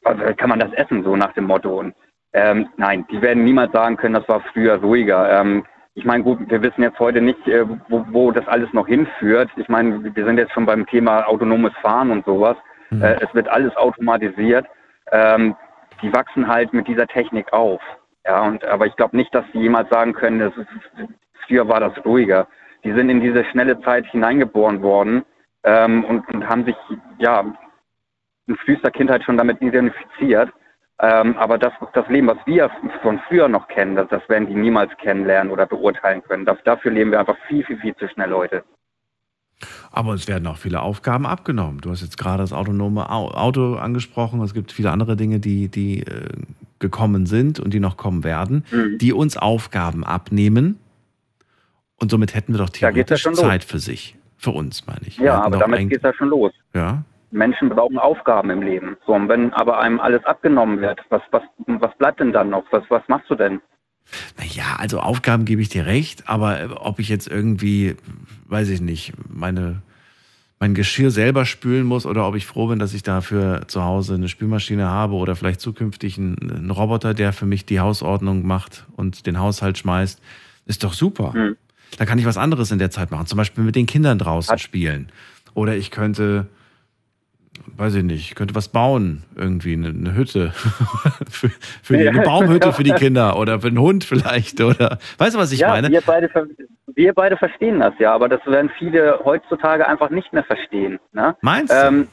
Also, 0.03 0.23
kann 0.35 0.49
man 0.49 0.59
das 0.59 0.71
essen, 0.73 1.03
so 1.03 1.15
nach 1.15 1.33
dem 1.33 1.45
Motto. 1.45 1.79
Und, 1.79 1.93
ähm, 2.33 2.69
nein, 2.77 3.05
die 3.11 3.21
werden 3.21 3.43
niemals 3.43 3.71
sagen 3.71 3.97
können, 3.97 4.13
das 4.13 4.29
war 4.29 4.41
früher 4.53 4.75
ruhiger. 4.75 5.29
Ähm, 5.41 5.65
ich 5.95 6.05
meine, 6.05 6.23
gut, 6.23 6.39
wir 6.49 6.61
wissen 6.61 6.83
jetzt 6.83 6.99
heute 6.99 7.21
nicht, 7.21 7.45
äh, 7.47 7.65
wo, 7.89 8.05
wo 8.11 8.31
das 8.31 8.47
alles 8.47 8.71
noch 8.71 8.87
hinführt. 8.87 9.49
Ich 9.57 9.67
meine, 9.67 10.15
wir 10.15 10.25
sind 10.25 10.37
jetzt 10.37 10.53
schon 10.53 10.65
beim 10.65 10.85
Thema 10.85 11.27
autonomes 11.27 11.73
Fahren 11.81 12.11
und 12.11 12.23
sowas. 12.25 12.55
Äh, 12.91 13.17
es 13.21 13.33
wird 13.33 13.47
alles 13.47 13.75
automatisiert. 13.75 14.65
Ähm, 15.11 15.55
die 16.01 16.13
wachsen 16.13 16.47
halt 16.47 16.73
mit 16.73 16.87
dieser 16.87 17.07
Technik 17.07 17.51
auf. 17.53 17.81
Ja, 18.25 18.41
und 18.43 18.63
aber 18.65 18.85
ich 18.85 18.95
glaube 18.95 19.17
nicht, 19.17 19.33
dass 19.33 19.45
sie 19.53 19.59
jemals 19.59 19.89
sagen 19.89 20.13
können, 20.13 20.39
das 20.39 20.55
ist, 20.57 20.67
früher 21.45 21.67
war 21.67 21.79
das 21.79 21.93
ruhiger. 22.05 22.47
Die 22.83 22.93
sind 22.93 23.09
in 23.09 23.21
diese 23.21 23.43
schnelle 23.45 23.79
Zeit 23.81 24.05
hineingeboren 24.07 24.81
worden 24.81 25.23
ähm, 25.63 26.05
und, 26.05 26.27
und 26.29 26.47
haben 26.47 26.65
sich 26.65 26.75
ja 27.17 27.43
in 28.47 28.55
frühester 28.57 28.91
Kindheit 28.91 29.23
schon 29.23 29.37
damit 29.37 29.61
identifiziert. 29.61 30.51
Ähm, 31.01 31.37
aber 31.37 31.57
das, 31.57 31.71
das 31.93 32.07
Leben, 32.09 32.27
was 32.27 32.37
wir 32.45 32.69
von 33.01 33.19
früher 33.27 33.47
noch 33.47 33.67
kennen, 33.69 33.95
das, 33.95 34.09
das 34.09 34.27
werden 34.27 34.47
die 34.47 34.55
niemals 34.55 34.95
kennenlernen 34.97 35.51
oder 35.51 35.65
beurteilen 35.65 36.21
können. 36.23 36.45
Das, 36.45 36.57
dafür 36.65 36.91
leben 36.91 37.11
wir 37.11 37.19
einfach 37.19 37.37
viel, 37.47 37.63
viel, 37.63 37.77
viel 37.77 37.95
zu 37.95 38.09
schnell 38.09 38.33
heute. 38.33 38.63
Aber 39.91 40.11
uns 40.11 40.27
werden 40.27 40.47
auch 40.47 40.57
viele 40.57 40.81
Aufgaben 40.81 41.25
abgenommen. 41.25 41.81
Du 41.81 41.89
hast 41.91 42.01
jetzt 42.01 42.17
gerade 42.17 42.43
das 42.43 42.53
autonome 42.53 43.09
Au- 43.09 43.31
Auto 43.31 43.75
angesprochen. 43.75 44.41
Es 44.41 44.53
gibt 44.53 44.71
viele 44.71 44.91
andere 44.91 45.15
Dinge, 45.15 45.39
die, 45.39 45.67
die 45.67 46.03
äh, 46.03 46.29
gekommen 46.79 47.25
sind 47.25 47.59
und 47.59 47.73
die 47.73 47.79
noch 47.79 47.97
kommen 47.97 48.23
werden, 48.23 48.63
Mhm. 48.71 48.97
die 48.99 49.11
uns 49.13 49.35
Aufgaben 49.37 50.03
abnehmen. 50.05 50.79
Und 51.97 52.11
somit 52.11 52.33
hätten 52.35 52.53
wir 52.53 52.59
doch 52.59 52.67
geht's 52.67 52.79
ja 52.81 52.89
theoretisch 52.91 53.21
schon 53.21 53.33
los. 53.33 53.41
Zeit 53.41 53.63
für 53.65 53.79
sich. 53.79 54.15
Für 54.37 54.51
uns, 54.51 54.87
meine 54.87 55.01
ich. 55.05 55.17
Ja, 55.17 55.41
aber 55.41 55.57
damit 55.57 55.89
geht 55.89 55.97
es 55.97 56.03
ja 56.03 56.13
schon 56.13 56.29
los. 56.29 56.53
Ja. 56.73 57.03
Menschen 57.31 57.67
brauchen 57.67 57.99
Aufgaben 57.99 58.49
im 58.51 58.61
Leben. 58.61 58.95
So, 59.05 59.13
und 59.13 59.27
wenn 59.27 59.51
aber 59.53 59.79
einem 59.79 59.99
alles 59.99 60.23
abgenommen 60.23 60.79
wird, 60.79 61.01
was, 61.09 61.21
was, 61.31 61.43
was 61.67 61.95
bleibt 61.97 62.21
denn 62.21 62.31
dann 62.31 62.49
noch? 62.49 62.63
Was, 62.71 62.83
was 62.89 63.03
machst 63.09 63.29
du 63.29 63.35
denn? 63.35 63.59
Ja, 64.53 64.75
also 64.77 64.99
Aufgaben 64.99 65.45
gebe 65.45 65.61
ich 65.61 65.69
dir 65.69 65.85
recht, 65.85 66.27
aber 66.27 66.61
äh, 66.61 66.65
ob 66.67 66.99
ich 66.99 67.09
jetzt 67.09 67.27
irgendwie, 67.27 67.95
weiß 68.47 68.69
ich 68.69 68.81
nicht, 68.81 69.13
meine, 69.29 69.81
mein 70.59 70.73
Geschirr 70.73 71.11
selber 71.11 71.45
spülen 71.45 71.85
muss 71.85 72.05
oder 72.05 72.27
ob 72.27 72.35
ich 72.35 72.45
froh 72.45 72.67
bin, 72.67 72.79
dass 72.79 72.93
ich 72.93 73.03
dafür 73.03 73.67
zu 73.67 73.83
Hause 73.83 74.15
eine 74.15 74.27
Spülmaschine 74.27 74.87
habe 74.87 75.13
oder 75.15 75.35
vielleicht 75.35 75.61
zukünftig 75.61 76.17
einen, 76.17 76.37
einen 76.39 76.71
Roboter, 76.71 77.13
der 77.13 77.33
für 77.33 77.45
mich 77.45 77.65
die 77.65 77.79
Hausordnung 77.79 78.45
macht 78.45 78.85
und 78.95 79.25
den 79.25 79.39
Haushalt 79.39 79.77
schmeißt, 79.77 80.19
ist 80.65 80.83
doch 80.83 80.93
super. 80.93 81.33
Hm. 81.33 81.55
Da 81.97 82.05
kann 82.05 82.19
ich 82.19 82.25
was 82.25 82.37
anderes 82.37 82.71
in 82.71 82.79
der 82.79 82.91
Zeit 82.91 83.11
machen, 83.11 83.25
zum 83.25 83.37
Beispiel 83.37 83.63
mit 83.63 83.75
den 83.75 83.85
Kindern 83.85 84.19
draußen 84.19 84.57
spielen. 84.59 85.11
Oder 85.53 85.75
ich 85.75 85.91
könnte, 85.91 86.47
weiß 87.77 87.95
ich 87.95 88.03
nicht, 88.03 88.29
ich 88.29 88.35
könnte 88.35 88.55
was 88.55 88.67
bauen, 88.67 89.23
irgendwie 89.35 89.73
eine, 89.73 89.89
eine 89.89 90.15
Hütte. 90.15 90.51
für, 91.29 91.49
für 91.81 91.97
die, 91.97 92.07
eine. 92.07 92.21
Baumhütte 92.21 92.73
für 92.73 92.83
die 92.83 92.91
Kinder 92.95 93.37
oder 93.37 93.61
für 93.61 93.67
einen 93.67 93.79
Hund 93.79 94.03
vielleicht. 94.03 94.61
Oder 94.61 94.99
weißt 95.17 95.35
du, 95.35 95.39
was 95.39 95.51
ich 95.51 95.59
ja, 95.59 95.69
meine? 95.69 95.89
Wir 95.89 96.01
beide, 96.01 96.29
wir 96.95 97.13
beide 97.13 97.37
verstehen 97.37 97.79
das 97.79 97.93
ja, 97.99 98.13
aber 98.13 98.29
das 98.29 98.45
werden 98.45 98.69
viele 98.77 99.19
heutzutage 99.23 99.87
einfach 99.87 100.09
nicht 100.09 100.33
mehr 100.33 100.43
verstehen. 100.43 100.99
Ne? 101.13 101.35
Meinst 101.41 101.71
du? 101.71 101.77
Ähm, 101.77 102.07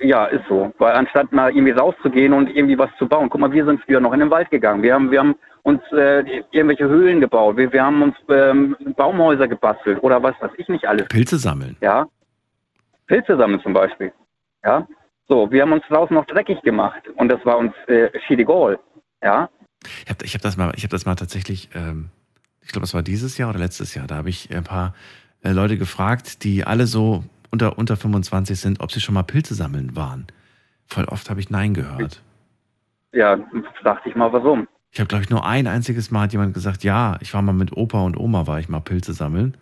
ja, 0.00 0.26
ist 0.26 0.44
so. 0.48 0.72
Weil 0.78 0.94
anstatt 0.94 1.32
mal 1.32 1.50
irgendwie 1.50 1.72
rauszugehen 1.72 2.32
und 2.32 2.48
irgendwie 2.48 2.78
was 2.78 2.90
zu 2.98 3.06
bauen. 3.06 3.28
Guck 3.28 3.40
mal, 3.40 3.52
wir 3.52 3.64
sind 3.64 3.80
früher 3.84 4.00
noch 4.00 4.12
in 4.12 4.20
den 4.20 4.30
Wald 4.30 4.50
gegangen. 4.50 4.82
Wir 4.82 4.94
haben, 4.94 5.10
wir 5.10 5.18
haben 5.18 5.34
uns 5.62 5.80
äh, 5.92 6.42
irgendwelche 6.50 6.88
Höhlen 6.88 7.20
gebaut. 7.20 7.56
Wir, 7.56 7.72
wir 7.72 7.82
haben 7.82 8.02
uns 8.02 8.14
ähm, 8.28 8.76
Baumhäuser 8.96 9.48
gebastelt 9.48 10.02
oder 10.02 10.22
was 10.22 10.34
weiß 10.40 10.52
ich 10.56 10.68
nicht 10.68 10.86
alles. 10.86 11.08
Pilze 11.08 11.38
sammeln. 11.38 11.76
Ja. 11.80 12.06
Pilze 13.06 13.36
sammeln 13.36 13.60
zum 13.62 13.72
Beispiel. 13.72 14.12
Ja. 14.64 14.86
So, 15.28 15.50
wir 15.50 15.62
haben 15.62 15.72
uns 15.72 15.84
draußen 15.88 16.14
noch 16.14 16.26
dreckig 16.26 16.60
gemacht 16.62 17.02
und 17.16 17.28
das 17.28 17.44
war 17.44 17.58
uns 17.58 17.72
äh, 17.86 18.10
schiedegal. 18.26 18.78
Ja. 19.22 19.48
Ich 20.04 20.10
habe 20.10 20.24
ich 20.24 20.34
hab 20.34 20.42
das, 20.42 20.56
mal- 20.56 20.72
ich 20.76 20.84
hab 20.84 20.90
das 20.90 21.06
mal 21.06 21.14
tatsächlich, 21.14 21.70
ähm, 21.74 22.10
ich 22.60 22.68
glaube, 22.68 22.82
das 22.82 22.94
war 22.94 23.02
dieses 23.02 23.38
Jahr 23.38 23.50
oder 23.50 23.58
letztes 23.58 23.94
Jahr, 23.94 24.06
da 24.06 24.16
habe 24.16 24.28
ich 24.30 24.54
ein 24.54 24.64
paar 24.64 24.94
äh, 25.42 25.50
Leute 25.52 25.78
gefragt, 25.78 26.44
die 26.44 26.64
alle 26.64 26.86
so 26.86 27.24
unter, 27.50 27.78
unter 27.78 27.96
25 27.96 28.58
sind, 28.60 28.80
ob 28.80 28.92
sie 28.92 29.00
schon 29.00 29.14
mal 29.14 29.22
Pilze 29.22 29.54
sammeln 29.54 29.96
waren. 29.96 30.26
Voll 30.86 31.04
oft 31.06 31.30
habe 31.30 31.40
ich 31.40 31.50
Nein 31.50 31.74
gehört. 31.74 32.22
Ja, 33.12 33.36
dachte 33.84 34.08
ich 34.08 34.14
mal, 34.14 34.32
warum? 34.32 34.68
Ich 34.90 35.00
habe, 35.00 35.08
glaube 35.08 35.24
ich, 35.24 35.30
nur 35.30 35.44
ein 35.46 35.66
einziges 35.66 36.10
Mal 36.10 36.22
hat 36.22 36.32
jemand 36.32 36.54
gesagt, 36.54 36.84
ja, 36.84 37.16
ich 37.20 37.32
war 37.34 37.42
mal 37.42 37.52
mit 37.52 37.72
Opa 37.76 38.00
und 38.02 38.16
Oma, 38.16 38.46
war 38.46 38.58
ich 38.60 38.68
mal 38.68 38.80
Pilze 38.80 39.14
sammeln. 39.14 39.56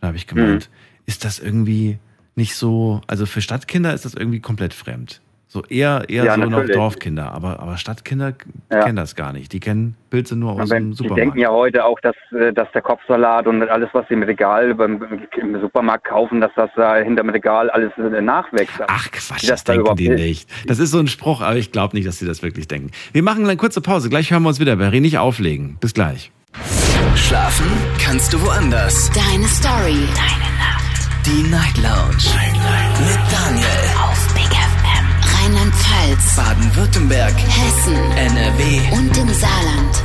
Da 0.00 0.08
habe 0.08 0.16
ich 0.16 0.26
gemeint, 0.26 0.70
ist 1.06 1.24
das 1.24 1.38
irgendwie 1.38 1.98
nicht 2.40 2.54
so, 2.56 3.00
also 3.06 3.26
für 3.26 3.40
Stadtkinder 3.40 3.94
ist 3.94 4.04
das 4.04 4.14
irgendwie 4.14 4.40
komplett 4.40 4.74
fremd. 4.74 5.20
So 5.52 5.64
eher, 5.64 6.04
eher 6.08 6.24
Ja, 6.24 6.34
so 6.36 6.42
noch 6.42 6.50
natürlich. 6.50 6.76
Dorfkinder, 6.76 7.32
aber, 7.32 7.58
aber 7.58 7.76
Stadtkinder 7.76 8.34
Ja. 8.70 8.84
kennen 8.84 8.94
das 8.94 9.16
gar 9.16 9.32
nicht. 9.32 9.52
Die 9.52 9.58
kennen 9.58 9.96
Pilze 10.08 10.36
nur 10.36 10.52
aus 10.52 10.60
Aber 10.70 10.78
dem 10.78 10.90
die 10.92 10.96
Supermarkt. 10.96 11.20
denken 11.24 11.38
ja 11.40 11.50
heute 11.50 11.84
auch, 11.84 11.98
dass, 12.00 12.14
äh, 12.30 12.52
dass 12.52 12.70
der 12.72 12.82
Kopfsalat 12.82 13.48
und 13.48 13.60
alles, 13.68 13.88
was 13.92 14.06
sie 14.06 14.14
im 14.14 14.22
Regal 14.22 14.72
beim, 14.76 15.02
im 15.40 15.60
Supermarkt 15.60 16.04
kaufen, 16.06 16.40
dass 16.40 16.52
das 16.54 16.70
da 16.76 16.96
hinterm 16.98 17.30
Regal 17.30 17.68
alles 17.70 17.90
äh, 17.98 18.20
nachwächst. 18.22 18.76
Ach 18.86 19.10
Quatsch, 19.10 19.48
das 19.50 19.64
da 19.64 19.72
denken 19.74 19.96
die 19.96 20.08
nicht. 20.10 20.48
Das 20.68 20.78
ist 20.78 20.92
so 20.92 20.98
ein 21.00 21.08
Spruch, 21.08 21.40
aber 21.42 21.56
ich 21.56 21.72
glaube 21.72 21.96
nicht, 21.96 22.06
dass 22.06 22.18
sie 22.20 22.26
das 22.26 22.42
wirklich 22.44 22.68
denken. 22.68 22.92
Wir 23.12 23.24
machen 23.24 23.44
eine 23.44 23.56
kurze 23.56 23.80
Pause. 23.80 24.08
Gleich 24.08 24.30
hören 24.30 24.44
wir 24.44 24.48
uns 24.50 24.60
wieder. 24.60 24.76
Barry, 24.76 25.00
nicht 25.00 25.18
auflegen. 25.18 25.78
Bis 25.80 25.94
gleich. 25.94 26.30
Schlafen 27.16 27.66
kannst 28.00 28.32
du 28.32 28.40
woanders. 28.40 29.10
Deine 29.10 29.48
Story. 29.48 29.98
Deine. 30.14 30.49
Die 31.30 31.44
Night 31.44 31.76
Lounge. 31.76 32.16
Mit 33.06 33.18
Daniel. 33.30 33.66
Auf 34.02 34.34
Big 34.34 34.48
FM. 34.48 35.06
Rheinland-Pfalz. 35.32 36.34
Baden-Württemberg. 36.34 37.34
Hessen. 37.36 37.94
NRW. 37.94 38.80
Und 38.90 39.16
im 39.16 39.28
Saarland. 39.28 40.04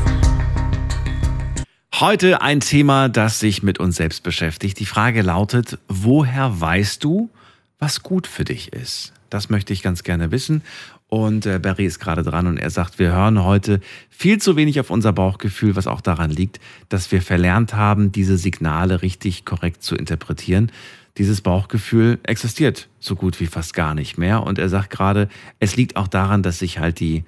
Heute 1.95 2.43
ein 2.43 2.59
Thema, 2.59 3.09
das 3.09 3.39
sich 3.39 3.63
mit 3.63 3.79
uns 3.79 3.95
selbst 3.95 4.21
beschäftigt. 4.21 4.79
Die 4.79 4.85
Frage 4.85 5.23
lautet, 5.23 5.79
woher 5.87 6.61
weißt 6.61 7.03
du, 7.03 7.31
was 7.79 8.03
gut 8.03 8.27
für 8.27 8.45
dich 8.45 8.71
ist? 8.71 9.11
Das 9.31 9.49
möchte 9.49 9.73
ich 9.73 9.81
ganz 9.81 10.03
gerne 10.03 10.29
wissen. 10.29 10.61
Und 11.07 11.47
äh, 11.47 11.57
Barry 11.57 11.87
ist 11.87 11.99
gerade 11.99 12.21
dran 12.21 12.45
und 12.45 12.57
er 12.57 12.69
sagt, 12.69 12.99
wir 12.99 13.11
hören 13.11 13.43
heute 13.43 13.79
viel 14.11 14.39
zu 14.39 14.55
wenig 14.57 14.79
auf 14.79 14.91
unser 14.91 15.11
Bauchgefühl, 15.11 15.75
was 15.75 15.87
auch 15.87 16.01
daran 16.01 16.29
liegt, 16.29 16.59
dass 16.89 17.11
wir 17.11 17.23
verlernt 17.23 17.73
haben, 17.73 18.11
diese 18.11 18.37
Signale 18.37 19.01
richtig 19.01 19.43
korrekt 19.43 19.81
zu 19.81 19.95
interpretieren. 19.95 20.71
Dieses 21.17 21.41
Bauchgefühl 21.41 22.19
existiert 22.23 22.89
so 22.99 23.15
gut 23.15 23.39
wie 23.39 23.45
fast 23.47 23.73
gar 23.73 23.95
nicht 23.95 24.17
mehr. 24.17 24.43
Und 24.43 24.59
er 24.59 24.67
sagt 24.69 24.89
gerade, 24.89 25.29
es 25.59 25.75
liegt 25.77 25.95
auch 25.95 26.07
daran, 26.09 26.43
dass 26.43 26.59
sich 26.59 26.79
halt 26.79 26.99
die, 26.99 27.23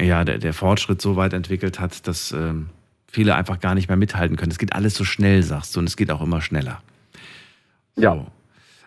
ja, 0.00 0.24
der, 0.24 0.38
der 0.38 0.54
Fortschritt 0.54 1.02
so 1.02 1.16
weit 1.16 1.34
entwickelt 1.34 1.80
hat, 1.80 2.06
dass 2.06 2.32
ähm, 2.32 2.70
viele 3.06 3.34
einfach 3.34 3.60
gar 3.60 3.74
nicht 3.74 3.88
mehr 3.88 3.98
mithalten 3.98 4.36
können. 4.36 4.52
Es 4.52 4.58
geht 4.58 4.72
alles 4.72 4.94
so 4.94 5.04
schnell, 5.04 5.42
sagst 5.42 5.76
du, 5.76 5.80
und 5.80 5.86
es 5.86 5.96
geht 5.96 6.10
auch 6.10 6.22
immer 6.22 6.40
schneller. 6.40 6.80
Ja. 7.96 8.26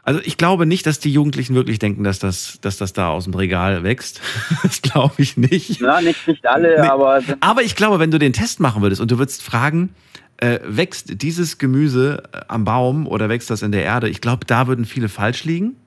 Also 0.06 0.20
ich 0.24 0.38
glaube 0.38 0.66
nicht, 0.66 0.86
dass 0.86 1.00
die 1.00 1.14
Jugendlichen 1.14 1.56
wirklich 1.56 1.80
denken, 1.80 2.04
dass 2.04 2.20
das, 2.20 2.58
dass 2.62 2.78
das 2.78 2.92
da 2.92 3.10
aus 3.10 3.24
dem 3.26 3.34
Regal 3.36 3.84
wächst. 3.84 4.20
Das 4.64 4.82
glaube 4.82 5.14
ich 5.18 5.38
nicht. 5.38 5.80
Ja, 5.80 6.02
nicht, 6.02 6.28
nicht 6.28 6.46
alle, 6.46 6.82
Nee. 6.82 6.88
aber 6.88 7.22
Aber 7.40 7.62
ich 7.62 7.76
glaube, 7.76 8.00
wenn 8.00 8.12
du 8.12 8.18
den 8.20 8.34
Test 8.34 8.60
machen 8.60 8.82
würdest 8.82 9.00
und 9.02 9.12
du 9.12 9.18
würdest 9.18 9.44
fragen, 9.44 9.90
äh, 10.44 10.60
wächst 10.66 11.22
dieses 11.22 11.58
Gemüse 11.58 12.24
äh, 12.34 12.42
am 12.50 12.66
Baum 12.66 13.08
oder 13.08 13.30
wächst 13.30 13.50
das 13.50 13.62
in 13.62 13.72
der 13.72 13.84
Erde? 13.84 14.10
Ich 14.10 14.20
glaube, 14.20 14.46
da 14.46 14.68
würden 14.68 14.84
viele 14.84 15.08
falsch 15.08 15.46
liegen. 15.46 15.78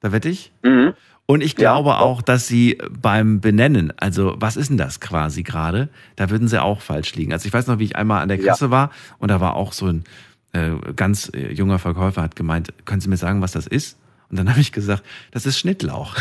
Da 0.00 0.12
wette 0.12 0.28
ich. 0.28 0.52
Mhm. 0.62 0.94
Und 1.26 1.42
ich 1.42 1.56
glaube 1.56 1.96
auch, 1.98 2.22
dass 2.22 2.46
sie 2.46 2.78
beim 3.02 3.40
Benennen, 3.40 3.92
also 3.98 4.36
was 4.38 4.56
ist 4.56 4.70
denn 4.70 4.78
das 4.78 4.98
quasi 5.00 5.42
gerade, 5.42 5.90
da 6.16 6.30
würden 6.30 6.48
sie 6.48 6.62
auch 6.62 6.80
falsch 6.80 7.14
liegen. 7.16 7.34
Also 7.34 7.46
ich 7.46 7.52
weiß 7.52 7.66
noch, 7.66 7.80
wie 7.80 7.84
ich 7.84 7.96
einmal 7.96 8.22
an 8.22 8.28
der 8.28 8.38
Ja. 8.38 8.46
Kasse 8.46 8.70
war 8.70 8.90
und 9.18 9.30
da 9.30 9.38
war 9.38 9.54
auch 9.54 9.74
so 9.74 9.88
ein 9.88 10.04
äh, 10.52 10.70
ganz 10.96 11.30
äh, 11.34 11.52
junger 11.52 11.78
Verkäufer, 11.78 12.22
hat 12.22 12.34
gemeint, 12.34 12.72
können 12.86 13.02
Sie 13.02 13.10
mir 13.10 13.18
sagen, 13.18 13.42
was 13.42 13.52
das 13.52 13.66
ist? 13.66 13.98
Und 14.30 14.38
dann 14.38 14.48
habe 14.50 14.60
ich 14.60 14.72
gesagt, 14.72 15.02
das 15.32 15.44
ist 15.44 15.58
Schnittlauch. 15.58 16.16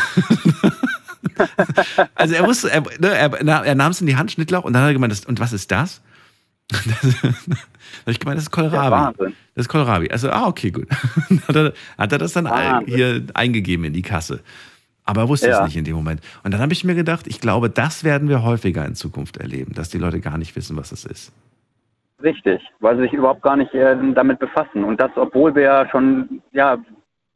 also 2.16 2.34
er 2.34 2.46
wusste, 2.46 2.70
er, 2.70 2.82
ne, 3.00 3.10
er, 3.10 3.32
er 3.40 3.76
nahm 3.76 3.92
es 3.92 4.02
in 4.02 4.08
die 4.08 4.18
Hand, 4.18 4.32
Schnittlauch, 4.32 4.66
und 4.66 4.74
dann 4.74 4.82
hat 4.82 4.90
er 4.90 4.94
gemeint, 4.94 5.14
das, 5.14 5.24
und 5.24 5.40
was 5.40 5.54
ist 5.54 5.72
das? 5.72 6.02
ich 8.05 8.20
gemeint, 8.20 8.38
das 8.38 8.43
ist 8.45 8.51
Kohlrabi. 8.51 8.76
Ja, 8.76 8.91
Wahnsinn. 8.91 9.34
das 9.55 9.65
ist 9.65 9.70
Kohlrabi. 9.70 10.09
Also, 10.11 10.30
ah, 10.30 10.47
okay, 10.47 10.72
gut. 10.72 10.88
hat, 11.47 11.55
er, 11.55 11.74
hat 11.97 12.11
er 12.11 12.18
das 12.18 12.34
dann 12.34 12.45
Wahnsinn. 12.45 12.93
hier 12.93 13.24
eingegeben 13.34 13.86
in 13.86 13.93
die 13.93 14.01
Kasse. 14.01 14.41
Aber 15.05 15.22
er 15.22 15.30
wusste 15.30 15.47
Ja. 15.47 15.59
es 15.59 15.65
nicht 15.65 15.78
in 15.78 15.86
dem 15.86 15.95
Moment. 15.95 16.22
Und 16.43 16.53
dann 16.53 16.59
habe 16.61 16.74
ich 16.74 16.84
mir 16.84 16.95
gedacht, 16.95 17.28
ich 17.28 17.39
glaube, 17.39 17.70
das 17.70 18.03
werden 18.03 18.28
wir 18.28 18.43
häufiger 18.43 18.86
in 18.86 18.95
Zukunft 18.95 19.38
erleben, 19.38 19.74
dass 19.74 19.89
die 19.89 19.97
Leute 19.97 20.20
gar 20.20 20.38
nicht 20.38 20.55
wissen, 20.57 20.76
was 20.76 20.89
das 20.89 21.05
ist. 21.05 21.32
Richtig, 22.22 22.61
weil 22.80 22.97
sie 22.97 23.03
sich 23.03 23.13
überhaupt 23.13 23.43
gar 23.43 23.55
nicht 23.55 23.74
äh, 23.74 23.95
damit 24.13 24.39
befassen. 24.39 24.84
Und 24.84 24.99
das, 24.99 25.11
obwohl 25.15 25.55
wir 25.55 25.63
ja 25.63 25.89
schon, 25.89 26.41
ja, 26.51 26.78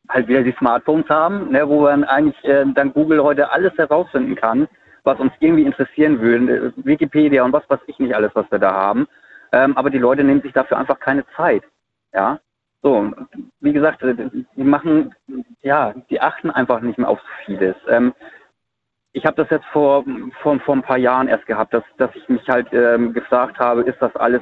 halt 0.10 0.28
wieder 0.28 0.44
die 0.44 0.56
Smartphones 0.60 1.08
haben, 1.08 1.52
ne, 1.52 1.66
wo 1.68 1.84
man 1.84 2.04
eigentlich 2.04 2.44
äh, 2.44 2.66
dann 2.76 2.92
Google 2.92 3.24
heute 3.24 3.50
alles 3.52 3.72
herausfinden 3.78 4.36
kann, 4.36 4.68
was 5.04 5.18
uns 5.20 5.32
irgendwie 5.40 5.64
interessieren 5.64 6.20
würde, 6.20 6.74
äh, 6.78 6.86
Wikipedia 6.86 7.44
und 7.44 7.54
was 7.54 7.64
weiß 7.70 7.80
ich 7.88 7.98
nicht 8.00 8.14
alles, 8.14 8.32
was 8.34 8.46
wir 8.52 8.60
da 8.60 8.74
haben. 8.74 9.08
Ähm, 9.52 9.78
aber 9.78 9.90
die 9.90 9.98
Leute 9.98 10.24
nehmen 10.24 10.42
sich 10.42 10.54
dafür 10.54 10.78
einfach 10.78 11.00
keine 11.00 11.26
Zeit. 11.36 11.64
Ja, 12.14 12.40
so, 12.82 13.12
wie 13.60 13.74
gesagt, 13.74 14.02
äh, 14.02 14.16
die 14.56 14.64
machen, 14.64 15.14
ja, 15.62 15.94
die 16.10 16.20
achten 16.22 16.50
einfach 16.50 16.82
nicht 16.82 16.98
mehr 16.98 17.10
auf 17.10 17.20
so 17.20 17.28
vieles. 17.46 17.76
Ähm, 17.88 18.14
ich 19.14 19.26
habe 19.26 19.36
das 19.36 19.50
jetzt 19.50 19.66
vor, 19.68 20.06
vor, 20.42 20.60
vor 20.62 20.76
ein 20.76 20.82
paar 20.82 20.98
Jahren 20.98 21.28
erst 21.28 21.46
gehabt, 21.46 21.74
dass, 21.74 21.84
dass 21.98 22.16
ich 22.16 22.28
mich 22.30 22.48
halt 22.48 22.68
ähm, 22.72 23.14
gefragt 23.14 23.60
habe, 23.60 23.82
ist 23.82 24.02
das 24.02 24.16
alles 24.16 24.42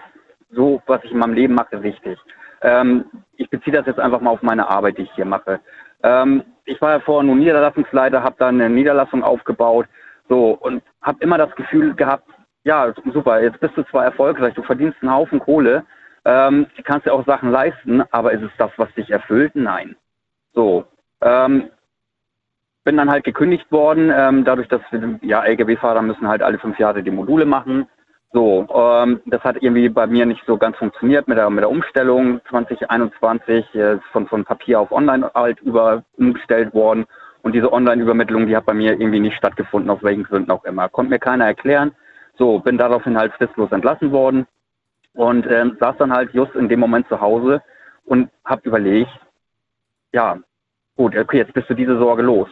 so, 0.51 0.81
was 0.85 1.03
ich 1.03 1.11
in 1.11 1.17
meinem 1.17 1.33
Leben 1.33 1.55
mache, 1.55 1.81
richtig? 1.81 2.19
Ähm, 2.61 3.05
ich 3.37 3.49
beziehe 3.49 3.75
das 3.75 3.87
jetzt 3.87 3.99
einfach 3.99 4.21
mal 4.21 4.31
auf 4.31 4.43
meine 4.43 4.69
Arbeit, 4.69 4.97
die 4.97 5.03
ich 5.03 5.11
hier 5.13 5.25
mache. 5.25 5.59
Ähm, 6.03 6.43
ich 6.65 6.79
war 6.81 6.91
ja 6.91 6.99
vorher 6.99 7.23
nur 7.23 7.35
Niederlassungsleiter, 7.35 8.23
habe 8.23 8.35
dann 8.37 8.61
eine 8.61 8.69
Niederlassung 8.69 9.23
aufgebaut, 9.23 9.87
so 10.27 10.51
und 10.51 10.83
habe 11.01 11.23
immer 11.23 11.37
das 11.37 11.55
Gefühl 11.55 11.95
gehabt, 11.95 12.27
ja 12.63 12.93
super, 13.13 13.41
jetzt 13.41 13.59
bist 13.59 13.75
du 13.77 13.83
zwar 13.83 14.05
erfolgreich, 14.05 14.53
du 14.53 14.63
verdienst 14.63 14.97
einen 15.01 15.13
Haufen 15.13 15.39
Kohle, 15.39 15.85
ähm, 16.25 16.67
kannst 16.83 17.05
ja 17.05 17.13
auch 17.13 17.25
Sachen 17.25 17.51
leisten, 17.51 18.03
aber 18.11 18.31
ist 18.33 18.43
es 18.43 18.51
das, 18.57 18.71
was 18.77 18.93
dich 18.93 19.09
erfüllt? 19.09 19.55
Nein. 19.55 19.95
So, 20.53 20.85
ähm, 21.21 21.69
bin 22.83 22.97
dann 22.97 23.11
halt 23.11 23.23
gekündigt 23.23 23.71
worden, 23.71 24.11
ähm, 24.15 24.45
dadurch, 24.45 24.67
dass 24.67 24.81
wir, 24.91 25.19
ja, 25.21 25.43
LKW-Fahrer 25.43 26.01
müssen 26.01 26.27
halt 26.27 26.41
alle 26.41 26.59
fünf 26.59 26.79
Jahre 26.79 27.03
die 27.03 27.11
Module 27.11 27.45
machen. 27.45 27.87
So, 28.31 28.67
ähm, 28.73 29.21
das 29.25 29.43
hat 29.43 29.57
irgendwie 29.61 29.89
bei 29.89 30.05
mir 30.05 30.25
nicht 30.25 30.43
so 30.45 30.57
ganz 30.57 30.77
funktioniert 30.77 31.27
mit 31.27 31.37
der, 31.37 31.49
mit 31.49 31.61
der 31.61 31.69
Umstellung 31.69 32.41
2021 32.49 33.73
äh, 33.75 33.97
von, 34.11 34.27
von 34.27 34.45
Papier 34.45 34.79
auf 34.79 34.91
Online 34.91 35.31
halt 35.33 35.59
über 35.61 36.03
umgestellt 36.17 36.73
worden. 36.73 37.05
Und 37.41 37.53
diese 37.53 37.71
Online-Übermittlung, 37.71 38.47
die 38.47 38.55
hat 38.55 38.65
bei 38.65 38.73
mir 38.73 38.99
irgendwie 38.99 39.19
nicht 39.19 39.37
stattgefunden, 39.37 39.89
aus 39.89 40.03
welchen 40.03 40.23
Gründen 40.23 40.51
auch 40.51 40.65
immer. 40.65 40.89
Konnte 40.89 41.09
mir 41.09 41.19
keiner 41.19 41.45
erklären. 41.45 41.93
So, 42.39 42.57
bin 42.59 42.77
daraufhin 42.77 43.17
halt 43.17 43.33
fristlos 43.33 43.71
entlassen 43.71 44.11
worden 44.13 44.47
und 45.13 45.45
ähm, 45.51 45.75
saß 45.77 45.97
dann 45.97 46.13
halt 46.13 46.33
just 46.33 46.55
in 46.55 46.69
dem 46.69 46.79
Moment 46.79 47.05
zu 47.09 47.19
Hause 47.19 47.61
und 48.05 48.29
habe 48.45 48.61
überlegt, 48.63 49.11
ja, 50.13 50.37
gut, 50.95 51.17
okay, 51.17 51.37
jetzt 51.39 51.53
bist 51.53 51.69
du 51.69 51.73
diese 51.73 51.99
Sorge 51.99 52.23
los. 52.23 52.47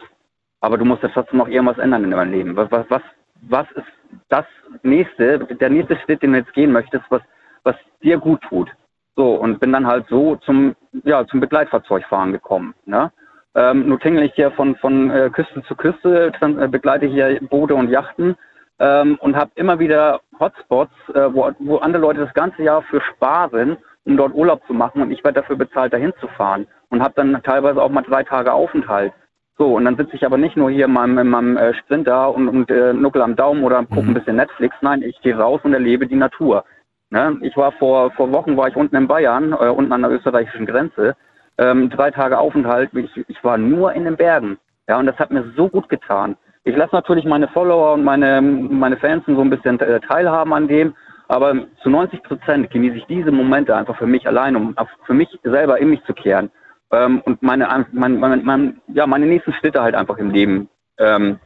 Aber 0.60 0.76
du 0.76 0.84
musst 0.84 1.02
ja 1.02 1.08
trotzdem 1.08 1.38
noch 1.38 1.48
irgendwas 1.48 1.78
ändern 1.78 2.04
in 2.04 2.10
deinem 2.10 2.32
Leben. 2.32 2.54
Was, 2.54 2.70
was, 2.70 3.02
was, 3.40 3.66
ist 3.72 3.86
das 4.28 4.44
nächste, 4.82 5.38
der 5.38 5.70
nächste 5.70 5.96
Schritt, 5.96 6.22
den 6.22 6.32
du 6.32 6.38
jetzt 6.38 6.52
gehen 6.52 6.70
möchtest, 6.70 7.04
was, 7.08 7.22
was 7.62 7.76
dir 8.02 8.18
gut 8.18 8.42
tut? 8.42 8.70
So, 9.16 9.36
und 9.36 9.58
bin 9.58 9.72
dann 9.72 9.86
halt 9.86 10.06
so 10.08 10.36
zum, 10.36 10.76
ja, 11.04 11.26
zum 11.26 11.40
Begleitfahrzeugfahren 11.40 12.32
gekommen. 12.32 12.74
Ne? 12.84 13.10
Ähm, 13.54 13.88
nur 13.88 13.98
tingle 13.98 14.24
ich 14.24 14.34
hier 14.34 14.50
von, 14.50 14.76
von 14.76 15.10
äh, 15.10 15.30
Küste 15.30 15.62
zu 15.62 15.74
Küste, 15.74 16.30
äh, 16.40 16.68
begleite 16.68 17.06
hier 17.06 17.40
Boote 17.48 17.74
und 17.74 17.88
Yachten 17.88 18.36
ähm, 18.78 19.18
und 19.20 19.36
habe 19.36 19.50
immer 19.54 19.78
wieder 19.78 20.20
Hotspots, 20.38 20.92
äh, 21.14 21.32
wo, 21.32 21.50
wo 21.58 21.76
andere 21.78 22.02
Leute 22.02 22.20
das 22.20 22.34
ganze 22.34 22.62
Jahr 22.62 22.82
für 22.82 23.00
sparen, 23.00 23.76
um 24.04 24.16
dort 24.16 24.34
Urlaub 24.34 24.62
zu 24.66 24.74
machen 24.74 25.02
und 25.02 25.10
ich 25.10 25.22
werde 25.24 25.40
dafür 25.40 25.56
bezahlt, 25.56 25.92
dahin 25.92 26.12
zu 26.20 26.28
fahren 26.28 26.66
und 26.90 27.02
habe 27.02 27.14
dann 27.16 27.42
teilweise 27.42 27.82
auch 27.82 27.90
mal 27.90 28.02
drei 28.02 28.22
Tage 28.22 28.52
Aufenthalt. 28.52 29.12
So, 29.58 29.74
und 29.74 29.84
dann 29.84 29.96
sitze 29.96 30.14
ich 30.14 30.24
aber 30.24 30.38
nicht 30.38 30.56
nur 30.56 30.70
hier 30.70 30.84
in 30.84 30.92
meinem, 30.92 31.18
in 31.18 31.28
meinem 31.28 31.56
äh, 31.56 31.74
Sprinter 31.74 32.32
und, 32.32 32.48
und 32.48 32.70
äh, 32.70 32.92
nuckel 32.92 33.22
am 33.22 33.34
Daumen 33.34 33.64
oder 33.64 33.84
gucke 33.84 34.06
ein 34.06 34.14
bisschen 34.14 34.36
Netflix. 34.36 34.76
Nein, 34.82 35.02
ich 35.02 35.20
gehe 35.20 35.36
raus 35.36 35.60
und 35.64 35.74
erlebe 35.74 36.06
die 36.06 36.14
Natur. 36.14 36.64
Ne? 37.10 37.36
Ich 37.42 37.56
war 37.56 37.72
vor, 37.72 38.12
vor 38.12 38.30
Wochen 38.32 38.56
war 38.56 38.68
ich 38.68 38.76
unten 38.76 38.94
in 38.94 39.08
Bayern, 39.08 39.52
äh, 39.52 39.68
unten 39.68 39.92
an 39.92 40.02
der 40.02 40.12
österreichischen 40.12 40.64
Grenze. 40.64 41.16
Ähm, 41.58 41.90
drei 41.90 42.12
Tage 42.12 42.38
Aufenthalt. 42.38 42.90
Ich, 42.94 43.10
ich 43.28 43.42
war 43.42 43.58
nur 43.58 43.92
in 43.94 44.04
den 44.04 44.16
Bergen. 44.16 44.58
Ja, 44.88 44.98
und 44.98 45.06
das 45.06 45.18
hat 45.18 45.32
mir 45.32 45.52
so 45.56 45.68
gut 45.68 45.88
getan. 45.88 46.36
Ich 46.68 46.76
lasse 46.76 46.94
natürlich 46.94 47.24
meine 47.24 47.48
Follower 47.48 47.94
und 47.94 48.04
meine, 48.04 48.42
meine 48.42 48.98
Fans 48.98 49.24
so 49.26 49.40
ein 49.40 49.48
bisschen 49.48 49.80
äh, 49.80 50.00
teilhaben 50.00 50.52
an 50.52 50.68
dem. 50.68 50.94
Aber 51.26 51.54
zu 51.82 51.88
90 51.88 52.22
Prozent 52.22 52.70
genieße 52.70 52.96
ich 52.96 53.06
diese 53.06 53.32
Momente 53.32 53.74
einfach 53.74 53.96
für 53.96 54.06
mich 54.06 54.26
allein, 54.26 54.54
um 54.54 54.76
für 55.06 55.14
mich 55.14 55.28
selber 55.44 55.78
in 55.78 55.88
mich 55.88 56.04
zu 56.04 56.12
kehren. 56.12 56.50
Ähm, 56.92 57.22
und 57.24 57.42
meine, 57.42 57.86
mein, 57.92 58.20
mein, 58.20 58.44
mein, 58.44 58.80
ja, 58.88 59.06
meine 59.06 59.24
nächsten 59.24 59.54
Schritte 59.54 59.80
halt 59.80 59.94
einfach 59.94 60.18
im 60.18 60.30
Leben 60.30 60.68
ähm, 60.98 61.38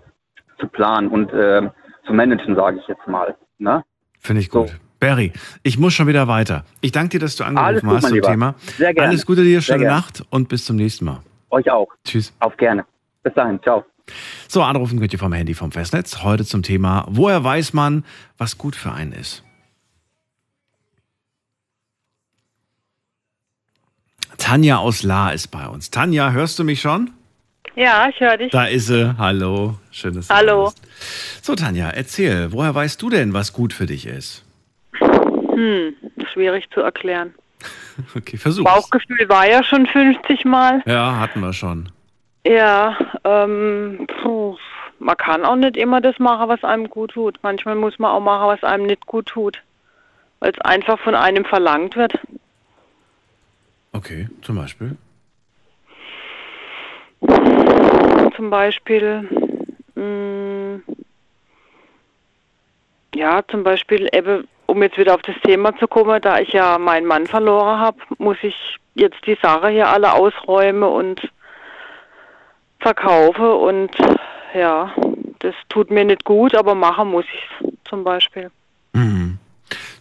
zu 0.58 0.66
planen 0.66 1.06
und 1.06 1.30
ähm, 1.32 1.70
zu 2.04 2.12
managen, 2.12 2.56
sage 2.56 2.78
ich 2.80 2.88
jetzt 2.88 3.06
mal. 3.06 3.36
Ne? 3.58 3.84
Finde 4.18 4.40
ich 4.40 4.50
gut. 4.50 4.76
Barry, 4.98 5.32
ich 5.62 5.78
muss 5.78 5.94
schon 5.94 6.08
wieder 6.08 6.26
weiter. 6.26 6.64
Ich 6.80 6.90
danke 6.90 7.10
dir, 7.10 7.20
dass 7.20 7.36
du 7.36 7.44
angerufen 7.44 7.88
gut, 7.88 7.96
hast 7.96 8.06
zum 8.06 8.14
Lieber. 8.14 8.28
Thema. 8.28 8.54
Sehr 8.76 8.92
gerne. 8.92 9.10
Alles 9.10 9.24
Gute 9.24 9.44
dir, 9.44 9.60
schöne. 9.60 9.84
Nacht 9.84 10.24
und 10.30 10.48
bis 10.48 10.64
zum 10.64 10.74
nächsten 10.74 11.04
Mal. 11.04 11.20
Euch 11.50 11.70
auch. 11.70 11.88
Tschüss. 12.04 12.34
Auf 12.40 12.56
gerne. 12.56 12.84
Bis 13.22 13.34
dahin. 13.34 13.62
Ciao. 13.62 13.84
So, 14.48 14.62
anrufen 14.62 14.98
könnt 14.98 15.12
ihr 15.12 15.18
vom 15.18 15.32
Handy 15.32 15.54
vom 15.54 15.72
Festnetz. 15.72 16.22
Heute 16.22 16.44
zum 16.44 16.62
Thema, 16.62 17.06
woher 17.08 17.42
weiß 17.42 17.72
man, 17.72 18.04
was 18.38 18.58
gut 18.58 18.76
für 18.76 18.92
einen 18.92 19.12
ist? 19.12 19.44
Tanja 24.38 24.78
aus 24.78 25.02
La 25.02 25.30
ist 25.30 25.48
bei 25.48 25.66
uns. 25.66 25.90
Tanja, 25.90 26.32
hörst 26.32 26.58
du 26.58 26.64
mich 26.64 26.80
schon? 26.80 27.10
Ja, 27.74 28.08
ich 28.08 28.20
höre 28.20 28.36
dich. 28.36 28.50
Da 28.50 28.64
ist 28.66 28.86
sie. 28.86 29.16
Hallo. 29.16 29.78
Schön, 29.90 30.14
dass 30.14 30.28
du 30.28 30.34
Hallo. 30.34 30.64
bist. 30.66 30.82
So, 31.42 31.54
Tanja, 31.54 31.88
erzähl, 31.88 32.52
woher 32.52 32.74
weißt 32.74 33.00
du 33.00 33.08
denn, 33.08 33.32
was 33.32 33.52
gut 33.52 33.72
für 33.72 33.86
dich 33.86 34.06
ist? 34.06 34.44
Hm, 35.00 35.94
schwierig 36.32 36.68
zu 36.72 36.80
erklären. 36.80 37.34
Okay, 38.16 38.38
versuch. 38.38 38.64
Bauchgefühl 38.64 39.28
war 39.28 39.46
ja 39.46 39.62
schon 39.62 39.86
50 39.86 40.46
Mal. 40.46 40.82
Ja, 40.86 41.20
hatten 41.20 41.40
wir 41.40 41.52
schon. 41.52 41.90
Ja, 42.44 42.96
ähm, 43.24 44.06
puh, 44.20 44.56
man 44.98 45.16
kann 45.16 45.44
auch 45.44 45.56
nicht 45.56 45.76
immer 45.76 46.00
das 46.00 46.18
machen, 46.18 46.48
was 46.48 46.64
einem 46.64 46.88
gut 46.88 47.12
tut. 47.12 47.38
Manchmal 47.42 47.76
muss 47.76 47.98
man 47.98 48.10
auch 48.10 48.20
machen, 48.20 48.48
was 48.48 48.64
einem 48.64 48.86
nicht 48.86 49.06
gut 49.06 49.26
tut. 49.26 49.62
Weil 50.40 50.50
es 50.50 50.60
einfach 50.60 50.98
von 50.98 51.14
einem 51.14 51.44
verlangt 51.44 51.96
wird. 51.96 52.18
Okay, 53.92 54.28
zum 54.42 54.56
Beispiel. 54.56 54.96
Zum 58.34 58.50
Beispiel, 58.50 59.28
mh, 59.94 60.80
ja, 63.14 63.42
zum 63.46 63.62
Beispiel 63.62 64.08
eben, 64.12 64.48
um 64.66 64.82
jetzt 64.82 64.98
wieder 64.98 65.14
auf 65.14 65.22
das 65.22 65.36
Thema 65.44 65.76
zu 65.76 65.86
kommen, 65.86 66.20
da 66.20 66.40
ich 66.40 66.52
ja 66.52 66.78
meinen 66.78 67.06
Mann 67.06 67.26
verloren 67.26 67.78
habe, 67.78 67.98
muss 68.18 68.38
ich 68.42 68.78
jetzt 68.94 69.24
die 69.26 69.38
Sache 69.40 69.68
hier 69.68 69.88
alle 69.88 70.12
ausräumen 70.14 70.82
und 70.82 71.20
verkaufe 72.82 73.54
und 73.54 73.90
ja, 74.54 74.92
das 75.38 75.54
tut 75.68 75.90
mir 75.90 76.04
nicht 76.04 76.24
gut, 76.24 76.54
aber 76.54 76.74
machen 76.74 77.10
muss 77.10 77.24
ich 77.32 77.68
zum 77.88 78.04
Beispiel. 78.04 78.50
Mhm. 78.92 79.38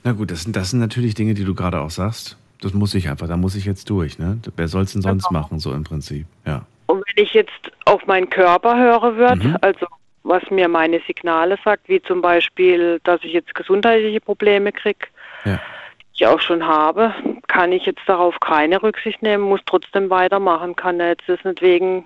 Na 0.04 0.12
gut, 0.12 0.32
das 0.32 0.44
sind, 0.44 0.56
das 0.56 0.72
sind 0.72 0.80
natürlich 0.80 1.14
Dinge, 1.16 1.34
die 1.34 1.46
du 1.46 1.56
gerade 1.56 1.80
auch 1.80 1.90
sagst. 1.90 2.38
Das 2.62 2.74
muss 2.74 2.94
ich 2.94 3.10
einfach, 3.10 3.28
da 3.28 3.38
muss 3.38 3.56
ich 3.56 3.66
jetzt 3.66 3.90
durch. 3.90 4.20
Ne? 4.20 4.40
Wer 4.56 4.68
soll 4.68 4.84
es 4.84 4.94
denn 4.94 5.02
sonst 5.02 5.28
Genau. 5.30 5.40
machen, 5.42 5.60
so 5.60 5.74
im 5.74 5.84
Prinzip? 5.84 6.26
Ja. 6.46 6.64
Und 6.88 7.04
wenn 7.16 7.24
ich 7.24 7.34
jetzt 7.34 7.72
auf 7.86 8.06
meinen 8.06 8.30
Körper 8.30 8.78
höre 8.78 9.16
wird, 9.16 9.44
Mhm. 9.44 9.58
also 9.62 9.88
was 10.24 10.44
mir 10.52 10.68
meine 10.68 11.00
Signale 11.08 11.58
sagt, 11.64 11.88
wie 11.90 12.02
zum 12.04 12.22
Beispiel, 12.22 13.00
dass 13.04 13.24
ich 13.24 13.34
jetzt 13.34 13.56
gesundheitliche 13.56 14.20
Probleme 14.22 14.72
kriege, 14.72 15.08
Ja. 15.46 15.56
die 16.02 16.06
ich 16.24 16.28
auch 16.28 16.40
schon 16.40 16.68
habe, 16.68 17.14
kann 17.48 17.72
ich 17.72 17.86
jetzt 17.86 18.02
darauf 18.06 18.40
keine 18.40 18.84
Rücksicht 18.84 19.24
nehmen, 19.24 19.44
muss 19.46 19.62
trotzdem 19.66 20.10
weitermachen, 20.12 20.76
kann 20.76 21.00
jetzt 21.00 21.24
das 21.28 21.44
nicht 21.44 21.62
wegen 21.64 22.06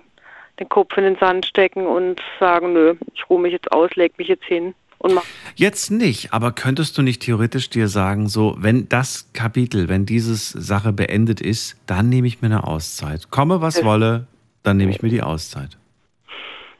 den 0.58 0.68
Kopf 0.68 0.96
in 0.96 1.04
den 1.04 1.16
Sand 1.16 1.46
stecken 1.46 1.86
und 1.86 2.20
sagen, 2.40 2.72
nö, 2.72 2.94
ich 3.14 3.28
ruhe 3.28 3.40
mich 3.40 3.52
jetzt 3.52 3.70
aus, 3.72 3.90
leg 3.94 4.16
mich 4.18 4.28
jetzt 4.28 4.44
hin 4.44 4.74
und 4.98 5.14
mach. 5.14 5.24
Jetzt 5.54 5.90
nicht, 5.90 6.32
aber 6.32 6.52
könntest 6.52 6.96
du 6.96 7.02
nicht 7.02 7.22
theoretisch 7.22 7.68
dir 7.70 7.88
sagen, 7.88 8.28
so, 8.28 8.56
wenn 8.58 8.88
das 8.88 9.30
Kapitel, 9.34 9.88
wenn 9.88 10.06
diese 10.06 10.34
Sache 10.34 10.92
beendet 10.92 11.40
ist, 11.40 11.76
dann 11.86 12.08
nehme 12.08 12.26
ich 12.26 12.40
mir 12.40 12.46
eine 12.46 12.64
Auszeit. 12.66 13.30
Komme, 13.30 13.60
was 13.60 13.74
Das- 13.74 13.84
wolle, 13.84 14.26
dann 14.62 14.78
nehme 14.78 14.90
ich 14.90 15.02
mir 15.02 15.10
die 15.10 15.22
Auszeit. 15.22 15.76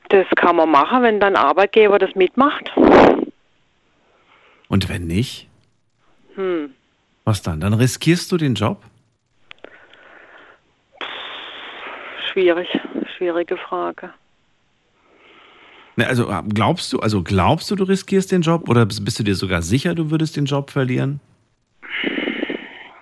Das 0.09 0.27
kann 0.37 0.57
man 0.57 0.71
machen, 0.71 1.03
wenn 1.03 1.21
dein 1.21 1.37
Arbeitgeber 1.37 1.99
das 1.99 2.15
mitmacht. 2.15 2.73
Und 4.69 4.89
wenn 4.89 5.07
nicht, 5.07 5.49
Hm. 6.37 6.71
was 7.25 7.43
dann? 7.43 7.61
Dann 7.61 7.75
riskierst 7.75 8.31
du 8.33 8.37
den 8.37 8.55
Job? 8.55 8.83
Schwierig, 12.33 12.69
schwierige 13.17 13.57
Frage. 13.57 14.11
Ne, 15.97 16.07
Also 16.07 16.29
äh, 16.31 16.43
glaubst 16.49 16.93
du, 16.93 17.01
also 17.01 17.23
glaubst 17.23 17.71
du, 17.71 17.77
du 17.77 17.85
riskierst 17.85 18.31
den 18.33 18.43
Job 18.43 18.69
oder 18.69 18.85
bist 18.87 19.19
du 19.19 19.23
dir 19.23 19.35
sogar 19.35 19.63
sicher, 19.63 19.95
du 19.95 20.11
würdest 20.11 20.37
den 20.37 20.45
Job 20.45 20.71
verlieren? 20.71 21.21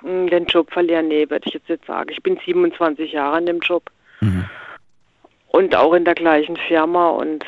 Hm, 0.03 0.29
Den 0.29 0.47
Job 0.47 0.71
verlieren, 0.73 1.09
nee, 1.09 1.29
würde 1.29 1.43
ich 1.47 1.55
jetzt 1.55 1.69
nicht 1.69 1.85
sagen. 1.87 2.11
Ich 2.13 2.23
bin 2.23 2.39
27 2.45 3.13
Jahre 3.13 3.39
in 3.39 3.47
dem 3.47 3.61
Job 3.61 3.91
und 5.49 5.77
auch 5.77 5.93
in 5.93 6.05
der 6.05 6.15
gleichen 6.15 6.57
Firma 6.69 7.11
und 7.11 7.45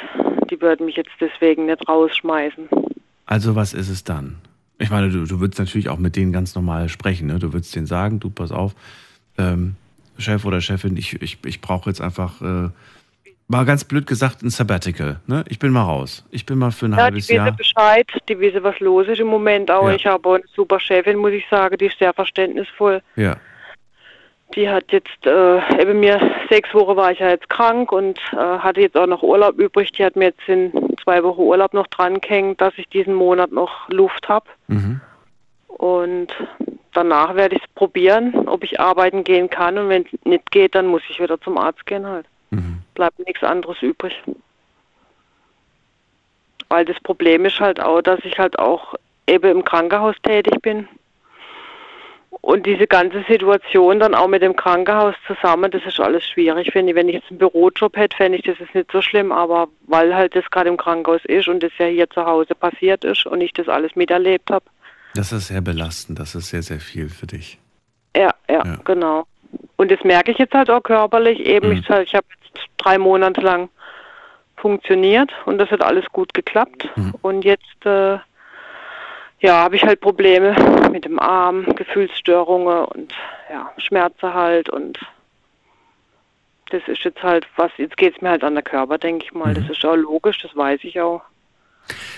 die 0.50 0.60
würden 0.60 0.84
mich 0.86 0.96
jetzt 0.96 1.12
deswegen 1.20 1.66
nicht 1.66 1.88
rausschmeißen. 1.88 2.68
Also 3.24 3.56
was 3.56 3.72
ist 3.72 3.88
es 3.88 4.04
dann? 4.04 4.36
Ich 4.78 4.90
meine, 4.90 5.08
du, 5.08 5.24
du 5.24 5.40
würdest 5.40 5.58
natürlich 5.58 5.88
auch 5.88 5.96
mit 5.98 6.16
denen 6.16 6.32
ganz 6.32 6.54
normal 6.54 6.88
sprechen. 6.90 7.28
Ne? 7.28 7.38
Du 7.38 7.52
würdest 7.54 7.74
denen 7.74 7.86
sagen, 7.86 8.20
du 8.20 8.28
pass 8.28 8.52
auf, 8.52 8.74
ähm, 9.38 9.76
Chef 10.18 10.44
oder 10.44 10.60
Chefin, 10.60 10.96
ich, 10.96 11.20
ich, 11.20 11.38
ich 11.44 11.60
brauche 11.60 11.90
jetzt 11.90 12.00
einfach, 12.00 12.40
äh, 12.40 12.70
mal 13.48 13.64
ganz 13.64 13.84
blöd 13.84 14.06
gesagt, 14.06 14.42
ein 14.42 14.50
Sabbatical. 14.50 15.20
Ne? 15.26 15.44
Ich 15.48 15.58
bin 15.58 15.70
mal 15.70 15.82
raus. 15.82 16.24
Ich 16.30 16.46
bin 16.46 16.58
mal 16.58 16.72
für 16.72 16.86
ein 16.86 16.92
Ja, 16.92 16.96
die 16.96 17.02
halbes 17.02 17.28
wissen 17.28 17.36
Jahr. 17.36 17.52
Bescheid, 17.52 18.08
die 18.28 18.38
wissen, 18.40 18.62
was 18.62 18.78
los 18.80 19.06
ist 19.08 19.20
im 19.20 19.28
Moment 19.28 19.70
auch. 19.70 19.88
Ja. 19.88 19.94
Ich 19.94 20.06
habe 20.06 20.34
eine 20.34 20.44
super 20.54 20.80
Chefin, 20.80 21.16
muss 21.16 21.32
ich 21.32 21.44
sagen, 21.48 21.78
die 21.78 21.86
ist 21.86 21.98
sehr 21.98 22.12
verständnisvoll. 22.12 23.02
Ja. 23.14 23.36
Die 24.54 24.68
hat 24.68 24.84
jetzt, 24.92 25.26
äh, 25.26 25.80
eben 25.80 26.00
mir, 26.00 26.20
sechs 26.48 26.72
Wochen 26.72 26.96
war 26.96 27.10
ich 27.10 27.18
ja 27.18 27.30
jetzt 27.30 27.48
krank 27.48 27.90
und 27.92 28.18
äh, 28.32 28.36
hatte 28.36 28.80
jetzt 28.80 28.96
auch 28.96 29.06
noch 29.06 29.22
Urlaub 29.22 29.58
übrig. 29.58 29.92
Die 29.92 30.04
hat 30.04 30.16
mir 30.16 30.26
jetzt 30.26 30.48
in 30.48 30.72
zwei 31.02 31.22
Wochen 31.22 31.40
Urlaub 31.42 31.74
noch 31.74 31.88
dran 31.88 32.20
gehängt, 32.20 32.60
dass 32.60 32.72
ich 32.76 32.88
diesen 32.88 33.14
Monat 33.14 33.50
noch 33.50 33.88
Luft 33.88 34.28
habe. 34.28 34.46
Mhm. 34.68 35.00
Und 35.76 36.28
danach 36.94 37.34
werde 37.34 37.56
ich 37.56 37.62
es 37.62 37.68
probieren, 37.74 38.48
ob 38.48 38.64
ich 38.64 38.80
arbeiten 38.80 39.24
gehen 39.24 39.50
kann. 39.50 39.76
Und 39.76 39.88
wenn 39.90 40.06
es 40.06 40.24
nicht 40.24 40.50
geht, 40.50 40.74
dann 40.74 40.86
muss 40.86 41.02
ich 41.10 41.20
wieder 41.20 41.40
zum 41.40 41.58
Arzt 41.58 41.84
gehen 41.86 42.06
halt. 42.06 42.26
Bleibt 42.94 43.18
nichts 43.18 43.42
anderes 43.42 43.80
übrig. 43.82 44.14
Weil 46.68 46.84
das 46.84 46.98
Problem 47.00 47.44
ist 47.44 47.60
halt 47.60 47.80
auch, 47.80 48.00
dass 48.00 48.20
ich 48.24 48.38
halt 48.38 48.58
auch 48.58 48.94
eben 49.26 49.50
im 49.50 49.64
Krankenhaus 49.64 50.16
tätig 50.22 50.60
bin. 50.62 50.88
Und 52.40 52.64
diese 52.64 52.86
ganze 52.86 53.24
Situation 53.28 53.98
dann 53.98 54.14
auch 54.14 54.28
mit 54.28 54.42
dem 54.42 54.56
Krankenhaus 54.56 55.14
zusammen, 55.26 55.70
das 55.70 55.84
ist 55.84 56.00
alles 56.00 56.24
schwierig, 56.24 56.70
finde 56.72 56.90
ich. 56.90 56.96
Wenn 56.96 57.08
ich 57.08 57.16
jetzt 57.16 57.30
einen 57.30 57.38
Bürojob 57.38 57.96
hätte, 57.96 58.16
fände 58.16 58.38
ich 58.38 58.44
das 58.44 58.60
ist 58.60 58.74
nicht 58.74 58.90
so 58.92 59.02
schlimm, 59.02 59.32
aber 59.32 59.68
weil 59.86 60.14
halt 60.14 60.36
das 60.36 60.48
gerade 60.50 60.68
im 60.68 60.76
Krankenhaus 60.76 61.24
ist 61.24 61.48
und 61.48 61.62
das 61.62 61.72
ja 61.78 61.86
hier 61.86 62.08
zu 62.08 62.24
Hause 62.24 62.54
passiert 62.54 63.04
ist 63.04 63.26
und 63.26 63.40
ich 63.40 63.52
das 63.52 63.68
alles 63.68 63.96
miterlebt 63.96 64.50
habe, 64.50 64.64
Das 65.16 65.32
ist 65.32 65.48
sehr 65.48 65.60
belastend. 65.60 66.18
Das 66.18 66.34
ist 66.34 66.48
sehr, 66.48 66.62
sehr 66.62 66.80
viel 66.80 67.08
für 67.08 67.26
dich. 67.26 67.58
Ja, 68.16 68.34
ja, 68.48 68.62
genau. 68.84 69.26
Und 69.76 69.90
das 69.90 70.02
merke 70.04 70.30
ich 70.32 70.38
jetzt 70.38 70.54
halt 70.54 70.70
auch 70.70 70.82
körperlich. 70.82 71.40
Eben, 71.40 71.72
ich, 71.72 71.80
ich 71.80 72.14
habe 72.14 72.26
jetzt 72.44 72.66
drei 72.78 72.98
Monate 72.98 73.40
lang 73.40 73.68
funktioniert 74.56 75.30
und 75.44 75.58
das 75.58 75.70
hat 75.70 75.82
alles 75.82 76.04
gut 76.12 76.32
geklappt. 76.34 76.88
Und 77.22 77.44
jetzt, 77.44 77.84
äh, 77.84 78.18
ja, 79.40 79.62
habe 79.62 79.76
ich 79.76 79.84
halt 79.84 80.00
Probleme 80.00 80.54
mit 80.90 81.04
dem 81.04 81.18
Arm, 81.18 81.66
Gefühlsstörungen 81.76 82.86
und 82.86 83.12
ja, 83.50 83.70
Schmerzen 83.76 84.32
halt 84.32 84.70
und 84.70 84.98
das 86.70 86.82
ist 86.88 87.04
jetzt 87.04 87.22
halt 87.22 87.46
was, 87.56 87.70
jetzt 87.76 87.96
geht 87.96 88.16
es 88.16 88.22
mir 88.22 88.30
halt 88.30 88.42
an 88.42 88.54
der 88.54 88.64
Körper, 88.64 88.98
denke 88.98 89.24
ich 89.24 89.32
mal. 89.32 89.54
Das 89.54 89.68
ist 89.68 89.84
auch 89.84 89.94
logisch, 89.94 90.40
das 90.42 90.56
weiß 90.56 90.80
ich 90.82 91.00
auch. 91.00 91.22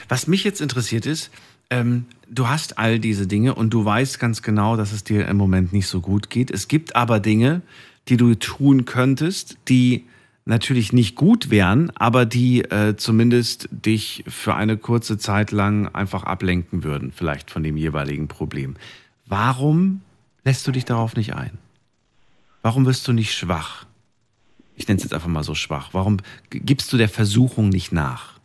Was 0.09 0.27
mich 0.27 0.45
jetzt 0.45 0.61
interessiert 0.61 1.05
ist, 1.05 1.31
ähm, 1.71 2.07
du 2.31 2.49
hast 2.49 2.79
all 2.79 2.99
diese 2.99 3.27
Dinge 3.27 3.55
und 3.55 3.71
du 3.71 3.85
weißt 3.85 4.19
ganz 4.19 4.43
genau, 4.43 4.77
dass 4.77 4.93
es 4.93 5.05
dir 5.05 5.27
im 5.29 5.37
Moment 5.37 5.73
nicht 5.73 5.87
so 5.87 6.01
gut 6.01 6.31
geht. 6.31 6.51
Es 6.51 6.69
gibt 6.69 6.97
aber 6.97 7.21
Dinge, 7.21 7.63
die 8.09 8.17
du 8.17 8.35
tun 8.35 8.85
könntest, 8.85 9.59
die 9.69 10.05
natürlich 10.45 10.95
nicht 10.95 11.15
gut 11.15 11.51
wären, 11.51 11.93
aber 11.95 12.25
die 12.25 12.63
äh, 12.63 12.97
zumindest 12.97 13.69
dich 13.71 14.25
für 14.27 14.55
eine 14.55 14.79
kurze 14.79 15.19
Zeit 15.19 15.53
lang 15.53 15.89
einfach 15.95 16.25
ablenken 16.25 16.85
würden, 16.85 17.13
vielleicht 17.13 17.51
von 17.51 17.63
dem 17.63 17.77
jeweiligen 17.77 18.29
Problem. 18.29 18.77
Warum 19.27 20.01
lässt 20.45 20.67
du 20.67 20.73
dich 20.73 20.87
darauf 20.87 21.17
nicht 21.17 21.35
ein? 21.35 21.59
Warum 22.63 22.87
wirst 22.87 23.07
du 23.07 23.13
nicht 23.13 23.35
schwach? 23.35 23.85
Ich 24.75 24.89
nenne 24.89 24.97
es 24.97 25.05
jetzt 25.05 25.13
einfach 25.13 25.29
mal 25.29 25.45
so 25.45 25.55
schwach. 25.55 25.91
Warum 25.93 26.17
gibst 26.49 26.93
du 26.93 26.97
der 26.97 27.11
Versuchung 27.11 27.69
nicht 27.69 27.93
nach? 27.93 28.38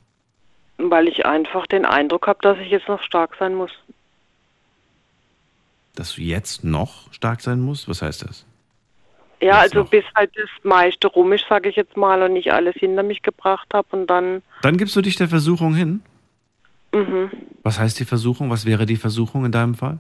Weil 0.78 1.08
ich 1.08 1.26
einfach 1.26 1.68
den 1.68 1.86
Eindruck 1.86 2.28
habe, 2.28 2.40
dass 2.42 2.58
ich 2.60 2.70
jetzt 2.70 2.88
noch 2.88 3.02
stark 3.04 3.36
sein 3.40 3.56
muss. 3.56 3.72
Dass 5.96 6.16
du 6.16 6.22
jetzt 6.22 6.64
noch 6.64 7.12
stark 7.14 7.42
sein 7.42 7.60
musst? 7.62 7.88
Was 7.88 8.02
heißt 8.02 8.24
das? 8.24 8.46
Ja, 9.42 9.60
also 9.60 9.84
bis 9.84 10.06
halt 10.16 10.32
das 10.36 10.50
meiste 10.64 11.08
rum 11.08 11.34
ist, 11.34 11.46
sage 11.50 11.70
ich 11.70 11.76
jetzt 11.76 11.98
mal, 11.98 12.24
und 12.24 12.36
ich 12.38 12.54
alles 12.54 12.76
hinter 12.76 13.04
mich 13.04 13.22
gebracht 13.22 13.68
habe 13.74 13.88
und 13.92 14.08
dann, 14.08 14.42
Dann 14.62 14.78
gibst 14.78 14.96
du 14.96 15.02
dich 15.02 15.18
der 15.18 15.28
Versuchung 15.28 15.76
hin? 15.76 16.02
mhm. 16.94 17.30
Was 17.62 17.78
heißt 17.78 18.00
die 18.00 18.06
Versuchung? 18.06 18.50
Was 18.50 18.66
wäre 18.66 18.86
die 18.86 18.96
Versuchung 18.96 19.46
in 19.46 19.52
deinem 19.52 19.76
Fall? 19.76 20.00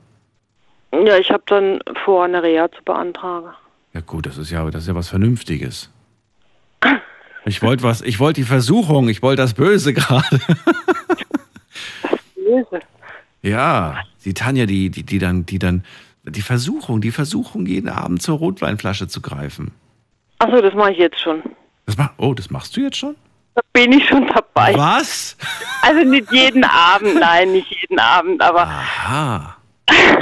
ja, 0.93 1.17
ich 1.17 1.31
habe 1.31 1.43
dann 1.47 1.79
vor, 2.05 2.23
eine 2.23 2.41
Reha 2.43 2.71
zu 2.71 2.83
beantragen. 2.83 3.49
Ja 3.93 4.01
gut, 4.01 4.25
das 4.25 4.37
ist 4.37 4.49
ja, 4.51 4.63
das 4.69 4.83
ist 4.83 4.87
ja 4.87 4.95
was 4.95 5.09
Vernünftiges. 5.09 5.89
Ich 7.45 7.61
wollte 7.61 7.83
was, 7.83 8.01
ich 8.01 8.19
wollte 8.19 8.41
die 8.41 8.47
Versuchung, 8.47 9.09
ich 9.09 9.21
wollte 9.21 9.41
das 9.41 9.53
Böse 9.53 9.93
gerade. 9.93 10.39
Böse. 12.35 12.79
Ja, 13.41 14.03
die 14.23 14.33
Tanja, 14.33 14.65
die, 14.65 14.89
die, 14.89 15.03
die 15.03 15.19
dann, 15.19 15.45
die 15.45 15.59
dann, 15.59 15.83
die 16.23 16.41
Versuchung, 16.41 17.01
die 17.01 17.11
Versuchung, 17.11 17.65
jeden 17.65 17.89
Abend 17.89 18.21
zur 18.21 18.37
Rotweinflasche 18.37 19.07
zu 19.07 19.21
greifen. 19.21 19.71
Achso, 20.39 20.61
das 20.61 20.73
mache 20.73 20.91
ich 20.91 20.97
jetzt 20.97 21.19
schon. 21.19 21.43
Das 21.85 21.97
mach, 21.97 22.11
oh, 22.17 22.33
das 22.33 22.49
machst 22.49 22.75
du 22.77 22.81
jetzt 22.81 22.97
schon? 22.97 23.15
Da 23.55 23.61
bin 23.73 23.91
ich 23.91 24.07
schon 24.07 24.25
dabei. 24.27 24.73
Was? 24.75 25.37
Also 25.81 26.07
nicht 26.09 26.31
jeden 26.31 26.63
Abend, 26.63 27.19
nein, 27.19 27.51
nicht 27.51 27.69
jeden 27.69 27.99
Abend, 27.99 28.41
aber 28.41 28.63
Aha. 28.63 29.57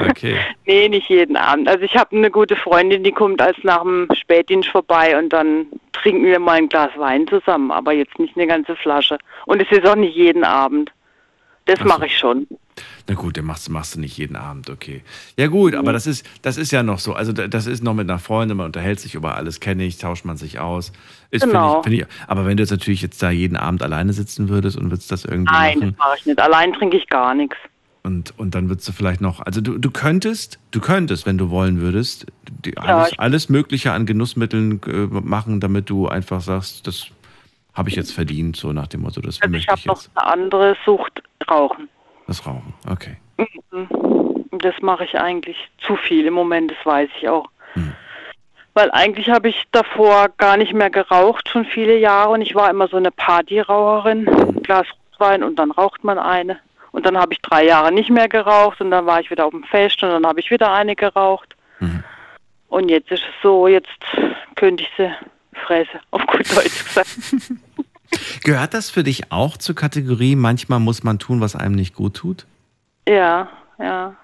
Okay. 0.10 0.38
Nee, 0.66 0.88
nicht 0.90 1.10
jeden 1.10 1.36
Abend. 1.36 1.68
Also 1.68 1.84
ich 1.84 1.96
habe 1.98 2.16
eine 2.16 2.32
gute 2.32 2.56
Freundin, 2.56 3.04
die 3.04 3.12
kommt 3.12 3.42
als 3.42 3.58
nach 3.64 3.82
dem 3.82 4.08
Spätdienst 4.14 4.70
vorbei 4.70 5.18
und 5.18 5.30
dann 5.34 5.66
trinken 5.92 6.24
wir 6.24 6.40
mal 6.40 6.54
ein 6.54 6.70
Glas 6.70 6.92
Wein 6.98 7.28
zusammen, 7.28 7.72
aber 7.72 7.92
jetzt 7.92 8.18
nicht 8.20 8.38
eine 8.38 8.48
ganze 8.48 8.76
Flasche. 8.78 9.18
Und 9.48 9.62
es 9.62 9.70
ist 9.70 9.86
auch 9.86 9.96
nicht 9.98 10.16
jeden 10.16 10.46
Abend. 10.46 10.92
Das 11.66 11.80
so. 11.80 11.86
mache 11.86 12.06
ich 12.06 12.18
schon. 12.18 12.48
Na 13.10 13.16
gut, 13.16 13.36
den 13.36 13.46
machst, 13.46 13.70
machst 13.70 13.96
du 13.96 14.00
nicht 14.00 14.18
jeden 14.18 14.38
Abend, 14.38 14.70
okay. 14.70 15.04
Ja 15.38 15.48
gut, 15.48 15.76
aber 15.76 15.92
das 15.92 16.08
ist, 16.08 16.26
das 16.42 16.58
ist 16.58 16.72
ja 16.72 16.84
noch 16.84 17.00
so. 17.00 17.14
Also 17.14 17.34
da- 17.34 17.48
das 17.50 17.68
ist 17.68 17.84
noch 17.84 17.94
mit 17.94 18.10
einer 18.10 18.20
Freundin, 18.20 18.56
man 18.58 18.68
unterhält 18.68 19.00
sich 19.02 19.14
über 19.14 19.36
alles, 19.36 19.60
kenne 19.60 19.84
ich, 19.84 19.98
tauscht 19.98 20.24
man 20.24 20.38
sich 20.38 20.60
aus. 20.60 20.94
Ist, 21.32 21.42
find 21.44 21.54
Genau. 21.54 21.80
ich, 21.80 21.84
find 21.84 22.02
ich, 22.02 22.06
aber 22.28 22.46
wenn 22.46 22.56
du 22.56 22.64
jetzt 22.64 22.72
natürlich 22.72 23.02
jetzt 23.02 23.22
da 23.22 23.30
jeden 23.30 23.58
Abend 23.58 23.84
alleine 23.84 24.14
sitzen 24.14 24.48
würdest 24.48 24.78
und 24.78 24.90
würdest 24.90 25.12
das 25.12 25.26
irgendwie 25.26 25.52
Nein, 25.52 25.80
machen 25.80 25.96
das 25.98 25.98
mache 26.08 26.18
ich 26.20 26.26
nicht. 26.28 26.40
Allein 26.40 26.72
trinke 26.74 26.96
ich 26.98 27.08
gar 27.08 27.34
nichts. 27.36 27.58
Und, 28.03 28.34
und 28.40 28.56
dann 28.56 28.69
würdest 28.69 28.88
du 28.88 28.91
vielleicht 28.94 29.22
noch, 29.22 29.40
also 29.41 29.61
du, 29.61 29.78
du 29.78 29.91
könntest, 29.91 30.60
du 30.72 30.80
könntest, 30.82 31.26
wenn 31.26 31.38
du 31.38 31.49
wollen 31.49 31.80
würdest, 31.82 32.26
alles, 32.78 33.11
ich- 33.11 33.19
alles 33.19 33.49
Mögliche 33.49 33.91
an 33.91 34.06
Genussmitteln 34.06 34.82
äh, 34.88 35.07
machen, 35.11 35.60
damit 35.60 35.90
du 35.90 36.07
einfach 36.07 36.41
sagst, 36.41 36.88
das 36.88 37.07
habe 37.73 37.90
ich 37.90 37.95
jetzt 37.95 38.11
verdient, 38.11 38.56
so 38.57 38.73
nach 38.73 38.88
dem 38.88 39.02
Motto, 39.02 39.22
das 39.22 39.41
Also 39.41 39.45
ich 39.45 39.52
möchte 39.52 39.72
habe 39.72 39.80
ich 39.80 39.86
noch 39.86 40.02
jetzt. 40.02 40.11
eine 40.15 40.28
andere 40.32 40.76
Sucht, 40.86 41.22
Rauchen. 41.49 41.88
Das 42.28 42.45
Rauchen, 42.45 42.73
okay. 42.90 43.18
Mhm. 43.38 43.88
Das 44.60 44.76
mache 44.82 45.06
ich 45.06 45.18
eigentlich 45.18 45.56
zu 45.86 45.95
viel 45.95 46.26
im 46.26 46.34
Moment, 46.34 46.72
das 46.72 46.86
weiß 46.86 47.10
ich 47.19 47.30
auch. 47.30 47.49
Hm. 47.73 47.94
Weil 48.73 48.91
eigentlich 48.91 49.30
habe 49.30 49.49
ich 49.49 49.64
davor 49.72 50.30
gar 50.38 50.57
nicht 50.57 50.73
mehr 50.73 50.90
geraucht, 50.90 51.48
schon 51.49 51.65
viele 51.65 51.98
Jahre. 51.98 52.32
Und 52.32 52.41
ich 52.41 52.53
war 52.56 52.69
immer 52.69 52.88
so 52.88 52.98
eine 52.98 53.11
Partyraucherin. 53.11 54.28
Ein 54.30 54.61
Glas 54.64 54.86
Rotwein 55.14 55.44
und 55.44 55.57
dann 55.57 55.72
raucht 55.72 56.03
man 56.03 56.18
eine. 56.19 56.60
Und 56.91 57.05
dann 57.05 57.18
habe 57.18 57.34
ich 57.34 57.41
drei 57.41 57.65
Jahre 57.65 57.91
nicht 57.91 58.09
mehr 58.09 58.27
geraucht 58.27 58.81
und 58.81 58.91
dann 58.91 59.05
war 59.05 59.19
ich 59.22 59.31
wieder 59.31 59.45
auf 59.45 59.51
dem 59.51 59.63
Fest 59.63 60.03
und 60.03 60.09
dann 60.09 60.26
habe 60.26 60.39
ich 60.39 60.51
wieder 60.51 60.73
eine 60.73 60.95
geraucht. 60.95 61.55
Mhm. 61.80 62.03
Und 62.68 62.89
jetzt 62.89 63.11
ist 63.11 63.23
es 63.23 63.41
so, 63.41 63.68
jetzt 63.68 63.88
könnte 64.55 64.84
ich 64.84 64.89
sie 64.97 65.11
fressen, 65.65 65.99
auf 66.11 66.26
gut 66.27 66.55
Deutsch 66.55 66.85
gesagt. 66.85 67.18
Gehört 68.43 68.73
das 68.73 68.89
für 68.89 69.03
dich 69.03 69.31
auch 69.31 69.55
zur 69.55 69.76
Kategorie, 69.76 70.35
manchmal 70.35 70.80
muss 70.80 71.03
man 71.03 71.18
tun, 71.18 71.39
was 71.39 71.55
einem 71.55 71.76
nicht 71.76 71.95
gut 71.95 72.15
tut? 72.15 72.45
ja, 73.07 73.49
ja. 73.80 74.15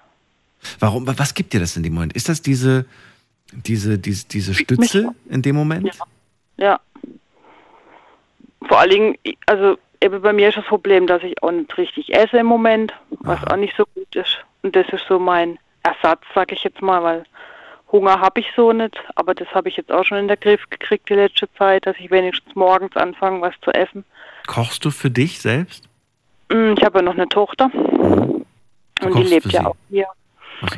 Warum, 0.80 1.06
was 1.06 1.34
gibt 1.34 1.52
dir 1.52 1.60
das 1.60 1.76
in 1.76 1.82
dem 1.82 1.94
Moment? 1.94 2.14
Ist 2.14 2.28
das 2.28 2.42
diese, 2.42 2.86
diese, 3.52 3.98
diese, 3.98 4.26
diese 4.26 4.54
Stütze 4.54 5.14
in 5.28 5.42
dem 5.42 5.56
Moment? 5.56 5.96
Ja. 6.56 6.80
Vor 8.66 8.80
allen 8.80 8.90
Dingen, 8.90 9.18
also 9.46 9.78
eben 10.02 10.20
bei 10.22 10.32
mir 10.32 10.48
ist 10.48 10.56
das 10.58 10.64
Problem, 10.64 11.06
dass 11.06 11.22
ich 11.22 11.42
auch 11.42 11.50
nicht 11.50 11.76
richtig 11.78 12.14
esse 12.14 12.38
im 12.38 12.46
Moment, 12.46 12.92
was 13.20 13.44
auch 13.46 13.56
nicht 13.56 13.76
so 13.76 13.84
gut 13.94 14.14
ist. 14.14 14.38
Und 14.62 14.74
das 14.76 14.88
ist 14.90 15.04
so 15.08 15.18
mein 15.18 15.58
Ersatz, 15.82 16.22
sag 16.34 16.52
ich 16.52 16.64
jetzt 16.64 16.82
mal, 16.82 17.02
weil 17.02 17.24
Hunger 17.90 18.20
habe 18.20 18.40
ich 18.40 18.46
so 18.54 18.72
nicht, 18.72 19.00
aber 19.14 19.34
das 19.34 19.48
habe 19.54 19.68
ich 19.68 19.76
jetzt 19.76 19.90
auch 19.90 20.04
schon 20.04 20.18
in 20.18 20.28
den 20.28 20.38
Griff 20.40 20.62
gekriegt 20.68 21.08
die 21.08 21.14
letzte 21.14 21.50
Zeit, 21.54 21.86
dass 21.86 21.96
ich 21.98 22.10
wenigstens 22.10 22.54
morgens 22.54 22.94
anfange, 22.96 23.40
was 23.40 23.54
zu 23.62 23.70
essen. 23.70 24.04
Kochst 24.46 24.84
du 24.84 24.90
für 24.90 25.10
dich 25.10 25.40
selbst? 25.40 25.88
Mm, 26.50 26.74
Ich 26.76 26.84
habe 26.84 26.98
ja 26.98 27.02
noch 27.02 27.14
eine 27.14 27.28
Tochter 27.28 27.70
und 27.72 28.44
die 29.16 29.22
lebt 29.22 29.46
ja 29.52 29.60
sie? 29.60 29.66
auch 29.66 29.76
hier. 29.88 30.06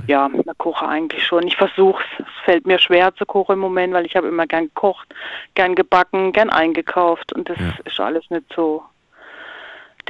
Ja, 0.06 0.28
ich 0.34 0.58
koche 0.58 0.86
eigentlich 0.86 1.24
schon. 1.26 1.46
Ich 1.46 1.56
versuche 1.56 2.02
es. 2.18 2.26
Es 2.26 2.44
fällt 2.44 2.66
mir 2.66 2.78
schwer 2.78 3.14
zu 3.14 3.24
kochen 3.24 3.54
im 3.54 3.60
Moment, 3.60 3.94
weil 3.94 4.04
ich 4.04 4.14
habe 4.14 4.28
immer 4.28 4.46
gern 4.46 4.64
gekocht, 4.66 5.08
gern 5.54 5.74
gebacken, 5.74 6.32
gern 6.32 6.50
eingekauft 6.50 7.32
und 7.32 7.48
das 7.48 7.56
ist 7.86 7.98
alles 7.98 8.28
nicht 8.28 8.44
so. 8.54 8.82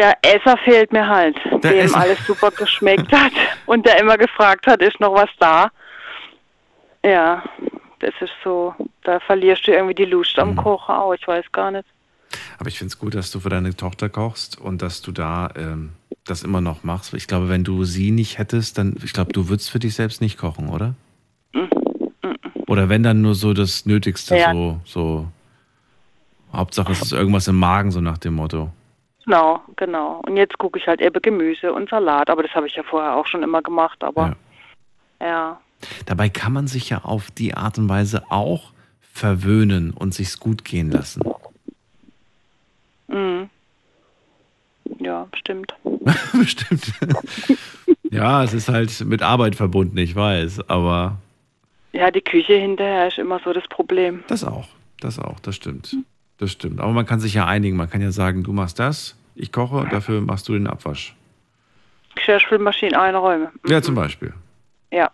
Der 0.01 0.17
Esser 0.23 0.57
fehlt 0.65 0.93
mir 0.93 1.07
halt, 1.07 1.37
Der 1.63 1.73
dem 1.73 1.85
Esser. 1.87 1.99
alles 2.01 2.19
super 2.27 2.51
geschmeckt 2.57 3.13
hat 3.13 3.33
und 3.67 3.85
der 3.87 4.01
immer 4.01 4.17
gefragt 4.17 4.67
hat, 4.67 4.81
ist 4.81 4.99
noch 4.99 5.13
was 5.15 5.29
da? 5.39 5.71
Ja, 7.05 7.43
das 7.99 8.15
ist 8.21 8.33
so, 8.43 8.75
da 9.05 9.21
verlierst 9.21 9.67
du 9.67 9.73
irgendwie 9.73 9.95
die 9.95 10.07
Lust 10.07 10.37
Mhm. 10.39 10.43
am 10.43 10.57
Kochen 10.57 10.95
auch, 10.95 11.13
ich 11.13 11.29
weiß 11.29 11.45
gar 11.53 11.71
nicht. 11.71 11.85
Aber 12.59 12.69
ich 12.69 12.79
finde 12.79 12.93
es 12.93 12.99
gut, 12.99 13.15
dass 13.15 13.31
du 13.31 13.41
für 13.41 13.51
deine 13.51 13.77
Tochter 13.77 14.09
kochst 14.09 14.59
und 14.59 14.81
dass 14.81 15.03
du 15.03 15.13
da 15.13 15.51
ähm, 15.57 15.91
das 16.25 16.45
immer 16.45 16.63
noch 16.63 16.83
machst. 16.83 17.13
Ich 17.13 17.27
glaube, 17.27 17.49
wenn 17.51 17.65
du 17.65 17.85
sie 17.85 18.11
nicht 18.11 18.39
hättest, 18.39 18.79
dann, 18.79 18.97
ich 19.05 19.13
glaube, 19.13 19.33
du 19.35 19.49
würdest 19.51 19.71
für 19.71 19.81
dich 19.81 19.95
selbst 19.95 20.23
nicht 20.23 20.39
kochen, 20.39 20.69
oder? 20.71 20.95
Oder 22.69 22.89
wenn 22.89 23.03
dann 23.03 23.21
nur 23.21 23.35
so 23.35 23.53
das 23.53 23.85
Nötigste, 23.85 24.37
Ja. 24.37 24.53
so, 24.53 24.81
so. 24.85 25.27
Hauptsache 26.55 26.93
es 26.93 27.03
ist 27.03 27.13
irgendwas 27.13 27.49
im 27.49 27.59
Magen, 27.59 27.91
so 27.91 28.01
nach 28.01 28.19
dem 28.19 28.35
Motto. 28.35 28.71
Genau, 29.31 29.61
genau. 29.77 30.21
Und 30.27 30.37
jetzt 30.37 30.59
gucke 30.59 30.77
ich 30.81 30.89
halt 30.89 31.01
eben 31.01 31.23
Gemüse 31.23 31.73
und 31.73 31.89
Salat, 31.89 32.29
aber 32.29 32.43
das 32.43 32.53
habe 32.53 32.67
ich 32.67 32.75
ja 32.75 32.83
vorher 32.83 33.15
auch 33.15 33.29
schon 33.29 33.45
immer 33.45 33.63
gemacht, 33.63 34.03
aber 34.03 34.35
ja. 35.21 35.61
Dabei 36.07 36.29
kann 36.29 36.53
man 36.53 36.67
sich 36.67 36.91
ja 36.91 37.05
auf 37.05 37.31
die 37.31 37.55
Art 37.55 37.79
und 37.79 37.89
Weise 37.89 38.25
auch 38.31 38.73
verwöhnen 39.13 39.93
und 39.93 40.15
sich's 40.15 40.41
gut 40.41 40.65
gehen 40.65 40.91
lassen. 40.91 41.23
Mhm. 43.07 43.49
Ja, 44.99 45.29
stimmt. 45.37 45.77
Bestimmt. 46.33 46.93
ja, 48.11 48.43
es 48.43 48.53
ist 48.53 48.69
halt 48.69 49.01
mit 49.07 49.23
Arbeit 49.23 49.55
verbunden, 49.55 49.97
ich 49.99 50.17
weiß, 50.17 50.69
aber 50.69 51.19
Ja, 51.93 52.11
die 52.11 52.21
Küche 52.21 52.55
hinterher 52.55 53.07
ist 53.07 53.19
immer 53.19 53.39
so 53.45 53.53
das 53.53 53.69
Problem. 53.69 54.25
das 54.27 54.43
auch. 54.43 54.67
Das 54.99 55.21
auch, 55.21 55.39
das 55.39 55.55
stimmt. 55.55 55.97
Das 56.39 56.51
stimmt. 56.51 56.81
Aber 56.81 56.93
man 56.93 57.07
kann 57.07 57.21
sich 57.21 57.35
ja 57.35 57.47
einigen. 57.47 57.77
Man 57.77 57.89
kann 57.89 58.01
ja 58.01 58.11
sagen, 58.11 58.43
du 58.43 58.53
machst 58.53 58.79
das, 58.79 59.15
ich 59.41 59.53
koche, 59.53 59.89
dafür 59.91 60.21
machst 60.21 60.49
du 60.49 60.53
den 60.53 60.67
Abwasch. 60.67 61.15
Geschirrspülmaschine 62.15 63.01
einräumen. 63.01 63.49
Mhm. 63.63 63.71
Ja, 63.71 63.83
zum 63.83 63.95
Beispiel. 63.95 64.33
Ja. 64.93 65.11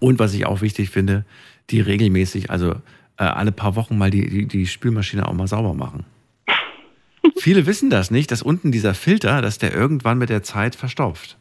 Und 0.00 0.18
was 0.18 0.34
ich 0.34 0.46
auch 0.46 0.60
wichtig 0.60 0.90
finde, 0.90 1.24
die 1.70 1.80
regelmäßig, 1.80 2.50
also 2.50 2.72
äh, 3.18 3.24
alle 3.24 3.52
paar 3.52 3.76
Wochen 3.76 3.98
mal 3.98 4.10
die, 4.10 4.28
die, 4.28 4.46
die 4.46 4.66
Spülmaschine 4.66 5.26
auch 5.26 5.32
mal 5.32 5.46
sauber 5.46 5.74
machen. 5.74 6.04
Viele 7.36 7.66
wissen 7.66 7.90
das 7.90 8.10
nicht, 8.10 8.30
dass 8.30 8.42
unten 8.42 8.72
dieser 8.72 8.94
Filter, 8.94 9.42
dass 9.42 9.58
der 9.58 9.74
irgendwann 9.74 10.18
mit 10.18 10.28
der 10.28 10.42
Zeit 10.42 10.76
verstopft. 10.76 11.36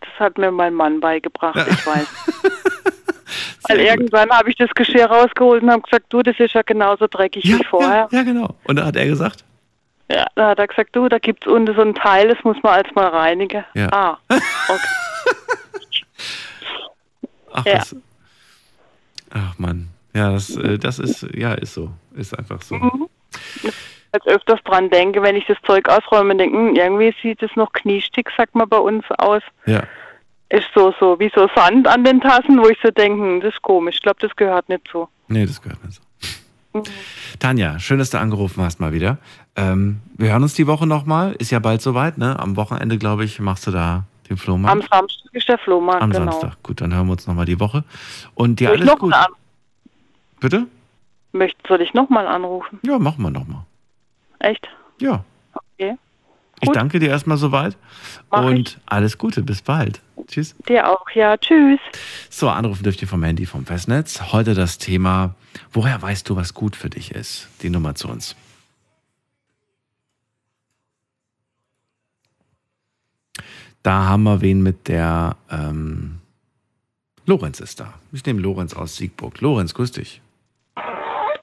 Das 0.00 0.20
hat 0.20 0.38
mir 0.38 0.50
mein 0.50 0.74
Mann 0.74 1.00
beigebracht, 1.00 1.66
ich 1.68 1.86
weiß. 1.86 2.06
Weil 3.68 3.80
irgendwann 3.80 4.30
habe 4.30 4.50
ich 4.50 4.56
das 4.56 4.70
Geschirr 4.74 5.06
rausgeholt 5.06 5.62
und 5.62 5.70
habe 5.70 5.82
gesagt, 5.82 6.06
du, 6.08 6.22
das 6.22 6.38
ist 6.38 6.54
ja 6.54 6.62
genauso 6.62 7.06
dreckig 7.06 7.44
wie 7.44 7.64
vorher. 7.64 8.08
Ja, 8.10 8.22
genau. 8.22 8.56
Und 8.64 8.76
da 8.76 8.84
hat 8.86 8.96
er 8.96 9.06
gesagt, 9.06 9.44
Ja, 10.14 10.26
da 10.34 10.48
hat 10.50 10.58
er 10.58 10.66
gesagt, 10.66 10.94
du, 10.94 11.08
da 11.08 11.18
gibt 11.18 11.46
es 11.46 11.52
unten 11.52 11.74
so 11.74 11.80
ein 11.80 11.94
Teil, 11.94 12.28
das 12.28 12.42
muss 12.44 12.56
man 12.62 12.74
als 12.74 12.94
mal 12.94 13.06
reinigen. 13.08 13.64
Ja. 13.74 13.88
Ah, 13.92 14.18
okay. 14.28 16.02
ach, 17.52 17.64
Ja. 17.66 17.74
was, 17.78 17.96
ach 19.30 19.58
Mann, 19.58 19.88
ja, 20.14 20.32
das, 20.32 20.56
äh, 20.56 20.78
das 20.78 20.98
ist, 20.98 21.26
ja, 21.34 21.54
ist 21.54 21.74
so, 21.74 21.90
ist 22.14 22.36
einfach 22.38 22.62
so. 22.62 22.74
Mhm. 22.76 23.08
Als 24.12 24.26
öfters 24.26 24.60
dran 24.64 24.90
denke, 24.90 25.22
wenn 25.22 25.36
ich 25.36 25.46
das 25.46 25.56
Zeug 25.66 25.88
ausräume, 25.88 26.36
denke, 26.36 26.56
hm, 26.56 26.74
irgendwie 26.74 27.14
sieht 27.22 27.42
es 27.42 27.50
noch 27.56 27.72
kniestick, 27.72 28.28
sagt 28.36 28.54
man 28.54 28.68
bei 28.68 28.76
uns 28.76 29.04
aus. 29.18 29.42
Ja. 29.64 29.84
Ist 30.50 30.68
so, 30.74 30.92
so 31.00 31.18
wie 31.18 31.30
so 31.34 31.48
Sand 31.54 31.88
an 31.88 32.04
den 32.04 32.20
Tassen, 32.20 32.58
wo 32.62 32.68
ich 32.68 32.76
so 32.82 32.90
denke, 32.90 33.22
hm, 33.22 33.40
das 33.40 33.54
ist 33.54 33.62
komisch. 33.62 33.94
Ich 33.96 34.02
glaube, 34.02 34.18
das 34.20 34.36
gehört 34.36 34.68
nicht 34.68 34.86
so. 34.92 35.08
Nee, 35.28 35.46
das 35.46 35.62
gehört 35.62 35.82
nicht 35.82 35.94
so. 35.94 36.02
Tanja, 37.38 37.78
schön, 37.78 37.98
dass 37.98 38.10
du 38.10 38.18
angerufen 38.18 38.62
hast 38.62 38.80
mal 38.80 38.92
wieder. 38.92 39.16
Ähm, 39.54 40.00
wir 40.16 40.30
hören 40.30 40.42
uns 40.42 40.54
die 40.54 40.66
Woche 40.66 40.86
nochmal. 40.86 41.32
Ist 41.32 41.50
ja 41.50 41.58
bald 41.58 41.82
soweit, 41.82 42.18
ne? 42.18 42.38
Am 42.38 42.56
Wochenende, 42.56 42.98
glaube 42.98 43.24
ich, 43.24 43.38
machst 43.40 43.66
du 43.66 43.70
da 43.70 44.04
den 44.28 44.36
Flohmarkt. 44.36 44.72
Am 44.72 44.88
Samstag 44.88 45.34
ist 45.34 45.48
der 45.48 45.58
Flohmarkt, 45.58 46.02
Am 46.02 46.10
genau. 46.10 46.30
Samstag. 46.32 46.62
Gut, 46.62 46.80
dann 46.80 46.94
hören 46.94 47.06
wir 47.06 47.12
uns 47.12 47.26
nochmal 47.26 47.46
die 47.46 47.60
Woche. 47.60 47.84
Und 48.34 48.60
dir 48.60 48.68
Soll 48.68 48.82
ich 48.82 48.88
alles 48.88 48.98
gut. 48.98 49.14
Bitte? 50.40 50.66
möcht, 51.32 51.56
soll 51.66 51.80
ich 51.80 51.94
nochmal 51.94 52.26
anrufen? 52.26 52.78
Ja, 52.84 52.98
machen 52.98 53.22
wir 53.22 53.30
nochmal. 53.30 53.64
Echt? 54.38 54.68
Ja. 55.00 55.24
Okay. 55.54 55.96
Ich 56.60 56.70
danke 56.70 57.00
dir 57.00 57.08
erstmal 57.08 57.38
soweit. 57.38 57.76
Mach 58.30 58.44
Und 58.44 58.78
alles 58.86 59.18
Gute. 59.18 59.42
Bis 59.42 59.62
bald. 59.62 60.00
Tschüss. 60.28 60.54
Dir 60.68 60.88
auch, 60.88 61.10
ja. 61.14 61.36
Tschüss. 61.36 61.80
So, 62.30 62.48
anrufen 62.48 62.84
dürft 62.84 63.02
ihr 63.02 63.08
vom 63.08 63.22
Handy 63.24 63.46
vom 63.46 63.66
Festnetz. 63.66 64.32
Heute 64.32 64.54
das 64.54 64.78
Thema, 64.78 65.34
woher 65.72 66.00
weißt 66.00 66.28
du, 66.28 66.36
was 66.36 66.54
gut 66.54 66.76
für 66.76 66.90
dich 66.90 67.10
ist? 67.10 67.48
Die 67.62 67.70
Nummer 67.70 67.96
zu 67.96 68.08
uns. 68.08 68.36
Da 73.82 74.04
haben 74.08 74.22
wir 74.22 74.40
wen 74.40 74.62
mit 74.62 74.88
der 74.88 75.36
ähm, 75.50 76.20
Lorenz 77.26 77.60
ist 77.60 77.80
da. 77.80 77.94
Ich 78.12 78.24
nehme 78.24 78.40
Lorenz 78.40 78.74
aus 78.74 78.96
Siegburg. 78.96 79.40
Lorenz, 79.40 79.74
grüß 79.74 79.92
dich. 79.92 80.20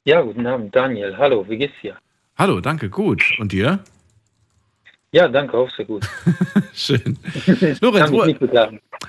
Ja, 0.05 0.21
guten 0.21 0.45
Abend, 0.47 0.75
Daniel. 0.75 1.17
Hallo, 1.17 1.45
wie 1.49 1.57
geht's 1.57 1.75
dir? 1.81 1.97
Hallo, 2.37 2.61
danke, 2.61 2.89
gut. 2.89 3.23
Und 3.39 3.51
dir? 3.51 3.79
Ja, 5.11 5.27
danke, 5.27 5.57
auch 5.57 5.69
sehr 5.71 5.85
gut. 5.85 6.07
Schön. 6.73 7.17
Lorenz, 7.81 8.11
wo, 8.11 8.23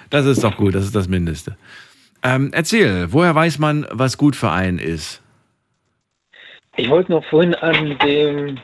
das 0.09 0.27
ist 0.27 0.43
doch 0.43 0.57
gut, 0.57 0.74
das 0.74 0.85
ist 0.85 0.97
das 0.97 1.09
Mindeste. 1.09 1.57
Ähm, 2.23 2.51
erzähl, 2.52 3.12
woher 3.12 3.35
weiß 3.35 3.59
man, 3.59 3.86
was 3.90 4.19
gut 4.19 4.35
für 4.35 4.51
einen 4.51 4.78
ist? 4.78 5.23
Ich 6.77 6.89
wollte 6.89 7.12
noch 7.12 7.24
vorhin 7.27 7.55
an 7.55 7.98
dem, 7.98 8.59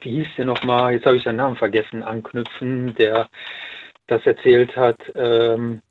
wie 0.00 0.22
hieß 0.22 0.28
der 0.38 0.44
nochmal, 0.44 0.94
jetzt 0.94 1.06
habe 1.06 1.16
ich 1.16 1.24
seinen 1.24 1.36
Namen 1.36 1.56
vergessen, 1.56 2.02
anknüpfen, 2.02 2.94
der 2.94 3.28
das 4.06 4.24
erzählt 4.26 4.76
hat, 4.76 4.98
ähm, 5.14 5.82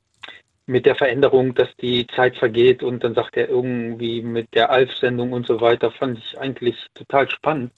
mit 0.66 0.84
der 0.84 0.96
Veränderung, 0.96 1.54
dass 1.54 1.68
die 1.76 2.06
Zeit 2.08 2.36
vergeht 2.36 2.82
und 2.82 3.04
dann 3.04 3.14
sagt 3.14 3.36
er 3.36 3.48
irgendwie 3.48 4.20
mit 4.22 4.54
der 4.54 4.70
Alf-Sendung 4.70 5.32
und 5.32 5.46
so 5.46 5.60
weiter, 5.60 5.92
fand 5.92 6.18
ich 6.18 6.38
eigentlich 6.38 6.76
total 6.94 7.30
spannend. 7.30 7.72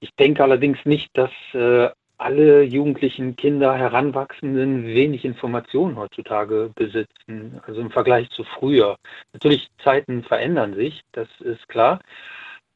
Ich 0.00 0.14
denke 0.16 0.42
allerdings 0.42 0.78
nicht, 0.84 1.10
dass 1.16 1.30
äh, 1.52 1.88
alle 2.16 2.62
jugendlichen 2.62 3.36
Kinder, 3.36 3.76
Heranwachsenden 3.76 4.86
wenig 4.86 5.24
Informationen 5.24 5.96
heutzutage 5.96 6.70
besitzen, 6.74 7.60
also 7.66 7.80
im 7.80 7.90
Vergleich 7.90 8.30
zu 8.30 8.44
früher. 8.44 8.96
Natürlich, 9.32 9.68
Zeiten 9.82 10.22
verändern 10.22 10.74
sich, 10.74 11.02
das 11.12 11.28
ist 11.40 11.68
klar. 11.68 12.00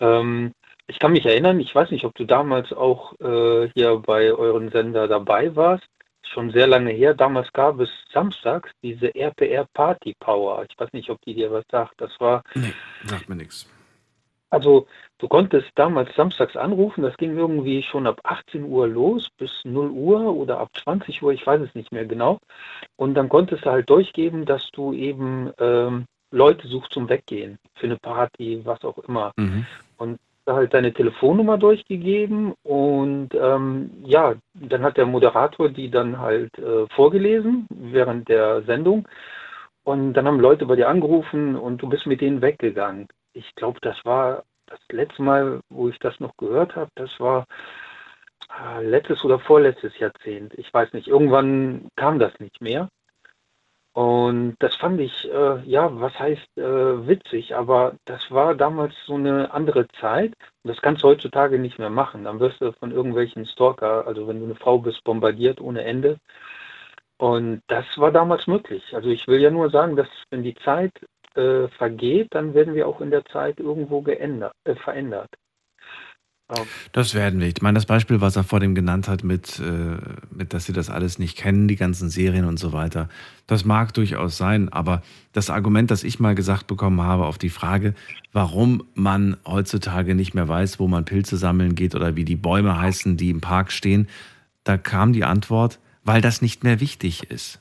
Ähm, 0.01 0.53
ich 0.87 0.99
kann 0.99 1.13
mich 1.13 1.25
erinnern, 1.25 1.61
ich 1.61 1.75
weiß 1.75 1.91
nicht, 1.91 2.05
ob 2.05 2.15
du 2.15 2.25
damals 2.25 2.73
auch 2.73 3.13
äh, 3.21 3.69
hier 3.75 3.97
bei 3.97 4.33
euren 4.33 4.71
Sender 4.71 5.07
dabei 5.07 5.55
warst. 5.55 5.89
Schon 6.33 6.51
sehr 6.51 6.67
lange 6.67 6.91
her. 6.93 7.15
Damals 7.15 7.53
gab 7.53 7.81
es 7.81 7.91
samstags 8.13 8.71
diese 8.83 9.15
RPR 9.15 9.67
Party 9.73 10.15
Power. 10.19 10.65
Ich 10.69 10.79
weiß 10.79 10.93
nicht, 10.93 11.11
ob 11.11 11.21
die 11.23 11.35
dir 11.35 11.51
was 11.51 11.65
sagt. 11.71 11.95
Das 12.01 12.11
war. 12.21 12.43
Nee, 12.55 12.75
sagt 13.05 13.29
mir 13.29 13.37
nichts. 13.37 13.67
Also 14.51 14.87
du 15.19 15.29
konntest 15.29 15.69
damals 15.75 16.15
samstags 16.17 16.57
anrufen, 16.57 17.03
das 17.03 17.17
ging 17.19 17.37
irgendwie 17.37 17.83
schon 17.83 18.07
ab 18.07 18.21
18 18.25 18.65
Uhr 18.65 18.89
los 18.89 19.29
bis 19.37 19.51
0 19.65 19.91
Uhr 19.91 20.35
oder 20.35 20.59
ab 20.59 20.71
20 20.83 21.23
Uhr, 21.23 21.33
ich 21.33 21.47
weiß 21.47 21.61
es 21.61 21.75
nicht 21.75 21.93
mehr 21.93 22.07
genau. 22.07 22.39
Und 22.97 23.15
dann 23.15 23.29
konntest 23.29 23.67
du 23.67 23.71
halt 23.71 23.91
durchgeben, 23.91 24.47
dass 24.47 24.71
du 24.71 24.95
eben 24.95 25.53
ähm, 25.59 26.07
Leute 26.31 26.67
suchst 26.67 26.93
zum 26.93 27.09
Weggehen 27.09 27.59
für 27.75 27.87
eine 27.87 27.97
Party, 27.97 28.63
was 28.65 28.83
auch 28.85 28.99
immer. 28.99 29.33
Mhm. 29.37 29.67
Und 29.99 30.19
halt 30.55 30.75
deine 30.75 30.93
Telefonnummer 30.93 31.59
durchgegeben 31.59 32.55
und 32.63 33.31
ähm, 33.35 33.91
ja, 34.05 34.35
dann 34.55 34.83
hat 34.83 34.97
der 34.97 35.07
Moderator 35.07 35.69
die 35.69 35.91
dann 35.91 36.19
halt 36.19 36.57
äh, 36.59 36.87
vorgelesen 36.95 37.67
während 37.71 38.29
der 38.29 38.63
Sendung 38.63 39.09
und 39.85 40.15
dann 40.15 40.27
haben 40.27 40.41
Leute 40.41 40.67
bei 40.67 40.77
dir 40.77 40.89
angerufen 40.89 41.57
und 41.57 41.83
du 41.83 41.89
bist 41.89 42.07
mit 42.07 42.21
denen 42.21 42.43
weggegangen 42.43 43.09
ich 43.39 43.55
glaube, 43.55 43.79
das 43.81 43.97
war 44.05 44.45
das 44.67 44.81
letzte 44.91 45.23
Mal, 45.23 45.61
wo 45.71 45.89
ich 45.89 45.99
das 45.99 46.19
noch 46.21 46.37
gehört 46.37 46.77
habe, 46.77 46.91
das 46.97 47.11
war 47.19 47.47
äh, 48.61 48.85
letztes 48.85 49.25
oder 49.25 49.39
vorletztes 49.39 49.99
Jahrzehnt. 49.99 50.55
Ich 50.55 50.73
weiß 50.73 50.93
nicht, 50.93 51.09
irgendwann 51.09 51.89
kam 51.97 52.19
das 52.19 52.39
nicht 52.41 52.61
mehr. 52.61 52.89
Und 53.99 54.55
das 54.61 54.77
fand 54.77 55.01
ich, 55.01 55.29
äh, 55.29 55.61
ja, 55.65 55.91
was 56.01 56.17
heißt 56.17 56.57
äh, 56.57 57.09
witzig, 57.09 57.57
aber 57.57 57.97
das 58.05 58.31
war 58.31 58.55
damals 58.55 58.95
so 59.07 59.17
eine 59.17 59.53
andere 59.53 59.89
Zeit. 60.01 60.35
Das 60.63 60.81
kannst 60.81 61.03
du 61.03 61.09
heutzutage 61.09 61.59
nicht 61.59 61.81
mehr 61.81 61.91
machen. 61.91 62.23
Dann 62.23 62.39
wirst 62.39 62.61
du 62.61 62.71
von 62.75 62.93
irgendwelchen 62.93 63.45
Stalker, 63.45 64.07
also 64.07 64.29
wenn 64.29 64.39
du 64.39 64.45
eine 64.45 64.55
Frau 64.55 64.79
bist, 64.79 65.03
bombardiert 65.03 65.61
ohne 65.61 65.83
Ende. 65.83 66.19
Und 67.19 67.63
das 67.67 67.87
war 67.97 68.13
damals 68.13 68.47
möglich. 68.47 68.85
Also 68.95 69.09
ich 69.09 69.27
will 69.27 69.41
ja 69.41 69.51
nur 69.51 69.69
sagen, 69.71 69.97
dass 69.97 70.09
wenn 70.31 70.45
die 70.45 70.55
Zeit 70.55 70.93
äh, 71.35 71.67
vergeht, 71.67 72.29
dann 72.31 72.55
werden 72.55 72.75
wir 72.75 72.87
auch 72.87 73.01
in 73.01 73.11
der 73.11 73.25
Zeit 73.25 73.59
irgendwo 73.59 74.03
geändert, 74.03 74.53
äh, 74.63 74.77
verändert. 74.77 75.31
Das 76.93 77.13
werden 77.13 77.41
wir. 77.41 77.49
Ich 77.49 77.61
meine, 77.61 77.75
das 77.77 77.85
Beispiel, 77.85 78.23
was 78.23 78.37
er 78.37 78.43
vor 78.45 78.59
dem 78.59 78.75
genannt 78.75 79.07
hat, 79.07 79.23
mit, 79.23 79.61
äh, 79.61 79.99
mit, 80.31 80.55
dass 80.55 80.65
sie 80.65 80.73
das 80.73 80.89
alles 80.89 81.19
nicht 81.19 81.37
kennen, 81.37 81.69
die 81.69 81.77
ganzen 81.77 82.09
Serien 82.09 82.47
und 82.47 82.59
so 82.59 82.73
weiter, 82.73 83.11
das 83.47 83.67
mag 83.67 83.93
durchaus 83.93 84.39
sein. 84.39 84.71
Aber 84.71 85.03
das 85.33 85.51
Argument, 85.51 85.91
das 85.91 86.05
ich 86.05 86.21
mal 86.21 86.35
gesagt 86.35 86.67
bekommen 86.67 87.03
habe 87.03 87.27
auf 87.27 87.37
die 87.37 87.51
Frage, 87.51 87.95
warum 88.33 88.83
man 88.95 89.37
heutzutage 89.47 90.15
nicht 90.15 90.33
mehr 90.33 90.49
weiß, 90.49 90.81
wo 90.81 90.89
man 90.89 91.05
Pilze 91.05 91.37
sammeln 91.37 91.75
geht 91.75 91.95
oder 91.95 92.17
wie 92.17 92.25
die 92.25 92.37
Bäume 92.37 92.81
heißen, 92.81 93.19
die 93.19 93.29
im 93.29 93.43
Park 93.43 93.71
stehen, 93.71 94.09
da 94.65 94.79
kam 94.79 95.13
die 95.13 95.25
Antwort, 95.25 95.79
weil 96.03 96.23
das 96.23 96.41
nicht 96.41 96.65
mehr 96.65 96.81
wichtig 96.81 97.31
ist. 97.31 97.61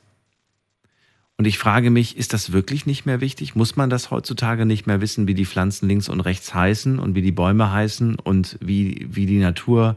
Und 1.38 1.44
ich 1.44 1.56
frage 1.56 1.90
mich, 1.90 2.16
ist 2.16 2.32
das 2.32 2.52
wirklich 2.52 2.84
nicht 2.84 3.06
mehr 3.06 3.20
wichtig? 3.20 3.54
Muss 3.54 3.76
man 3.76 3.90
das 3.90 4.10
heutzutage 4.10 4.66
nicht 4.66 4.88
mehr 4.88 5.00
wissen, 5.00 5.28
wie 5.28 5.34
die 5.34 5.46
Pflanzen 5.46 5.88
links 5.88 6.08
und 6.08 6.20
rechts 6.20 6.52
heißen 6.52 6.98
und 6.98 7.14
wie 7.14 7.22
die 7.22 7.30
Bäume 7.30 7.70
heißen 7.70 8.16
und 8.16 8.58
wie, 8.60 9.06
wie 9.08 9.24
die 9.24 9.38
Natur 9.38 9.96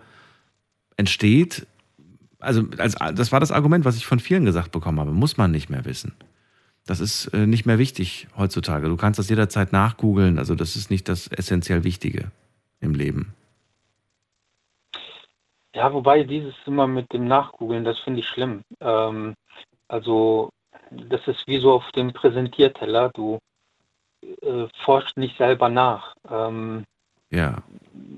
entsteht? 0.98 1.66
Also, 2.40 2.66
also 2.78 2.98
das 3.12 3.32
war 3.32 3.40
das 3.40 3.52
Argument, 3.52 3.86
was 3.86 3.98
ich 3.98 4.06
von 4.06 4.20
vielen 4.20 4.46
gesagt 4.46 4.72
bekommen 4.72 5.00
habe. 5.00 5.14
Muss 5.14 5.38
man 5.38 5.50
nicht 5.50 5.72
mehr 5.72 5.84
wissen. 5.84 6.14
Das 6.86 7.00
ist 7.00 7.28
äh, 7.34 7.48
nicht 7.48 7.66
mehr 7.66 7.80
wichtig 7.80 8.28
heutzutage. 8.38 8.88
Du 8.88 8.98
kannst 8.98 9.18
das 9.18 9.30
jederzeit 9.30 9.72
nachgoogeln. 9.72 10.38
Also 10.38 10.54
das 10.54 10.76
ist 10.76 10.92
nicht 10.92 11.10
das 11.10 11.28
essentiell 11.28 11.84
Wichtige 11.84 12.32
im 12.82 12.94
Leben. 12.94 13.34
Ja, 15.74 15.92
wobei 15.92 16.24
dieses 16.24 16.54
immer 16.68 16.86
mit 16.86 17.12
dem 17.14 17.28
Nachgoogeln, 17.28 17.84
das 17.84 17.98
finde 18.00 18.20
ich 18.20 18.28
schlimm. 18.28 18.62
Ähm, 18.80 19.34
also 19.88 20.52
das 20.92 21.28
ist 21.28 21.48
wie 21.48 21.60
so 21.60 21.72
auf 21.74 21.92
dem 21.92 22.14
Präsentierteller. 22.14 23.10
Du 23.14 23.40
äh, 24.42 24.68
forschst 24.84 25.18
nicht 25.18 25.38
selber 25.38 25.70
nach. 25.70 26.16
Ähm, 26.30 26.86
ja. 27.30 27.64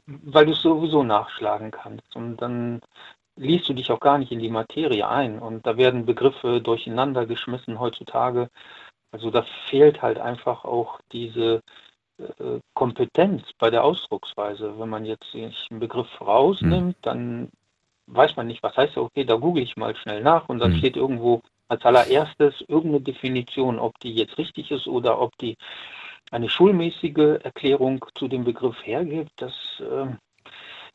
Weil 0.05 0.45
du 0.45 0.51
es 0.53 0.61
sowieso 0.61 1.03
nachschlagen 1.03 1.71
kannst. 1.71 2.15
Und 2.15 2.37
dann 2.37 2.81
liest 3.35 3.69
du 3.69 3.73
dich 3.73 3.91
auch 3.91 3.99
gar 3.99 4.17
nicht 4.17 4.31
in 4.31 4.39
die 4.39 4.49
Materie 4.49 5.07
ein. 5.07 5.39
Und 5.39 5.65
da 5.65 5.77
werden 5.77 6.05
Begriffe 6.05 6.61
durcheinander 6.61 7.25
geschmissen 7.25 7.79
heutzutage. 7.79 8.49
Also 9.11 9.29
da 9.29 9.45
fehlt 9.69 10.01
halt 10.01 10.17
einfach 10.19 10.65
auch 10.65 10.99
diese 11.11 11.61
äh, 12.17 12.59
Kompetenz 12.73 13.43
bei 13.59 13.69
der 13.69 13.83
Ausdrucksweise. 13.83 14.79
Wenn 14.79 14.89
man 14.89 15.05
jetzt 15.05 15.33
einen 15.33 15.79
Begriff 15.79 16.09
rausnimmt, 16.19 16.95
hm. 16.95 17.01
dann 17.01 17.49
weiß 18.07 18.35
man 18.35 18.47
nicht, 18.47 18.63
was 18.63 18.75
heißt 18.75 18.97
er, 18.97 19.03
okay, 19.03 19.23
da 19.23 19.35
google 19.35 19.63
ich 19.63 19.77
mal 19.77 19.95
schnell 19.95 20.21
nach 20.21 20.49
und 20.49 20.59
dann 20.59 20.71
hm. 20.71 20.77
steht 20.79 20.97
irgendwo 20.97 21.41
als 21.73 21.85
allererstes 21.85 22.61
irgendeine 22.67 23.01
Definition, 23.01 23.79
ob 23.79 23.99
die 23.99 24.13
jetzt 24.13 24.37
richtig 24.37 24.71
ist 24.71 24.87
oder 24.87 25.19
ob 25.19 25.37
die 25.37 25.57
eine 26.31 26.49
schulmäßige 26.49 27.41
Erklärung 27.43 28.05
zu 28.15 28.27
dem 28.27 28.43
Begriff 28.43 28.75
hergibt, 28.85 29.31
das 29.37 29.53
äh, 29.79 30.07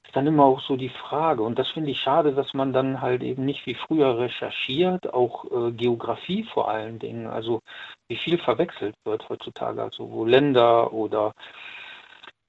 ist 0.04 0.16
dann 0.16 0.26
immer 0.26 0.44
auch 0.44 0.60
so 0.60 0.76
die 0.76 0.88
Frage. 0.88 1.42
Und 1.42 1.58
das 1.58 1.68
finde 1.68 1.90
ich 1.90 2.00
schade, 2.00 2.32
dass 2.32 2.54
man 2.54 2.72
dann 2.72 3.00
halt 3.00 3.22
eben 3.22 3.44
nicht 3.44 3.66
wie 3.66 3.74
früher 3.74 4.18
recherchiert, 4.18 5.12
auch 5.12 5.44
äh, 5.44 5.72
Geografie 5.72 6.44
vor 6.44 6.70
allen 6.70 6.98
Dingen, 6.98 7.26
also 7.26 7.60
wie 8.08 8.16
viel 8.16 8.38
verwechselt 8.38 8.94
wird 9.04 9.28
heutzutage, 9.28 9.82
also 9.82 10.10
wo 10.10 10.24
Länder 10.24 10.92
oder 10.92 11.32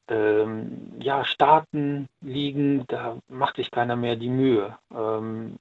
ähm, 0.09 0.93
ja, 0.99 1.25
Staaten 1.25 2.07
liegen, 2.21 2.85
da 2.87 3.17
macht 3.27 3.57
sich 3.57 3.71
keiner 3.71 3.95
mehr 3.95 4.15
die 4.15 4.29
Mühe. 4.29 4.77
Ähm, 4.95 5.57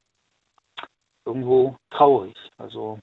irgendwo 1.28 1.76
traurig. 1.90 2.34
Also 2.56 2.98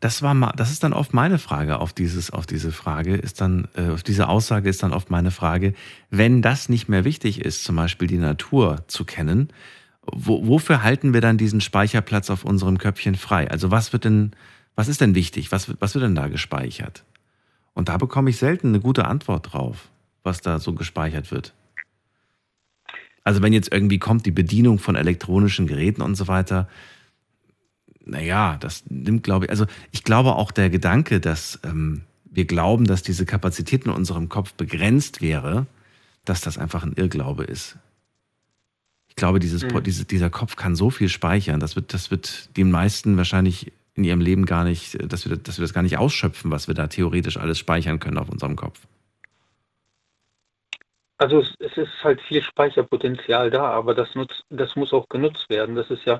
das 0.00 0.22
war 0.22 0.34
mal, 0.34 0.52
das 0.56 0.70
ist 0.70 0.82
dann 0.82 0.92
oft 0.92 1.14
meine 1.14 1.38
Frage 1.38 1.78
auf 1.78 1.92
dieses, 1.92 2.30
auf 2.30 2.46
diese 2.46 2.72
Frage 2.72 3.14
ist 3.14 3.40
dann, 3.40 3.68
äh, 3.76 3.90
auf 3.90 4.02
diese 4.02 4.28
Aussage 4.28 4.68
ist 4.68 4.82
dann 4.82 4.92
oft 4.92 5.10
meine 5.10 5.30
Frage, 5.30 5.74
wenn 6.10 6.42
das 6.42 6.68
nicht 6.68 6.88
mehr 6.88 7.04
wichtig 7.04 7.40
ist, 7.44 7.64
zum 7.64 7.76
Beispiel 7.76 8.08
die 8.08 8.18
Natur 8.18 8.84
zu 8.88 9.04
kennen, 9.04 9.48
wo, 10.04 10.46
wofür 10.46 10.82
halten 10.82 11.14
wir 11.14 11.20
dann 11.20 11.38
diesen 11.38 11.60
Speicherplatz 11.60 12.30
auf 12.30 12.44
unserem 12.44 12.78
Köpfchen 12.78 13.14
frei? 13.14 13.48
Also 13.48 13.70
was 13.70 13.92
wird 13.92 14.04
denn, 14.04 14.32
was 14.74 14.88
ist 14.88 15.00
denn 15.00 15.14
wichtig? 15.14 15.52
Was, 15.52 15.72
was 15.80 15.94
wird 15.94 16.04
denn 16.04 16.16
da 16.16 16.26
gespeichert? 16.26 17.04
Und 17.72 17.88
da 17.88 17.96
bekomme 17.96 18.30
ich 18.30 18.36
selten 18.38 18.68
eine 18.68 18.80
gute 18.80 19.06
Antwort 19.06 19.52
drauf, 19.52 19.88
was 20.24 20.40
da 20.40 20.58
so 20.58 20.74
gespeichert 20.74 21.30
wird. 21.30 21.54
Also 23.24 23.40
wenn 23.40 23.52
jetzt 23.52 23.72
irgendwie 23.72 24.00
kommt 24.00 24.26
die 24.26 24.32
Bedienung 24.32 24.80
von 24.80 24.96
elektronischen 24.96 25.68
Geräten 25.68 26.02
und 26.02 26.16
so 26.16 26.26
weiter, 26.26 26.68
naja, 28.04 28.56
das 28.58 28.84
nimmt, 28.88 29.22
glaube 29.22 29.46
ich, 29.46 29.50
also 29.50 29.66
ich 29.90 30.04
glaube 30.04 30.34
auch 30.34 30.50
der 30.50 30.70
Gedanke, 30.70 31.20
dass 31.20 31.60
ähm, 31.64 32.02
wir 32.24 32.46
glauben, 32.46 32.86
dass 32.86 33.02
diese 33.02 33.26
Kapazität 33.26 33.84
in 33.84 33.92
unserem 33.92 34.28
Kopf 34.28 34.54
begrenzt 34.54 35.20
wäre, 35.20 35.66
dass 36.24 36.40
das 36.40 36.58
einfach 36.58 36.84
ein 36.84 36.94
Irrglaube 36.94 37.44
ist. 37.44 37.76
Ich 39.08 39.16
glaube, 39.16 39.40
dieses, 39.40 39.62
mhm. 39.62 39.82
diese, 39.82 40.04
dieser 40.04 40.30
Kopf 40.30 40.56
kann 40.56 40.74
so 40.74 40.88
viel 40.88 41.08
speichern, 41.08 41.60
das 41.60 41.76
wird, 41.76 41.92
das 41.92 42.10
wird 42.10 42.56
den 42.56 42.70
meisten 42.70 43.16
wahrscheinlich 43.16 43.72
in 43.94 44.04
ihrem 44.04 44.20
Leben 44.20 44.46
gar 44.46 44.64
nicht, 44.64 44.96
dass 45.12 45.28
wir, 45.28 45.36
dass 45.36 45.58
wir 45.58 45.62
das 45.62 45.74
gar 45.74 45.82
nicht 45.82 45.98
ausschöpfen, 45.98 46.50
was 46.50 46.66
wir 46.66 46.74
da 46.74 46.86
theoretisch 46.86 47.36
alles 47.36 47.58
speichern 47.58 48.00
können 48.00 48.16
auf 48.16 48.30
unserem 48.30 48.56
Kopf. 48.56 48.80
Also 51.22 51.38
es, 51.38 51.54
es, 51.60 51.76
ist 51.76 52.02
halt 52.02 52.20
viel 52.22 52.42
Speicherpotenzial 52.42 53.48
da, 53.48 53.62
aber 53.62 53.94
das, 53.94 54.12
nutzt, 54.16 54.42
das 54.50 54.74
muss 54.74 54.92
auch 54.92 55.08
genutzt 55.08 55.48
werden. 55.48 55.76
Das 55.76 55.88
ist 55.88 56.04
ja 56.04 56.18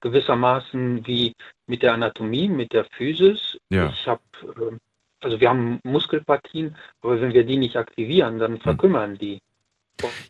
gewissermaßen 0.00 1.04
wie 1.08 1.32
mit 1.66 1.82
der 1.82 1.94
Anatomie, 1.94 2.48
mit 2.48 2.72
der 2.72 2.84
Physis. 2.96 3.58
Ja. 3.70 3.88
Ich 3.88 4.06
habe, 4.06 4.22
ähm, 4.44 4.78
also 5.20 5.40
wir 5.40 5.48
haben 5.48 5.80
Muskelpartien, 5.82 6.76
aber 7.02 7.20
wenn 7.20 7.34
wir 7.34 7.42
die 7.42 7.56
nicht 7.56 7.76
aktivieren, 7.76 8.38
dann 8.38 8.52
hm. 8.52 8.60
verkümmern 8.60 9.18
die. 9.18 9.40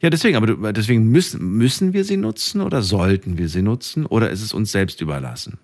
Ja, 0.01 0.09
deswegen, 0.09 0.37
aber 0.39 0.73
deswegen 0.73 1.11
müssen, 1.11 1.59
müssen 1.59 1.93
wir 1.93 2.05
sie 2.05 2.17
nutzen 2.17 2.63
oder 2.63 2.81
sollten 2.81 3.37
wir 3.37 3.49
sie 3.49 3.61
nutzen 3.61 4.07
oder 4.07 4.31
ist 4.31 4.43
es 4.43 4.55
uns 4.55 4.73
selbst 4.73 5.03
überlassen? 5.03 5.59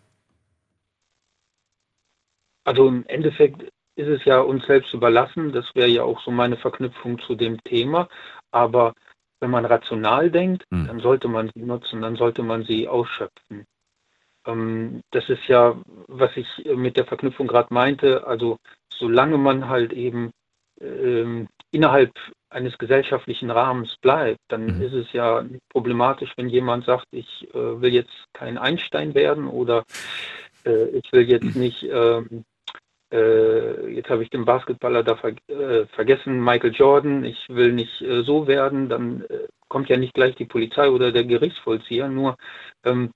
Also 2.65 2.89
im 2.89 3.07
Endeffekt 3.07 3.63
ist 3.97 4.09
es 4.09 4.25
ja 4.25 4.41
uns 4.41 4.67
selbst 4.67 4.93
überlassen. 4.93 5.53
Das 5.53 5.67
wäre 5.75 5.89
ja 5.89 6.03
auch 6.03 6.21
so 6.23 6.31
meine 6.31 6.57
Verknüpfung 6.57 7.19
zu 7.21 7.35
dem 7.35 7.63
Thema. 7.65 8.09
Aber 8.51 8.95
wenn 9.41 9.51
man 9.51 9.65
rational 9.65 10.31
denkt, 10.31 10.65
hm. 10.71 10.87
dann 10.87 11.01
sollte 11.01 11.29
man 11.29 11.51
sie 11.55 11.63
nutzen, 11.63 12.03
dann 12.03 12.17
sollte 12.17 12.43
man 12.43 12.65
sie 12.65 12.89
ausschöpfen. 12.89 13.65
Ähm, 14.47 15.01
das 15.11 15.29
ist 15.29 15.47
ja, 15.47 15.77
was 16.09 16.37
ich 16.37 16.47
mit 16.75 16.97
der 16.97 17.07
Verknüpfung 17.07 17.47
gerade 17.47 17.73
meinte. 17.73 18.27
Also 18.27 18.59
solange 18.93 19.39
man 19.39 19.69
halt 19.69 19.93
eben 19.93 20.31
ähm, 20.81 21.49
innerhalb 21.71 22.13
eines 22.51 22.77
gesellschaftlichen 22.79 23.51
Rahmens 23.51 23.97
bleibt, 24.01 24.41
dann 24.49 24.65
mhm. 24.65 24.83
ist 24.83 24.93
es 24.93 25.13
ja 25.13 25.45
problematisch, 25.69 26.33
wenn 26.37 26.49
jemand 26.49 26.85
sagt, 26.85 27.07
ich 27.13 27.49
äh, 27.55 27.81
will 27.81 27.93
jetzt 27.93 28.25
kein 28.33 28.59
Einstein 28.59 29.15
werden 29.15 29.47
oder 29.47 29.85
äh, 30.65 30.87
ich 30.89 31.13
will 31.13 31.29
jetzt 31.29 31.55
nicht, 31.57 31.85
ähm, 31.85 32.45
äh, 33.13 33.89
jetzt 33.93 34.11
habe 34.11 34.23
ich 34.23 34.31
den 34.31 34.45
Basketballer 34.45 35.03
da 35.03 35.17
ver 35.17 35.35
äh, 35.49 35.87
vergessen, 35.87 36.41
Michael 36.43 36.73
Jordan, 36.73 37.25
ich 37.25 37.49
will 37.49 37.73
nicht 37.73 38.01
äh, 38.03 38.23
so 38.23 38.47
werden, 38.47 38.89
dann 38.89 39.23
äh, 39.29 39.49
kommt 39.69 39.89
ja 39.89 39.97
nicht 39.97 40.15
gleich 40.15 40.37
die 40.37 40.45
Polizei 40.47 40.89
oder 40.89 41.13
der 41.13 41.25
Gerichtsvollzieher, 41.25 42.09
nur 42.09 42.37
ähm, 42.85 43.13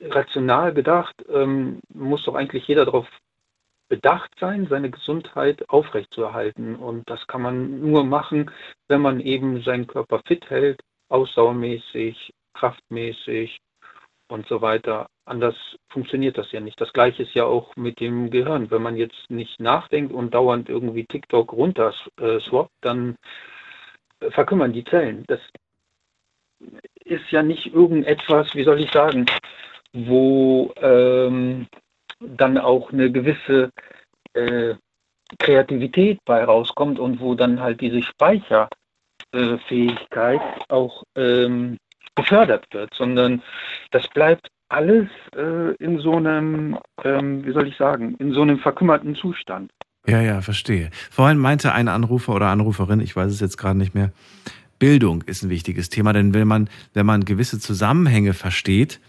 rational 0.00 0.72
gedacht 0.72 1.14
ähm, 1.28 1.80
muss 1.92 2.24
doch 2.24 2.34
eigentlich 2.34 2.66
jeder 2.68 2.84
darauf 2.84 3.08
bedacht 3.88 4.30
sein, 4.40 4.66
seine 4.68 4.90
Gesundheit 4.90 5.68
aufrechtzuerhalten. 5.68 6.76
Und 6.76 7.08
das 7.08 7.26
kann 7.26 7.42
man 7.42 7.80
nur 7.80 8.04
machen, 8.04 8.50
wenn 8.88 9.00
man 9.00 9.20
eben 9.20 9.62
seinen 9.62 9.86
Körper 9.86 10.20
fit 10.26 10.48
hält, 10.50 10.80
ausdauermäßig, 11.08 12.32
kraftmäßig 12.54 13.60
und 14.28 14.46
so 14.48 14.60
weiter. 14.62 15.06
Anders 15.26 15.56
funktioniert 15.88 16.36
das 16.36 16.52
ja 16.52 16.60
nicht. 16.60 16.80
Das 16.80 16.92
gleiche 16.92 17.22
ist 17.22 17.34
ja 17.34 17.44
auch 17.44 17.74
mit 17.76 18.00
dem 18.00 18.30
Gehirn. 18.30 18.70
Wenn 18.70 18.82
man 18.82 18.96
jetzt 18.96 19.30
nicht 19.30 19.58
nachdenkt 19.58 20.12
und 20.12 20.34
dauernd 20.34 20.68
irgendwie 20.68 21.06
TikTok 21.06 21.52
runter 21.52 21.94
äh, 22.20 22.40
swappt, 22.40 22.72
dann 22.82 23.16
verkümmern 24.30 24.72
die 24.72 24.84
Zellen. 24.84 25.24
Das 25.26 25.40
ist 27.04 27.30
ja 27.30 27.42
nicht 27.42 27.66
irgendetwas, 27.66 28.54
wie 28.54 28.64
soll 28.64 28.80
ich 28.80 28.90
sagen, 28.90 29.26
wo 29.92 30.72
ähm, 30.76 31.66
dann 32.20 32.58
auch 32.58 32.92
eine 32.92 33.10
gewisse 33.10 33.70
äh, 34.34 34.74
Kreativität 35.38 36.18
bei 36.24 36.44
rauskommt 36.44 36.98
und 36.98 37.20
wo 37.20 37.34
dann 37.34 37.60
halt 37.60 37.80
diese 37.80 38.02
Speicherfähigkeit 38.02 40.40
äh, 40.40 40.64
auch 40.68 41.02
ähm, 41.16 41.78
gefördert 42.14 42.66
wird, 42.72 42.94
sondern 42.94 43.42
das 43.90 44.06
bleibt 44.08 44.48
alles 44.74 45.08
äh, 45.36 45.74
in 45.76 45.98
so 45.98 46.16
einem, 46.16 46.78
ähm, 47.04 47.44
wie 47.44 47.52
soll 47.52 47.68
ich 47.68 47.76
sagen, 47.76 48.16
in 48.18 48.32
so 48.32 48.42
einem 48.42 48.58
verkümmerten 48.58 49.14
Zustand. 49.14 49.70
Ja, 50.06 50.20
ja, 50.20 50.42
verstehe. 50.42 50.90
Vorhin 51.10 51.38
meinte 51.38 51.72
ein 51.72 51.88
Anrufer 51.88 52.34
oder 52.34 52.48
Anruferin, 52.48 53.00
ich 53.00 53.16
weiß 53.16 53.32
es 53.32 53.40
jetzt 53.40 53.56
gerade 53.56 53.78
nicht 53.78 53.94
mehr, 53.94 54.12
Bildung 54.78 55.22
ist 55.22 55.42
ein 55.42 55.50
wichtiges 55.50 55.88
Thema, 55.88 56.12
denn 56.12 56.34
wenn 56.34 56.48
man, 56.48 56.68
wenn 56.92 57.06
man 57.06 57.24
gewisse 57.24 57.58
Zusammenhänge 57.58 58.34
versteht, 58.34 59.00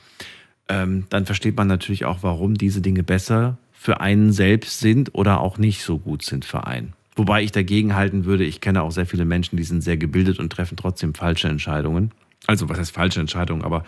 ähm, 0.69 1.05
dann 1.09 1.25
versteht 1.25 1.57
man 1.57 1.67
natürlich 1.67 2.05
auch, 2.05 2.19
warum 2.21 2.55
diese 2.55 2.81
Dinge 2.81 3.03
besser 3.03 3.57
für 3.73 3.99
einen 3.99 4.31
selbst 4.31 4.79
sind 4.79 5.13
oder 5.13 5.41
auch 5.41 5.57
nicht 5.57 5.83
so 5.83 5.99
gut 5.99 6.23
sind 6.23 6.45
für 6.45 6.65
einen. 6.65 6.93
Wobei 7.15 7.43
ich 7.43 7.51
dagegen 7.51 7.95
halten 7.95 8.25
würde, 8.25 8.43
ich 8.43 8.61
kenne 8.61 8.83
auch 8.83 8.91
sehr 8.91 9.05
viele 9.05 9.25
Menschen, 9.25 9.57
die 9.57 9.63
sind 9.63 9.81
sehr 9.81 9.97
gebildet 9.97 10.39
und 10.39 10.51
treffen 10.51 10.77
trotzdem 10.77 11.13
falsche 11.13 11.47
Entscheidungen. 11.47 12.11
Also 12.47 12.69
was 12.69 12.77
heißt 12.77 12.93
falsche 12.93 13.19
Entscheidungen, 13.19 13.63
aber 13.63 13.83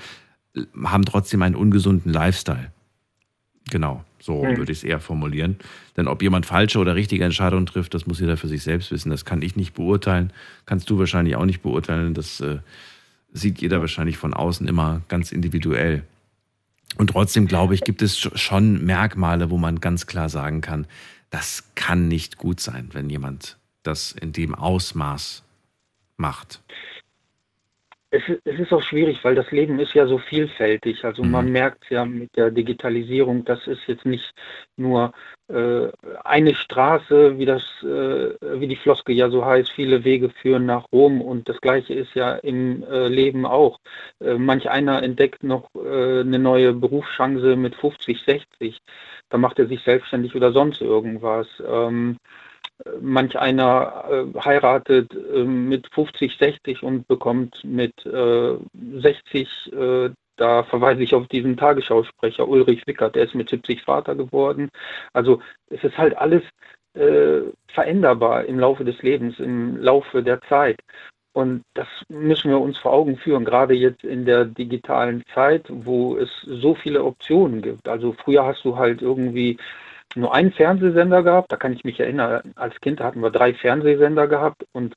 haben 0.84 1.06
trotzdem 1.06 1.42
einen 1.42 1.56
ungesunden 1.56 2.12
Lifestyle. 2.12 2.72
Genau, 3.70 4.04
so 4.20 4.44
hm. 4.44 4.58
würde 4.58 4.72
ich 4.72 4.80
es 4.80 4.84
eher 4.84 5.00
formulieren. 5.00 5.58
Denn 5.98 6.08
ob 6.08 6.22
jemand 6.22 6.46
falsche 6.46 6.80
oder 6.80 6.96
richtige 6.96 7.26
Entscheidungen 7.26 7.66
trifft, 7.66 7.94
das 7.94 8.08
muss 8.08 8.20
jeder 8.20 8.38
für 8.38 8.48
sich 8.48 8.64
selbst 8.64 8.92
wissen. 8.92 9.10
Das 9.10 9.26
kann 9.26 9.42
ich 9.42 9.56
nicht 9.56 9.74
beurteilen. 9.74 10.32
Kannst 10.66 10.90
du 10.90 11.00
wahrscheinlich 11.00 11.36
auch 11.36 11.46
nicht 11.46 11.62
beurteilen. 11.62 12.14
Das 12.14 12.40
äh, 12.40 12.60
sieht 13.34 13.60
jeder 13.60 13.82
wahrscheinlich 13.82 14.18
von 14.18 14.34
außen 14.34 14.68
immer 14.68 15.02
ganz 15.10 15.32
individuell. 15.32 16.04
Und 16.98 17.10
trotzdem 17.10 17.48
glaube 17.48 17.76
ich, 17.76 17.82
gibt 17.82 18.02
es 18.02 18.18
schon 18.18 18.86
Merkmale, 18.86 19.50
wo 19.50 19.58
man 19.58 19.82
ganz 19.82 20.08
klar 20.08 20.30
sagen 20.30 20.62
kann, 20.62 20.88
das 21.30 21.72
kann 21.76 22.08
nicht 22.08 22.38
gut 22.38 22.62
sein, 22.62 22.90
wenn 22.94 23.10
jemand 23.10 23.58
das 23.84 24.14
in 24.14 24.32
dem 24.32 24.56
Ausmaß 24.56 25.44
macht 26.16 26.62
es, 28.10 28.24
es, 28.46 28.60
ist 28.60 28.72
auch 28.72 28.82
schwierig, 28.82 29.24
weil 29.24 29.36
das 29.36 29.52
Leben 29.52 29.80
ist 29.80 29.94
ja 29.94 30.08
so 30.08 30.18
vielfältig. 30.18 31.04
Also 31.04 31.24
mhm. 31.24 31.32
man 31.32 31.52
merkt 31.52 31.90
ja 31.90 32.06
mit 32.06 32.36
der 32.38 32.52
Digitalisierung, 32.52 33.44
das 33.44 33.68
ist 33.68 33.82
jetzt 33.88 34.06
nicht 34.06 34.34
nur 34.78 35.12
äh, 35.50 35.88
eine 36.24 36.56
Straße, 36.56 37.38
wie 37.38 37.46
das, 37.46 37.64
äh, 37.84 38.36
wie 38.60 38.68
die 38.68 38.78
Floske 38.78 39.12
ja 39.12 39.30
so 39.30 39.46
heißt, 39.46 39.72
viele 39.72 40.06
Wege 40.06 40.30
führen 40.30 40.66
nach 40.66 40.86
Rom 40.92 41.22
und 41.22 41.50
das 41.50 41.60
gleiche 41.60 41.94
ist 41.94 42.14
ja 42.16 42.36
im 42.36 42.84
äh, 42.84 43.10
Leben 43.10 43.46
auch. 43.46 43.80
Äh, 44.22 44.36
manch 44.36 44.70
einer 44.70 45.04
entdeckt 45.04 45.44
noch 45.44 45.70
äh, 45.76 46.22
eine 46.22 46.40
neue 46.40 46.74
Berufschance 46.74 47.58
mit 47.58 47.76
50, 47.76 48.24
60. 48.24 48.80
Da 49.30 49.38
macht 49.38 49.60
er 49.60 49.68
sich 49.68 49.82
selbstständig 49.84 50.34
oder 50.34 50.54
sonst 50.54 50.82
irgendwas. 50.82 51.48
Ähm, 51.68 52.18
manch 53.02 53.38
einer 53.38 54.06
äh, 54.10 54.40
heiratet 54.40 55.14
äh, 55.14 55.44
mit 55.44 55.88
50, 55.94 56.38
60 56.38 56.84
und 56.84 57.08
bekommt 57.08 57.64
mit 57.64 58.06
äh, 58.06 58.58
60, 58.74 59.74
äh, 59.74 60.10
da 60.38 60.64
verweise 60.64 61.02
ich 61.02 61.16
auf 61.16 61.28
diesen 61.28 61.58
Tagesschausprecher 61.58 62.48
Ulrich 62.48 62.86
Wickert, 62.86 63.16
der 63.16 63.24
ist 63.24 63.36
mit 63.36 63.50
70 63.50 63.82
Vater 63.82 64.16
geworden. 64.16 64.70
Also 65.14 65.42
es 65.70 65.84
ist 65.84 65.98
halt 65.98 66.16
alles 66.16 66.44
äh, 66.94 67.42
veränderbar 67.68 68.46
im 68.46 68.60
Laufe 68.60 68.86
des 68.86 69.02
Lebens, 69.02 69.40
im 69.40 69.78
Laufe 69.78 70.22
der 70.22 70.42
Zeit. 70.42 70.80
Und 71.34 71.64
das 71.76 71.88
müssen 72.10 72.50
wir 72.50 72.60
uns 72.60 72.78
vor 72.80 72.94
Augen 72.94 73.18
führen, 73.18 73.46
gerade 73.46 73.76
jetzt 73.76 74.04
in 74.04 74.26
der 74.26 74.46
digitalen 74.46 75.24
Zeit, 75.34 75.66
wo 75.70 76.18
es 76.18 76.30
so 76.42 76.74
viele 76.74 77.04
Optionen 77.04 77.62
gibt. 77.62 77.88
Also 77.88 78.14
früher 78.14 78.46
hast 78.46 78.64
du 78.66 78.76
halt 78.76 79.04
irgendwie 79.04 79.58
nur 80.16 80.34
einen 80.34 80.52
Fernsehsender 80.52 81.24
gehabt. 81.24 81.52
Da 81.52 81.58
kann 81.58 81.74
ich 81.74 81.84
mich 81.84 82.00
erinnern, 82.00 82.54
als 82.56 82.80
Kind 82.82 83.00
hatten 83.00 83.22
wir 83.22 83.32
drei 83.32 83.54
Fernsehsender 83.54 84.28
gehabt 84.28 84.66
und 84.72 84.96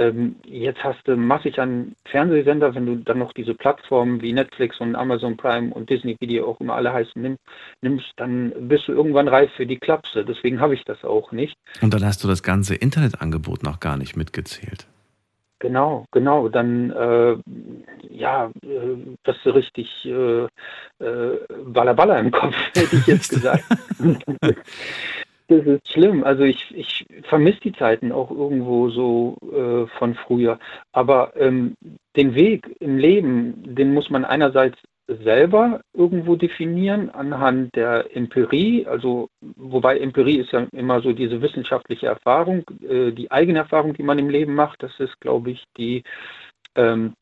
ähm, 0.00 0.36
jetzt 0.46 0.82
hast 0.82 1.06
du 1.06 1.14
massig 1.14 1.58
an 1.58 1.94
Fernsehsender, 2.06 2.74
wenn 2.74 2.86
du 2.86 2.96
dann 2.96 3.18
noch 3.18 3.34
diese 3.34 3.54
Plattformen 3.54 4.22
wie 4.22 4.32
Netflix 4.32 4.80
und 4.80 4.96
Amazon 4.96 5.36
Prime 5.36 5.74
und 5.74 5.90
Disney, 5.90 6.16
wie 6.20 6.26
die 6.26 6.40
auch 6.40 6.58
immer 6.58 6.74
alle 6.74 6.90
heißen, 6.90 7.20
nimm, 7.20 7.36
nimmst, 7.82 8.10
dann 8.16 8.50
bist 8.66 8.88
du 8.88 8.92
irgendwann 8.92 9.28
reif 9.28 9.50
für 9.56 9.66
die 9.66 9.78
Klapse. 9.78 10.24
Deswegen 10.24 10.58
habe 10.58 10.74
ich 10.74 10.84
das 10.84 11.04
auch 11.04 11.32
nicht. 11.32 11.54
Und 11.82 11.92
dann 11.92 12.02
hast 12.02 12.24
du 12.24 12.28
das 12.28 12.42
ganze 12.42 12.74
Internetangebot 12.74 13.62
noch 13.62 13.78
gar 13.78 13.98
nicht 13.98 14.16
mitgezählt. 14.16 14.86
Genau, 15.60 16.06
genau. 16.10 16.48
Dann, 16.48 16.90
äh, 16.90 17.36
ja, 18.08 18.50
äh, 18.62 18.96
das 19.24 19.36
ist 19.44 19.54
richtig 19.54 20.06
äh, 20.06 20.44
äh, 21.04 21.38
Balla 21.66 22.18
im 22.18 22.30
Kopf, 22.30 22.56
hätte 22.74 22.96
ich 22.96 23.06
jetzt 23.06 23.28
gesagt. 23.28 23.64
das 25.48 25.66
ist 25.66 25.92
schlimm. 25.92 26.24
Also 26.24 26.44
ich, 26.44 26.74
ich 26.74 27.06
vermisse 27.24 27.60
die 27.60 27.72
Zeiten 27.72 28.10
auch 28.10 28.30
irgendwo 28.30 28.88
so 28.88 29.36
äh, 29.52 29.86
von 29.98 30.14
früher. 30.14 30.58
Aber 30.92 31.34
ähm, 31.36 31.76
den 32.16 32.34
Weg 32.34 32.76
im 32.80 32.96
Leben, 32.96 33.74
den 33.74 33.92
muss 33.92 34.08
man 34.08 34.24
einerseits 34.24 34.78
selber 35.22 35.80
irgendwo 35.92 36.36
definieren 36.36 37.10
anhand 37.10 37.74
der 37.74 38.16
Empirie, 38.16 38.86
also 38.86 39.28
wobei 39.56 39.98
Empirie 39.98 40.38
ist 40.38 40.52
ja 40.52 40.66
immer 40.72 41.00
so 41.00 41.12
diese 41.12 41.42
wissenschaftliche 41.42 42.06
Erfahrung, 42.06 42.64
äh, 42.88 43.12
die 43.12 43.30
eigene 43.30 43.60
Erfahrung, 43.60 43.94
die 43.94 44.02
man 44.02 44.18
im 44.18 44.28
Leben 44.28 44.54
macht, 44.54 44.82
das 44.82 44.92
ist, 45.00 45.20
glaube 45.20 45.50
ich, 45.50 45.64
die 45.76 46.02
ähm, 46.76 47.14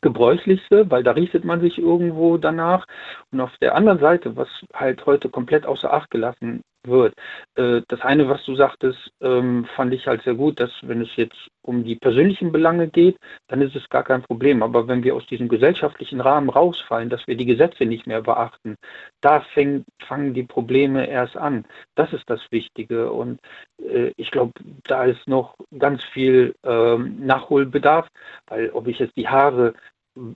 gebräuchlichste, 0.00 0.90
weil 0.90 1.02
da 1.02 1.12
richtet 1.12 1.44
man 1.44 1.60
sich 1.60 1.78
irgendwo 1.78 2.36
danach. 2.36 2.86
Und 3.30 3.40
auf 3.40 3.56
der 3.60 3.74
anderen 3.76 4.00
Seite, 4.00 4.36
was 4.36 4.48
halt 4.72 5.06
heute 5.06 5.28
komplett 5.28 5.66
außer 5.66 5.92
Acht 5.92 6.10
gelassen 6.10 6.62
wird. 6.86 7.14
Äh, 7.56 7.82
das 7.88 8.00
eine, 8.00 8.28
was 8.28 8.44
du 8.44 8.56
sagtest, 8.56 9.12
ähm, 9.20 9.66
fand 9.76 9.92
ich 9.94 10.06
halt 10.06 10.22
sehr 10.22 10.34
gut, 10.34 10.60
dass 10.60 10.70
wenn 10.82 11.00
es 11.02 11.14
jetzt 11.16 11.48
um 11.62 11.84
die 11.84 11.96
persönlichen 11.96 12.52
Belange 12.52 12.88
geht, 12.88 13.16
dann 13.48 13.62
ist 13.62 13.74
es 13.74 13.88
gar 13.88 14.02
kein 14.02 14.22
Problem. 14.22 14.62
Aber 14.62 14.86
wenn 14.86 15.02
wir 15.02 15.14
aus 15.14 15.26
diesem 15.26 15.48
gesellschaftlichen 15.48 16.20
Rahmen 16.20 16.50
rausfallen, 16.50 17.10
dass 17.10 17.26
wir 17.26 17.36
die 17.36 17.46
Gesetze 17.46 17.86
nicht 17.86 18.06
mehr 18.06 18.22
beachten, 18.22 18.76
da 19.20 19.40
fäng, 19.40 19.84
fangen 20.06 20.34
die 20.34 20.42
Probleme 20.42 21.06
erst 21.06 21.36
an. 21.36 21.64
Das 21.94 22.12
ist 22.12 22.28
das 22.28 22.40
Wichtige. 22.50 23.10
Und 23.12 23.40
äh, 23.78 24.12
ich 24.16 24.30
glaube, 24.30 24.52
da 24.84 25.04
ist 25.04 25.26
noch 25.26 25.54
ganz 25.78 26.04
viel 26.04 26.54
ähm, 26.64 27.24
Nachholbedarf, 27.24 28.08
weil 28.46 28.70
ob 28.70 28.86
ich 28.86 28.98
jetzt 28.98 29.16
die 29.16 29.28
Haare 29.28 29.74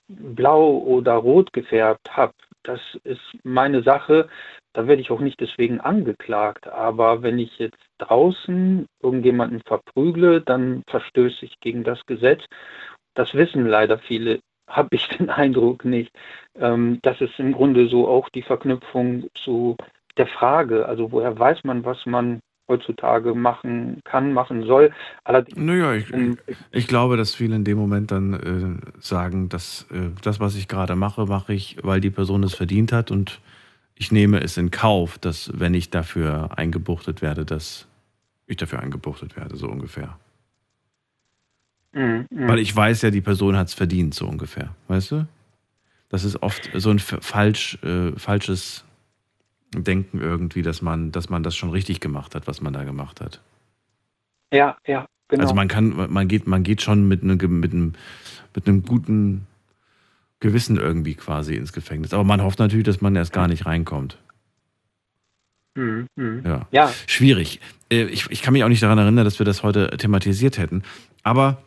blau 0.08 0.78
oder 0.78 1.14
rot 1.14 1.52
gefärbt 1.52 2.16
habe, 2.16 2.32
das 2.64 2.80
ist 3.04 3.20
meine 3.44 3.82
Sache. 3.82 4.28
Da 4.78 4.86
werde 4.86 5.02
ich 5.02 5.10
auch 5.10 5.18
nicht 5.18 5.40
deswegen 5.40 5.80
angeklagt. 5.80 6.68
Aber 6.68 7.24
wenn 7.24 7.40
ich 7.40 7.58
jetzt 7.58 7.80
draußen 7.98 8.86
irgendjemanden 9.02 9.60
verprügle, 9.66 10.40
dann 10.40 10.84
verstöße 10.86 11.46
ich 11.46 11.58
gegen 11.58 11.82
das 11.82 12.06
Gesetz. 12.06 12.44
Das 13.14 13.34
wissen 13.34 13.66
leider 13.66 13.98
viele, 13.98 14.38
habe 14.68 14.90
ich 14.92 15.08
den 15.08 15.30
Eindruck 15.30 15.84
nicht. 15.84 16.12
Ähm, 16.54 17.00
das 17.02 17.20
ist 17.20 17.40
im 17.40 17.54
Grunde 17.54 17.88
so 17.88 18.06
auch 18.06 18.28
die 18.28 18.42
Verknüpfung 18.42 19.26
zu 19.34 19.76
der 20.16 20.28
Frage, 20.28 20.86
also 20.86 21.10
woher 21.10 21.36
weiß 21.36 21.64
man, 21.64 21.84
was 21.84 22.06
man 22.06 22.38
heutzutage 22.68 23.34
machen 23.34 24.00
kann, 24.04 24.32
machen 24.32 24.62
soll. 24.62 24.92
Allerdings, 25.24 25.58
naja, 25.58 25.94
ich, 25.94 26.06
ich 26.70 26.86
glaube, 26.86 27.16
dass 27.16 27.34
viele 27.34 27.56
in 27.56 27.64
dem 27.64 27.78
Moment 27.78 28.12
dann 28.12 28.34
äh, 28.84 29.00
sagen, 29.00 29.48
dass 29.48 29.88
äh, 29.90 30.10
das, 30.22 30.38
was 30.38 30.54
ich 30.54 30.68
gerade 30.68 30.94
mache, 30.94 31.26
mache 31.26 31.52
ich, 31.52 31.78
weil 31.82 32.00
die 32.00 32.10
Person 32.10 32.44
es 32.44 32.54
verdient 32.54 32.92
hat 32.92 33.10
und 33.10 33.40
ich 33.98 34.12
nehme 34.12 34.40
es 34.40 34.56
in 34.56 34.70
Kauf, 34.70 35.18
dass 35.18 35.50
wenn 35.58 35.74
ich 35.74 35.90
dafür 35.90 36.56
eingebuchtet 36.56 37.20
werde, 37.20 37.44
dass 37.44 37.88
ich 38.46 38.56
dafür 38.56 38.78
eingebuchtet 38.78 39.36
werde, 39.36 39.56
so 39.56 39.68
ungefähr. 39.68 40.16
Mhm, 41.92 42.26
mhm. 42.30 42.48
Weil 42.48 42.60
ich 42.60 42.74
weiß 42.74 43.02
ja, 43.02 43.10
die 43.10 43.20
Person 43.20 43.56
hat 43.56 43.66
es 43.66 43.74
verdient, 43.74 44.14
so 44.14 44.28
ungefähr. 44.28 44.72
Weißt 44.86 45.10
du? 45.10 45.26
Das 46.10 46.22
ist 46.22 46.42
oft 46.42 46.70
so 46.74 46.90
ein 46.90 47.00
falsch, 47.00 47.82
äh, 47.82 48.12
falsches 48.16 48.84
Denken 49.74 50.20
irgendwie, 50.20 50.62
dass 50.62 50.80
man, 50.80 51.10
dass 51.10 51.28
man 51.28 51.42
das 51.42 51.56
schon 51.56 51.70
richtig 51.70 51.98
gemacht 51.98 52.36
hat, 52.36 52.46
was 52.46 52.60
man 52.60 52.72
da 52.72 52.84
gemacht 52.84 53.20
hat. 53.20 53.42
Ja, 54.52 54.78
ja, 54.86 55.08
genau. 55.26 55.42
Also 55.42 55.54
man 55.54 55.66
kann, 55.66 56.10
man 56.10 56.28
geht, 56.28 56.46
man 56.46 56.62
geht 56.62 56.82
schon 56.82 57.08
mit, 57.08 57.24
einem, 57.24 57.36
mit, 57.60 57.72
einem, 57.72 57.94
mit 58.54 58.68
einem 58.68 58.84
guten 58.84 59.47
Gewissen 60.40 60.76
irgendwie 60.76 61.14
quasi 61.14 61.54
ins 61.54 61.72
Gefängnis. 61.72 62.12
Aber 62.12 62.24
man 62.24 62.42
hofft 62.42 62.58
natürlich, 62.58 62.84
dass 62.84 63.00
man 63.00 63.16
erst 63.16 63.32
gar 63.32 63.48
nicht 63.48 63.66
reinkommt. 63.66 64.18
Mhm, 65.74 66.06
mhm. 66.16 66.42
Ja. 66.44 66.66
ja. 66.70 66.92
Schwierig. 67.06 67.60
Äh, 67.90 68.04
ich, 68.04 68.30
ich 68.30 68.42
kann 68.42 68.52
mich 68.52 68.64
auch 68.64 68.68
nicht 68.68 68.82
daran 68.82 68.98
erinnern, 68.98 69.24
dass 69.24 69.38
wir 69.38 69.46
das 69.46 69.62
heute 69.62 69.88
thematisiert 69.96 70.58
hätten. 70.58 70.82
Aber 71.22 71.62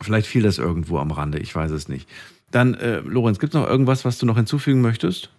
vielleicht 0.00 0.26
fiel 0.26 0.42
das 0.42 0.58
irgendwo 0.58 0.98
am 0.98 1.10
Rande. 1.10 1.38
Ich 1.38 1.54
weiß 1.54 1.70
es 1.70 1.88
nicht. 1.88 2.08
Dann, 2.50 2.74
äh, 2.74 3.00
Lorenz, 3.00 3.38
gibt 3.38 3.54
es 3.54 3.60
noch 3.60 3.68
irgendwas, 3.68 4.04
was 4.04 4.18
du 4.18 4.26
noch 4.26 4.36
hinzufügen 4.36 4.80
möchtest? 4.80 5.30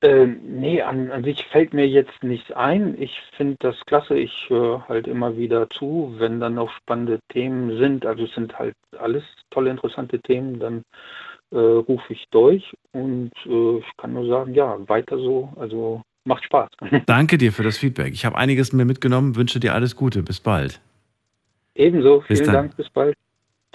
Ähm, 0.00 0.60
nee, 0.60 0.80
an, 0.80 1.10
an 1.10 1.24
sich 1.24 1.44
fällt 1.46 1.74
mir 1.74 1.88
jetzt 1.88 2.22
nichts 2.22 2.52
ein. 2.52 3.00
Ich 3.00 3.20
finde 3.36 3.56
das 3.58 3.74
klasse. 3.86 4.16
Ich 4.16 4.48
höre 4.48 4.86
halt 4.88 5.08
immer 5.08 5.36
wieder 5.36 5.68
zu, 5.70 6.14
wenn 6.18 6.38
dann 6.38 6.54
noch 6.54 6.70
spannende 6.70 7.18
Themen 7.30 7.78
sind. 7.78 8.06
Also 8.06 8.24
es 8.24 8.34
sind 8.34 8.56
halt 8.58 8.74
alles 8.96 9.24
tolle, 9.50 9.70
interessante 9.70 10.20
Themen. 10.20 10.60
Dann 10.60 10.82
äh, 11.50 11.56
rufe 11.58 12.12
ich 12.12 12.26
durch 12.30 12.72
und 12.92 13.32
äh, 13.44 13.78
ich 13.78 13.96
kann 13.96 14.12
nur 14.12 14.28
sagen, 14.28 14.54
ja, 14.54 14.78
weiter 14.88 15.18
so. 15.18 15.52
Also 15.56 16.02
macht 16.24 16.44
Spaß. 16.44 16.70
Danke 17.06 17.36
dir 17.36 17.52
für 17.52 17.64
das 17.64 17.76
Feedback. 17.78 18.12
Ich 18.12 18.24
habe 18.24 18.36
einiges 18.38 18.72
mir 18.72 18.84
mitgenommen. 18.84 19.34
Wünsche 19.34 19.58
dir 19.58 19.74
alles 19.74 19.96
Gute. 19.96 20.22
Bis 20.22 20.38
bald. 20.38 20.80
Ebenso. 21.74 22.20
Bis 22.20 22.38
Vielen 22.38 22.44
dann. 22.46 22.54
Dank. 22.54 22.76
Bis 22.76 22.88
bald. 22.90 23.16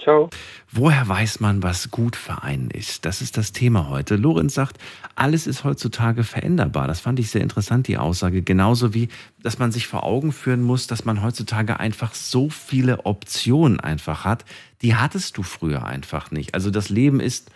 Ciao. 0.02 0.28
Woher 0.70 1.06
weiß 1.08 1.40
man, 1.40 1.62
was 1.62 1.90
gut 1.90 2.16
für 2.16 2.42
einen 2.42 2.70
ist? 2.70 3.04
Das 3.04 3.22
ist 3.22 3.36
das 3.36 3.52
Thema 3.52 3.88
heute. 3.88 4.16
Lorenz 4.16 4.54
sagt, 4.54 4.78
alles 5.14 5.46
ist 5.46 5.62
heutzutage 5.62 6.24
veränderbar. 6.24 6.88
Das 6.88 7.00
fand 7.00 7.20
ich 7.20 7.30
sehr 7.30 7.42
interessant, 7.42 7.86
die 7.86 7.96
Aussage. 7.96 8.42
Genauso 8.42 8.92
wie, 8.92 9.08
dass 9.42 9.58
man 9.58 9.70
sich 9.70 9.86
vor 9.86 10.02
Augen 10.02 10.32
führen 10.32 10.62
muss, 10.62 10.88
dass 10.88 11.04
man 11.04 11.22
heutzutage 11.22 11.78
einfach 11.78 12.14
so 12.14 12.50
viele 12.50 13.06
Optionen 13.06 13.78
einfach 13.78 14.24
hat. 14.24 14.44
Die 14.82 14.96
hattest 14.96 15.38
du 15.38 15.42
früher 15.42 15.84
einfach 15.84 16.32
nicht. 16.32 16.54
Also 16.54 16.70
das 16.70 16.88
Leben 16.88 17.20
ist 17.20 17.50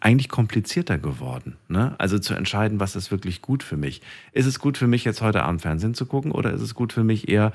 eigentlich 0.00 0.28
komplizierter 0.28 0.98
geworden. 0.98 1.56
Ne? 1.68 1.94
Also 1.98 2.18
zu 2.18 2.34
entscheiden, 2.34 2.80
was 2.80 2.96
ist 2.96 3.10
wirklich 3.10 3.42
gut 3.42 3.62
für 3.62 3.76
mich. 3.76 4.02
Ist 4.32 4.46
es 4.46 4.58
gut 4.58 4.76
für 4.76 4.86
mich, 4.86 5.04
jetzt 5.04 5.20
heute 5.20 5.42
Abend 5.42 5.62
Fernsehen 5.62 5.94
zu 5.94 6.06
gucken 6.06 6.32
oder 6.32 6.52
ist 6.52 6.62
es 6.62 6.74
gut 6.74 6.92
für 6.92 7.04
mich 7.04 7.28
eher 7.28 7.52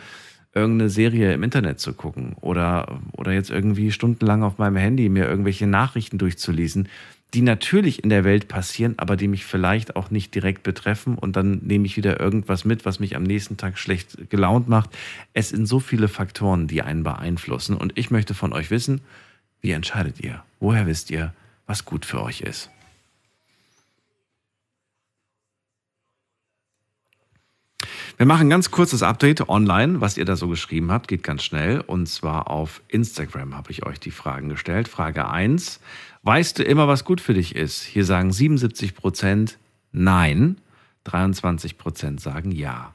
irgendeine 0.56 0.90
Serie 0.90 1.34
im 1.34 1.44
Internet 1.44 1.80
zu 1.80 1.94
gucken 1.94 2.36
oder, 2.41 3.02
oder 3.11 3.34
jetzt 3.34 3.52
irgendwie 3.52 3.91
stundenlang 3.91 4.41
auf 4.41 4.57
meinem 4.57 4.77
Handy 4.77 5.10
mir 5.10 5.27
irgendwelche 5.27 5.68
Nachrichten 5.68 6.18
durchzulesen, 6.18 6.88
die 7.34 7.41
natürlich 7.41 8.02
in 8.03 8.10
der 8.10 8.23
Welt 8.23 8.48
passieren, 8.48 8.95
aber 8.98 9.18
die 9.18 9.27
mich 9.27 9.44
vielleicht 9.45 9.98
auch 9.98 10.10
nicht 10.10 10.34
direkt 10.34 10.64
betreffen 10.64 11.18
und 11.18 11.36
dann 11.36 11.60
nehme 11.64 11.86
ich 11.86 11.98
wieder 11.98 12.19
irgendwas 12.19 12.64
mit, 12.64 12.86
was 12.86 13.02
mich 13.02 13.18
am 13.18 13.23
nächsten 13.23 13.57
Tag 13.57 13.77
schlecht 13.77 14.30
gelaunt 14.30 14.69
macht. 14.69 14.90
Es 15.34 15.49
sind 15.49 15.65
so 15.65 15.82
viele 15.82 16.07
Faktoren, 16.07 16.68
die 16.68 16.82
einen 16.82 17.03
beeinflussen 17.03 17.76
und 17.76 17.98
ich 17.98 18.10
möchte 18.10 18.34
von 18.34 18.53
euch 18.53 18.72
wissen, 18.72 19.02
wie 19.60 19.72
entscheidet 19.72 20.22
ihr? 20.22 20.44
Woher 20.61 20.88
wisst 20.88 21.11
ihr, 21.11 21.34
was 21.68 21.84
gut 21.84 22.06
für 22.06 22.23
euch 22.23 22.41
ist? 22.41 22.69
Wir 28.18 28.26
machen 28.26 28.48
ein 28.48 28.50
ganz 28.50 28.72
kurzes 28.72 29.04
Update 29.04 29.50
online, 29.50 30.00
was 30.00 30.18
ihr 30.18 30.24
da 30.24 30.38
so 30.38 30.48
geschrieben 30.48 30.90
habt, 30.90 31.10
geht 31.10 31.22
ganz 31.22 31.44
schnell. 31.44 31.82
Und 31.82 32.08
zwar 32.08 32.50
auf 32.50 32.82
Instagram 32.88 33.58
habe 33.58 33.72
ich 33.72 33.86
euch 33.86 34.00
die 34.00 34.12
Fragen 34.12 34.48
gestellt. 34.48 34.88
Frage 34.88 35.28
1. 35.28 35.82
Weißt 36.24 36.58
du 36.58 36.64
immer, 36.64 36.88
was 36.88 37.04
gut 37.04 37.20
für 37.20 37.34
dich 37.34 37.56
ist? 37.56 37.84
Hier 37.84 38.06
sagen 38.06 38.32
77 38.32 38.96
Prozent 38.96 39.58
Nein, 39.92 40.62
23 41.04 41.78
Prozent 41.78 42.22
sagen 42.22 42.52
Ja. 42.52 42.94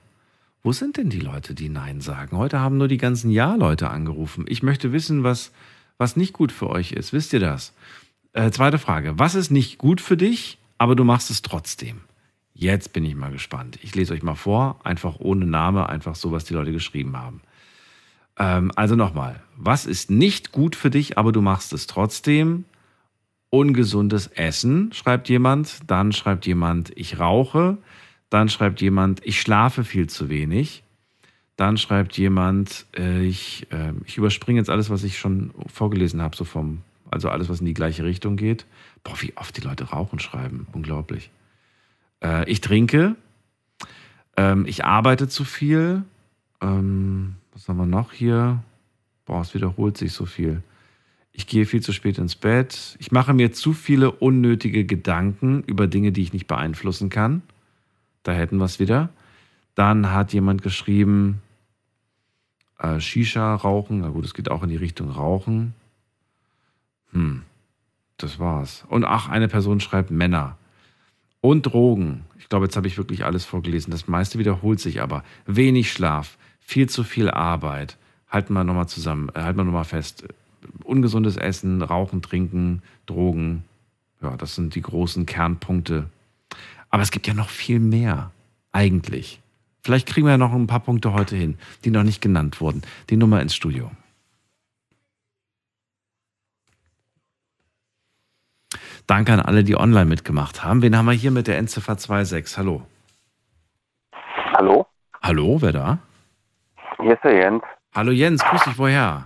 Wo 0.63 0.73
sind 0.73 0.97
denn 0.97 1.11
die 1.11 1.21
Leute, 1.21 1.55
die 1.55 1.69
Nein 1.69 2.01
sagen? 2.01 2.39
Heute 2.39 2.61
haben 2.61 2.79
nur 2.79 2.89
die 2.89 2.99
ganzen 2.99 3.31
Ja-Leute 3.31 3.91
angerufen. 3.91 4.47
Ich 4.49 4.63
möchte 4.63 4.93
wissen, 4.93 5.23
was, 5.23 5.53
was 5.99 6.17
nicht 6.17 6.33
gut 6.33 6.51
für 6.51 6.71
euch 6.71 6.93
ist. 6.93 7.13
Wisst 7.13 7.35
ihr 7.35 7.41
das? 7.41 7.75
Äh, 8.33 8.51
zweite 8.53 8.79
Frage. 8.79 9.19
Was 9.19 9.35
ist 9.35 9.51
nicht 9.51 9.77
gut 9.77 10.01
für 10.01 10.17
dich, 10.17 10.57
aber 10.79 10.97
du 10.97 11.05
machst 11.05 11.31
es 11.31 11.43
trotzdem? 11.43 12.01
Jetzt 12.61 12.93
bin 12.93 13.07
ich 13.07 13.15
mal 13.15 13.33
gespannt. 13.33 13.79
Ich 13.81 13.95
lese 13.95 14.13
euch 14.13 14.23
mal 14.23 14.35
vor, 14.35 14.79
einfach 14.85 15.19
ohne 15.19 15.47
Name, 15.47 15.89
einfach 15.89 16.15
so, 16.15 16.31
was 16.31 16.45
die 16.45 16.53
Leute 16.53 16.73
geschrieben 16.73 17.17
haben. 17.17 17.41
Ähm, 18.39 18.71
also 18.77 18.97
nochmal, 18.97 19.43
was 19.57 19.87
ist 19.87 20.11
nicht 20.11 20.53
gut 20.53 20.77
für 20.77 20.91
dich, 20.91 21.17
aber 21.17 21.33
du 21.33 21.41
machst 21.41 21.73
es 21.73 21.87
trotzdem? 21.87 22.67
Ungesundes 23.49 24.27
Essen, 24.27 24.93
schreibt 24.93 25.31
jemand. 25.31 25.79
Dann 25.87 26.13
schreibt 26.13 26.45
jemand, 26.45 26.93
ich 26.97 27.19
rauche. 27.19 27.79
Dann 28.29 28.51
schreibt 28.51 28.83
jemand, 28.83 29.25
ich 29.25 29.41
schlafe 29.41 29.83
viel 29.83 30.11
zu 30.11 30.29
wenig. 30.29 30.83
Dann 31.57 31.79
schreibt 31.79 32.19
jemand, 32.19 32.85
äh, 32.95 33.25
ich, 33.25 33.69
äh, 33.73 33.95
ich 34.05 34.19
überspringe 34.19 34.61
jetzt 34.61 34.69
alles, 34.69 34.91
was 34.91 35.03
ich 35.03 35.19
schon 35.19 35.53
vorgelesen 35.67 36.21
habe, 36.21 36.37
so 36.37 36.45
vom, 36.45 36.83
also 37.11 37.31
alles, 37.31 37.49
was 37.49 37.61
in 37.61 37.67
die 37.67 37.73
gleiche 37.73 38.05
Richtung 38.05 38.37
geht. 38.37 38.67
Boah, 39.03 39.15
wie 39.23 39.35
oft 39.39 39.57
die 39.57 39.63
Leute 39.63 39.85
rauchen 39.85 40.19
schreiben. 40.19 40.67
Unglaublich. 40.75 41.31
Äh, 42.23 42.51
ich 42.51 42.61
trinke. 42.61 43.17
Ähm, 44.37 44.65
ich 44.67 44.85
arbeite 44.85 45.29
zu 45.29 45.45
viel. 45.45 46.05
Ähm, 46.61 47.37
was 47.53 47.69
haben 47.69 47.79
wir 47.79 47.87
noch 47.87 48.13
hier? 48.13 48.63
Boah, 49.27 49.43
es 49.43 49.55
wiederholt 49.55 49.97
sich 49.97 50.13
so 50.13 50.27
viel. 50.27 50.63
Ich 51.33 51.47
gehe 51.47 51.67
viel 51.67 51.81
zu 51.81 51.93
spät 51.93 52.19
ins 52.19 52.37
Bett. 52.37 52.97
Ich 52.99 53.13
mache 53.13 53.33
mir 53.33 53.53
zu 53.53 53.73
viele 53.73 54.11
unnötige 54.11 54.85
Gedanken 54.85 55.63
über 55.63 55.87
Dinge, 55.87 56.13
die 56.13 56.23
ich 56.23 56.33
nicht 56.33 56.47
beeinflussen 56.47 57.09
kann. 57.09 57.43
Da 58.23 58.33
hätten 58.33 58.59
wir 58.59 58.65
es 58.65 58.81
wieder. 58.81 59.11
Dann 59.75 60.11
hat 60.13 60.33
jemand 60.33 60.63
geschrieben, 60.63 61.41
äh, 62.79 63.01
Shisha 63.01 63.55
rauchen. 63.55 64.01
Na 64.01 64.09
gut, 64.09 64.25
es 64.25 64.35
geht 64.35 64.51
auch 64.51 64.63
in 64.63 64.69
die 64.69 64.77
Richtung 64.77 65.11
Rauchen. 65.11 65.75
Hm, 67.13 67.43
das 68.17 68.39
war's. 68.39 68.85
Und 68.89 69.05
ach, 69.05 69.29
eine 69.29 69.49
Person 69.49 69.81
schreibt 69.81 70.11
Männer. 70.11 70.57
Und 71.41 71.63
Drogen. 71.63 72.25
Ich 72.39 72.49
glaube, 72.49 72.67
jetzt 72.67 72.77
habe 72.77 72.87
ich 72.87 72.99
wirklich 72.99 73.25
alles 73.25 73.45
vorgelesen. 73.45 73.91
Das 73.91 74.09
meiste 74.09 74.39
wiederholt 74.39 74.81
sich 74.81 75.01
aber. 75.01 75.25
Wenig 75.47 75.93
Schlaf, 75.93 76.37
viel 76.61 76.89
zu 76.89 77.05
viel 77.05 77.31
Arbeit. 77.31 77.97
Halten 78.29 78.53
wir 78.53 78.65
nochmal 78.65 78.89
zusammen, 78.89 79.31
äh, 79.35 79.41
halten 79.41 79.59
wir 79.59 79.65
nochmal 79.65 79.85
fest. 79.85 80.25
Ungesundes 80.85 81.37
Essen, 81.37 81.83
Rauchen, 81.83 82.23
Trinken, 82.23 82.83
Drogen. 83.07 83.65
Ja, 84.21 84.37
das 84.37 84.55
sind 84.55 84.75
die 84.75 84.83
großen 84.83 85.25
Kernpunkte. 85.25 86.11
Aber 86.91 87.03
es 87.03 87.11
gibt 87.11 87.27
ja 87.27 87.35
noch 87.35 87.49
viel 87.49 87.81
mehr, 87.81 88.33
eigentlich. 88.73 89.41
Vielleicht 89.83 90.07
kriegen 90.07 90.27
wir 90.27 90.33
ja 90.33 90.39
noch 90.39 90.53
ein 90.53 90.67
paar 90.67 90.81
Punkte 90.81 91.15
heute 91.15 91.37
hin, 91.37 91.57
die 91.85 91.91
noch 91.91 92.03
nicht 92.03 92.21
genannt 92.21 92.61
wurden. 92.61 92.83
Die 93.09 93.17
Nummer 93.17 93.41
ins 93.41 93.55
Studio. 93.55 93.91
Danke 99.11 99.33
an 99.33 99.41
alle, 99.41 99.65
die 99.65 99.77
online 99.77 100.05
mitgemacht 100.05 100.63
haben. 100.63 100.83
Wen 100.83 100.97
haben 100.97 101.07
wir 101.07 101.13
hier 101.13 101.33
mit 101.33 101.49
der 101.49 101.59
Endziffer 101.59 101.97
26? 101.97 102.57
Hallo. 102.57 102.83
Hallo? 104.55 104.87
Hallo, 105.21 105.61
wer 105.61 105.73
da? 105.73 105.99
Hier 107.01 107.15
ist 107.15 107.25
der 107.25 107.35
Jens 107.35 107.65
Hallo 107.93 108.13
Jens, 108.13 108.41
grüß 108.45 108.63
dich, 108.63 108.79
woher? 108.79 109.25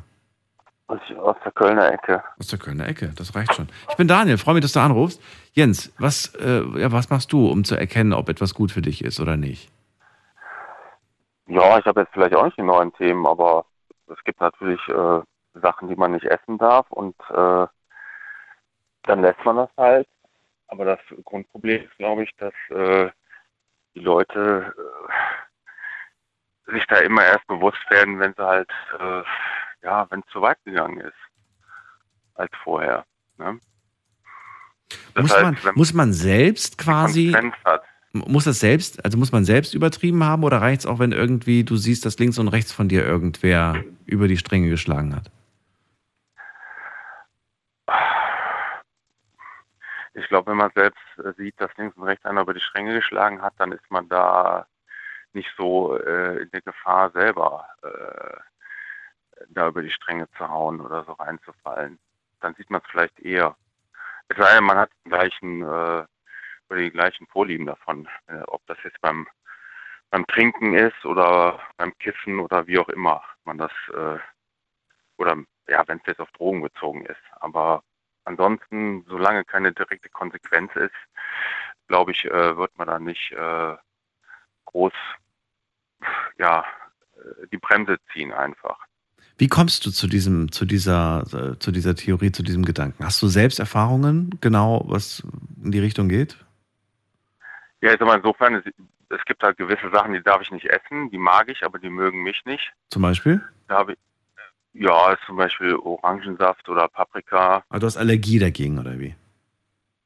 aus, 0.86 1.00
aus 1.18 1.36
der 1.44 1.52
Kölner 1.52 1.92
Ecke. 1.92 2.24
Aus 2.38 2.46
der 2.48 2.58
Kölner 2.58 2.88
Ecke, 2.88 3.12
das 3.14 3.34
reicht 3.36 3.52
schon. 3.52 3.68
Ich 3.90 3.96
bin 3.96 4.08
Daniel, 4.08 4.38
freue 4.38 4.54
mich, 4.54 4.62
dass 4.62 4.72
du 4.72 4.80
anrufst. 4.80 5.20
Jens, 5.52 5.92
was, 5.98 6.34
äh, 6.36 6.62
ja, 6.80 6.90
was 6.90 7.10
machst 7.10 7.30
du, 7.34 7.46
um 7.50 7.64
zu 7.64 7.74
erkennen, 7.74 8.14
ob 8.14 8.30
etwas 8.30 8.54
gut 8.54 8.72
für 8.72 8.80
dich 8.80 9.04
ist 9.04 9.20
oder 9.20 9.36
nicht? 9.36 9.70
Ja, 11.46 11.78
ich 11.78 11.84
habe 11.84 12.00
jetzt 12.00 12.12
vielleicht 12.14 12.34
auch 12.34 12.46
nicht 12.46 12.56
die 12.56 12.62
neuen 12.62 12.90
Themen, 12.94 13.26
aber 13.26 13.66
es 14.06 14.16
gibt 14.24 14.40
natürlich 14.40 14.80
äh, 14.88 15.20
Sachen, 15.60 15.88
die 15.88 15.96
man 15.96 16.12
nicht 16.12 16.24
essen 16.24 16.56
darf 16.56 16.90
und 16.90 17.14
äh, 17.28 17.66
dann 19.06 19.22
lässt 19.22 19.44
man 19.44 19.56
das 19.56 19.70
halt. 19.76 20.08
Aber 20.68 20.84
das 20.84 21.00
Grundproblem 21.24 21.84
ist, 21.84 21.96
glaube 21.98 22.24
ich, 22.24 22.30
dass 22.36 22.54
äh, 22.70 23.10
die 23.94 24.00
Leute 24.00 24.74
äh, 26.66 26.72
sich 26.72 26.84
da 26.88 26.96
immer 26.98 27.24
erst 27.24 27.46
bewusst 27.46 27.78
werden, 27.90 28.18
wenn 28.18 28.34
sie 28.34 28.44
halt, 28.44 28.70
äh, 28.98 29.22
ja, 29.82 30.10
wenn 30.10 30.20
es 30.20 30.32
zu 30.32 30.40
weit 30.40 30.58
gegangen 30.64 31.00
ist 31.00 31.14
als 32.34 32.50
vorher. 32.62 33.04
Ne? 33.38 33.60
Muss, 35.16 35.32
heißt, 35.32 35.64
man, 35.64 35.74
muss 35.74 35.94
man 35.94 36.12
selbst 36.12 36.78
quasi. 36.78 37.36
Muss 38.12 38.44
das 38.44 38.60
selbst, 38.60 39.04
also 39.04 39.18
muss 39.18 39.32
man 39.32 39.44
selbst 39.44 39.74
übertrieben 39.74 40.22
haben 40.22 40.44
oder 40.44 40.60
reicht 40.60 40.80
es 40.80 40.86
auch, 40.86 41.00
wenn 41.00 41.10
irgendwie 41.10 41.64
du 41.64 41.76
siehst, 41.76 42.06
dass 42.06 42.16
links 42.20 42.38
und 42.38 42.46
rechts 42.46 42.70
von 42.70 42.88
dir 42.88 43.04
irgendwer 43.04 43.82
über 44.06 44.28
die 44.28 44.36
Stränge 44.36 44.68
geschlagen 44.68 45.16
hat? 45.16 45.32
Ich 50.14 50.28
glaube, 50.28 50.52
wenn 50.52 50.58
man 50.58 50.70
selbst 50.74 51.02
äh, 51.18 51.32
sieht, 51.36 51.60
dass 51.60 51.76
links 51.76 51.96
und 51.96 52.04
rechts 52.04 52.24
einer 52.24 52.42
über 52.42 52.54
die 52.54 52.60
Stränge 52.60 52.94
geschlagen 52.94 53.42
hat, 53.42 53.54
dann 53.58 53.72
ist 53.72 53.90
man 53.90 54.08
da 54.08 54.66
nicht 55.32 55.50
so 55.56 55.98
äh, 55.98 56.42
in 56.42 56.50
der 56.52 56.62
Gefahr 56.62 57.10
selber 57.10 57.68
äh, 57.82 58.40
da 59.48 59.68
über 59.68 59.82
die 59.82 59.90
Stränge 59.90 60.28
zu 60.38 60.48
hauen 60.48 60.80
oder 60.80 61.04
so 61.04 61.12
reinzufallen. 61.12 61.98
Dann 62.40 62.54
sieht 62.54 62.70
man 62.70 62.80
es 62.80 62.90
vielleicht 62.90 63.18
eher. 63.20 63.56
Es 64.28 64.36
sei 64.36 64.54
denn, 64.54 64.64
man 64.64 64.78
hat 64.78 64.90
den 65.04 65.10
gleichen, 65.10 65.62
äh, 65.62 66.06
oder 66.70 66.78
die 66.78 66.90
gleichen 66.90 67.26
Vorlieben 67.26 67.66
davon, 67.66 68.08
äh, 68.28 68.42
ob 68.46 68.64
das 68.66 68.78
jetzt 68.84 69.00
beim, 69.00 69.26
beim 70.10 70.26
Trinken 70.28 70.74
ist 70.74 71.04
oder 71.04 71.60
beim 71.76 71.96
Kiffen 71.98 72.38
oder 72.38 72.66
wie 72.68 72.78
auch 72.78 72.88
immer 72.88 73.22
man 73.44 73.58
das, 73.58 73.72
äh, 73.92 74.18
oder 75.16 75.36
ja, 75.66 75.86
wenn 75.88 75.98
es 75.98 76.06
jetzt 76.06 76.20
auf 76.20 76.30
Drogen 76.32 76.62
bezogen 76.62 77.04
ist. 77.06 77.20
Aber 77.40 77.82
ansonsten, 78.24 79.04
solange 79.08 79.44
keine 79.44 79.72
direkte 79.72 80.08
Konsequenz 80.08 80.74
ist, 80.76 80.94
glaube 81.88 82.12
ich, 82.12 82.24
äh, 82.24 82.56
wird 82.56 82.76
man 82.78 82.86
da 82.86 82.98
nicht 82.98 83.32
äh, 83.32 83.76
groß 84.64 84.92
ja, 86.38 86.64
äh, 87.16 87.46
die 87.52 87.58
Bremse 87.58 87.96
ziehen 88.12 88.32
einfach. 88.32 88.78
Wie 89.36 89.48
kommst 89.48 89.84
du 89.84 89.90
zu 89.90 90.06
diesem, 90.06 90.52
zu 90.52 90.64
dieser, 90.64 91.56
zu 91.58 91.72
dieser 91.72 91.96
Theorie, 91.96 92.30
zu 92.30 92.44
diesem 92.44 92.64
Gedanken? 92.64 93.04
Hast 93.04 93.20
du 93.20 93.26
selbst 93.26 93.58
Erfahrungen, 93.58 94.38
genau, 94.40 94.84
was 94.86 95.24
in 95.62 95.72
die 95.72 95.80
Richtung 95.80 96.08
geht? 96.08 96.36
Ja, 97.80 97.92
ich 97.92 97.98
sag 97.98 98.06
mal, 98.06 98.18
insofern, 98.18 98.54
es, 98.54 98.64
es 99.08 99.24
gibt 99.24 99.42
halt 99.42 99.56
gewisse 99.56 99.90
Sachen, 99.90 100.12
die 100.12 100.22
darf 100.22 100.40
ich 100.40 100.52
nicht 100.52 100.66
essen, 100.66 101.10
die 101.10 101.18
mag 101.18 101.48
ich, 101.48 101.64
aber 101.64 101.80
die 101.80 101.90
mögen 101.90 102.22
mich 102.22 102.44
nicht. 102.44 102.72
Zum 102.90 103.02
Beispiel? 103.02 103.42
Da 103.66 103.78
habe 103.78 103.94
ich, 103.94 103.98
ja, 104.74 105.16
zum 105.26 105.36
Beispiel 105.36 105.74
Orangensaft 105.76 106.68
oder 106.68 106.88
Paprika. 106.88 107.64
Aber 107.68 107.80
du 107.80 107.86
hast 107.86 107.96
Allergie 107.96 108.38
dagegen, 108.38 108.78
oder 108.78 108.98
wie? 108.98 109.14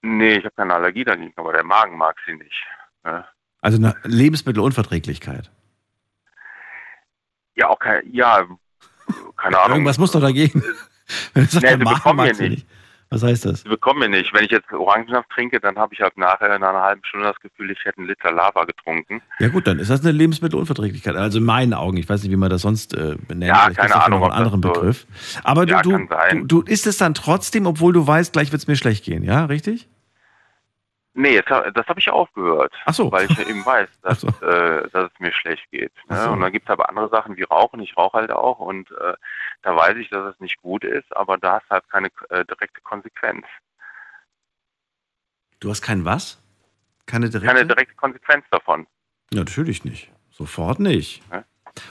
Nee, 0.03 0.37
ich 0.37 0.45
habe 0.45 0.55
keine 0.55 0.75
Allergie 0.75 1.05
dagegen, 1.05 1.33
aber 1.37 1.53
der 1.53 1.65
Magen 1.65 1.97
mag 1.97 2.17
sie 2.27 2.35
nicht. 2.35 2.67
Ne? 3.05 3.25
Also 3.61 3.79
eine 3.79 3.97
Lebensmittelunverträglichkeit. 4.05 5.51
Ja, 7.57 7.69
auch 7.69 7.79
kein, 7.79 8.03
ja, 8.13 8.47
keine 9.37 9.59
Ahnung. 9.59 9.79
Irgendwas 9.79 9.99
muss 9.99 10.13
doch 10.13 10.21
dagegen. 10.21 10.63
Wenn 11.35 11.45
du 11.45 11.51
sagst, 11.51 11.65
Nee, 11.65 11.77
der 11.77 11.79
Magen 11.79 12.17
mag 12.17 12.35
sie 12.35 12.49
nicht. 12.51 12.67
Was 13.11 13.23
heißt 13.23 13.47
das? 13.47 13.63
Sie 13.63 13.69
bekommen 13.71 14.01
mir 14.01 14.09
nicht. 14.11 14.35
Wenn 14.35 14.45
ich 14.45 14.51
jetzt 14.51 14.71
Orangensaft 14.71 15.31
trinke, 15.31 15.61
dann 15.61 15.77
habe 15.79 15.95
ich 15.95 16.01
halt 16.03 16.19
nachher 16.19 16.59
nach 16.59 16.69
einer 16.71 16.83
halben 16.83 17.03
Stunde 17.05 17.27
das 17.27 17.41
Gefühl, 17.41 17.71
ich 17.71 17.79
hätte 17.85 17.99
einen 17.99 18.07
Liter 18.09 18.31
Lava 18.33 18.65
getrunken. 18.65 19.23
Ja 19.39 19.49
gut, 19.49 19.67
dann 19.67 19.79
ist 19.79 19.89
das 19.91 20.03
eine 20.03 20.13
Lebensmittelunverträglichkeit. 20.13 21.17
Also 21.17 21.39
in 21.39 21.45
meinen 21.45 21.73
Augen. 21.73 21.97
Ich 21.97 22.09
weiß 22.09 22.23
nicht, 22.23 22.31
wie 22.33 22.37
man 22.37 22.51
das 22.51 22.63
sonst 22.63 22.93
äh, 22.95 23.17
benennt. 23.27 23.49
Ja, 23.49 23.61
Vielleicht 23.65 23.79
keine 23.81 23.95
Ahnung, 24.05 24.21
noch 24.21 24.31
einen 24.31 24.45
anderen 24.45 24.63
so- 24.63 24.73
Begriff. 24.73 25.07
Aber 25.43 25.65
du, 25.65 25.73
Ja, 25.73 25.83
du, 25.83 25.91
sein. 26.11 26.47
du, 26.49 26.61
du 26.63 26.71
isst 26.71 26.87
es 26.87 26.99
dann 26.99 27.15
trotzdem, 27.15 27.67
obwohl 27.67 27.93
du 27.95 28.07
weißt, 28.07 28.33
gleich 28.35 28.53
wird 28.53 28.61
es 28.61 28.69
mir 28.69 28.77
schlecht 28.77 29.05
gehen. 29.05 29.23
Ja, 29.25 29.47
richtig? 29.47 29.89
Nee, 31.19 31.43
das 31.43 31.89
habe 31.89 31.99
ich 31.99 32.11
aufgehört. 32.11 32.73
Ach 32.85 32.95
so. 32.95 33.11
Weil 33.11 33.29
ich 33.29 33.37
ja 33.37 33.45
eben 33.49 33.67
weiß, 33.67 33.89
dass, 34.03 34.21
so. 34.21 34.29
äh, 34.29 34.89
dass 34.91 35.11
es 35.13 35.19
mir 35.19 35.33
schlecht 35.33 35.69
geht. 35.73 35.93
Ne? 36.09 36.17
So. 36.17 36.31
Und 36.31 36.41
dann 36.41 36.53
gibt 36.53 36.67
es 36.67 36.71
aber 36.71 36.89
andere 36.89 37.09
Sachen 37.09 37.37
wie 37.37 37.43
Rauchen. 37.43 37.81
Ich 37.81 37.97
rauche 37.97 38.19
halt 38.19 38.31
auch 38.31 38.61
und 38.61 38.89
äh, 38.93 39.15
da 39.63 39.75
weiß 39.75 39.97
ich, 39.97 40.09
dass 40.11 40.33
es 40.33 40.39
nicht 40.39 40.63
gut 40.63 40.85
ist, 40.85 41.15
aber 41.17 41.37
da 41.37 41.55
hast 41.55 41.65
du 41.65 41.71
halt 41.71 41.91
keine 41.91 42.09
äh, 42.31 42.45
direkte 42.45 42.81
Konsequenz. 42.83 43.45
Du 45.59 45.71
hast 45.71 45.83
kein 45.83 46.05
was? 46.05 46.41
Keine 47.07 47.29
direkte? 47.29 47.53
Keine 47.53 47.67
direkte 47.67 47.95
Konsequenz 47.97 48.45
davon. 48.53 48.87
Natürlich 49.33 49.85
nicht. 49.85 50.13
Sofort 50.31 50.79
nicht. 50.79 51.21
Ja. 51.33 51.43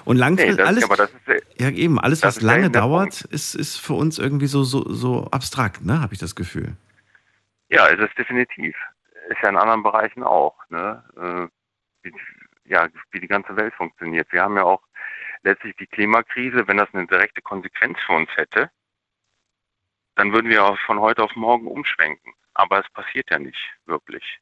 Und 0.05 0.15
langfristig 0.15 0.55
Nee, 0.55 0.63
alles. 0.63 0.85
ist, 0.85 1.59
ja, 1.59 1.69
eben, 1.69 1.99
alles, 1.99 2.23
was 2.23 2.41
lange 2.41 2.69
dauert, 2.69 3.21
ist, 3.21 3.55
ist 3.55 3.75
für 3.75 3.93
uns 3.93 4.19
irgendwie 4.19 4.47
so, 4.47 4.63
so, 4.63 4.87
so 4.87 5.25
abstrakt, 5.31 5.83
ne? 5.83 5.99
Habe 5.99 6.13
ich 6.13 6.19
das 6.19 6.33
Gefühl. 6.33 6.77
Ja, 7.69 7.87
es 7.89 7.99
ist 7.99 8.17
definitiv. 8.17 8.73
Ist 9.29 9.41
ja 9.41 9.49
in 9.49 9.57
anderen 9.57 9.83
Bereichen 9.83 10.23
auch, 10.23 10.57
ne? 10.69 11.03
Äh, 11.15 11.47
wie, 12.03 12.13
ja, 12.65 12.87
wie 13.11 13.19
die 13.19 13.27
ganze 13.27 13.55
Welt 13.55 13.73
funktioniert. 13.73 14.31
Wir 14.31 14.43
haben 14.43 14.57
ja 14.57 14.63
auch 14.63 14.81
letztlich 15.43 15.75
die 15.75 15.87
Klimakrise, 15.87 16.67
wenn 16.67 16.77
das 16.77 16.93
eine 16.93 17.07
direkte 17.07 17.41
Konsequenz 17.41 17.97
für 18.05 18.13
uns 18.13 18.29
hätte, 18.35 18.71
dann 20.15 20.33
würden 20.33 20.49
wir 20.49 20.65
auch 20.65 20.77
von 20.79 20.99
heute 20.99 21.23
auf 21.23 21.35
morgen 21.35 21.67
umschwenken. 21.67 22.33
Aber 22.53 22.79
es 22.79 22.89
passiert 22.91 23.29
ja 23.29 23.39
nicht 23.39 23.59
wirklich. 23.85 24.39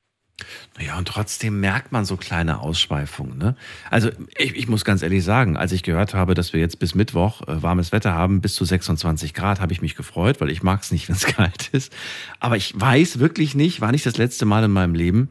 Ja, 0.79 0.97
und 0.97 1.07
trotzdem 1.07 1.61
merkt 1.61 1.93
man 1.93 2.03
so 2.03 2.17
kleine 2.17 2.59
Ausschweifungen. 2.59 3.37
Ne? 3.37 3.55
Also 3.89 4.09
ich, 4.37 4.55
ich 4.55 4.67
muss 4.67 4.83
ganz 4.83 5.01
ehrlich 5.01 5.23
sagen, 5.23 5.55
als 5.55 5.71
ich 5.71 5.83
gehört 5.83 6.13
habe, 6.13 6.33
dass 6.33 6.51
wir 6.51 6.59
jetzt 6.59 6.79
bis 6.79 6.95
Mittwoch 6.95 7.41
äh, 7.47 7.63
warmes 7.63 7.93
Wetter 7.93 8.13
haben, 8.13 8.41
bis 8.41 8.55
zu 8.55 8.65
26 8.65 9.33
Grad, 9.33 9.61
habe 9.61 9.71
ich 9.71 9.81
mich 9.81 9.95
gefreut, 9.95 10.41
weil 10.41 10.49
ich 10.49 10.63
mag 10.63 10.81
es 10.81 10.91
nicht, 10.91 11.07
wenn 11.07 11.15
es 11.15 11.25
kalt 11.25 11.69
ist. 11.69 11.95
Aber 12.39 12.57
ich 12.57 12.73
weiß 12.79 13.19
wirklich 13.19 13.55
nicht, 13.55 13.79
war 13.79 13.91
nicht 13.91 14.05
das 14.05 14.17
letzte 14.17 14.45
Mal 14.45 14.65
in 14.65 14.71
meinem 14.71 14.95
Leben 14.95 15.29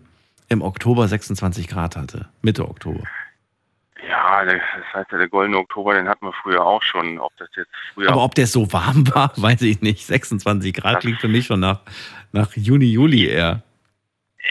im 0.48 0.62
Oktober 0.62 1.06
26 1.06 1.68
Grad 1.68 1.96
hatte. 1.96 2.28
Mitte 2.40 2.66
Oktober. 2.66 3.02
Ja, 4.08 4.44
das 4.44 4.60
heißt 4.92 5.12
ja, 5.12 5.18
der 5.18 5.28
goldene 5.28 5.58
Oktober, 5.58 5.94
den 5.94 6.08
hatten 6.08 6.26
wir 6.26 6.32
früher 6.42 6.64
auch 6.64 6.82
schon. 6.82 7.18
Ob 7.18 7.32
das 7.38 7.48
jetzt 7.56 7.70
früher. 7.94 8.10
Aber 8.10 8.22
ob 8.22 8.34
der 8.34 8.46
so 8.46 8.72
warm 8.72 9.06
war, 9.14 9.32
weiß 9.36 9.62
ich 9.62 9.80
nicht. 9.82 10.06
26 10.06 10.72
Grad 10.74 11.00
klingt 11.00 11.20
für 11.20 11.28
mich 11.28 11.46
schon 11.46 11.60
nach, 11.60 11.80
nach 12.32 12.54
Juni, 12.54 12.86
Juli 12.86 13.26
eher. 13.26 13.62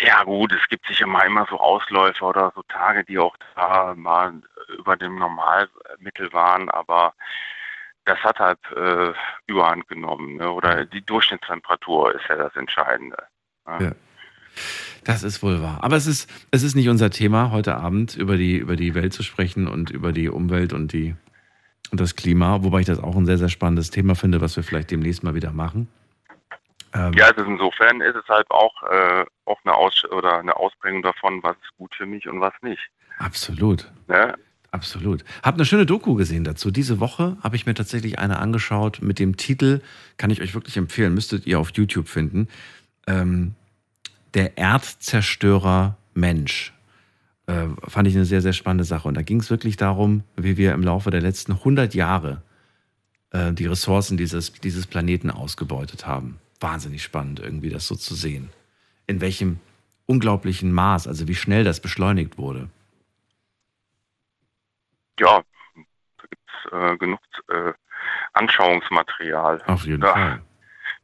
Ja 0.02 0.24
gut, 0.24 0.52
es 0.52 0.68
gibt 0.70 0.88
sicher 0.88 1.06
mal 1.06 1.28
immer 1.28 1.46
so 1.50 1.60
Ausläufer 1.60 2.28
oder 2.28 2.52
so 2.56 2.64
Tage, 2.64 3.04
die 3.04 3.20
auch 3.20 3.36
da 3.56 3.94
mal 3.96 4.34
über 4.78 4.96
dem 4.96 5.20
Normalmittel 5.20 6.34
waren, 6.34 6.70
aber 6.70 7.14
das 8.06 8.18
hat 8.20 8.40
halt 8.40 8.60
äh, 8.76 9.14
Überhand 9.48 9.88
genommen. 9.88 10.38
Ne? 10.38 10.52
Oder 10.52 10.86
die 10.86 11.06
Durchschnittstemperatur 11.06 12.16
ist 12.16 12.26
ja 12.28 12.36
das 12.36 12.56
Entscheidende. 12.56 13.18
Ne? 13.68 13.86
Ja. 13.86 13.92
Das 15.04 15.24
ist 15.24 15.44
wohl 15.44 15.62
wahr. 15.62 15.80
Aber 15.82 15.96
es 15.96 16.08
ist, 16.08 16.30
es 16.52 16.64
ist 16.64 16.76
nicht 16.76 16.90
unser 16.90 17.10
Thema, 17.10 17.52
heute 17.52 17.76
Abend 17.78 18.16
über 18.16 18.38
die, 18.38 18.58
über 18.58 18.76
die 18.76 18.96
Welt 18.96 19.14
zu 19.14 19.24
sprechen 19.24 19.68
und 19.68 19.90
über 19.90 20.12
die 20.12 20.30
Umwelt 20.30 20.74
und, 20.74 20.94
die, 20.94 21.16
und 21.92 22.00
das 22.00 22.16
Klima, 22.16 22.64
wobei 22.64 22.82
ich 22.82 22.86
das 22.86 23.00
auch 23.00 23.16
ein 23.16 23.26
sehr, 23.26 23.38
sehr 23.38 23.50
spannendes 23.50 23.90
Thema 23.90 24.16
finde, 24.16 24.42
was 24.42 24.56
wir 24.56 24.64
vielleicht 24.64 24.92
demnächst 24.92 25.24
mal 25.24 25.36
wieder 25.36 25.52
machen. 25.52 25.88
Ähm, 26.94 27.14
Ja, 27.14 27.28
also 27.28 27.44
insofern 27.44 28.02
ist 28.02 28.16
es 28.16 28.28
halt 28.28 28.50
auch, 28.52 28.84
äh, 28.84 29.26
auch 29.46 29.60
eine, 29.64 29.76
Aus 29.76 30.04
oder 30.12 30.40
eine 30.40 30.56
Ausprägung 30.56 31.02
davon, 31.02 31.42
was 31.44 31.56
ist 31.58 31.76
gut 31.78 31.94
für 31.96 32.06
mich 32.06 32.28
und 32.28 32.42
was 32.42 32.54
nicht. 32.62 32.82
Absolut. 33.20 33.92
Ne? 34.08 34.36
Absolut. 34.72 35.24
Hab 35.44 35.56
eine 35.56 35.66
schöne 35.66 35.86
Doku 35.86 36.16
gesehen 36.16 36.44
dazu. 36.44 36.72
Diese 36.72 37.00
Woche 37.00 37.38
habe 37.44 37.56
ich 37.56 37.68
mir 37.68 37.76
tatsächlich 37.76 38.18
eine 38.18 38.40
angeschaut 38.40 39.00
mit 39.02 39.20
dem 39.20 39.38
Titel, 39.38 39.82
kann 40.18 40.32
ich 40.32 40.42
euch 40.42 40.56
wirklich 40.56 40.78
empfehlen, 40.78 41.14
müsstet 41.14 41.46
ihr 41.46 41.60
auf 41.60 41.70
YouTube 41.76 42.08
finden. 42.08 42.48
Ähm, 43.06 43.54
der 44.34 44.58
Erdzerstörer 44.58 45.96
Mensch. 46.16 46.74
Äh, 47.46 47.68
fand 47.88 48.08
ich 48.08 48.16
eine 48.16 48.26
sehr, 48.26 48.42
sehr 48.42 48.54
spannende 48.54 48.84
Sache. 48.84 49.08
Und 49.08 49.16
da 49.16 49.22
ging 49.22 49.42
es 49.42 49.50
wirklich 49.50 49.78
darum, 49.78 50.24
wie 50.38 50.58
wir 50.58 50.74
im 50.74 50.82
Laufe 50.82 51.12
der 51.12 51.22
letzten 51.22 51.52
100 51.52 51.94
Jahre 51.94 52.42
äh, 53.32 53.52
die 53.54 53.66
Ressourcen 53.66 54.18
dieses, 54.18 54.54
dieses 54.54 54.88
Planeten 54.88 55.30
ausgebeutet 55.30 56.08
haben. 56.08 56.40
Wahnsinnig 56.64 57.04
spannend, 57.04 57.40
irgendwie 57.42 57.70
das 57.70 57.86
so 57.88 57.96
zu 57.96 58.16
sehen. 58.16 58.50
In 59.06 59.20
welchem 59.22 59.60
unglaublichen 60.06 60.72
Maß, 60.72 61.08
also 61.08 61.28
wie 61.28 61.36
schnell 61.36 61.64
das 61.64 61.82
beschleunigt 61.82 62.38
wurde. 62.38 62.70
Ja, 65.20 65.44
da 66.18 66.24
gibt 66.30 66.42
es 66.50 66.72
äh, 66.72 66.98
genug 66.98 67.20
äh, 67.50 67.74
Anschauungsmaterial. 68.34 69.62
Auf 69.68 69.86
jeden 69.86 70.02
Ja. 70.04 70.14
Fall. 70.14 70.42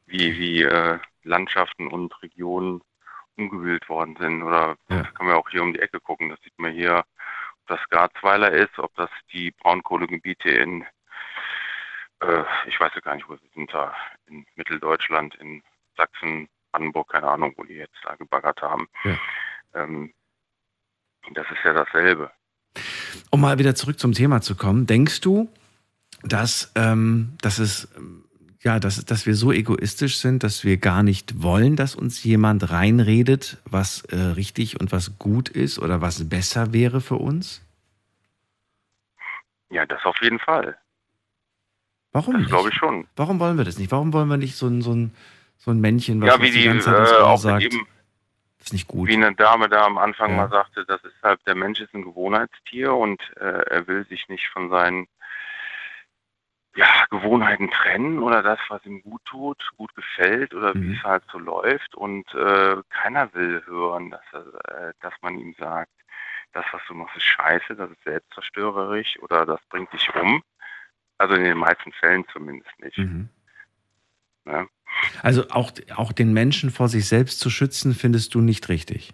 Wie, 0.07 0.37
wie 0.39 0.63
äh, 0.63 0.97
Landschaften 1.23 1.87
und 1.87 2.19
Regionen 2.23 2.81
umgewühlt 3.37 3.87
worden 3.89 4.15
sind. 4.19 4.41
Oder 4.43 4.75
Ja. 4.89 5.03
kann 5.03 5.27
man 5.27 5.35
auch 5.35 5.49
hier 5.49 5.61
um 5.61 5.73
die 5.73 5.79
Ecke 5.79 5.99
gucken. 5.99 6.29
Das 6.29 6.39
sieht 6.41 6.57
man 6.57 6.71
hier, 6.73 6.99
ob 6.99 7.67
das 7.67 7.79
Garzweiler 7.89 8.51
ist, 8.51 8.77
ob 8.79 8.93
das 8.95 9.09
die 9.31 9.51
Braunkohlegebiete 9.51 10.49
in, 10.49 10.85
äh, 12.21 12.43
ich 12.67 12.79
weiß 12.79 12.91
ja 12.95 13.01
gar 13.01 13.15
nicht, 13.15 13.27
wo 13.29 13.35
sie 13.35 13.49
sind 13.53 13.73
da, 13.73 13.93
in 14.27 14.45
Mitteldeutschland, 14.55 15.35
in 15.35 15.63
Sachsen, 15.97 16.47
Brandenburg, 16.71 17.09
keine 17.09 17.27
Ahnung, 17.27 17.53
wo 17.57 17.63
die 17.63 17.73
jetzt 17.75 17.97
da 18.03 18.15
gebaggert 18.15 18.61
haben. 18.61 18.87
Ja. 19.03 19.17
Ähm, 19.73 20.13
das 21.33 21.45
ist 21.51 21.63
ja 21.63 21.73
dasselbe. 21.73 22.31
Um 23.31 23.41
mal 23.41 23.59
wieder 23.59 23.75
zurück 23.75 23.99
zum 23.99 24.13
Thema 24.13 24.41
zu 24.41 24.55
kommen, 24.55 24.85
denkst 24.85 25.21
du, 25.21 25.49
dass, 26.23 26.71
ähm, 26.75 27.37
dass 27.41 27.59
es 27.59 27.87
ja, 28.61 28.79
dass, 28.79 29.03
dass 29.05 29.25
wir 29.25 29.35
so 29.35 29.53
egoistisch 29.53 30.17
sind, 30.17 30.43
dass 30.43 30.65
wir 30.65 30.77
gar 30.77 31.01
nicht 31.01 31.41
wollen, 31.41 31.77
dass 31.77 31.95
uns 31.95 32.23
jemand 32.23 32.71
reinredet, 32.71 33.57
was 33.63 34.03
äh, 34.05 34.17
richtig 34.17 34.79
und 34.79 34.91
was 34.91 35.17
gut 35.17 35.47
ist 35.47 35.79
oder 35.79 36.01
was 36.01 36.27
besser 36.27 36.73
wäre 36.73 36.99
für 36.99 37.15
uns? 37.15 37.65
Ja, 39.69 39.85
das 39.85 40.03
auf 40.03 40.17
jeden 40.21 40.39
Fall. 40.39 40.77
Warum 42.11 42.39
Das 42.41 42.47
glaube 42.47 42.69
ich 42.69 42.75
schon. 42.75 43.07
Warum 43.15 43.39
wollen 43.39 43.57
wir 43.57 43.65
das 43.65 43.77
nicht? 43.77 43.91
Warum 43.91 44.13
wollen 44.13 44.27
wir 44.29 44.37
nicht 44.37 44.55
so 44.55 44.67
ein, 44.67 44.81
so 44.81 44.91
ein, 44.93 45.13
so 45.57 45.71
ein 45.71 45.79
Männchen, 45.79 46.21
was 46.21 46.29
Ja, 46.29 46.41
wie 46.41 46.51
die 46.51 46.59
die, 46.59 46.65
ganze 46.65 46.85
Zeit 46.91 47.11
äh, 47.11 47.21
auch 47.21 47.37
sagt? 47.37 47.63
eben, 47.63 47.85
Das 48.57 48.67
ist 48.67 48.73
nicht 48.73 48.87
gut. 48.87 49.07
Wie 49.07 49.13
eine 49.15 49.33
Dame 49.35 49.69
da 49.69 49.85
am 49.85 49.97
Anfang 49.97 50.31
Ja. 50.31 50.37
mal 50.37 50.49
sagte, 50.49 50.85
das 50.85 51.03
ist 51.03 51.15
halt, 51.23 51.39
der 51.45 51.55
Mensch 51.55 51.79
ist 51.79 51.93
ein 51.93 52.03
Gewohnheitstier 52.03 52.93
und 52.93 53.21
äh, 53.37 53.43
er 53.69 53.87
will 53.87 54.05
sich 54.07 54.27
nicht 54.29 54.47
von 54.49 54.69
seinen 54.69 55.07
ja, 56.75 57.05
Gewohnheiten 57.09 57.69
trennen 57.71 58.19
oder 58.19 58.41
das, 58.43 58.59
was 58.69 58.85
ihm 58.85 59.01
gut 59.01 59.23
tut, 59.25 59.69
gut 59.77 59.93
gefällt 59.95 60.53
oder 60.53 60.73
wie 60.75 60.93
es 60.95 61.03
halt 61.03 61.23
so 61.31 61.37
läuft. 61.39 61.95
Und 61.95 62.31
äh, 62.33 62.77
keiner 62.89 63.33
will 63.33 63.63
hören, 63.65 64.11
dass, 64.11 64.21
er, 64.31 64.89
äh, 64.89 64.93
dass 65.01 65.13
man 65.21 65.37
ihm 65.39 65.55
sagt, 65.59 65.91
das, 66.53 66.65
was 66.71 66.81
du 66.87 66.93
machst, 66.93 67.15
ist 67.17 67.23
scheiße, 67.23 67.75
das 67.75 67.91
ist 67.91 68.03
selbstzerstörerisch 68.03 69.19
oder 69.21 69.45
das 69.45 69.59
bringt 69.69 69.91
dich 69.93 70.09
um. 70.15 70.41
Also 71.19 71.35
in 71.35 71.43
den 71.43 71.57
meisten 71.57 71.91
Fällen 71.91 72.25
zumindest 72.33 72.71
nicht. 72.79 72.97
Mhm. 72.97 73.29
Ja. 74.45 74.65
Also 75.21 75.47
auch, 75.49 75.71
auch 75.95 76.11
den 76.11 76.33
Menschen 76.33 76.71
vor 76.71 76.87
sich 76.87 77.07
selbst 77.07 77.39
zu 77.39 77.49
schützen, 77.49 77.93
findest 77.93 78.33
du 78.33 78.41
nicht 78.41 78.69
richtig. 78.69 79.13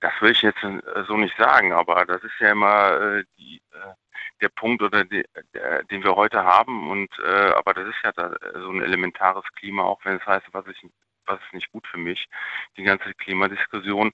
Das 0.00 0.12
will 0.20 0.30
ich 0.30 0.42
jetzt 0.42 0.62
äh, 0.62 0.80
so 1.06 1.16
nicht 1.16 1.36
sagen, 1.36 1.72
aber 1.72 2.06
das 2.06 2.22
ist 2.22 2.38
ja 2.38 2.52
immer 2.52 3.00
äh, 3.00 3.24
die, 3.36 3.60
äh, 3.72 3.94
der 4.40 4.48
Punkt 4.48 4.80
oder 4.80 5.04
die, 5.04 5.24
der, 5.52 5.82
den 5.84 6.04
wir 6.04 6.14
heute 6.14 6.44
haben. 6.44 6.88
Und 6.88 7.10
äh, 7.18 7.52
aber 7.56 7.74
das 7.74 7.88
ist 7.88 7.98
ja 8.04 8.12
da, 8.12 8.34
so 8.54 8.70
ein 8.70 8.82
elementares 8.82 9.44
Klima, 9.56 9.82
auch 9.82 10.04
wenn 10.04 10.16
es 10.16 10.26
heißt, 10.26 10.46
was 10.52 10.66
ist, 10.66 10.78
was 11.26 11.40
ist 11.40 11.52
nicht 11.52 11.72
gut 11.72 11.86
für 11.88 11.98
mich. 11.98 12.28
Die 12.76 12.84
ganze 12.84 13.12
Klimadiskussion. 13.14 14.12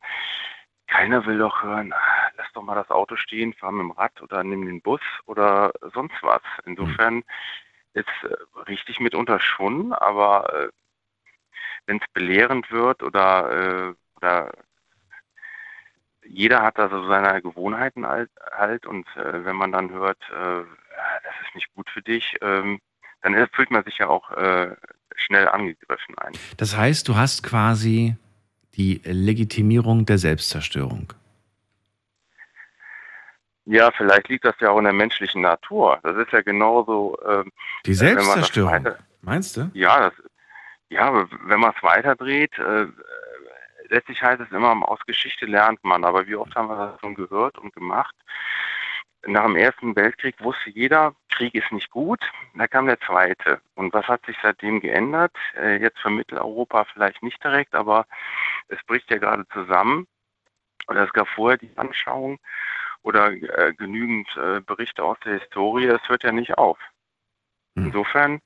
Keiner 0.86 1.24
will 1.26 1.38
doch 1.38 1.62
hören, 1.62 1.92
ah, 1.92 2.30
lass 2.36 2.52
doch 2.52 2.62
mal 2.62 2.74
das 2.74 2.90
Auto 2.90 3.16
stehen, 3.16 3.54
fahr 3.54 3.72
mit 3.72 3.82
dem 3.82 3.90
Rad 3.92 4.20
oder 4.22 4.44
nimm 4.44 4.66
den 4.66 4.82
Bus 4.82 5.00
oder 5.26 5.72
sonst 5.94 6.16
was. 6.22 6.42
Insofern 6.64 7.24
ist 7.94 8.06
äh, 8.22 8.60
richtig 8.68 9.00
mitunter 9.00 9.40
schon, 9.40 9.92
aber 9.92 10.52
äh, 10.52 10.68
wenn 11.86 11.98
es 11.98 12.06
belehrend 12.12 12.70
wird 12.70 13.02
oder, 13.02 13.90
äh, 13.90 13.94
oder 14.16 14.52
jeder 16.26 16.62
hat 16.62 16.78
also 16.78 17.06
seine 17.06 17.40
Gewohnheiten 17.42 18.06
halt, 18.06 18.30
halt 18.50 18.86
und 18.86 19.06
äh, 19.16 19.44
wenn 19.44 19.56
man 19.56 19.72
dann 19.72 19.90
hört, 19.90 20.22
äh, 20.30 20.64
das 21.22 21.34
ist 21.46 21.54
nicht 21.54 21.74
gut 21.74 21.88
für 21.90 22.02
dich, 22.02 22.36
ähm, 22.40 22.80
dann 23.22 23.48
fühlt 23.52 23.70
man 23.70 23.84
sich 23.84 23.98
ja 23.98 24.08
auch 24.08 24.30
äh, 24.32 24.74
schnell 25.16 25.48
angegriffen 25.48 26.16
ein. 26.18 26.32
Das 26.56 26.76
heißt, 26.76 27.08
du 27.08 27.16
hast 27.16 27.42
quasi 27.42 28.16
die 28.76 29.00
Legitimierung 29.04 30.06
der 30.06 30.18
Selbstzerstörung. 30.18 31.12
Ja, 33.66 33.90
vielleicht 33.92 34.28
liegt 34.28 34.44
das 34.44 34.54
ja 34.60 34.70
auch 34.70 34.78
in 34.78 34.84
der 34.84 34.92
menschlichen 34.92 35.40
Natur. 35.40 35.98
Das 36.02 36.16
ist 36.16 36.32
ja 36.32 36.42
genauso. 36.42 37.16
Ähm, 37.26 37.50
Die 37.86 37.94
Selbstzerstörung, 37.94 38.72
weiter- 38.72 38.98
meinst 39.22 39.56
du? 39.56 39.70
Ja, 39.72 40.10
das, 40.10 40.12
ja, 40.90 41.26
wenn 41.44 41.60
man 41.60 41.72
es 41.74 41.82
weiterdreht, 41.82 42.58
äh, 42.58 42.86
letztlich 43.88 44.20
heißt 44.20 44.40
es 44.42 44.50
immer, 44.50 44.76
aus 44.86 45.00
Geschichte 45.06 45.46
lernt 45.46 45.82
man. 45.82 46.04
Aber 46.04 46.26
wie 46.26 46.36
oft 46.36 46.54
haben 46.54 46.68
wir 46.68 46.76
das 46.76 47.00
schon 47.00 47.14
gehört 47.14 47.56
und 47.58 47.72
gemacht? 47.74 48.14
Nach 49.26 49.44
dem 49.44 49.56
Ersten 49.56 49.96
Weltkrieg 49.96 50.34
wusste 50.40 50.68
jeder, 50.68 51.14
Krieg 51.30 51.54
ist 51.54 51.72
nicht 51.72 51.90
gut. 51.90 52.20
Da 52.54 52.66
kam 52.68 52.84
der 52.86 53.00
Zweite. 53.00 53.62
Und 53.74 53.94
was 53.94 54.06
hat 54.06 54.26
sich 54.26 54.36
seitdem 54.42 54.80
geändert? 54.80 55.32
Äh, 55.56 55.76
jetzt 55.80 55.98
für 56.00 56.10
Mitteleuropa 56.10 56.84
vielleicht 56.92 57.22
nicht 57.22 57.42
direkt, 57.42 57.74
aber 57.74 58.06
es 58.68 58.78
bricht 58.86 59.10
ja 59.10 59.18
gerade 59.18 59.44
zusammen. 59.52 60.06
Oder 60.88 61.04
es 61.04 61.12
gab 61.12 61.28
vorher 61.28 61.56
die 61.56 61.70
Anschauung 61.76 62.38
oder 63.02 63.32
äh, 63.32 63.72
genügend 63.74 64.28
äh, 64.36 64.60
Berichte 64.60 65.02
aus 65.02 65.16
der 65.24 65.38
Historie. 65.40 65.86
Es 65.86 66.06
hört 66.08 66.24
ja 66.24 66.32
nicht 66.32 66.58
auf. 66.58 66.78
Insofern 67.76 68.40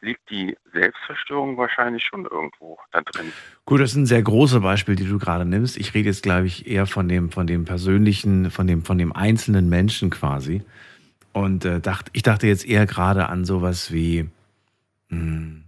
liegt 0.00 0.28
die 0.30 0.56
Selbstzerstörung 0.72 1.56
wahrscheinlich 1.56 2.04
schon 2.04 2.24
irgendwo 2.24 2.78
da 2.92 3.00
drin. 3.00 3.32
Gut, 3.64 3.80
das 3.80 3.92
ist 3.92 3.96
ein 3.96 4.06
sehr 4.06 4.22
großes 4.22 4.60
Beispiel, 4.60 4.96
die 4.96 5.08
du 5.08 5.18
gerade 5.18 5.44
nimmst. 5.44 5.76
Ich 5.76 5.94
rede 5.94 6.08
jetzt, 6.08 6.22
glaube 6.22 6.46
ich, 6.46 6.66
eher 6.66 6.86
von 6.86 7.08
dem, 7.08 7.30
von 7.30 7.46
dem 7.46 7.64
persönlichen, 7.64 8.50
von 8.50 8.66
dem, 8.66 8.84
von 8.84 8.98
dem 8.98 9.12
einzelnen 9.12 9.68
Menschen 9.68 10.10
quasi. 10.10 10.62
Und 11.32 11.64
äh, 11.64 11.80
dacht, 11.80 12.10
ich 12.12 12.22
dachte 12.22 12.46
jetzt 12.46 12.66
eher 12.66 12.86
gerade 12.86 13.28
an 13.28 13.44
sowas 13.44 13.92
wie 13.92 14.28
mh, 15.08 15.62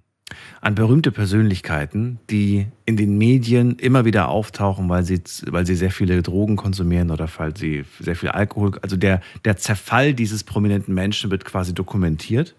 an 0.60 0.74
berühmte 0.74 1.10
Persönlichkeiten, 1.10 2.18
die 2.30 2.66
in 2.84 2.96
den 2.96 3.16
Medien 3.18 3.76
immer 3.76 4.04
wieder 4.04 4.28
auftauchen, 4.28 4.88
weil 4.88 5.04
sie, 5.04 5.22
weil 5.46 5.66
sie 5.66 5.74
sehr 5.74 5.90
viele 5.90 6.22
Drogen 6.22 6.56
konsumieren 6.56 7.10
oder 7.10 7.28
weil 7.36 7.56
sie 7.56 7.84
sehr 8.00 8.16
viel 8.16 8.30
Alkohol. 8.30 8.78
Also 8.82 8.96
der, 8.96 9.20
der 9.44 9.56
Zerfall 9.56 10.14
dieses 10.14 10.44
prominenten 10.44 10.94
Menschen 10.94 11.30
wird 11.30 11.44
quasi 11.44 11.74
dokumentiert. 11.74 12.54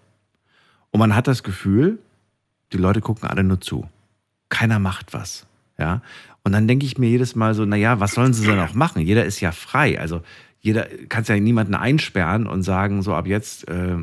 Und 0.90 1.00
man 1.00 1.14
hat 1.14 1.28
das 1.28 1.42
Gefühl, 1.42 1.98
die 2.72 2.78
Leute 2.78 3.00
gucken 3.00 3.28
alle 3.28 3.44
nur 3.44 3.60
zu. 3.60 3.88
Keiner 4.48 4.78
macht 4.78 5.12
was. 5.12 5.46
Ja. 5.78 6.02
Und 6.42 6.52
dann 6.52 6.66
denke 6.66 6.86
ich 6.86 6.98
mir 6.98 7.08
jedes 7.08 7.34
Mal 7.36 7.54
so, 7.54 7.64
naja, 7.64 8.00
was 8.00 8.12
sollen 8.12 8.32
sie 8.32 8.46
denn 8.46 8.58
auch 8.58 8.74
machen? 8.74 9.02
Jeder 9.02 9.24
ist 9.24 9.40
ja 9.40 9.52
frei. 9.52 10.00
Also 10.00 10.22
jeder 10.60 10.86
kann 11.08 11.24
ja 11.24 11.38
niemanden 11.38 11.74
einsperren 11.74 12.46
und 12.46 12.62
sagen, 12.62 13.02
so 13.02 13.14
ab 13.14 13.26
jetzt, 13.26 13.68
äh, 13.68 13.96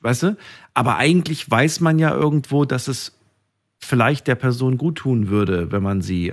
weißt 0.00 0.22
du? 0.24 0.36
Aber 0.74 0.96
eigentlich 0.96 1.50
weiß 1.50 1.80
man 1.80 1.98
ja 1.98 2.14
irgendwo, 2.14 2.64
dass 2.64 2.88
es 2.88 3.18
vielleicht 3.78 4.26
der 4.26 4.34
Person 4.34 4.78
gut 4.78 4.98
tun 4.98 5.28
würde, 5.28 5.72
wenn 5.72 5.82
man 5.82 6.02
sie, 6.02 6.32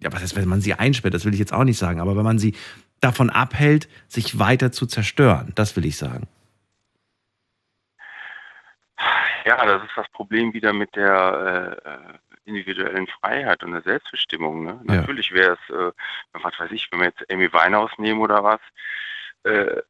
ja, 0.00 0.12
was 0.12 0.22
heißt, 0.22 0.36
wenn 0.36 0.48
man 0.48 0.60
sie 0.60 0.74
einsperrt, 0.74 1.14
das 1.14 1.24
will 1.24 1.32
ich 1.32 1.40
jetzt 1.40 1.52
auch 1.52 1.64
nicht 1.64 1.78
sagen, 1.78 2.00
aber 2.00 2.16
wenn 2.16 2.24
man 2.24 2.38
sie 2.38 2.54
davon 3.00 3.30
abhält, 3.30 3.88
sich 4.08 4.38
weiter 4.38 4.72
zu 4.72 4.86
zerstören, 4.86 5.52
das 5.54 5.76
will 5.76 5.84
ich 5.84 5.96
sagen. 5.96 6.26
Ja, 9.44 9.64
das 9.66 9.82
ist 9.82 9.96
das 9.96 10.08
Problem 10.08 10.54
wieder 10.54 10.72
mit 10.72 10.96
der 10.96 11.78
äh, 11.84 11.90
äh, 11.90 12.18
individuellen 12.46 13.06
Freiheit 13.06 13.62
und 13.62 13.72
der 13.72 13.82
Selbstbestimmung. 13.82 14.64
Ne? 14.64 14.80
Ja. 14.88 14.94
Natürlich 14.96 15.32
wäre 15.32 15.58
es, 15.60 15.74
äh, 15.74 15.92
was 16.32 16.58
weiß 16.58 16.70
ich, 16.72 16.88
wenn 16.90 17.00
wir 17.00 17.06
jetzt 17.06 17.30
Amy 17.30 17.52
Winehouse 17.52 17.92
nehmen 17.98 18.20
oder 18.20 18.42
was, 18.42 18.60
äh, 19.42 19.82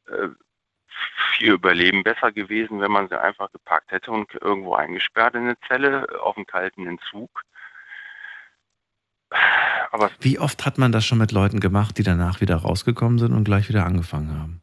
ihr 1.40 1.52
Überleben 1.54 2.02
besser 2.02 2.32
gewesen, 2.32 2.80
wenn 2.80 2.90
man 2.92 3.08
sie 3.08 3.20
einfach 3.20 3.50
gepackt 3.52 3.90
hätte 3.92 4.10
und 4.10 4.32
irgendwo 4.40 4.74
eingesperrt 4.74 5.34
in 5.34 5.42
eine 5.42 5.56
Zelle 5.68 6.06
auf 6.22 6.36
einen 6.36 6.46
kalten 6.46 6.86
Entzug. 6.86 7.42
Aber 9.90 10.10
Wie 10.20 10.38
oft 10.38 10.64
hat 10.66 10.78
man 10.78 10.92
das 10.92 11.04
schon 11.04 11.18
mit 11.18 11.32
Leuten 11.32 11.60
gemacht, 11.60 11.98
die 11.98 12.02
danach 12.02 12.40
wieder 12.40 12.56
rausgekommen 12.56 13.18
sind 13.18 13.32
und 13.32 13.44
gleich 13.44 13.68
wieder 13.68 13.84
angefangen 13.86 14.38
haben? 14.38 14.60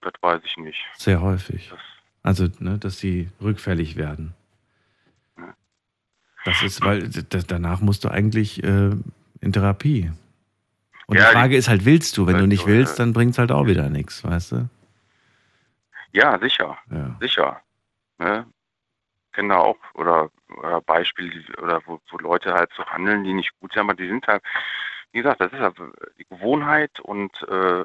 das 0.00 0.12
weiß 0.22 0.40
ich 0.44 0.56
nicht. 0.56 0.78
Sehr 0.96 1.20
häufig. 1.20 1.70
Also, 2.22 2.48
ne, 2.58 2.78
dass 2.78 2.98
sie 2.98 3.28
rückfällig 3.42 3.96
werden. 3.96 4.32
Das 6.46 6.62
ist, 6.62 6.82
weil 6.82 7.08
danach 7.08 7.80
musst 7.80 8.04
du 8.04 8.08
eigentlich 8.08 8.62
äh, 8.64 8.90
in 9.40 9.52
Therapie. 9.52 10.10
Und 11.06 11.18
Ja, 11.18 11.26
die 11.28 11.32
Frage 11.34 11.50
die- 11.50 11.56
ist 11.56 11.68
halt, 11.68 11.84
willst 11.84 12.16
du? 12.16 12.26
Wenn 12.26 12.38
du 12.38 12.46
nicht 12.46 12.66
willst, 12.66 12.94
äh, 12.94 12.96
dann 13.02 13.12
bringt 13.12 13.32
es 13.32 13.38
halt 13.38 13.52
auch 13.52 13.66
wieder 13.66 13.90
nichts, 13.90 14.24
weißt 14.24 14.52
du? 14.52 14.68
Ja, 16.14 16.38
sicher. 16.38 16.78
Ja. 16.90 17.16
Sicher. 17.20 17.60
Ne? 18.18 18.46
Kenne 19.32 19.54
da 19.54 19.58
auch 19.58 19.78
oder, 19.94 20.30
oder 20.56 20.80
Beispiele, 20.80 21.42
oder 21.60 21.82
wo, 21.86 22.00
wo 22.08 22.18
Leute 22.18 22.54
halt 22.54 22.70
so 22.76 22.86
handeln, 22.86 23.24
die 23.24 23.34
nicht 23.34 23.52
gut 23.60 23.72
sind, 23.72 23.82
aber 23.82 23.94
die 23.94 24.06
sind 24.06 24.26
halt, 24.28 24.42
wie 25.10 25.18
gesagt, 25.18 25.40
das 25.40 25.52
ist 25.52 25.58
halt 25.58 25.76
die 26.18 26.24
Gewohnheit 26.26 27.00
und 27.00 27.32
äh, 27.48 27.84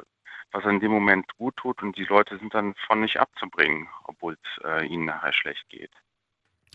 was 0.51 0.65
in 0.65 0.79
dem 0.79 0.91
Moment 0.91 1.25
gut 1.37 1.57
tut 1.57 1.81
und 1.81 1.97
die 1.97 2.05
Leute 2.05 2.37
sind 2.37 2.53
dann 2.53 2.75
von 2.87 3.01
nicht 3.01 3.19
abzubringen, 3.19 3.87
obwohl 4.03 4.33
es 4.33 4.63
äh, 4.63 4.85
ihnen 4.85 5.05
nachher 5.05 5.33
schlecht 5.33 5.67
geht. 5.69 5.91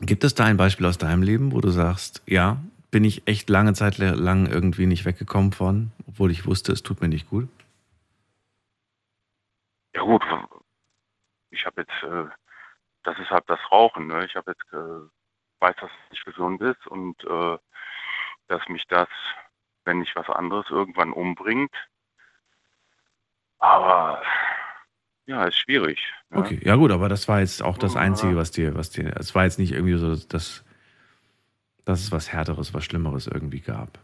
Gibt 0.01 0.25
es 0.25 0.35
da 0.35 0.45
ein 0.45 0.57
Beispiel 0.57 0.87
aus 0.87 0.99
deinem 0.99 1.23
Leben, 1.23 1.53
wo 1.53 1.61
du 1.61 1.71
sagst, 1.71 2.23
ja, 2.27 2.57
bin 2.91 3.05
ich 3.05 3.27
echt 3.27 3.49
lange 3.49 3.75
Zeit 3.75 3.99
lang 3.99 4.47
irgendwie 4.47 4.87
nicht 4.87 5.05
weggekommen 5.05 5.53
von, 5.53 5.93
obwohl 6.09 6.33
ich 6.33 6.47
wusste, 6.47 6.73
es 6.73 6.83
tut 6.83 7.01
mir 7.01 7.09
nicht 7.09 7.31
gut? 7.31 7.49
Ja 9.95 10.03
gut, 10.03 10.23
ich 11.55 11.67
habe 11.67 11.83
jetzt, 11.83 12.03
äh, 12.03 12.29
das 13.05 13.19
ist 13.19 13.31
halt 13.31 13.45
das 13.49 13.61
Rauchen, 13.71 14.07
ne? 14.07 14.25
Ich 14.27 14.35
habe 14.37 14.53
jetzt, 14.53 14.73
äh, 14.73 15.09
weiß, 15.61 15.77
dass 15.77 15.91
es 15.91 16.11
nicht 16.11 16.25
gesund 16.25 16.61
ist 16.61 16.87
und 16.87 17.23
äh, 17.25 17.59
dass 18.49 18.69
mich 18.69 18.85
das, 18.89 19.09
wenn 19.85 20.01
nicht 20.01 20.15
was 20.17 20.29
anderes, 20.29 20.67
irgendwann 20.71 21.13
umbringt. 21.13 21.75
Aber 23.59 24.23
ja, 25.27 25.45
ist 25.45 25.57
schwierig. 25.57 25.99
Ne? 26.31 26.39
Okay, 26.39 26.61
ja 26.63 26.77
gut, 26.77 26.91
aber 26.91 27.09
das 27.09 27.29
war 27.29 27.41
jetzt 27.41 27.63
auch 27.63 27.79
das 27.79 27.97
Einzige, 27.97 28.37
was 28.37 28.51
dir, 28.51 28.75
was 28.75 28.91
dir, 28.91 29.15
es 29.19 29.35
war 29.35 29.45
jetzt 29.45 29.59
nicht 29.59 29.73
irgendwie 29.73 29.97
so, 29.97 30.15
dass, 30.15 30.65
dass 31.85 32.01
es 32.01 32.13
was 32.13 32.31
Härteres, 32.31 32.75
was 32.75 32.85
Schlimmeres 32.85 33.27
irgendwie 33.27 33.61
gab. 33.61 33.99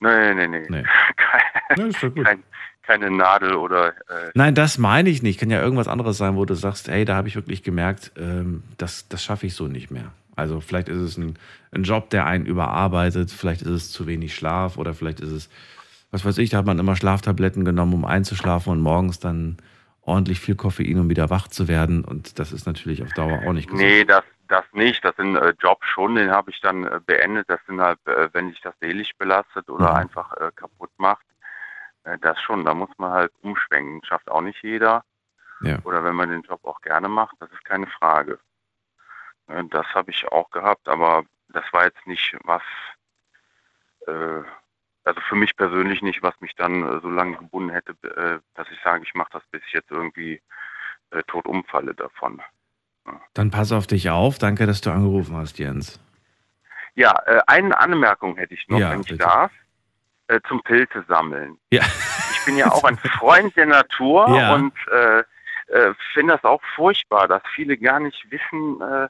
Nee, 0.00 0.34
nee, 0.34 0.48
nee. 0.48 0.66
Nee. 0.68 0.84
Kein, 1.16 1.43
kein, 1.68 2.42
keine 2.82 3.10
Nadel 3.10 3.54
oder 3.54 3.88
äh, 4.08 4.30
Nein, 4.34 4.54
das 4.54 4.78
meine 4.78 5.08
ich 5.10 5.22
nicht. 5.22 5.40
Kann 5.40 5.50
ja 5.50 5.60
irgendwas 5.62 5.88
anderes 5.88 6.18
sein, 6.18 6.36
wo 6.36 6.44
du 6.44 6.54
sagst, 6.54 6.88
hey, 6.88 7.04
da 7.04 7.16
habe 7.16 7.28
ich 7.28 7.36
wirklich 7.36 7.62
gemerkt, 7.62 8.12
ähm, 8.16 8.62
das, 8.78 9.08
das 9.08 9.22
schaffe 9.22 9.46
ich 9.46 9.54
so 9.54 9.66
nicht 9.66 9.90
mehr. 9.90 10.12
Also 10.36 10.60
vielleicht 10.60 10.88
ist 10.88 10.98
es 11.00 11.16
ein, 11.16 11.38
ein 11.72 11.84
Job, 11.84 12.10
der 12.10 12.26
einen 12.26 12.44
überarbeitet, 12.46 13.30
vielleicht 13.30 13.62
ist 13.62 13.70
es 13.70 13.90
zu 13.92 14.06
wenig 14.06 14.34
Schlaf 14.34 14.76
oder 14.76 14.92
vielleicht 14.94 15.20
ist 15.20 15.30
es, 15.30 15.48
was 16.10 16.24
weiß 16.24 16.38
ich, 16.38 16.50
da 16.50 16.58
hat 16.58 16.66
man 16.66 16.78
immer 16.78 16.96
Schlaftabletten 16.96 17.64
genommen, 17.64 17.94
um 17.94 18.04
einzuschlafen 18.04 18.72
und 18.72 18.80
morgens 18.80 19.20
dann 19.20 19.58
ordentlich 20.02 20.40
viel 20.40 20.54
Koffein, 20.56 20.98
um 20.98 21.08
wieder 21.08 21.30
wach 21.30 21.48
zu 21.48 21.68
werden. 21.68 22.04
Und 22.04 22.38
das 22.38 22.52
ist 22.52 22.66
natürlich 22.66 23.02
auf 23.02 23.12
Dauer 23.12 23.42
auch 23.46 23.52
nicht 23.52 23.68
gesund. 23.68 23.82
Nee, 23.82 24.04
das, 24.04 24.24
das 24.48 24.64
nicht. 24.72 25.04
Das 25.04 25.14
sind 25.16 25.36
äh, 25.36 25.54
Jobs 25.60 25.86
schon, 25.86 26.16
den 26.16 26.30
habe 26.30 26.50
ich 26.50 26.60
dann 26.60 26.84
äh, 26.84 27.00
beendet. 27.06 27.48
Das 27.48 27.60
sind 27.66 27.80
halt, 27.80 27.98
äh, 28.06 28.28
wenn 28.32 28.50
sich 28.50 28.60
das 28.60 28.74
seelisch 28.80 29.12
belastet 29.18 29.68
oder 29.70 29.90
Mhm. 29.90 29.96
einfach 29.96 30.32
äh, 30.36 30.50
kaputt 30.54 30.90
macht, 30.98 31.24
das 32.20 32.40
schon. 32.40 32.64
Da 32.64 32.74
muss 32.74 32.90
man 32.98 33.12
halt 33.12 33.32
umschwenken. 33.42 34.04
Schafft 34.04 34.30
auch 34.30 34.40
nicht 34.42 34.62
jeder. 34.62 35.04
Ja. 35.60 35.78
Oder 35.84 36.04
wenn 36.04 36.14
man 36.14 36.28
den 36.28 36.42
Job 36.42 36.64
auch 36.64 36.80
gerne 36.82 37.08
macht, 37.08 37.36
das 37.40 37.50
ist 37.52 37.64
keine 37.64 37.86
Frage. 37.86 38.38
Äh, 39.48 39.64
das 39.70 39.86
habe 39.94 40.10
ich 40.10 40.26
auch 40.30 40.50
gehabt, 40.50 40.88
aber 40.88 41.24
das 41.48 41.64
war 41.72 41.84
jetzt 41.84 42.06
nicht 42.06 42.36
was, 42.44 42.62
äh, 44.06 44.42
also 45.04 45.20
für 45.28 45.36
mich 45.36 45.56
persönlich 45.56 46.02
nicht, 46.02 46.22
was 46.22 46.38
mich 46.40 46.54
dann 46.56 46.82
äh, 46.82 47.00
so 47.00 47.08
lange 47.08 47.36
gebunden 47.36 47.70
hätte, 47.70 47.92
äh, 48.02 48.40
dass 48.54 48.66
ich 48.70 48.80
sage, 48.82 49.04
ich 49.04 49.14
mache 49.14 49.30
das, 49.32 49.42
bis 49.50 49.62
ich 49.66 49.72
jetzt 49.72 49.90
irgendwie 49.90 50.40
äh, 51.10 51.22
tot 51.26 51.46
umfalle 51.46 51.94
davon. 51.94 52.42
Dann 53.34 53.50
pass 53.50 53.70
auf 53.72 53.86
dich 53.86 54.10
auf. 54.10 54.38
Danke, 54.38 54.66
dass 54.66 54.80
du 54.80 54.90
angerufen 54.90 55.36
hast, 55.36 55.58
Jens. 55.58 56.00
Ja, 56.94 57.12
äh, 57.26 57.40
eine 57.46 57.78
Anmerkung 57.78 58.36
hätte 58.36 58.54
ich 58.54 58.66
noch, 58.68 58.78
Ja, 58.78 58.90
wenn 58.90 59.00
ich 59.00 59.08
bitte. 59.08 59.18
darf, 59.24 59.52
äh, 60.28 60.40
zum 60.48 60.62
Pilze 60.62 61.04
sammeln. 61.08 61.58
Ja. 61.70 61.82
Ich 62.32 62.44
bin 62.44 62.56
ja 62.56 62.70
auch 62.70 62.84
ein 62.84 62.98
Freund 62.98 63.56
der 63.56 63.66
Natur 63.66 64.28
Ja. 64.36 64.54
und 64.54 64.72
äh, 64.90 65.20
äh, 65.68 65.94
finde 66.12 66.34
das 66.34 66.44
auch 66.44 66.62
furchtbar, 66.74 67.26
dass 67.28 67.42
viele 67.54 67.76
gar 67.76 68.00
nicht 68.00 68.30
wissen, 68.30 68.80
äh, 68.80 69.08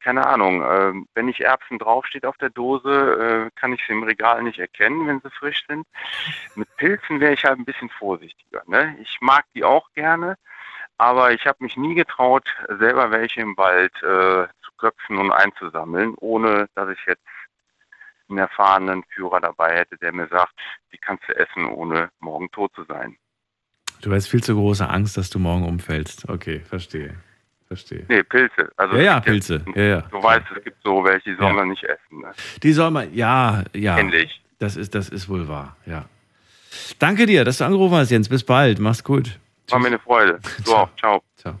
keine 0.00 0.26
Ahnung, 0.26 0.62
äh, 0.62 0.92
wenn 1.14 1.26
nicht 1.26 1.40
Erbsen 1.40 1.78
draufsteht 1.78 2.26
auf 2.26 2.36
der 2.38 2.50
Dose, 2.50 3.50
äh, 3.50 3.60
kann 3.60 3.72
ich 3.72 3.82
sie 3.86 3.92
im 3.92 4.02
Regal 4.02 4.42
nicht 4.42 4.58
erkennen, 4.58 5.06
wenn 5.06 5.20
sie 5.20 5.30
frisch 5.30 5.64
sind. 5.68 5.86
Mit 6.54 6.74
Pilzen 6.76 7.20
wäre 7.20 7.34
ich 7.34 7.44
halt 7.44 7.58
ein 7.58 7.64
bisschen 7.64 7.90
vorsichtiger. 7.90 8.62
Ne? 8.66 8.96
Ich 9.00 9.18
mag 9.20 9.44
die 9.54 9.64
auch 9.64 9.92
gerne, 9.94 10.36
aber 10.98 11.32
ich 11.32 11.46
habe 11.46 11.58
mich 11.60 11.76
nie 11.76 11.94
getraut, 11.94 12.48
selber 12.78 13.10
welche 13.10 13.42
im 13.42 13.56
Wald 13.56 13.94
äh, 14.02 14.48
zu 14.64 14.72
köpfen 14.78 15.18
und 15.18 15.30
einzusammeln, 15.30 16.14
ohne 16.18 16.68
dass 16.74 16.88
ich 16.88 17.06
jetzt 17.06 17.22
einen 18.32 18.38
erfahrenen 18.38 19.04
Führer 19.14 19.40
dabei 19.40 19.76
hätte, 19.78 19.96
der 19.98 20.12
mir 20.12 20.26
sagt, 20.28 20.52
die 20.92 20.98
kannst 20.98 21.24
du 21.28 21.36
essen, 21.36 21.66
ohne 21.66 22.10
morgen 22.20 22.50
tot 22.50 22.72
zu 22.74 22.84
sein. 22.84 23.16
Du 24.00 24.12
hast 24.12 24.26
viel 24.26 24.42
zu 24.42 24.54
große 24.54 24.88
Angst, 24.88 25.16
dass 25.16 25.30
du 25.30 25.38
morgen 25.38 25.64
umfällst. 25.64 26.28
Okay, 26.28 26.60
verstehe. 26.60 27.14
Verstehe. 27.68 28.04
Nee, 28.08 28.22
Pilze. 28.24 28.70
Also 28.76 28.96
ja, 28.96 29.02
ja, 29.02 29.20
Pilze. 29.20 29.64
Ja, 29.74 29.82
ja. 29.82 30.00
Du 30.02 30.22
weißt, 30.22 30.44
es 30.56 30.64
gibt 30.64 30.76
so 30.82 31.02
welche, 31.04 31.30
die 31.30 31.36
soll 31.36 31.46
Ja. 31.46 31.52
man 31.54 31.68
nicht 31.68 31.84
essen. 31.84 32.20
Ne? 32.20 32.32
Die 32.62 32.72
soll 32.72 32.90
man, 32.90 33.14
ja, 33.14 33.62
ja. 33.72 33.96
Ähnlich. 33.98 34.42
Das 34.58 34.76
ist, 34.76 34.94
das 34.94 35.08
ist 35.08 35.28
wohl 35.28 35.48
wahr, 35.48 35.76
ja. 35.86 36.04
Danke 36.98 37.26
dir, 37.26 37.44
dass 37.44 37.58
du 37.58 37.64
angerufen 37.64 37.94
hast, 37.96 38.10
Jens. 38.10 38.28
Bis 38.28 38.44
bald. 38.44 38.78
Mach's 38.78 39.02
gut. 39.04 39.38
War 39.68 39.78
mir 39.78 39.88
eine 39.88 39.98
Freude. 39.98 40.40
Du 40.64 40.74
auch. 40.74 40.88
Ciao. 40.96 41.22
Ciao. 41.36 41.54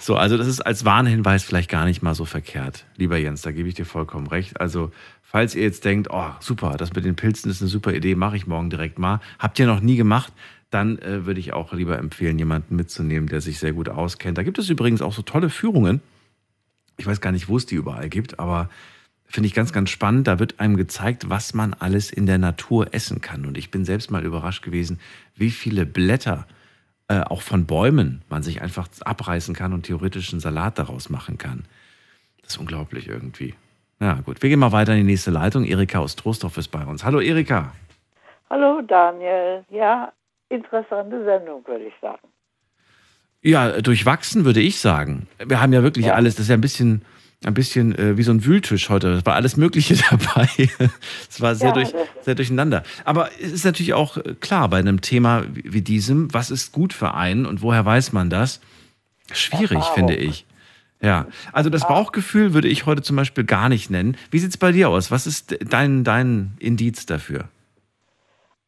So, 0.00 0.16
also 0.16 0.38
das 0.38 0.46
ist 0.46 0.62
als 0.62 0.86
Warnhinweis 0.86 1.44
vielleicht 1.44 1.70
gar 1.70 1.84
nicht 1.84 2.02
mal 2.02 2.14
so 2.14 2.24
verkehrt, 2.24 2.86
lieber 2.96 3.18
Jens, 3.18 3.42
da 3.42 3.52
gebe 3.52 3.68
ich 3.68 3.74
dir 3.74 3.84
vollkommen 3.84 4.26
recht. 4.26 4.58
Also, 4.58 4.92
falls 5.22 5.54
ihr 5.54 5.62
jetzt 5.62 5.84
denkt, 5.84 6.08
oh, 6.10 6.30
super, 6.40 6.78
das 6.78 6.94
mit 6.94 7.04
den 7.04 7.16
Pilzen 7.16 7.50
ist 7.50 7.60
eine 7.60 7.68
super 7.68 7.92
Idee, 7.92 8.14
mache 8.14 8.36
ich 8.36 8.46
morgen 8.46 8.70
direkt 8.70 8.98
mal. 8.98 9.20
Habt 9.38 9.58
ihr 9.58 9.66
noch 9.66 9.80
nie 9.80 9.96
gemacht, 9.96 10.32
dann 10.70 10.98
äh, 11.00 11.26
würde 11.26 11.38
ich 11.38 11.52
auch 11.52 11.74
lieber 11.74 11.98
empfehlen, 11.98 12.38
jemanden 12.38 12.76
mitzunehmen, 12.76 13.28
der 13.28 13.42
sich 13.42 13.58
sehr 13.58 13.74
gut 13.74 13.90
auskennt. 13.90 14.38
Da 14.38 14.42
gibt 14.42 14.58
es 14.58 14.70
übrigens 14.70 15.02
auch 15.02 15.12
so 15.12 15.20
tolle 15.20 15.50
Führungen. 15.50 16.00
Ich 16.96 17.06
weiß 17.06 17.20
gar 17.20 17.32
nicht, 17.32 17.48
wo 17.48 17.58
es 17.58 17.66
die 17.66 17.74
überall 17.74 18.08
gibt, 18.08 18.38
aber 18.38 18.70
finde 19.26 19.48
ich 19.48 19.54
ganz, 19.54 19.70
ganz 19.70 19.90
spannend. 19.90 20.26
Da 20.26 20.38
wird 20.38 20.60
einem 20.60 20.78
gezeigt, 20.78 21.28
was 21.28 21.52
man 21.52 21.74
alles 21.74 22.10
in 22.10 22.24
der 22.24 22.38
Natur 22.38 22.94
essen 22.94 23.20
kann. 23.20 23.44
Und 23.44 23.58
ich 23.58 23.70
bin 23.70 23.84
selbst 23.84 24.10
mal 24.10 24.24
überrascht 24.24 24.62
gewesen, 24.62 24.98
wie 25.36 25.50
viele 25.50 25.84
Blätter 25.84 26.46
äh, 27.10 27.22
auch 27.22 27.42
von 27.42 27.66
Bäumen 27.66 28.22
man 28.28 28.44
sich 28.44 28.62
einfach 28.62 28.86
abreißen 29.00 29.52
kann 29.52 29.72
und 29.72 29.82
theoretisch 29.82 30.32
einen 30.32 30.38
Salat 30.38 30.78
daraus 30.78 31.10
machen 31.10 31.38
kann. 31.38 31.64
Das 32.40 32.52
ist 32.52 32.58
unglaublich 32.58 33.08
irgendwie. 33.08 33.54
Ja, 33.98 34.14
gut. 34.24 34.40
Wir 34.42 34.48
gehen 34.48 34.60
mal 34.60 34.70
weiter 34.70 34.92
in 34.92 34.98
die 34.98 35.12
nächste 35.12 35.32
Leitung. 35.32 35.64
Erika 35.64 35.98
aus 35.98 36.14
Trostorf 36.14 36.56
ist 36.56 36.68
bei 36.68 36.86
uns. 36.86 37.04
Hallo, 37.04 37.20
Erika. 37.20 37.72
Hallo 38.48 38.80
Daniel, 38.80 39.64
ja, 39.70 40.12
interessante 40.48 41.24
Sendung, 41.24 41.66
würde 41.66 41.84
ich 41.84 41.94
sagen. 42.00 42.28
Ja, 43.42 43.80
durchwachsen 43.80 44.44
würde 44.44 44.60
ich 44.60 44.78
sagen. 44.78 45.26
Wir 45.44 45.60
haben 45.60 45.72
ja 45.72 45.82
wirklich 45.82 46.12
alles, 46.12 46.36
das 46.36 46.44
ist 46.44 46.48
ja 46.50 46.56
ein 46.56 46.60
bisschen, 46.60 47.02
ein 47.44 47.54
bisschen 47.54 47.96
äh, 47.98 48.16
wie 48.16 48.22
so 48.22 48.32
ein 48.32 48.44
Wühltisch 48.44 48.90
heute. 48.90 49.12
Es 49.12 49.26
war 49.26 49.34
alles 49.34 49.56
Mögliche 49.56 49.94
dabei. 50.10 50.48
es 51.28 51.40
war 51.40 51.54
sehr, 51.54 51.68
Ja, 51.68 51.74
durch, 51.74 51.94
sehr 52.20 52.34
durcheinander. 52.34 52.82
Aber 53.04 53.30
es 53.40 53.52
ist 53.52 53.64
natürlich 53.64 53.94
auch 53.94 54.16
äh, 54.18 54.34
klar 54.40 54.68
bei 54.68 54.78
einem 54.78 55.00
Thema 55.00 55.44
wie 55.50 55.72
wie 55.72 55.82
diesem, 55.82 56.32
was 56.34 56.50
ist 56.50 56.72
gut 56.72 56.92
für 56.92 57.14
einen 57.14 57.46
und 57.46 57.62
woher 57.62 57.84
weiß 57.84 58.12
man 58.12 58.28
das? 58.30 58.60
Schwierig, 59.32 59.78
Erfahrung. 59.78 59.94
finde 59.94 60.16
ich. 60.16 60.46
Ja, 61.02 61.26
also 61.52 61.70
das 61.70 61.88
Bauchgefühl 61.88 62.52
würde 62.52 62.68
ich 62.68 62.84
heute 62.84 63.00
zum 63.00 63.16
Beispiel 63.16 63.44
gar 63.44 63.70
nicht 63.70 63.90
nennen. 63.90 64.18
Wie 64.30 64.38
sieht's 64.38 64.58
bei 64.58 64.70
dir 64.70 64.90
aus? 64.90 65.10
Was 65.10 65.26
ist 65.26 65.56
dein, 65.72 66.04
dein 66.04 66.56
Indiz 66.58 67.06
dafür? 67.06 67.48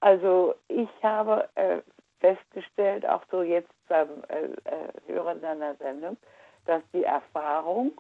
Also 0.01 0.55
ich 0.69 0.89
habe 1.03 1.49
äh, 1.57 1.79
festgestellt, 2.21 3.07
auch 3.07 3.23
so 3.31 3.43
jetzt 3.43 3.71
beim 3.89 4.09
äh, 4.29 4.45
äh, 4.65 5.13
Hören 5.13 5.43
deiner 5.43 5.75
Sendung, 5.77 6.17
dass 6.65 6.83
die 6.95 7.05
Erfahrung 7.05 7.93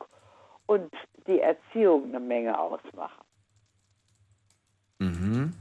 und 0.73 0.91
die 1.27 1.41
Erziehung 1.41 2.05
eine 2.05 2.21
Menge 2.21 2.59
ausmachen. 2.59 3.25
Mhm. 4.99 5.53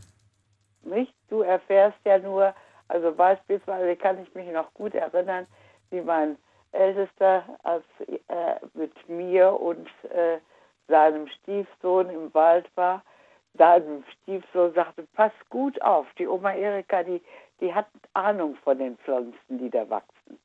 Nicht? 0.84 1.14
Du 1.30 1.42
erfährst 1.42 1.98
ja 2.06 2.18
nur, 2.18 2.54
also 2.88 3.12
beispielsweise 3.12 3.98
kann 3.98 4.22
ich 4.24 4.34
mich 4.34 4.50
noch 4.52 4.74
gut 4.74 4.94
erinnern, 4.96 5.48
wie 5.90 6.00
mein 6.00 6.38
Ältester 6.72 7.44
als 7.64 7.84
äh, 8.08 8.56
mit 8.74 8.94
mir 9.10 9.52
und 9.52 9.90
äh, 10.06 10.38
seinem 10.88 11.28
Stiefsohn 11.28 12.10
im 12.10 12.34
Wald 12.34 12.70
war, 12.76 13.04
seinem 13.58 14.06
Stiefsohn 14.14 14.74
sagte, 14.74 15.06
pass 15.14 15.34
gut 15.50 15.82
auf, 15.82 16.08
die 16.18 16.28
Oma 16.28 16.54
Erika, 16.54 17.04
die, 17.04 17.22
die 17.60 17.74
hat 17.74 17.88
Ahnung 18.14 18.56
von 18.64 18.78
den 18.78 18.98
Pflanzen, 19.00 19.58
die 19.58 19.70
da 19.70 19.90
wachsen. 19.90 20.40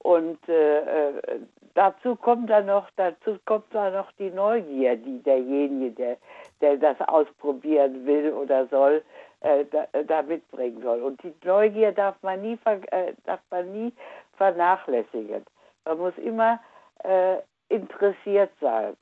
Und 0.00 0.38
äh, 0.48 1.08
äh, 1.08 1.40
dazu 1.74 2.16
kommt 2.16 2.50
dann 2.50 2.66
noch, 2.66 2.88
dazu 2.96 3.38
kommt 3.44 3.74
dann 3.74 3.92
noch 3.94 4.10
die 4.12 4.30
Neugier, 4.30 4.96
die 4.96 5.22
derjenige, 5.22 5.90
der, 5.90 6.16
der 6.60 6.76
das 6.76 7.08
ausprobieren 7.08 8.06
will 8.06 8.32
oder 8.32 8.66
soll, 8.68 9.02
äh, 9.40 9.64
da, 9.66 9.86
da 10.04 10.22
mitbringen 10.22 10.82
soll. 10.82 11.02
Und 11.02 11.22
die 11.22 11.34
Neugier 11.44 11.92
darf 11.92 12.16
man 12.22 12.42
nie, 12.42 12.58
äh, 12.90 13.12
darf 13.24 13.40
man 13.50 13.72
nie 13.72 13.92
vernachlässigen. 14.36 15.44
Man 15.84 15.98
muss 15.98 16.16
immer 16.18 16.60
äh, 17.04 17.38
interessiert 17.68 18.50
sein. 18.60 18.96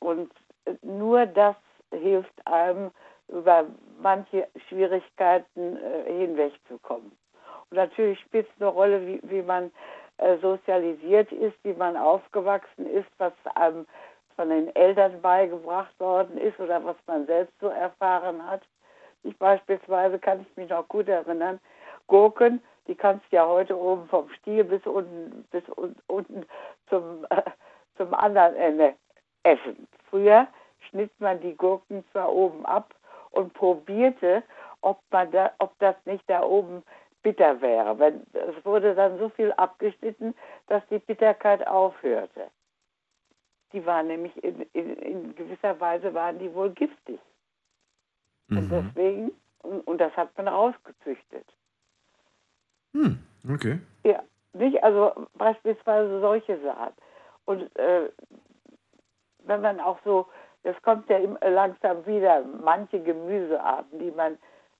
Und 0.00 0.30
äh, 0.64 0.74
nur 0.82 1.26
das 1.26 1.56
hilft 1.92 2.46
einem, 2.46 2.90
über 3.28 3.66
manche 4.00 4.48
Schwierigkeiten 4.68 5.76
äh, 5.76 6.12
hinwegzukommen. 6.12 7.12
Und 7.70 7.76
natürlich 7.76 8.20
spielt 8.20 8.46
es 8.48 8.60
eine 8.60 8.70
Rolle, 8.70 9.06
wie, 9.06 9.20
wie 9.22 9.42
man 9.42 9.70
äh, 10.18 10.36
sozialisiert 10.38 11.30
ist, 11.32 11.56
wie 11.62 11.74
man 11.74 11.96
aufgewachsen 11.96 12.86
ist, 12.86 13.08
was 13.18 13.32
einem 13.54 13.86
von 14.36 14.50
den 14.50 14.74
Eltern 14.76 15.20
beigebracht 15.20 15.98
worden 15.98 16.38
ist 16.38 16.58
oder 16.60 16.84
was 16.84 16.96
man 17.06 17.26
selbst 17.26 17.54
so 17.60 17.68
erfahren 17.68 18.44
hat. 18.48 18.62
Ich 19.24 19.36
beispielsweise 19.36 20.18
kann 20.18 20.40
ich 20.40 20.56
mich 20.56 20.70
noch 20.70 20.86
gut 20.88 21.08
erinnern, 21.08 21.58
Gurken, 22.06 22.62
die 22.86 22.94
kannst 22.94 23.24
du 23.30 23.36
ja 23.36 23.46
heute 23.46 23.78
oben 23.78 24.08
vom 24.08 24.28
Stiel 24.30 24.64
bis 24.64 24.84
unten, 24.86 25.44
bis 25.50 25.62
un, 25.76 25.94
unten 26.06 26.46
zum, 26.88 27.26
äh, 27.30 27.42
zum 27.96 28.14
anderen 28.14 28.56
Ende 28.56 28.94
essen. 29.42 29.86
Früher 30.08 30.46
schnitt 30.88 31.10
man 31.20 31.40
die 31.40 31.56
Gurken 31.56 32.04
zwar 32.12 32.32
oben 32.32 32.64
ab 32.64 32.94
und 33.30 33.52
probierte, 33.54 34.42
ob, 34.80 35.00
man 35.10 35.30
da, 35.30 35.50
ob 35.58 35.78
das 35.80 35.96
nicht 36.06 36.24
da 36.28 36.42
oben 36.42 36.82
bitter 37.28 37.60
wäre. 37.60 37.98
Wenn, 37.98 38.26
es 38.32 38.64
wurde 38.64 38.94
dann 38.94 39.18
so 39.18 39.28
viel 39.28 39.52
abgeschnitten, 39.52 40.34
dass 40.66 40.82
die 40.88 40.98
Bitterkeit 40.98 41.66
aufhörte. 41.66 42.48
Die 43.72 43.84
waren 43.84 44.06
nämlich 44.06 44.34
in, 44.42 44.62
in, 44.72 44.96
in 44.96 45.34
gewisser 45.34 45.78
Weise 45.78 46.14
waren 46.14 46.38
die 46.38 46.52
wohl 46.54 46.70
giftig. 46.70 47.20
Und 48.50 48.70
Mhm. 48.70 48.70
deswegen, 48.70 49.32
und, 49.62 49.86
und 49.86 49.98
das 49.98 50.16
hat 50.16 50.34
man 50.38 50.48
rausgezüchtet. 50.48 51.44
Hm, 52.94 53.18
okay. 53.52 53.78
Ja, 54.04 54.22
nicht? 54.54 54.82
Also 54.82 55.26
beispielsweise 55.34 56.20
solche 56.20 56.58
Sachen. 56.62 56.94
Und 57.44 57.76
äh, 57.76 58.08
wenn 59.40 59.60
man 59.60 59.80
auch 59.80 59.98
so, 60.02 60.26
es 60.62 60.80
kommt 60.80 61.10
ja 61.10 61.18
langsam 61.46 62.06
wieder 62.06 62.42
manche 62.62 63.00
Gemüsearten, 63.00 63.98
die 63.98 64.10
man, 64.12 64.38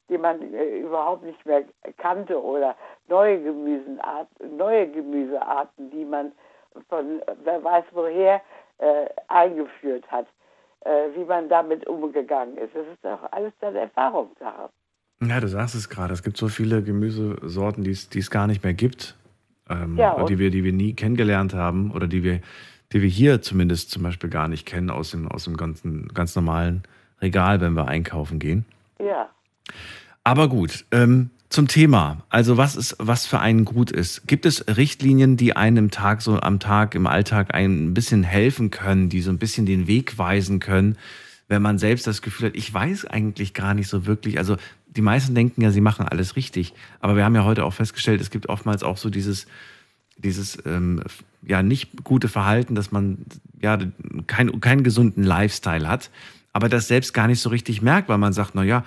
die 0.08 0.18
man 0.18 0.54
äh, 0.54 0.78
überhaupt 0.80 1.24
nicht 1.24 1.44
mehr 1.44 1.64
kannte 1.98 2.42
oder 2.42 2.76
neue 3.08 3.42
Gemüsearten, 3.42 4.56
neue 4.56 4.90
Gemüsearten, 4.90 5.90
die 5.90 6.04
man 6.04 6.32
von 6.88 7.22
wer 7.44 7.62
weiß 7.62 7.84
woher 7.92 8.40
äh, 8.78 9.06
eingeführt 9.28 10.04
hat, 10.10 10.26
äh, 10.80 11.08
wie 11.14 11.24
man 11.24 11.48
damit 11.48 11.86
umgegangen 11.86 12.56
ist. 12.58 12.74
Das 12.74 12.86
ist 12.86 13.04
doch 13.04 13.32
alles 13.32 13.52
dann 13.60 13.74
Erfahrungssache. 13.74 14.70
Ja, 15.20 15.40
du 15.40 15.48
sagst 15.48 15.74
es 15.74 15.88
gerade. 15.88 16.14
Es 16.14 16.22
gibt 16.22 16.36
so 16.36 16.48
viele 16.48 16.82
Gemüsesorten, 16.82 17.82
die 17.82 17.90
es, 17.90 18.30
gar 18.30 18.46
nicht 18.46 18.62
mehr 18.62 18.74
gibt. 18.74 19.16
Ähm, 19.68 19.96
Ja, 19.96 20.22
die 20.24 20.38
wir, 20.38 20.50
die 20.50 20.62
wir 20.62 20.72
nie 20.72 20.94
kennengelernt 20.94 21.54
haben 21.54 21.90
oder 21.90 22.06
die 22.06 22.22
wir, 22.22 22.40
die 22.92 23.02
wir 23.02 23.08
hier 23.08 23.42
zumindest 23.42 23.90
zum 23.90 24.04
Beispiel 24.04 24.30
gar 24.30 24.48
nicht 24.48 24.64
kennen 24.64 24.90
aus 24.90 25.10
dem, 25.10 25.28
aus 25.28 25.44
dem 25.44 25.56
ganzen, 25.56 26.08
ganz 26.08 26.36
normalen 26.36 26.84
Regal, 27.20 27.60
wenn 27.60 27.72
wir 27.72 27.88
einkaufen 27.88 28.38
gehen. 28.38 28.64
Ja. 29.00 29.28
Aber 30.24 30.48
gut, 30.48 30.84
ähm, 30.90 31.30
zum 31.50 31.66
Thema. 31.66 32.24
Also 32.28 32.56
was 32.56 32.76
ist, 32.76 32.96
was 32.98 33.26
für 33.26 33.40
einen 33.40 33.64
gut 33.64 33.90
ist. 33.90 34.26
Gibt 34.26 34.44
es 34.44 34.64
Richtlinien, 34.76 35.36
die 35.36 35.56
einem 35.56 35.90
Tag 35.90 36.20
so 36.20 36.38
am 36.38 36.60
Tag, 36.60 36.94
im 36.94 37.06
Alltag 37.06 37.54
ein 37.54 37.94
bisschen 37.94 38.22
helfen 38.22 38.70
können, 38.70 39.08
die 39.08 39.22
so 39.22 39.30
ein 39.30 39.38
bisschen 39.38 39.64
den 39.64 39.86
Weg 39.86 40.18
weisen 40.18 40.60
können, 40.60 40.96
wenn 41.48 41.62
man 41.62 41.78
selbst 41.78 42.06
das 42.06 42.20
Gefühl 42.20 42.48
hat, 42.48 42.56
ich 42.56 42.72
weiß 42.72 43.06
eigentlich 43.06 43.54
gar 43.54 43.72
nicht 43.72 43.88
so 43.88 44.04
wirklich. 44.04 44.38
Also 44.38 44.56
die 44.86 45.00
meisten 45.00 45.34
denken 45.34 45.62
ja, 45.62 45.70
sie 45.70 45.80
machen 45.80 46.06
alles 46.06 46.36
richtig. 46.36 46.74
Aber 47.00 47.16
wir 47.16 47.24
haben 47.24 47.34
ja 47.34 47.44
heute 47.44 47.64
auch 47.64 47.72
festgestellt, 47.72 48.20
es 48.20 48.30
gibt 48.30 48.50
oftmals 48.50 48.82
auch 48.82 48.98
so 48.98 49.08
dieses, 49.08 49.46
dieses 50.18 50.58
ähm, 50.66 51.02
ja 51.42 51.62
nicht 51.62 52.04
gute 52.04 52.28
Verhalten, 52.28 52.74
dass 52.74 52.92
man 52.92 53.24
ja 53.62 53.78
kein, 54.26 54.60
keinen 54.60 54.82
gesunden 54.82 55.24
Lifestyle 55.24 55.88
hat, 55.88 56.10
aber 56.52 56.68
das 56.68 56.88
selbst 56.88 57.14
gar 57.14 57.28
nicht 57.28 57.40
so 57.40 57.48
richtig 57.48 57.82
merkt, 57.82 58.08
weil 58.08 58.18
man 58.18 58.32
sagt, 58.32 58.54
na 58.54 58.62
ja, 58.64 58.84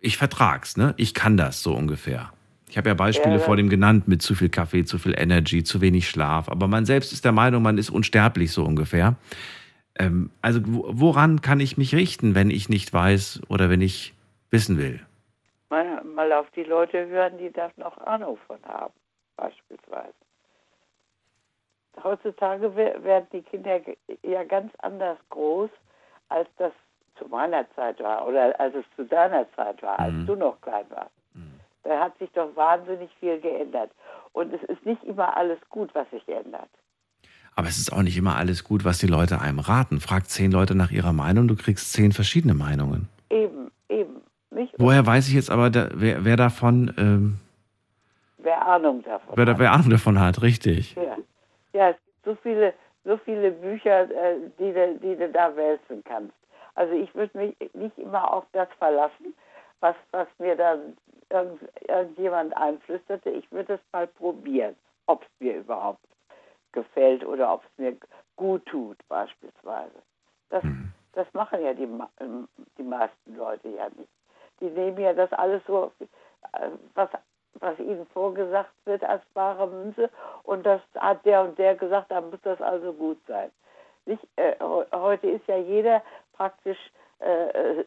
ich 0.00 0.16
vertrag's, 0.16 0.76
ne? 0.76 0.94
Ich 0.96 1.14
kann 1.14 1.36
das 1.36 1.62
so 1.62 1.74
ungefähr. 1.74 2.32
Ich 2.70 2.76
habe 2.76 2.88
ja 2.88 2.94
Beispiele 2.94 3.36
Ja, 3.36 3.40
vor 3.40 3.56
dem 3.56 3.68
genannt 3.70 4.08
mit 4.08 4.20
zu 4.22 4.34
viel 4.34 4.50
Kaffee, 4.50 4.84
zu 4.84 4.98
viel 4.98 5.14
Energy, 5.18 5.64
zu 5.64 5.80
wenig 5.80 6.08
Schlaf. 6.08 6.48
Aber 6.48 6.68
man 6.68 6.84
selbst 6.84 7.12
ist 7.12 7.24
der 7.24 7.32
Meinung, 7.32 7.62
man 7.62 7.78
ist 7.78 7.90
unsterblich 7.90 8.52
so 8.52 8.64
ungefähr. 8.64 9.16
Ähm, 9.98 10.30
also 10.42 10.60
wo- 10.66 10.86
woran 10.90 11.40
kann 11.40 11.60
ich 11.60 11.78
mich 11.78 11.94
richten, 11.94 12.34
wenn 12.34 12.50
ich 12.50 12.68
nicht 12.68 12.92
weiß 12.92 13.42
oder 13.48 13.70
wenn 13.70 13.80
ich 13.80 14.14
wissen 14.50 14.76
will? 14.78 15.00
Mal, 15.70 16.04
mal 16.04 16.32
auf 16.32 16.50
die 16.54 16.62
Leute 16.64 17.06
hören, 17.08 17.38
die 17.38 17.50
da 17.50 17.70
noch 17.76 17.96
Ahnung 17.98 18.38
von 18.46 18.58
haben, 18.64 18.94
beispielsweise. 19.36 20.14
Heutzutage 22.02 22.76
we- 22.76 23.02
werden 23.02 23.26
die 23.32 23.42
Kinder 23.42 23.80
ja 24.22 24.44
ganz 24.44 24.72
anders 24.78 25.18
groß, 25.30 25.70
als 26.28 26.48
das 26.58 26.72
zu 27.18 27.26
meiner 27.28 27.64
Zeit 27.74 28.00
war 28.00 28.26
oder 28.26 28.58
als 28.60 28.74
es 28.74 28.84
zu 28.96 29.04
deiner 29.04 29.46
Zeit 29.54 29.82
war, 29.82 29.98
als 29.98 30.14
du 30.26 30.34
noch 30.34 30.60
klein 30.60 30.86
warst. 30.90 31.10
Da 31.84 32.00
hat 32.00 32.18
sich 32.18 32.30
doch 32.32 32.54
wahnsinnig 32.54 33.10
viel 33.18 33.40
geändert. 33.40 33.90
Und 34.32 34.52
es 34.52 34.62
ist 34.64 34.84
nicht 34.84 35.02
immer 35.04 35.36
alles 35.36 35.58
gut, 35.70 35.94
was 35.94 36.08
sich 36.10 36.26
ändert. 36.28 36.68
Aber 37.54 37.66
es 37.66 37.78
ist 37.78 37.92
auch 37.92 38.02
nicht 38.02 38.16
immer 38.16 38.36
alles 38.36 38.62
gut, 38.62 38.84
was 38.84 38.98
die 38.98 39.06
Leute 39.06 39.40
einem 39.40 39.58
raten. 39.58 40.00
Frag 40.00 40.28
zehn 40.28 40.52
Leute 40.52 40.74
nach 40.74 40.90
ihrer 40.90 41.12
Meinung, 41.12 41.48
du 41.48 41.56
kriegst 41.56 41.92
zehn 41.92 42.12
verschiedene 42.12 42.54
Meinungen. 42.54 43.08
Eben, 43.30 43.70
eben. 43.88 44.20
Nicht? 44.50 44.74
Woher 44.78 45.06
weiß 45.06 45.28
ich 45.28 45.34
jetzt 45.34 45.50
aber, 45.50 45.70
da, 45.70 45.88
wer, 45.94 46.24
wer 46.24 46.36
davon, 46.36 46.92
ähm, 46.98 47.38
Wer 48.38 48.66
Ahnung 48.66 49.02
davon 49.02 49.36
wer, 49.36 49.46
hat. 49.46 49.58
wer 49.58 49.72
Ahnung 49.72 49.90
davon 49.90 50.20
hat, 50.20 50.42
richtig. 50.42 50.94
Ja, 50.94 51.16
ja 51.72 51.90
es 51.90 51.96
gibt 52.04 52.24
so 52.24 52.36
viele, 52.42 52.74
so 53.04 53.16
viele 53.24 53.50
Bücher, 53.50 54.02
äh, 54.02 54.36
die, 54.58 54.72
die 55.02 55.16
du 55.16 55.28
da 55.30 55.54
wälzen 55.56 56.02
kannst. 56.04 56.37
Also 56.78 56.94
ich 56.94 57.12
würde 57.12 57.36
mich 57.36 57.56
nicht 57.74 57.98
immer 57.98 58.32
auf 58.32 58.44
das 58.52 58.68
verlassen, 58.78 59.34
was, 59.80 59.96
was 60.12 60.28
mir 60.38 60.54
dann 60.54 60.96
irgend, 61.28 61.60
irgendjemand 61.88 62.56
einflüsterte. 62.56 63.30
Ich 63.30 63.50
würde 63.50 63.74
es 63.74 63.80
mal 63.92 64.06
probieren, 64.06 64.76
ob 65.06 65.22
es 65.22 65.28
mir 65.40 65.56
überhaupt 65.56 65.98
gefällt 66.70 67.26
oder 67.26 67.52
ob 67.52 67.64
es 67.64 67.78
mir 67.78 67.96
gut 68.36 68.64
tut, 68.66 68.96
beispielsweise. 69.08 70.00
Das, 70.50 70.62
das 71.14 71.26
machen 71.34 71.64
ja 71.64 71.74
die, 71.74 71.88
ähm, 72.20 72.46
die 72.78 72.84
meisten 72.84 73.34
Leute 73.34 73.70
ja 73.70 73.88
nicht. 73.96 74.12
Die 74.60 74.70
nehmen 74.70 74.98
ja 74.98 75.12
das 75.12 75.32
alles 75.32 75.62
so, 75.66 75.90
äh, 76.52 76.68
was, 76.94 77.10
was 77.54 77.76
ihnen 77.80 78.06
vorgesagt 78.06 78.70
wird, 78.84 79.02
als 79.02 79.24
bare 79.34 79.66
Münze. 79.66 80.10
Und 80.44 80.64
das 80.64 80.80
hat 80.94 81.26
der 81.26 81.42
und 81.42 81.58
der 81.58 81.74
gesagt, 81.74 82.12
dann 82.12 82.30
muss 82.30 82.40
das 82.42 82.62
also 82.62 82.92
gut 82.92 83.18
sein. 83.26 83.50
Nicht, 84.08 84.26
äh, 84.36 84.54
he- 84.58 84.96
heute 84.96 85.28
ist 85.28 85.46
ja 85.46 85.58
jeder 85.58 86.02
praktisch 86.32 86.78
äh, 87.20 87.80
äh, 87.80 87.84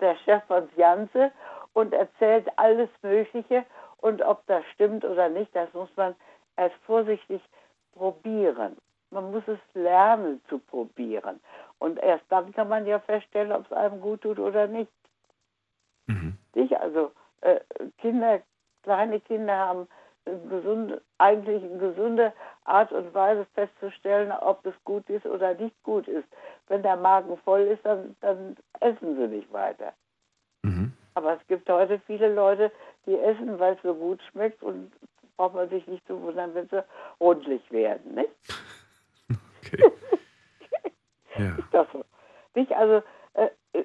der 0.00 0.16
Chef 0.24 0.42
von 0.44 0.68
Janze 0.76 1.30
und 1.74 1.92
erzählt 1.92 2.48
alles 2.56 2.88
Mögliche. 3.02 3.64
Und 3.98 4.22
ob 4.22 4.46
das 4.46 4.64
stimmt 4.74 5.04
oder 5.04 5.28
nicht, 5.28 5.54
das 5.54 5.72
muss 5.74 5.90
man 5.96 6.14
erst 6.56 6.76
vorsichtig 6.86 7.42
probieren. 7.92 8.76
Man 9.10 9.30
muss 9.30 9.42
es 9.46 9.58
lernen 9.74 10.40
zu 10.48 10.58
probieren. 10.58 11.40
Und 11.78 11.98
erst 11.98 12.24
dann 12.30 12.52
kann 12.52 12.68
man 12.68 12.86
ja 12.86 12.98
feststellen, 13.00 13.52
ob 13.52 13.66
es 13.66 13.72
einem 13.72 14.00
gut 14.00 14.22
tut 14.22 14.38
oder 14.38 14.66
nicht. 14.66 14.92
Nicht? 16.54 16.74
Also 16.80 17.12
äh, 17.42 17.60
Kinder, 17.98 18.40
kleine 18.82 19.20
Kinder 19.20 19.56
haben 19.56 19.88
eine 20.26 20.40
gesunde, 20.48 21.02
eigentlich 21.18 21.62
eine 21.62 21.78
gesunde 21.78 22.32
Art 22.64 22.92
und 22.92 23.14
Weise 23.14 23.46
festzustellen, 23.54 24.32
ob 24.32 24.64
es 24.66 24.74
gut 24.84 25.08
ist 25.08 25.26
oder 25.26 25.54
nicht 25.54 25.80
gut 25.82 26.08
ist. 26.08 26.26
Wenn 26.68 26.82
der 26.82 26.96
Magen 26.96 27.36
voll 27.38 27.62
ist, 27.62 27.84
dann, 27.84 28.16
dann 28.20 28.56
essen 28.80 29.16
sie 29.16 29.28
nicht 29.28 29.52
weiter. 29.52 29.92
Aber 31.14 31.34
es 31.34 31.46
gibt 31.46 31.68
heute 31.68 32.00
viele 32.06 32.32
Leute, 32.34 32.72
die 33.06 33.18
essen, 33.18 33.58
weil 33.58 33.74
es 33.74 33.82
so 33.82 33.94
gut 33.94 34.20
schmeckt 34.30 34.62
und 34.62 34.92
braucht 35.36 35.54
man 35.54 35.68
sich 35.68 35.86
nicht 35.86 36.06
zu 36.06 36.20
wundern, 36.20 36.54
wenn 36.54 36.68
sie 36.68 36.84
rundlich 37.20 37.70
werden. 37.70 38.14
Nicht? 38.14 38.30
Ja. 41.38 41.54
Ist 41.56 41.72
das 41.72 41.86
so? 41.92 42.04
Nicht? 42.54 42.72
Also, 42.72 43.02
äh, 43.34 43.48
äh, 43.72 43.84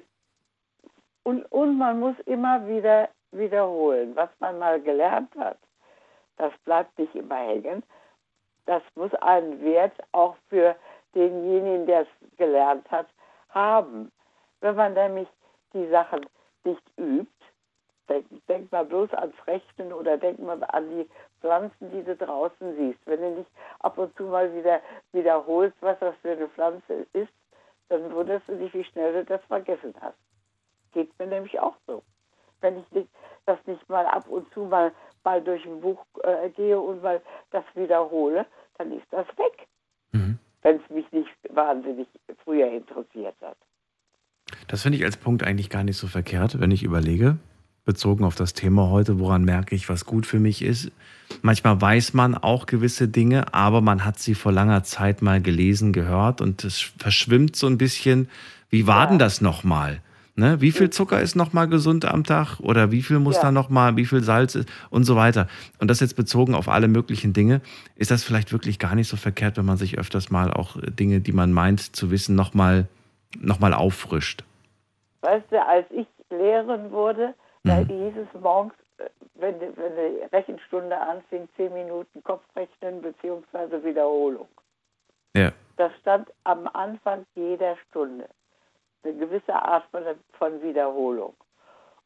und, 1.22 1.44
und 1.52 1.78
man 1.78 2.00
muss 2.00 2.16
immer 2.26 2.66
wieder 2.66 3.08
wiederholen, 3.30 4.16
was 4.16 4.30
man 4.40 4.58
mal 4.58 4.80
gelernt 4.80 5.34
hat. 5.36 5.58
Das 6.36 6.52
bleibt 6.64 6.98
nicht 6.98 7.14
immer 7.14 7.36
hängen. 7.36 7.82
Das 8.66 8.82
muss 8.94 9.12
einen 9.14 9.62
Wert 9.62 9.94
auch 10.12 10.36
für 10.48 10.76
denjenigen, 11.14 11.86
der 11.86 12.02
es 12.02 12.36
gelernt 12.36 12.90
hat, 12.90 13.06
haben. 13.50 14.10
Wenn 14.60 14.76
man 14.76 14.94
nämlich 14.94 15.28
die 15.72 15.88
Sachen 15.88 16.26
nicht 16.64 16.82
übt, 16.96 17.30
denk, 18.08 18.26
denk 18.46 18.72
mal 18.72 18.84
bloß 18.84 19.12
ans 19.14 19.34
Rechnen 19.46 19.92
oder 19.92 20.16
denk 20.16 20.38
mal 20.38 20.62
an 20.64 20.88
die 20.90 21.08
Pflanzen, 21.40 21.90
die 21.90 22.02
du 22.02 22.16
draußen 22.16 22.76
siehst. 22.76 23.00
Wenn 23.06 23.20
du 23.20 23.30
nicht 23.38 23.50
ab 23.80 23.98
und 23.98 24.16
zu 24.16 24.24
mal 24.24 24.52
wieder 24.54 24.80
wiederholst, 25.12 25.76
was 25.80 25.98
das 25.98 26.14
für 26.22 26.32
eine 26.32 26.48
Pflanze 26.48 27.06
ist, 27.12 27.32
dann 27.88 28.14
wunderst 28.14 28.48
du 28.48 28.56
dich, 28.56 28.72
wie 28.74 28.84
schnell 28.84 29.12
du 29.12 29.24
das 29.24 29.42
vergessen 29.44 29.94
hast. 30.00 30.16
Geht 30.92 31.16
mir 31.18 31.26
nämlich 31.26 31.58
auch 31.58 31.76
so. 31.86 32.02
Wenn 32.62 32.78
ich 32.78 33.06
das 33.44 33.58
nicht 33.66 33.86
mal 33.88 34.06
ab 34.06 34.26
und 34.28 34.50
zu 34.54 34.60
mal, 34.64 34.92
mal 35.24 35.42
durch 35.42 35.64
ein 35.66 35.80
Buch 35.80 36.04
äh, 36.24 36.48
gehe 36.50 36.80
und 36.80 37.02
mal 37.02 37.20
das 37.50 37.64
wiederhole, 37.74 38.46
dann 38.78 38.92
ist 38.92 39.06
das 39.10 39.26
weg. 39.36 39.68
Wenn 40.62 40.76
es 40.76 40.90
mich 40.90 41.10
nicht 41.12 41.28
wahnsinnig 41.50 42.06
früher 42.44 42.70
interessiert 42.70 43.34
hat. 43.42 43.56
Das 44.68 44.82
finde 44.82 44.98
ich 44.98 45.04
als 45.04 45.16
Punkt 45.16 45.42
eigentlich 45.42 45.70
gar 45.70 45.84
nicht 45.84 45.96
so 45.96 46.06
verkehrt, 46.06 46.60
wenn 46.60 46.70
ich 46.70 46.82
überlege, 46.82 47.38
bezogen 47.84 48.24
auf 48.24 48.36
das 48.36 48.52
Thema 48.52 48.90
heute, 48.90 49.18
woran 49.18 49.44
merke 49.44 49.74
ich, 49.74 49.88
was 49.88 50.04
gut 50.04 50.24
für 50.24 50.38
mich 50.38 50.62
ist. 50.62 50.92
Manchmal 51.42 51.80
weiß 51.80 52.14
man 52.14 52.36
auch 52.36 52.66
gewisse 52.66 53.08
Dinge, 53.08 53.52
aber 53.54 53.80
man 53.80 54.04
hat 54.04 54.18
sie 54.18 54.34
vor 54.34 54.52
langer 54.52 54.84
Zeit 54.84 55.20
mal 55.20 55.40
gelesen, 55.40 55.92
gehört 55.92 56.40
und 56.40 56.62
es 56.64 56.80
verschwimmt 56.80 57.56
so 57.56 57.66
ein 57.66 57.78
bisschen. 57.78 58.28
Wie 58.70 58.86
war 58.86 59.08
denn 59.08 59.18
das 59.18 59.40
nochmal? 59.40 60.00
Ne? 60.34 60.60
Wie 60.62 60.72
viel 60.72 60.88
Zucker 60.88 61.20
ist 61.20 61.36
nochmal 61.36 61.68
gesund 61.68 62.06
am 62.06 62.24
Tag 62.24 62.58
oder 62.60 62.90
wie 62.90 63.02
viel 63.02 63.18
muss 63.18 63.36
Ja. 63.36 63.42
da 63.42 63.52
nochmal, 63.52 63.96
wie 63.96 64.06
viel 64.06 64.22
Salz 64.22 64.54
ist 64.54 64.68
und 64.88 65.04
so 65.04 65.14
weiter. 65.14 65.46
Und 65.78 65.88
das 65.90 66.00
jetzt 66.00 66.16
bezogen 66.16 66.54
auf 66.54 66.68
alle 66.68 66.88
möglichen 66.88 67.34
Dinge, 67.34 67.60
ist 67.96 68.10
das 68.10 68.24
vielleicht 68.24 68.50
wirklich 68.52 68.78
gar 68.78 68.94
nicht 68.94 69.08
so 69.08 69.18
verkehrt, 69.18 69.58
wenn 69.58 69.66
man 69.66 69.76
sich 69.76 69.98
öfters 69.98 70.30
mal 70.30 70.50
auch 70.50 70.76
Dinge, 70.80 71.20
die 71.20 71.32
man 71.32 71.52
meint 71.52 71.80
zu 71.94 72.10
wissen, 72.10 72.34
nochmal 72.34 72.88
noch 73.38 73.60
mal 73.60 73.74
auffrischt. 73.74 74.42
Weißt 75.20 75.44
du, 75.50 75.62
als 75.66 75.86
ich 75.90 76.06
Lehrerin 76.30 76.90
wurde, 76.90 77.34
da 77.64 77.76
hieß 77.78 78.14
es 78.16 78.40
morgens, 78.40 78.72
äh, 78.98 79.04
wenn 79.34 79.54
die, 79.60 79.66
wenn 79.76 79.92
die 79.96 80.34
Rechenstunde 80.34 80.98
anfing, 80.98 81.46
zehn 81.56 81.72
Minuten 81.74 82.22
Kopfrechnen 82.24 83.02
bzw. 83.02 83.84
Wiederholung. 83.84 84.48
Ja. 85.36 85.52
Das 85.76 85.92
stand 86.00 86.28
am 86.44 86.66
Anfang 86.72 87.24
jeder 87.34 87.76
Stunde. 87.88 88.28
Eine 89.04 89.14
gewisse 89.14 89.54
Art 89.54 89.84
von, 90.38 90.62
Wiederholung. 90.62 91.34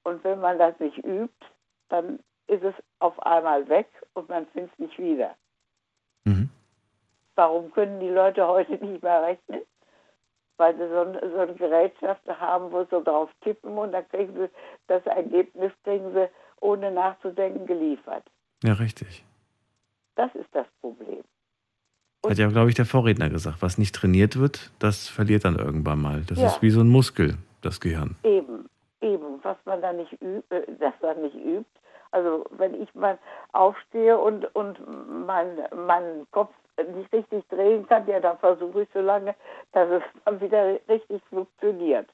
Und 0.02 0.22
wenn 0.24 0.40
man 0.40 0.58
das 0.58 0.78
nicht 0.80 0.98
übt, 0.98 1.46
dann 1.88 2.20
ist 2.46 2.62
es 2.62 2.74
auf 3.00 3.18
einmal 3.24 3.68
weg 3.68 3.88
und 4.14 4.28
man 4.28 4.46
findet 4.46 4.72
es 4.72 4.78
nicht 4.78 4.98
wieder. 4.98 5.34
Warum 7.36 7.70
können 7.72 8.00
die 8.00 8.08
Leute 8.08 8.48
heute 8.48 8.72
nicht 8.72 9.02
mehr 9.02 9.22
rechnen? 9.22 9.60
Weil 10.56 10.74
sie 10.74 10.88
so, 10.88 11.00
ein, 11.02 11.30
so 11.30 11.38
eine 11.38 11.54
Gerätschaft 11.54 12.26
haben, 12.26 12.72
wo 12.72 12.82
sie 12.82 12.90
so 12.90 13.02
drauf 13.02 13.30
tippen 13.42 13.76
und 13.76 13.92
dann 13.92 14.08
kriegen 14.08 14.32
sie 14.34 14.48
das 14.86 15.04
Ergebnis, 15.04 15.70
kriegen 15.84 16.14
sie 16.14 16.30
ohne 16.60 16.90
nachzudenken 16.90 17.66
geliefert. 17.66 18.24
Ja, 18.64 18.72
richtig. 18.72 19.22
Das 20.14 20.34
ist 20.34 20.48
das 20.52 20.66
Problem. 20.80 21.22
Hat 22.30 22.38
ja, 22.38 22.48
glaube 22.48 22.68
ich, 22.68 22.74
der 22.74 22.86
Vorredner 22.86 23.28
gesagt. 23.30 23.58
Was 23.60 23.78
nicht 23.78 23.94
trainiert 23.94 24.38
wird, 24.38 24.70
das 24.78 25.08
verliert 25.08 25.44
dann 25.44 25.58
irgendwann 25.58 26.00
mal. 26.00 26.22
Das 26.28 26.38
Ja. 26.38 26.46
ist 26.46 26.62
wie 26.62 26.70
so 26.70 26.80
ein 26.80 26.88
Muskel, 26.88 27.36
das 27.62 27.80
Gehirn. 27.80 28.16
Eben, 28.22 28.68
eben, 29.00 29.38
was 29.42 29.56
man 29.64 29.80
da 29.82 29.92
nicht 29.92 30.12
übt, 30.20 30.44
äh, 30.54 30.62
das 30.78 30.94
man 31.02 31.22
nicht 31.22 31.34
übt, 31.36 31.66
Also 32.12 32.46
wenn 32.56 32.80
ich 32.80 32.94
mal 32.94 33.18
aufstehe 33.52 34.16
und, 34.16 34.44
und 34.54 34.78
mein, 35.26 35.48
meinen 35.86 36.26
Kopf 36.30 36.50
nicht 36.94 37.12
richtig 37.12 37.44
drehen 37.48 37.86
kann, 37.88 38.06
ja, 38.06 38.20
dann 38.20 38.38
versuche 38.38 38.82
ich 38.82 38.88
so 38.94 39.00
lange, 39.00 39.34
dass 39.72 39.88
es 39.90 40.02
dann 40.24 40.40
wieder 40.40 40.78
richtig 40.88 41.20
funktioniert. 41.28 42.08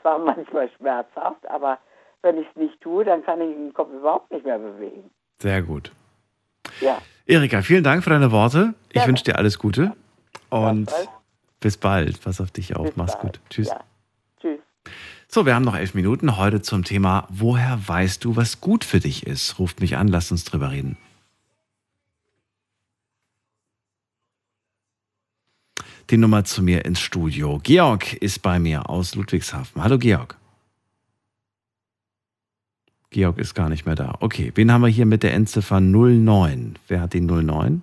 Zwar 0.00 0.18
manchmal 0.18 0.70
schmerzhaft, 0.76 1.46
aber 1.48 1.78
wenn 2.22 2.38
ich 2.38 2.46
es 2.48 2.56
nicht 2.56 2.80
tue, 2.80 3.04
dann 3.04 3.24
kann 3.24 3.40
ich 3.40 3.54
den 3.54 3.74
Kopf 3.74 3.92
überhaupt 3.92 4.30
nicht 4.30 4.44
mehr 4.46 4.58
bewegen. 4.58 5.10
Sehr 5.40 5.62
gut. 5.62 5.90
Ja. 6.80 6.98
Erika, 7.26 7.62
vielen 7.62 7.82
Dank 7.84 8.04
für 8.04 8.10
deine 8.10 8.30
Worte. 8.30 8.74
Ich 8.90 9.02
Ja. 9.02 9.06
wünsche 9.08 9.24
dir 9.24 9.36
alles 9.36 9.58
Gute 9.58 9.96
und 10.48 10.86
bald. 10.86 11.08
bis 11.60 11.76
bald. 11.76 12.20
Pass 12.20 12.40
auf 12.40 12.50
dich 12.50 12.76
auf. 12.76 12.96
Mach's 12.96 13.18
gut. 13.18 13.40
Tschüss. 13.50 13.68
Ja. 13.68 13.80
Tschüss. 14.40 14.60
So, 15.28 15.44
wir 15.44 15.54
haben 15.54 15.64
noch 15.64 15.74
elf 15.74 15.94
Minuten 15.94 16.36
heute 16.36 16.62
zum 16.62 16.84
Thema 16.84 17.26
Woher 17.28 17.80
weißt 17.86 18.24
du, 18.24 18.36
was 18.36 18.60
gut 18.60 18.84
für 18.84 19.00
dich 19.00 19.26
ist? 19.26 19.58
Ruft 19.58 19.80
mich 19.80 19.96
an, 19.96 20.06
lasst 20.08 20.30
uns 20.30 20.44
drüber 20.44 20.70
reden. 20.70 20.96
Die 26.10 26.16
Nummer 26.18 26.44
zu 26.44 26.62
mir 26.62 26.84
ins 26.84 27.00
Studio. 27.00 27.58
Georg 27.64 28.12
ist 28.14 28.40
bei 28.40 28.60
mir 28.60 28.88
aus 28.88 29.16
Ludwigshafen. 29.16 29.82
Hallo 29.82 29.98
Georg. 29.98 30.36
Georg 33.16 33.38
ist 33.38 33.54
gar 33.54 33.70
nicht 33.70 33.86
mehr 33.86 33.94
da. 33.94 34.14
Okay, 34.20 34.52
wen 34.56 34.70
haben 34.70 34.82
wir 34.82 34.88
hier 34.88 35.06
mit 35.06 35.22
der 35.22 35.32
Endziffer 35.32 35.80
09? 35.80 36.78
Wer 36.86 37.00
hat 37.00 37.14
die 37.14 37.22
09? 37.22 37.80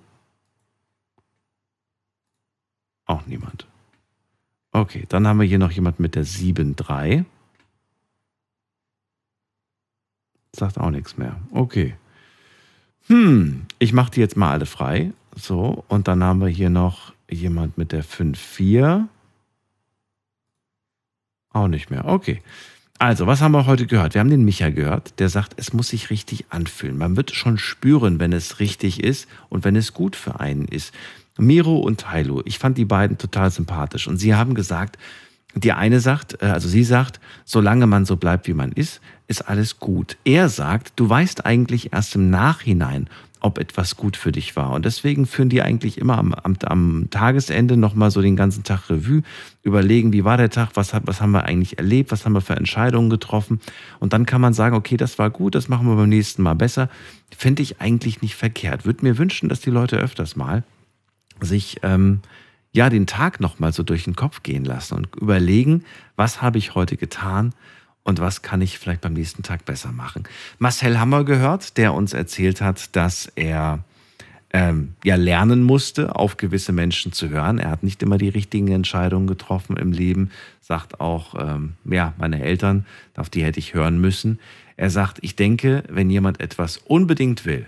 Auch 3.06 3.26
niemand. 3.26 3.66
Okay, 4.70 5.06
dann 5.08 5.26
haben 5.26 5.40
wir 5.40 5.46
hier 5.48 5.58
noch 5.58 5.72
jemand 5.72 5.98
mit 5.98 6.14
der 6.14 6.22
73. 6.22 7.24
Sagt 10.52 10.78
auch 10.78 10.90
nichts 10.90 11.16
mehr. 11.16 11.34
Okay. 11.50 11.96
Hm, 13.08 13.66
ich 13.80 13.92
mache 13.92 14.12
die 14.12 14.20
jetzt 14.20 14.36
mal 14.36 14.52
alle 14.52 14.66
frei. 14.66 15.12
So, 15.34 15.84
und 15.88 16.06
dann 16.06 16.22
haben 16.22 16.42
wir 16.42 16.48
hier 16.48 16.70
noch 16.70 17.12
jemand 17.28 17.76
mit 17.76 17.90
der 17.90 18.04
54. 18.04 19.08
Auch 21.50 21.66
nicht 21.66 21.90
mehr. 21.90 22.04
Okay. 22.04 22.40
Also, 22.98 23.26
was 23.26 23.40
haben 23.40 23.52
wir 23.52 23.66
heute 23.66 23.86
gehört? 23.86 24.14
Wir 24.14 24.20
haben 24.20 24.30
den 24.30 24.44
Micha 24.44 24.70
gehört, 24.70 25.18
der 25.18 25.28
sagt, 25.28 25.54
es 25.56 25.72
muss 25.72 25.88
sich 25.88 26.10
richtig 26.10 26.46
anfühlen. 26.50 26.96
Man 26.96 27.16
wird 27.16 27.34
schon 27.34 27.58
spüren, 27.58 28.20
wenn 28.20 28.32
es 28.32 28.60
richtig 28.60 29.02
ist 29.02 29.28
und 29.48 29.64
wenn 29.64 29.74
es 29.74 29.92
gut 29.92 30.14
für 30.14 30.38
einen 30.38 30.66
ist. 30.66 30.94
Miro 31.36 31.78
und 31.78 32.00
Tailo, 32.00 32.42
ich 32.44 32.60
fand 32.60 32.78
die 32.78 32.84
beiden 32.84 33.18
total 33.18 33.50
sympathisch 33.50 34.06
und 34.06 34.18
sie 34.18 34.36
haben 34.36 34.54
gesagt, 34.54 34.96
die 35.56 35.72
eine 35.72 35.98
sagt, 35.98 36.40
äh, 36.40 36.46
also 36.46 36.68
sie 36.68 36.84
sagt, 36.84 37.20
solange 37.44 37.86
man 37.86 38.04
so 38.04 38.16
bleibt, 38.16 38.46
wie 38.46 38.54
man 38.54 38.70
ist, 38.70 39.00
ist 39.26 39.48
alles 39.48 39.80
gut. 39.80 40.16
Er 40.24 40.48
sagt, 40.48 40.92
du 40.96 41.08
weißt 41.08 41.44
eigentlich 41.44 41.92
erst 41.92 42.14
im 42.14 42.30
Nachhinein, 42.30 43.08
ob 43.44 43.58
etwas 43.58 43.96
gut 43.96 44.16
für 44.16 44.32
dich 44.32 44.56
war. 44.56 44.70
Und 44.70 44.86
deswegen 44.86 45.26
führen 45.26 45.50
die 45.50 45.60
eigentlich 45.60 45.98
immer 45.98 46.16
am, 46.16 46.32
am, 46.32 46.56
am 46.64 47.08
Tagesende 47.10 47.76
nochmal 47.76 48.10
so 48.10 48.22
den 48.22 48.36
ganzen 48.36 48.64
Tag 48.64 48.88
Revue, 48.88 49.22
überlegen, 49.62 50.14
wie 50.14 50.24
war 50.24 50.38
der 50.38 50.48
Tag, 50.48 50.70
was, 50.74 50.94
hat, 50.94 51.02
was 51.06 51.20
haben 51.20 51.32
wir 51.32 51.44
eigentlich 51.44 51.76
erlebt, 51.76 52.10
was 52.10 52.24
haben 52.24 52.32
wir 52.32 52.40
für 52.40 52.56
Entscheidungen 52.56 53.10
getroffen. 53.10 53.60
Und 54.00 54.14
dann 54.14 54.24
kann 54.24 54.40
man 54.40 54.54
sagen, 54.54 54.74
okay, 54.74 54.96
das 54.96 55.18
war 55.18 55.28
gut, 55.28 55.54
das 55.54 55.68
machen 55.68 55.86
wir 55.86 55.94
beim 55.94 56.08
nächsten 56.08 56.42
Mal 56.42 56.54
besser. 56.54 56.88
Finde 57.36 57.62
ich 57.62 57.82
eigentlich 57.82 58.22
nicht 58.22 58.34
verkehrt. 58.34 58.86
Würde 58.86 59.04
mir 59.04 59.18
wünschen, 59.18 59.50
dass 59.50 59.60
die 59.60 59.70
Leute 59.70 59.98
öfters 59.98 60.36
mal 60.36 60.64
sich 61.40 61.80
ähm, 61.82 62.20
ja 62.72 62.88
den 62.88 63.06
Tag 63.06 63.40
nochmal 63.40 63.74
so 63.74 63.82
durch 63.82 64.04
den 64.04 64.16
Kopf 64.16 64.42
gehen 64.42 64.64
lassen 64.64 64.94
und 64.94 65.14
überlegen, 65.16 65.84
was 66.16 66.40
habe 66.40 66.56
ich 66.56 66.74
heute 66.74 66.96
getan 66.96 67.52
und 68.04 68.20
was 68.20 68.42
kann 68.42 68.62
ich 68.62 68.78
vielleicht 68.78 69.00
beim 69.00 69.14
nächsten 69.14 69.42
Tag 69.42 69.64
besser 69.64 69.90
machen. 69.90 70.24
Marcel 70.58 71.00
Hammer 71.00 71.24
gehört, 71.24 71.76
der 71.78 71.94
uns 71.94 72.12
erzählt 72.12 72.60
hat, 72.60 72.94
dass 72.94 73.32
er 73.34 73.82
ähm, 74.52 74.94
ja 75.02 75.16
lernen 75.16 75.64
musste, 75.64 76.14
auf 76.14 76.36
gewisse 76.36 76.72
Menschen 76.72 77.12
zu 77.12 77.28
hören. 77.30 77.58
Er 77.58 77.70
hat 77.70 77.82
nicht 77.82 78.02
immer 78.02 78.18
die 78.18 78.28
richtigen 78.28 78.68
Entscheidungen 78.68 79.26
getroffen 79.26 79.76
im 79.76 79.90
Leben, 79.90 80.30
sagt 80.60 81.00
auch, 81.00 81.34
ähm, 81.36 81.72
ja, 81.84 82.14
meine 82.18 82.42
Eltern, 82.42 82.86
auf 83.16 83.30
die 83.30 83.42
hätte 83.42 83.58
ich 83.58 83.74
hören 83.74 84.00
müssen. 84.00 84.38
Er 84.76 84.90
sagt, 84.90 85.18
ich 85.22 85.34
denke, 85.34 85.82
wenn 85.88 86.10
jemand 86.10 86.40
etwas 86.40 86.76
unbedingt 86.76 87.44
will, 87.44 87.66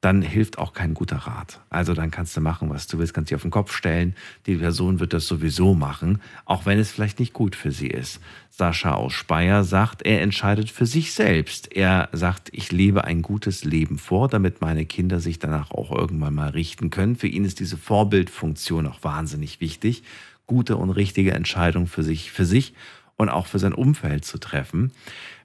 dann 0.00 0.22
hilft 0.22 0.58
auch 0.58 0.72
kein 0.72 0.94
guter 0.94 1.16
Rat. 1.16 1.60
Also 1.68 1.92
dann 1.92 2.10
kannst 2.10 2.34
du 2.36 2.40
machen, 2.40 2.70
was 2.70 2.86
du 2.86 2.98
willst, 2.98 3.12
kannst 3.12 3.30
dich 3.30 3.36
auf 3.36 3.42
den 3.42 3.50
Kopf 3.50 3.72
stellen. 3.72 4.14
Die 4.46 4.56
Person 4.56 4.98
wird 4.98 5.12
das 5.12 5.26
sowieso 5.26 5.74
machen, 5.74 6.22
auch 6.46 6.64
wenn 6.64 6.78
es 6.78 6.90
vielleicht 6.90 7.20
nicht 7.20 7.34
gut 7.34 7.54
für 7.54 7.70
sie 7.70 7.88
ist. 7.88 8.20
Sascha 8.48 8.94
aus 8.94 9.12
Speyer 9.12 9.62
sagt, 9.62 10.02
er 10.02 10.22
entscheidet 10.22 10.70
für 10.70 10.86
sich 10.86 11.12
selbst. 11.12 11.72
Er 11.76 12.08
sagt, 12.12 12.48
ich 12.52 12.72
lebe 12.72 13.04
ein 13.04 13.20
gutes 13.20 13.64
Leben 13.64 13.98
vor, 13.98 14.28
damit 14.28 14.62
meine 14.62 14.86
Kinder 14.86 15.20
sich 15.20 15.38
danach 15.38 15.70
auch 15.70 15.90
irgendwann 15.90 16.34
mal 16.34 16.50
richten 16.50 16.88
können. 16.88 17.16
Für 17.16 17.28
ihn 17.28 17.44
ist 17.44 17.60
diese 17.60 17.76
Vorbildfunktion 17.76 18.86
auch 18.86 19.04
wahnsinnig 19.04 19.60
wichtig, 19.60 20.02
gute 20.46 20.76
und 20.76 20.90
richtige 20.90 21.32
Entscheidungen 21.32 21.86
für 21.86 22.02
sich, 22.02 22.32
für 22.32 22.46
sich 22.46 22.72
und 23.16 23.28
auch 23.28 23.46
für 23.46 23.58
sein 23.58 23.74
Umfeld 23.74 24.24
zu 24.24 24.38
treffen. 24.38 24.92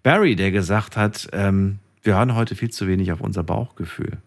Barry, 0.02 0.38
der 0.38 0.52
gesagt 0.52 0.96
hat, 0.96 1.28
ähm, 1.34 1.80
wir 2.04 2.16
hören 2.16 2.36
heute 2.36 2.56
viel 2.56 2.70
zu 2.70 2.88
wenig 2.88 3.12
auf 3.12 3.20
unser 3.20 3.44
Bauchgefühl. 3.44 4.18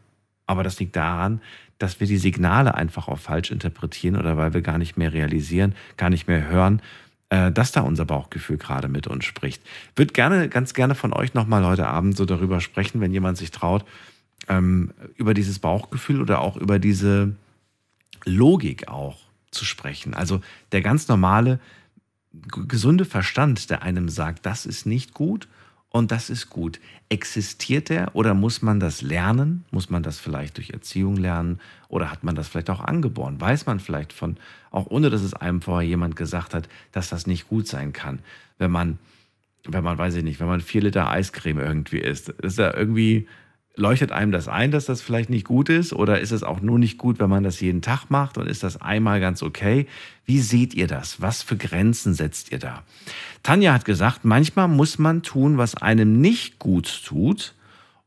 Aber 0.48 0.64
das 0.64 0.80
liegt 0.80 0.96
daran, 0.96 1.40
dass 1.78 2.00
wir 2.00 2.08
die 2.08 2.16
Signale 2.16 2.74
einfach 2.74 3.06
auch 3.06 3.18
falsch 3.18 3.52
interpretieren 3.52 4.16
oder 4.16 4.36
weil 4.36 4.54
wir 4.54 4.62
gar 4.62 4.78
nicht 4.78 4.96
mehr 4.96 5.12
realisieren, 5.12 5.74
gar 5.96 6.10
nicht 6.10 6.26
mehr 6.26 6.48
hören, 6.48 6.82
äh, 7.28 7.52
dass 7.52 7.70
da 7.70 7.82
unser 7.82 8.06
Bauchgefühl 8.06 8.56
gerade 8.56 8.88
mit 8.88 9.06
uns 9.06 9.26
spricht. 9.26 9.62
Würde 9.94 10.12
gerne, 10.12 10.48
ganz 10.48 10.74
gerne 10.74 10.94
von 10.94 11.12
euch 11.12 11.34
nochmal 11.34 11.64
heute 11.64 11.86
Abend 11.86 12.16
so 12.16 12.24
darüber 12.24 12.60
sprechen, 12.60 13.00
wenn 13.00 13.12
jemand 13.12 13.36
sich 13.36 13.50
traut, 13.50 13.84
ähm, 14.48 14.92
über 15.16 15.34
dieses 15.34 15.58
Bauchgefühl 15.58 16.20
oder 16.20 16.40
auch 16.40 16.56
über 16.56 16.78
diese 16.78 17.36
Logik 18.24 18.88
auch 18.88 19.18
zu 19.50 19.64
sprechen. 19.64 20.14
Also 20.14 20.40
der 20.72 20.80
ganz 20.80 21.08
normale, 21.08 21.60
gesunde 22.32 23.04
Verstand, 23.04 23.68
der 23.68 23.82
einem 23.82 24.08
sagt, 24.08 24.46
das 24.46 24.66
ist 24.66 24.86
nicht 24.86 25.12
gut 25.12 25.46
und 25.90 26.10
das 26.12 26.28
ist 26.28 26.50
gut. 26.50 26.80
Existiert 27.08 27.90
er 27.90 28.14
oder 28.14 28.34
muss 28.34 28.60
man 28.60 28.78
das 28.78 29.00
lernen? 29.00 29.64
Muss 29.70 29.88
man 29.88 30.02
das 30.02 30.18
vielleicht 30.18 30.58
durch 30.58 30.70
Erziehung 30.70 31.16
lernen 31.16 31.60
oder 31.88 32.10
hat 32.10 32.24
man 32.24 32.34
das 32.34 32.48
vielleicht 32.48 32.68
auch 32.70 32.80
angeboren? 32.80 33.40
Weiß 33.40 33.64
man 33.66 33.80
vielleicht 33.80 34.12
von, 34.12 34.36
auch 34.70 34.86
ohne 34.88 35.08
dass 35.08 35.22
es 35.22 35.32
einem 35.32 35.62
vorher 35.62 35.88
jemand 35.88 36.16
gesagt 36.16 36.52
hat, 36.54 36.68
dass 36.92 37.08
das 37.08 37.26
nicht 37.26 37.48
gut 37.48 37.66
sein 37.66 37.92
kann, 37.94 38.18
wenn 38.58 38.70
man, 38.70 38.98
wenn 39.64 39.82
man, 39.82 39.96
weiß 39.96 40.16
ich 40.16 40.24
nicht, 40.24 40.40
wenn 40.40 40.46
man 40.46 40.60
vier 40.60 40.82
Liter 40.82 41.10
Eiscreme 41.10 41.60
irgendwie 41.60 41.98
isst. 41.98 42.28
Ist 42.28 42.58
da 42.58 42.74
irgendwie, 42.74 43.26
leuchtet 43.78 44.12
einem 44.12 44.32
das 44.32 44.48
ein, 44.48 44.70
dass 44.70 44.86
das 44.86 45.00
vielleicht 45.00 45.30
nicht 45.30 45.46
gut 45.46 45.68
ist 45.68 45.92
oder 45.92 46.20
ist 46.20 46.32
es 46.32 46.42
auch 46.42 46.60
nur 46.60 46.78
nicht 46.78 46.98
gut, 46.98 47.18
wenn 47.20 47.30
man 47.30 47.44
das 47.44 47.60
jeden 47.60 47.80
Tag 47.80 48.10
macht 48.10 48.36
und 48.36 48.48
ist 48.48 48.62
das 48.62 48.80
einmal 48.80 49.20
ganz 49.20 49.42
okay? 49.42 49.86
Wie 50.24 50.40
seht 50.40 50.74
ihr 50.74 50.86
das? 50.86 51.20
Was 51.20 51.42
für 51.42 51.56
Grenzen 51.56 52.12
setzt 52.12 52.52
ihr 52.52 52.58
da? 52.58 52.82
Tanja 53.42 53.72
hat 53.72 53.84
gesagt, 53.84 54.24
manchmal 54.24 54.68
muss 54.68 54.98
man 54.98 55.22
tun, 55.22 55.58
was 55.58 55.76
einem 55.76 56.20
nicht 56.20 56.58
gut 56.58 57.04
tut. 57.06 57.54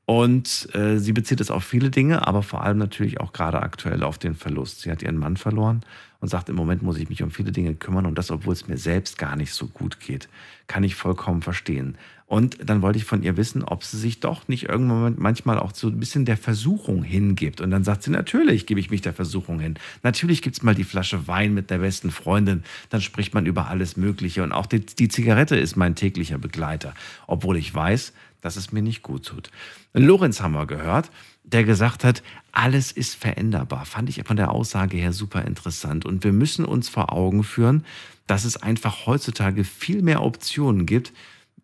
Und 0.05 0.67
äh, 0.75 0.97
sie 0.97 1.13
bezieht 1.13 1.39
es 1.39 1.51
auf 1.51 1.63
viele 1.63 1.89
Dinge, 1.89 2.27
aber 2.27 2.43
vor 2.43 2.63
allem 2.63 2.77
natürlich 2.77 3.21
auch 3.21 3.31
gerade 3.31 3.61
aktuell 3.61 4.03
auf 4.03 4.17
den 4.17 4.35
Verlust. 4.35 4.81
Sie 4.81 4.91
hat 4.91 5.01
ihren 5.01 5.15
Mann 5.15 5.37
verloren 5.37 5.83
und 6.19 6.27
sagt, 6.27 6.49
im 6.49 6.55
Moment 6.55 6.81
muss 6.81 6.97
ich 6.97 7.07
mich 7.07 7.23
um 7.23 7.31
viele 7.31 7.51
Dinge 7.53 7.75
kümmern 7.75 8.05
und 8.05 8.17
das, 8.17 8.29
obwohl 8.29 8.51
es 8.51 8.67
mir 8.67 8.77
selbst 8.77 9.17
gar 9.17 9.37
nicht 9.37 9.53
so 9.53 9.67
gut 9.67 10.01
geht. 10.01 10.27
Kann 10.67 10.83
ich 10.83 10.95
vollkommen 10.95 11.41
verstehen. 11.41 11.95
Und 12.31 12.59
dann 12.63 12.81
wollte 12.81 12.97
ich 12.97 13.03
von 13.03 13.23
ihr 13.23 13.35
wissen, 13.35 13.61
ob 13.61 13.83
sie 13.83 13.97
sich 13.97 14.21
doch 14.21 14.47
nicht 14.47 14.69
irgendwann 14.69 15.15
manchmal 15.17 15.59
auch 15.59 15.75
so 15.75 15.89
ein 15.89 15.99
bisschen 15.99 16.23
der 16.23 16.37
Versuchung 16.37 17.03
hingibt. 17.03 17.59
Und 17.59 17.71
dann 17.71 17.83
sagt 17.83 18.03
sie, 18.03 18.09
natürlich 18.09 18.65
gebe 18.65 18.79
ich 18.79 18.89
mich 18.89 19.01
der 19.01 19.11
Versuchung 19.11 19.59
hin. 19.59 19.73
Natürlich 20.01 20.41
gibt 20.41 20.55
es 20.55 20.63
mal 20.63 20.73
die 20.73 20.85
Flasche 20.85 21.27
Wein 21.27 21.53
mit 21.53 21.69
der 21.69 21.79
besten 21.79 22.09
Freundin. 22.09 22.63
Dann 22.87 23.01
spricht 23.01 23.33
man 23.33 23.45
über 23.45 23.67
alles 23.67 23.97
Mögliche. 23.97 24.43
Und 24.43 24.53
auch 24.53 24.65
die, 24.65 24.79
die 24.79 25.09
Zigarette 25.09 25.57
ist 25.57 25.75
mein 25.75 25.93
täglicher 25.93 26.37
Begleiter. 26.37 26.93
Obwohl 27.27 27.57
ich 27.57 27.75
weiß, 27.75 28.13
dass 28.39 28.55
es 28.55 28.71
mir 28.71 28.81
nicht 28.81 29.01
gut 29.01 29.25
tut. 29.25 29.51
Lorenz 29.91 30.39
haben 30.39 30.53
wir 30.53 30.67
gehört, 30.67 31.11
der 31.43 31.65
gesagt 31.65 32.05
hat, 32.05 32.23
alles 32.53 32.93
ist 32.93 33.13
veränderbar. 33.13 33.83
Fand 33.83 34.07
ich 34.07 34.23
von 34.25 34.37
der 34.37 34.51
Aussage 34.51 34.95
her 34.95 35.11
super 35.11 35.43
interessant. 35.43 36.05
Und 36.05 36.23
wir 36.23 36.31
müssen 36.31 36.63
uns 36.63 36.87
vor 36.87 37.11
Augen 37.11 37.43
führen, 37.43 37.83
dass 38.25 38.45
es 38.45 38.55
einfach 38.55 39.05
heutzutage 39.05 39.65
viel 39.65 40.01
mehr 40.01 40.23
Optionen 40.23 40.85
gibt, 40.85 41.11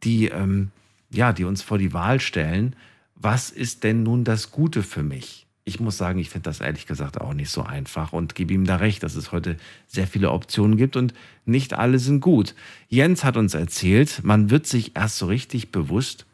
die, 0.04 0.28
ähm, 0.28 0.72
ja, 1.10 1.34
die 1.34 1.44
uns 1.44 1.62
vor 1.62 1.78
die 1.78 1.94
Wahl 1.94 2.20
stellen, 2.20 2.76
was 3.16 3.50
ist 3.50 3.84
denn 3.84 4.04
nun 4.04 4.24
das 4.24 4.52
Gute 4.52 4.84
für 4.84 5.04
mich? 5.04 5.46
Ich 5.64 5.80
muss 5.80 5.98
sagen, 5.98 6.20
ich 6.20 6.30
finde 6.30 6.50
das 6.50 6.62
ehrlich 6.62 6.86
gesagt 6.86 7.20
auch 7.20 7.34
nicht 7.34 7.50
so 7.50 7.64
einfach 7.64 8.14
und 8.14 8.36
gebe 8.36 8.54
ihm 8.54 8.66
da 8.66 8.78
recht, 8.78 9.04
dass 9.04 9.16
es 9.16 9.34
heute 9.34 9.58
sehr 9.88 10.08
viele 10.08 10.32
Optionen 10.32 10.78
gibt 10.78 10.96
und 10.96 11.14
nicht 11.46 11.74
alle 11.74 12.00
sind 12.00 12.22
gut. 12.22 12.56
Jens 12.88 13.24
hat 13.24 13.36
uns 13.36 13.54
erzählt, 13.54 14.22
man 14.24 14.50
wird 14.50 14.66
sich 14.66 14.96
erst 14.96 15.18
so 15.18 15.26
richtig 15.26 15.72
bewusst, 15.72 16.26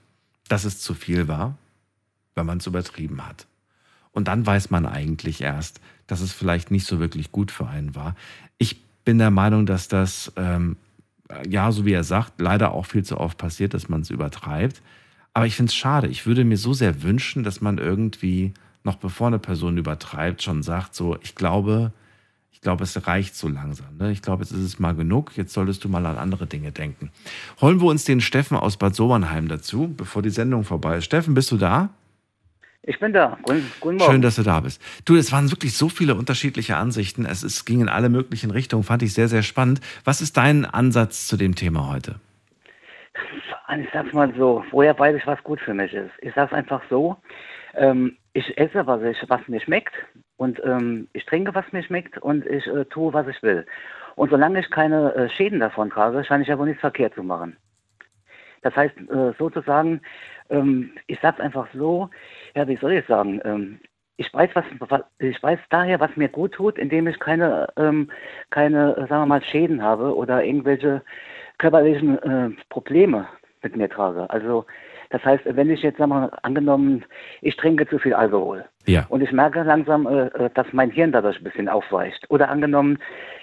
dass 0.50 0.66
es 0.66 0.80
zu 0.80 0.94
viel 0.94 1.28
war, 1.28 1.58
wenn 2.36 2.46
man 2.46 2.60
es 2.60 2.68
übertrieben 2.68 3.26
hat. 3.26 3.48
Und 4.12 4.28
dann 4.28 4.46
weiß 4.46 4.70
man 4.70 4.86
eigentlich 4.86 5.42
erst, 5.42 5.82
dass 6.06 6.22
es 6.22 6.32
vielleicht 6.32 6.70
nicht 6.70 6.86
so 6.86 7.00
wirklich 7.00 7.32
gut 7.32 7.50
für 7.50 7.68
einen 7.68 7.96
war. 7.96 8.16
Ich 8.60 8.84
bin 9.04 9.18
der 9.18 9.32
Meinung, 9.32 9.66
dass 9.66 9.88
das, 9.88 10.32
ähm, 10.36 10.78
ja, 11.48 11.72
so 11.72 11.86
wie 11.86 11.94
er 11.94 12.04
sagt, 12.04 12.40
leider 12.40 12.72
auch 12.74 12.86
viel 12.86 13.04
zu 13.04 13.18
oft 13.20 13.38
passiert, 13.38 13.74
dass 13.74 13.90
man 13.90 14.02
es 14.02 14.10
übertreibt. 14.10 14.82
Aber 15.34 15.46
ich 15.46 15.56
finde 15.56 15.70
es 15.70 15.76
schade. 15.76 16.08
Ich 16.08 16.26
würde 16.26 16.46
mir 16.46 16.58
so 16.58 16.74
sehr 16.74 17.02
wünschen, 17.04 17.44
dass 17.44 17.62
man 17.62 17.78
irgendwie 17.78 18.54
noch 18.84 18.98
bevor 18.98 19.28
eine 19.28 19.40
Person 19.40 19.78
übertreibt, 19.78 20.44
schon 20.44 20.62
sagt, 20.62 20.94
so, 20.94 21.18
ich 21.22 21.36
glaube, 21.36 21.94
ich 22.52 22.62
glaube, 22.62 22.84
es 22.84 23.08
reicht 23.08 23.36
so 23.36 23.48
langsam. 23.48 23.98
Ne? 23.98 24.12
Ich 24.12 24.22
glaube, 24.22 24.44
jetzt 24.44 24.52
ist 24.52 24.60
es 24.60 24.80
mal 24.80 24.94
genug. 24.94 25.36
Jetzt 25.36 25.54
solltest 25.54 25.84
du 25.84 25.90
mal 25.90 26.06
an 26.06 26.18
andere 26.18 26.48
Dinge 26.48 26.72
denken. 26.72 27.12
Holen 27.62 27.82
wir 27.82 27.88
uns 27.88 28.06
den 28.06 28.22
Steffen 28.22 28.56
aus 28.56 28.78
Bad 28.78 28.96
Sobernheim 28.96 29.48
dazu, 29.48 29.94
bevor 29.96 30.22
die 30.22 30.30
Sendung 30.30 30.64
vorbei 30.64 30.98
ist. 30.98 31.06
Steffen, 31.06 31.34
bist 31.34 31.52
du 31.52 31.58
da? 31.58 31.90
Ich 32.86 33.00
bin 33.00 33.14
da. 33.14 33.38
Guten, 33.44 33.72
guten 33.80 33.98
Morgen. 33.98 34.12
Schön, 34.12 34.22
dass 34.22 34.36
du 34.36 34.44
da 34.44 34.60
bist. 34.60 34.82
Du, 35.06 35.16
es 35.16 35.32
waren 35.32 35.52
wirklich 35.52 35.78
so 35.78 35.88
viele 35.88 36.16
unterschiedliche 36.16 36.76
Ansichten. 36.76 37.26
Es, 37.26 37.42
es 37.42 37.64
ging 37.64 37.80
in 37.80 37.88
alle 37.88 38.10
möglichen 38.10 38.52
Richtungen. 38.52 38.84
Fand 38.84 39.04
ich 39.04 39.14
sehr, 39.14 39.30
sehr 39.30 39.42
spannend. 39.42 39.80
Was 40.04 40.20
ist 40.20 40.36
dein 40.36 40.66
Ansatz 40.66 41.26
zu 41.28 41.38
dem 41.38 41.56
Thema 41.56 41.90
heute? 41.90 42.16
Ich 43.80 43.88
sag's 43.94 44.12
mal 44.12 44.34
so, 44.38 44.64
woher 44.72 44.98
weiß 45.00 45.16
ich, 45.16 45.26
was 45.26 45.42
gut 45.44 45.62
für 45.62 45.74
mich 45.74 45.94
ist? 45.94 46.12
Ich 46.20 46.34
sag's 46.36 46.52
einfach 46.52 46.82
so, 46.90 47.16
ähm, 47.74 48.18
ich 48.34 48.58
esse, 48.58 48.86
was, 48.86 49.02
ich, 49.02 49.18
was 49.30 49.48
mir 49.48 49.62
schmeckt 49.62 49.94
und 50.38 50.62
ähm, 50.66 51.08
ich 51.14 51.26
trinke, 51.26 51.56
was 51.56 51.66
mir 51.72 51.84
schmeckt 51.84 52.18
und 52.18 52.46
ich 52.46 52.68
äh, 52.68 52.86
tue, 52.86 53.14
was 53.14 53.28
ich 53.28 53.42
will. 53.42 53.66
Und 54.16 54.30
solange 54.30 54.60
ich 54.60 54.70
keine 54.70 55.14
äh, 55.16 55.30
Schäden 55.30 55.60
davon 55.60 55.90
trage, 55.90 56.24
scheine 56.24 56.44
ich 56.44 56.52
aber 56.52 56.66
nichts 56.66 56.82
verkehrt 56.82 57.16
zu 57.16 57.24
machen. 57.24 57.56
Das 58.62 58.76
heißt, 58.76 58.96
äh, 59.10 59.34
sozusagen, 59.40 60.02
ähm, 60.50 60.92
ich 61.08 61.20
sag's 61.22 61.40
einfach 61.40 61.68
so, 61.74 62.10
ja, 62.56 62.68
wie 62.68 62.78
soll 62.78 62.94
ich 62.94 63.06
sagen, 63.08 63.42
ähm, 63.46 63.80
ich 64.18 64.32
weiß, 64.34 64.52
was, 64.54 65.02
ich 65.20 65.42
weiß 65.42 65.60
daher, 65.70 66.00
was 66.00 66.16
mir 66.16 66.30
gut 66.30 66.54
tut, 66.54 66.78
indem 66.78 67.08
ich 67.08 67.20
keine, 67.20 67.68
ähm, 67.78 68.12
keine, 68.52 68.94
sagen 68.96 69.24
wir 69.24 69.26
mal, 69.26 69.44
Schäden 69.44 69.82
habe 69.82 70.16
oder 70.16 70.44
irgendwelche 70.44 71.02
körperlichen 71.58 72.20
äh, 72.22 72.50
Probleme 72.70 73.28
mit 73.64 73.76
mir 73.76 73.90
trage. 73.90 74.30
Also 74.30 74.66
das 75.14 75.24
heißt, 75.24 75.44
wenn 75.46 75.70
ich 75.70 75.84
jetzt, 75.84 76.00
mal, 76.00 76.32
angenommen, 76.42 77.06
ich 77.44 77.56
trinke 77.56 77.88
zu 77.88 78.00
viel 78.00 78.16
Alkohol 78.16 78.66
ja. 78.88 79.06
und 79.10 79.22
ich 79.22 79.32
merke 79.32 79.62
langsam, 79.62 80.08
äh, 80.08 80.26
äh, 80.26 80.50
dass 80.56 80.66
mein 80.72 80.90
Hirn 80.90 81.12
dadurch 81.12 81.38
ein 81.38 81.44
bisschen 81.44 81.70
aufweicht. 81.70 82.26
Oder 82.30 82.50
angenommen, 82.50 82.98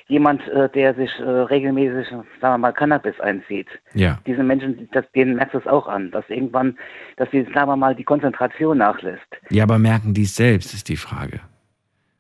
jemand, 0.09 0.47
äh, 0.49 0.69
der 0.69 0.95
sich 0.95 1.13
regelmäßig, 1.21 2.09
sagen 2.09 2.25
wir 2.41 2.59
mal, 2.59 2.73
Cannabis 2.73 3.21
einzieht. 3.21 3.69
Ja. 3.95 4.19
Diese 4.27 4.43
Menschen, 4.43 4.89
das, 4.91 5.05
denen 5.15 5.37
merkst 5.37 5.55
du 5.55 5.59
es 5.59 5.67
auch 5.69 5.87
an, 5.87 6.11
dass 6.11 6.25
irgendwann, 6.29 6.77
dass 7.19 7.31
sie, 7.31 7.47
sagen 7.55 7.69
wir 7.69 7.77
mal, 7.77 7.95
die 7.95 8.03
Konzentration 8.03 8.79
nachlässt. 8.79 9.29
Ja, 9.51 9.63
aber 9.63 9.79
merken 9.79 10.13
die 10.13 10.25
es 10.25 10.35
selbst, 10.35 10.75
ist 10.75 10.89
die 10.89 10.97
Frage. 10.97 11.39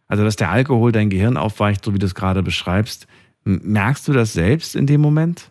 Also, 0.06 0.22
dass 0.22 0.36
der 0.36 0.50
Alkohol 0.50 0.92
dein 0.92 1.10
Gehirn 1.10 1.36
aufweicht, 1.36 1.84
so 1.84 1.92
wie 1.92 1.98
du 1.98 2.06
es 2.06 2.14
gerade 2.14 2.44
beschreibst, 2.44 3.08
merkst 3.42 4.06
du 4.06 4.12
das 4.12 4.32
selbst 4.32 4.76
in 4.76 4.86
dem 4.86 5.00
Moment? 5.00 5.50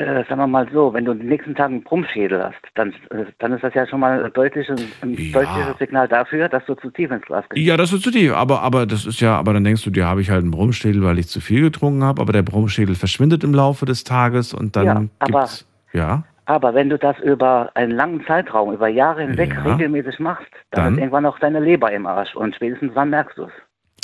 Äh, 0.00 0.24
sagen 0.28 0.40
wir 0.40 0.46
mal 0.46 0.66
so, 0.72 0.92
wenn 0.94 1.04
du 1.04 1.14
den 1.14 1.28
nächsten 1.28 1.54
Tag 1.54 1.66
einen 1.70 1.82
Brummschädel 1.82 2.42
hast, 2.42 2.56
dann, 2.74 2.90
äh, 3.10 3.26
dann 3.38 3.52
ist 3.52 3.62
das 3.62 3.74
ja 3.74 3.86
schon 3.86 4.00
mal 4.00 4.24
ein 4.24 4.32
deutliches, 4.32 4.80
ein 5.02 5.14
Ja. 5.14 5.32
deutliches 5.40 5.78
Signal 5.78 6.08
dafür, 6.08 6.48
dass 6.48 6.64
du 6.66 6.74
zu 6.74 6.90
tief 6.90 7.10
ins 7.10 7.24
Glas 7.26 7.44
gehst. 7.50 7.64
Ja, 7.66 7.76
das 7.76 7.92
ist 7.92 8.02
zu 8.02 8.10
tief, 8.10 8.32
aber, 8.34 8.62
aber 8.62 8.86
das 8.86 9.06
ist 9.06 9.20
ja, 9.20 9.36
aber 9.36 9.52
dann 9.52 9.64
denkst 9.64 9.84
du, 9.84 9.90
dir 9.90 10.06
habe 10.06 10.20
ich 10.22 10.30
halt 10.30 10.42
einen 10.42 10.50
Brummschädel, 10.50 11.02
weil 11.04 11.18
ich 11.18 11.28
zu 11.28 11.40
viel 11.40 11.62
getrunken 11.62 12.02
habe, 12.04 12.20
aber 12.22 12.32
der 12.32 12.42
Brummschädel 12.42 12.94
verschwindet 12.94 13.44
im 13.44 13.52
Laufe 13.54 13.86
des 13.86 14.04
Tages 14.04 14.54
und 14.54 14.74
dann 14.76 14.86
Ja, 14.86 15.02
aber- 15.20 15.40
gibt's, 15.40 15.66
ja, 15.92 16.24
Aber 16.46 16.74
wenn 16.74 16.88
du 16.90 16.98
das 16.98 17.16
über 17.20 17.70
einen 17.74 17.92
langen 17.92 18.24
Zeitraum, 18.26 18.72
über 18.74 18.88
Jahre 18.88 19.22
hinweg 19.22 19.52
Ja. 19.54 19.72
regelmäßig 19.74 20.18
machst, 20.18 20.48
dann, 20.72 20.84
Dann? 20.84 20.94
ist 20.94 20.98
irgendwann 21.00 21.26
auch 21.26 21.38
deine 21.38 21.60
Leber 21.60 21.92
im 21.92 22.06
Arsch 22.06 22.34
und 22.34 22.56
spätestens 22.56 22.92
dann 22.94 23.10
merkst 23.10 23.38
du 23.38 23.44
es. 23.44 23.52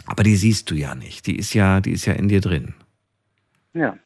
aber 0.06 0.22
die 0.22 0.36
siehst 0.36 0.70
du 0.70 0.76
ja 0.76 0.94
nicht, 0.94 1.26
die 1.26 1.36
ist 1.36 1.54
ja, 1.54 1.80
die 1.80 1.90
ist 1.90 2.06
ja 2.06 2.12
in 2.12 2.28
dir 2.28 2.40
drin. 2.40 2.74
Ja. 3.74 3.96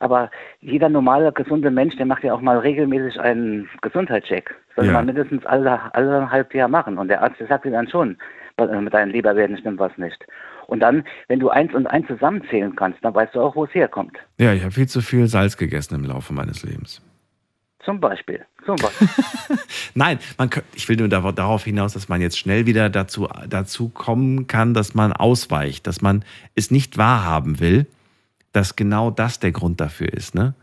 Aber 0.00 0.30
jeder 0.60 0.88
normale, 0.88 1.32
gesunde 1.32 1.70
Mensch, 1.70 1.96
der 1.96 2.06
macht 2.06 2.24
ja 2.24 2.34
auch 2.34 2.40
mal 2.40 2.58
regelmäßig 2.58 3.20
einen 3.20 3.68
Gesundheitscheck. 3.80 4.54
Sollte 4.74 4.90
Ja. 4.90 4.96
man 4.96 5.06
mindestens 5.06 5.46
alle, 5.46 5.94
alle 5.94 6.30
halbes 6.30 6.52
Jahr 6.52 6.68
machen. 6.68 6.98
Und 6.98 7.08
der 7.08 7.22
Arzt 7.22 7.38
der 7.38 7.46
sagt 7.46 7.64
dir 7.64 7.70
dann 7.70 7.88
schon, 7.88 8.16
äh, 8.58 8.80
mit 8.80 8.92
deinen 8.92 9.12
Leberwerten 9.12 9.56
stimmt 9.58 9.78
was 9.78 9.96
nicht. 9.96 10.24
Und 10.66 10.80
dann, 10.80 11.04
wenn 11.28 11.38
du 11.40 11.50
eins 11.50 11.72
und 11.74 11.86
eins 11.86 12.06
zusammenzählen 12.08 12.74
kannst, 12.74 12.98
dann 13.04 13.14
weißt 13.14 13.34
du 13.34 13.40
auch, 13.40 13.54
wo 13.54 13.64
es 13.66 13.74
herkommt. 13.74 14.16
Ja, 14.38 14.52
ich 14.52 14.62
habe 14.62 14.72
viel 14.72 14.88
zu 14.88 15.00
viel 15.00 15.26
Salz 15.26 15.56
gegessen 15.56 15.94
im 15.94 16.04
Laufe 16.04 16.32
meines 16.32 16.62
Lebens. 16.64 17.00
Zum 17.84 18.00
Beispiel. 18.00 18.44
Zum 18.64 18.76
Beispiel. 18.76 19.08
Nein, 19.94 20.18
man 20.38 20.48
ich 20.74 20.88
will 20.88 20.96
nur 20.96 21.08
da- 21.08 21.32
darauf 21.32 21.64
hinaus, 21.64 21.92
dass 21.92 22.08
man 22.08 22.22
jetzt 22.22 22.38
schnell 22.38 22.64
wieder 22.64 22.88
dazu, 22.88 23.28
dazu 23.48 23.90
kommen 23.90 24.46
kann, 24.46 24.72
dass 24.72 24.94
man 24.94 25.12
ausweicht, 25.12 25.86
dass 25.86 26.00
man 26.00 26.24
es 26.54 26.70
nicht 26.70 26.96
wahrhaben 26.96 27.60
will, 27.60 27.86
dass 28.54 28.76
genau 28.76 29.10
das 29.10 29.40
der 29.40 29.52
Grund 29.52 29.80
dafür 29.80 30.12
ist, 30.12 30.34
ne? 30.34 30.54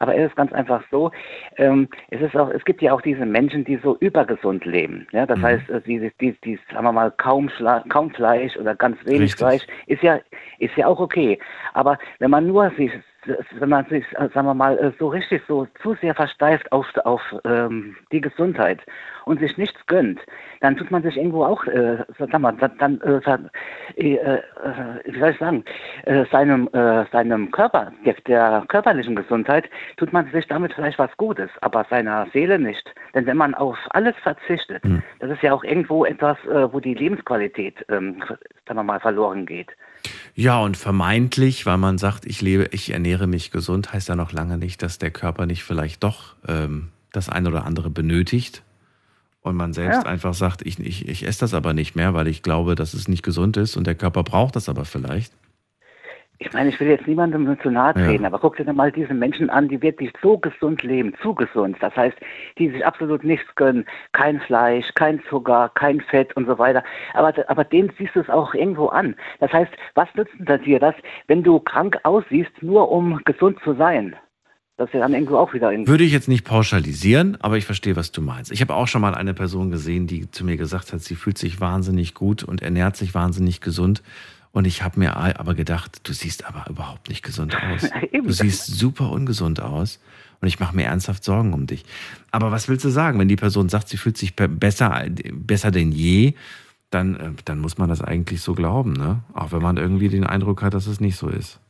Aber 0.00 0.14
es 0.16 0.30
ist 0.30 0.36
ganz 0.36 0.52
einfach 0.52 0.84
so, 0.92 1.10
ähm, 1.56 1.88
es 2.10 2.20
ist 2.20 2.36
auch, 2.36 2.50
es 2.50 2.64
gibt 2.64 2.80
ja 2.82 2.92
auch 2.92 3.00
diese 3.00 3.26
Menschen, 3.26 3.64
die 3.64 3.78
so 3.82 3.96
übergesund 3.98 4.64
leben. 4.64 5.08
Ja, 5.10 5.22
Mhm. 5.22 5.26
das 5.26 5.42
heißt, 5.42 5.70
äh, 5.70 5.80
die, 5.80 6.12
die, 6.20 6.38
die, 6.44 6.58
sagen 6.72 6.84
wir 6.84 6.92
mal, 6.92 7.10
kaum, 7.10 7.48
Schla 7.48 7.84
kaum 7.88 8.10
Fleisch 8.12 8.56
oder 8.56 8.76
ganz 8.76 8.96
wenig 9.04 9.22
Richtig. 9.22 9.38
Fleisch, 9.38 9.62
ist 9.86 10.02
ja, 10.02 10.20
ist 10.60 10.76
ja 10.76 10.86
auch 10.86 11.00
okay. 11.00 11.38
Aber 11.74 11.98
wenn 12.20 12.30
man 12.30 12.46
nur 12.46 12.70
sich, 12.76 12.92
wenn 13.26 13.68
man 13.68 13.84
sich, 13.86 14.04
äh, 14.12 14.28
sagen 14.32 14.46
wir 14.46 14.54
mal, 14.54 14.78
äh, 14.78 14.92
so 14.98 15.08
richtig 15.08 15.42
so 15.48 15.66
zu 15.82 15.94
sehr 15.94 16.14
versteift 16.14 16.70
auf, 16.72 16.86
auf 17.04 17.22
ähm, 17.44 17.96
die 18.12 18.20
Gesundheit 18.20 18.80
und 19.24 19.40
sich 19.40 19.58
nichts 19.58 19.78
gönnt, 19.86 20.20
dann 20.60 20.76
tut 20.76 20.90
man 20.90 21.02
sich 21.02 21.16
irgendwo 21.16 21.44
auch, 21.44 21.64
äh, 21.66 21.98
sag 22.18 22.38
mal, 22.38 22.52
dann, 22.52 22.72
dann 22.78 23.00
äh, 23.00 23.20
äh, 23.96 24.34
äh, 24.34 24.40
wie 25.04 25.18
soll 25.18 25.30
ich 25.30 25.38
sagen, 25.38 25.64
seinem, 26.30 26.68
seinem 27.12 27.50
Körper, 27.50 27.92
der, 28.04 28.14
der 28.26 28.64
körperlichen 28.68 29.16
Gesundheit, 29.16 29.68
tut 29.96 30.12
man 30.12 30.30
sich 30.30 30.46
damit 30.46 30.72
vielleicht 30.72 30.98
was 30.98 31.14
Gutes, 31.16 31.50
aber 31.60 31.84
seiner 31.90 32.26
Seele 32.32 32.58
nicht. 32.58 32.94
Denn 33.14 33.26
wenn 33.26 33.36
man 33.36 33.54
auf 33.54 33.76
alles 33.90 34.16
verzichtet, 34.22 34.82
das 35.18 35.30
ist 35.30 35.42
ja 35.42 35.52
auch 35.52 35.64
irgendwo 35.64 36.04
etwas, 36.04 36.38
wo 36.44 36.80
die 36.80 36.94
Lebensqualität, 36.94 37.84
ähm, 37.88 38.22
sagen 38.66 38.78
wir 38.78 38.82
mal, 38.82 39.00
verloren 39.00 39.46
geht. 39.46 39.70
Ja, 40.34 40.60
und 40.60 40.76
vermeintlich, 40.76 41.66
weil 41.66 41.78
man 41.78 41.98
sagt, 41.98 42.24
ich 42.24 42.40
lebe, 42.40 42.68
ich 42.72 42.90
ernähre 42.90 43.26
mich 43.26 43.50
gesund, 43.50 43.92
heißt 43.92 44.08
ja 44.08 44.14
noch 44.16 44.32
lange 44.32 44.56
nicht, 44.56 44.82
dass 44.82 44.98
der 44.98 45.10
Körper 45.10 45.46
nicht 45.46 45.64
vielleicht 45.64 46.04
doch 46.04 46.34
ähm, 46.46 46.88
das 47.12 47.28
eine 47.28 47.48
oder 47.48 47.64
andere 47.64 47.90
benötigt. 47.90 48.62
Und 49.42 49.56
man 49.56 49.72
selbst 49.72 50.02
Ja. 50.04 50.06
einfach 50.06 50.34
sagt, 50.34 50.64
ich, 50.66 50.78
ich, 50.78 51.08
ich 51.08 51.26
esse 51.26 51.40
das 51.40 51.54
aber 51.54 51.72
nicht 51.72 51.96
mehr, 51.96 52.14
weil 52.14 52.28
ich 52.28 52.42
glaube, 52.42 52.74
dass 52.74 52.94
es 52.94 53.08
nicht 53.08 53.22
gesund 53.22 53.56
ist 53.56 53.76
und 53.76 53.86
der 53.86 53.94
Körper 53.94 54.22
braucht 54.22 54.56
das 54.56 54.68
aber 54.68 54.84
vielleicht. 54.84 55.32
Ich 56.40 56.52
meine, 56.52 56.68
ich 56.68 56.78
will 56.78 56.86
jetzt 56.86 57.06
niemandem 57.06 57.58
zu 57.60 57.70
nahe 57.70 57.94
Ja. 57.96 58.06
treten, 58.06 58.24
aber 58.24 58.38
guck 58.38 58.56
dir 58.56 58.64
doch 58.64 58.72
mal 58.72 58.92
diese 58.92 59.12
Menschen 59.12 59.50
an, 59.50 59.68
die 59.68 59.82
wirklich 59.82 60.12
so 60.22 60.38
gesund 60.38 60.84
leben, 60.84 61.12
zu 61.20 61.34
gesund. 61.34 61.76
Das 61.80 61.96
heißt, 61.96 62.16
die 62.58 62.70
sich 62.70 62.86
absolut 62.86 63.24
nichts 63.24 63.46
gönnen. 63.56 63.84
Kein 64.12 64.40
Fleisch, 64.40 64.86
kein 64.94 65.20
Zucker, 65.28 65.72
kein 65.74 66.00
Fett 66.00 66.36
und 66.36 66.46
so 66.46 66.56
weiter. 66.58 66.84
Aber, 67.14 67.34
aber 67.48 67.64
denen 67.64 67.90
siehst 67.98 68.14
du 68.14 68.20
es 68.20 68.28
auch 68.28 68.54
irgendwo 68.54 68.86
an. 68.86 69.16
Das 69.40 69.52
heißt, 69.52 69.72
was 69.94 70.08
nützt 70.14 70.32
denn 70.38 70.62
dir 70.62 70.78
das, 70.78 70.94
wenn 71.26 71.42
du 71.42 71.58
krank 71.58 71.98
aussiehst, 72.04 72.52
nur 72.62 72.90
um 72.90 73.20
gesund 73.24 73.58
zu 73.64 73.74
sein? 73.74 74.14
Das 74.76 74.86
ist 74.90 74.94
ja 74.94 75.00
dann 75.00 75.12
irgendwo 75.12 75.38
auch 75.38 75.52
wieder 75.54 75.72
irgendwie. 75.72 75.90
Würde 75.90 76.04
ich 76.04 76.12
jetzt 76.12 76.28
nicht 76.28 76.44
pauschalisieren, 76.44 77.36
aber 77.40 77.56
ich 77.56 77.64
verstehe, 77.66 77.96
was 77.96 78.12
du 78.12 78.22
meinst. 78.22 78.52
Ich 78.52 78.60
habe 78.60 78.74
auch 78.74 78.86
schon 78.86 79.00
mal 79.00 79.16
eine 79.16 79.34
Person 79.34 79.72
gesehen, 79.72 80.06
die 80.06 80.30
zu 80.30 80.44
mir 80.44 80.56
gesagt 80.56 80.92
hat, 80.92 81.00
sie 81.00 81.16
fühlt 81.16 81.36
sich 81.36 81.60
wahnsinnig 81.60 82.14
gut 82.14 82.44
und 82.44 82.62
ernährt 82.62 82.96
sich 82.96 83.12
wahnsinnig 83.12 83.60
gesund. 83.60 84.04
Und 84.52 84.66
ich 84.66 84.82
habe 84.82 84.98
mir 84.98 85.16
aber 85.16 85.54
gedacht, 85.54 86.00
du 86.08 86.12
siehst 86.12 86.46
aber 86.46 86.64
überhaupt 86.70 87.08
nicht 87.08 87.22
gesund 87.24 87.54
aus. 87.54 87.90
Du 88.12 88.32
siehst 88.32 88.66
super 88.66 89.10
ungesund 89.10 89.60
aus. 89.60 90.00
Und 90.40 90.48
ich 90.48 90.58
mache 90.60 90.74
mir 90.76 90.84
ernsthaft 90.84 91.24
Sorgen 91.24 91.52
um 91.52 91.66
dich. 91.66 91.84
Aber 92.30 92.50
was 92.52 92.68
willst 92.68 92.84
du 92.84 92.88
sagen, 92.90 93.18
wenn 93.18 93.28
die 93.28 93.36
Person 93.36 93.68
sagt, 93.68 93.88
sie 93.88 93.96
fühlt 93.96 94.16
sich 94.16 94.36
be- 94.36 94.48
besser, 94.48 95.04
besser 95.32 95.70
denn 95.70 95.90
je, 95.92 96.34
dann, 96.90 97.16
äh, 97.16 97.30
dann 97.44 97.58
muss 97.58 97.76
man 97.78 97.88
das 97.88 98.02
eigentlich 98.02 98.40
so 98.40 98.54
glauben, 98.54 98.92
ne? 98.92 99.20
Auch 99.34 99.52
wenn 99.52 99.62
man 99.62 99.76
irgendwie 99.76 100.08
den 100.08 100.24
Eindruck 100.24 100.62
hat, 100.62 100.74
dass 100.74 100.86
es 100.86 101.00
nicht 101.00 101.16
so 101.16 101.28
ist. 101.28 101.60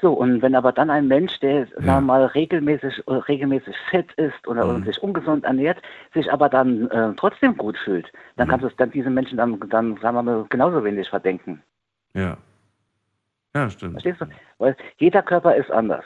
So, 0.00 0.12
und 0.14 0.42
wenn 0.42 0.56
aber 0.56 0.72
dann 0.72 0.90
ein 0.90 1.06
Mensch, 1.06 1.38
der, 1.40 1.66
sagen 1.76 1.84
wir 1.86 2.00
mal, 2.00 2.24
regelmäßig, 2.26 3.04
äh, 3.06 3.12
regelmäßig 3.12 3.76
fett 3.90 4.10
ist 4.14 4.48
oder 4.48 4.66
Mhm. 4.66 4.84
sich 4.84 5.00
ungesund 5.02 5.44
ernährt, 5.44 5.80
sich 6.12 6.32
aber 6.32 6.48
dann 6.48 6.90
äh, 6.90 7.12
trotzdem 7.16 7.56
gut 7.56 7.76
fühlt, 7.84 8.06
Mhm. 8.06 8.18
dann 8.36 8.48
kannst 8.48 8.64
du 8.64 8.68
es 8.68 8.76
dann 8.76 8.90
diesen 8.90 9.14
Menschen 9.14 9.36
dann, 9.38 9.60
dann, 9.70 9.96
sagen 10.02 10.16
wir 10.16 10.22
mal, 10.22 10.46
genauso 10.48 10.82
wenig 10.82 11.08
verdenken. 11.08 11.62
Ja. 12.14 12.36
Ja, 13.54 13.68
stimmt. 13.68 13.92
Verstehst 13.92 14.20
du? 14.20 14.26
Weil 14.58 14.76
jeder 14.98 15.22
Körper 15.22 15.54
ist 15.54 15.70
anders. 15.70 16.04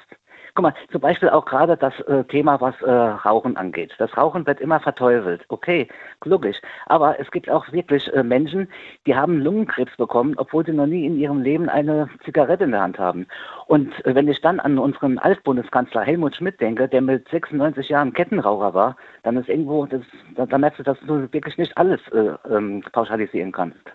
Guck 0.57 0.63
mal, 0.63 0.75
zum 0.91 1.03
Beispiel 1.03 1.29
auch 1.29 1.45
gerade 1.45 1.77
das 1.77 1.93
äh, 2.09 2.25
Thema, 2.25 2.59
was 2.63 2.75
äh, 2.81 2.91
Rauchen 2.91 3.59
angeht. 3.59 3.95
Das 3.99 4.17
Rauchen 4.17 4.47
wird 4.47 4.59
immer 4.59 4.81
verteufelt. 4.81 5.45
Okay, 5.49 5.87
logisch. 6.25 6.57
Aber 6.87 7.21
es 7.21 7.31
gibt 7.31 7.51
auch 7.51 7.71
wirklich 7.73 8.11
äh, 8.15 8.23
Menschen, 8.23 8.67
die 9.07 9.15
haben 9.15 9.39
Lungenkrebs 9.43 9.95
bekommen, 9.99 10.33
obwohl 10.39 10.65
sie 10.65 10.73
noch 10.73 10.87
nie 10.87 11.05
in 11.05 11.19
ihrem 11.19 11.43
Leben 11.43 11.69
eine 11.69 12.09
Zigarette 12.25 12.65
in 12.65 12.71
der 12.71 12.81
Hand 12.81 12.99
haben. 12.99 13.27
Und 13.67 13.93
äh, 14.07 14.15
wenn 14.15 14.29
ich 14.29 14.41
dann 14.41 14.59
an 14.59 14.79
unseren 14.79 15.19
Altbundeskanzler 15.19 16.01
Helmut 16.01 16.35
Schmidt 16.35 16.59
denke, 16.59 16.89
der 16.89 17.03
mit 17.03 17.29
96 17.29 17.91
Jahren 17.91 18.15
Kettenraucher 18.15 18.73
war, 18.73 18.97
dann 19.25 19.37
ist 19.37 19.51
irgendwo, 19.51 19.85
das, 19.85 20.01
da, 20.37 20.47
da 20.47 20.57
merkst 20.57 20.79
du, 20.79 20.85
dass 20.85 20.99
du 21.01 21.31
wirklich 21.35 21.59
nicht 21.59 21.77
alles 21.77 22.01
äh, 22.13 22.33
ähm, 22.51 22.83
pauschalisieren 22.93 23.53
kannst. 23.53 23.93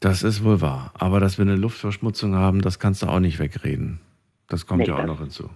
Das 0.00 0.22
ist 0.22 0.44
wohl 0.44 0.60
wahr. 0.60 0.90
Aber 0.94 1.20
dass 1.20 1.38
wir 1.38 1.42
eine 1.44 1.56
Luftverschmutzung 1.56 2.34
haben, 2.34 2.60
das 2.60 2.78
kannst 2.78 3.02
du 3.02 3.06
auch 3.06 3.20
nicht 3.20 3.38
wegreden. 3.38 4.00
Das 4.48 4.66
kommt 4.66 4.80
Nee, 4.82 4.88
ja 4.88 4.94
auch 4.94 4.98
das- 4.98 5.06
noch 5.06 5.20
hinzu. 5.20 5.50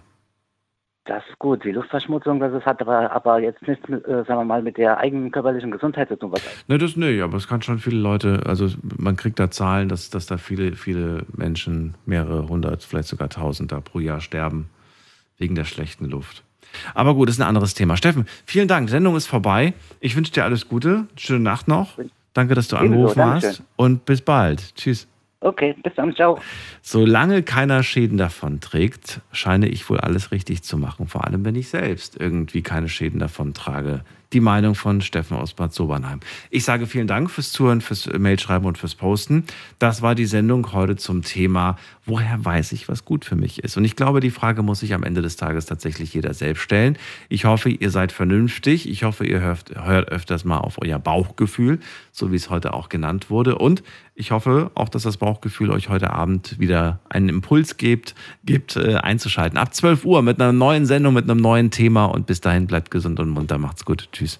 Das 1.05 1.23
ist 1.29 1.39
gut. 1.39 1.63
Die 1.63 1.71
Luftverschmutzung, 1.71 2.39
das 2.39 2.53
ist, 2.53 2.63
hat 2.65 2.79
aber, 2.79 3.11
aber 3.11 3.39
jetzt 3.39 3.67
nichts, 3.67 3.87
mit, 3.89 4.05
äh, 4.05 4.23
sagen 4.23 4.39
wir 4.39 4.45
mal, 4.45 4.61
mit 4.61 4.77
der 4.77 4.99
eigenen 4.99 5.31
körperlichen 5.31 5.71
Gesundheit 5.71 6.09
zu 6.09 6.15
tun. 6.15 6.31
Was 6.31 6.41
Ne, 6.67 6.77
das 6.77 6.95
nicht, 6.95 7.21
aber 7.23 7.37
es 7.37 7.47
kann 7.47 7.63
schon 7.63 7.79
viele 7.79 7.97
Leute, 7.99 8.43
also 8.45 8.67
man 8.97 9.15
kriegt 9.15 9.39
da 9.39 9.49
Zahlen, 9.49 9.89
dass, 9.89 10.11
dass 10.11 10.27
da 10.27 10.37
viele, 10.37 10.75
viele 10.75 11.25
Menschen, 11.35 11.95
mehrere 12.05 12.47
hundert, 12.47 12.83
vielleicht 12.83 13.07
sogar 13.07 13.29
tausend 13.29 13.71
da 13.71 13.81
pro 13.81 13.99
Jahr 13.99 14.21
sterben 14.21 14.69
wegen 15.39 15.55
der 15.55 15.65
schlechten 15.65 16.05
Luft. 16.05 16.43
Aber 16.93 17.15
gut, 17.15 17.29
das 17.29 17.35
ist 17.37 17.41
ein 17.41 17.47
anderes 17.47 17.73
Thema. 17.73 17.97
Steffen, 17.97 18.27
vielen 18.45 18.67
Dank. 18.67 18.85
Die 18.87 18.91
Sendung 18.91 19.15
ist 19.15 19.25
vorbei. 19.25 19.73
Ich 20.01 20.15
wünsche 20.15 20.31
dir 20.31 20.43
alles 20.43 20.69
Gute. 20.69 21.07
Schöne 21.17 21.39
Nacht 21.39 21.67
noch. 21.67 21.97
Danke, 22.33 22.55
dass 22.55 22.67
du 22.69 22.77
angerufen 22.77 23.23
hast. 23.23 23.63
Und 23.75 24.05
bis 24.05 24.21
bald. 24.21 24.75
Tschüss. 24.75 25.07
Okay, 25.41 25.75
bis 25.81 25.93
dann, 25.95 26.15
ciao. 26.15 26.39
Solange 26.83 27.41
keiner 27.41 27.81
Schäden 27.81 28.17
davon 28.17 28.59
trägt, 28.59 29.21
scheine 29.31 29.67
ich 29.67 29.89
wohl 29.89 29.99
alles 29.99 30.31
richtig 30.31 30.61
zu 30.61 30.77
machen. 30.77 31.07
Vor 31.07 31.25
allem, 31.25 31.43
wenn 31.43 31.55
ich 31.55 31.69
selbst 31.69 32.15
irgendwie 32.19 32.61
keine 32.61 32.87
Schäden 32.87 33.19
davon 33.19 33.55
trage. 33.55 34.03
Die 34.33 34.39
Meinung 34.39 34.75
von 34.75 35.01
Steffen 35.01 35.35
aus 35.35 35.53
Bad 35.53 35.73
Sobernheim. 35.73 36.21
Ich 36.49 36.63
sage 36.63 36.87
vielen 36.87 37.07
Dank 37.07 37.29
fürs 37.29 37.51
Zuhören, 37.51 37.81
fürs 37.81 38.07
Mailschreiben 38.07 38.65
und 38.65 38.77
fürs 38.77 38.95
Posten. 38.95 39.43
Das 39.77 40.01
war 40.01 40.15
die 40.15 40.25
Sendung 40.25 40.71
heute 40.71 40.95
zum 40.95 41.21
Thema, 41.21 41.77
woher 42.05 42.43
weiß 42.43 42.71
ich, 42.71 42.87
was 42.87 43.03
gut 43.03 43.25
für 43.25 43.35
mich 43.35 43.63
ist? 43.63 43.75
Und 43.77 43.83
ich 43.83 43.95
glaube, 43.95 44.21
die 44.21 44.31
Frage 44.31 44.63
muss 44.63 44.79
sich 44.79 44.93
am 44.93 45.03
Ende 45.03 45.21
des 45.21 45.35
Tages 45.35 45.65
tatsächlich 45.65 46.13
jeder 46.13 46.33
selbst 46.33 46.61
stellen. 46.61 46.97
Ich 47.29 47.45
hoffe, 47.45 47.69
ihr 47.69 47.91
seid 47.91 48.11
vernünftig. 48.11 48.89
Ich 48.89 49.03
hoffe, 49.03 49.25
ihr 49.25 49.41
hört, 49.41 49.75
hört 49.75 50.09
öfters 50.09 50.45
mal 50.45 50.59
auf 50.59 50.77
euer 50.81 50.99
Bauchgefühl, 50.99 51.79
so 52.11 52.31
wie 52.31 52.37
es 52.37 52.49
heute 52.49 52.73
auch 52.73 52.89
genannt 52.89 53.29
wurde. 53.29 53.57
Und 53.57 53.83
ich 54.21 54.29
hoffe 54.29 54.69
auch, 54.75 54.87
dass 54.87 55.01
das 55.01 55.17
Bauchgefühl 55.17 55.71
euch 55.71 55.89
heute 55.89 56.11
Abend 56.11 56.59
wieder 56.59 56.99
einen 57.09 57.27
Impuls 57.27 57.77
gibt, 57.77 58.13
gibt 58.45 58.75
äh, 58.75 58.95
einzuschalten. 58.95 59.57
Ab 59.57 59.73
12 59.73 60.05
Uhr 60.05 60.21
mit 60.21 60.39
einer 60.39 60.53
neuen 60.53 60.85
Sendung, 60.85 61.15
mit 61.15 61.27
einem 61.27 61.39
neuen 61.39 61.71
Thema. 61.71 62.05
Und 62.05 62.27
bis 62.27 62.39
dahin 62.39 62.67
bleibt 62.67 62.91
gesund 62.91 63.19
und 63.19 63.29
munter. 63.29 63.57
Macht's 63.57 63.83
gut. 63.83 64.09
Tschüss. 64.11 64.39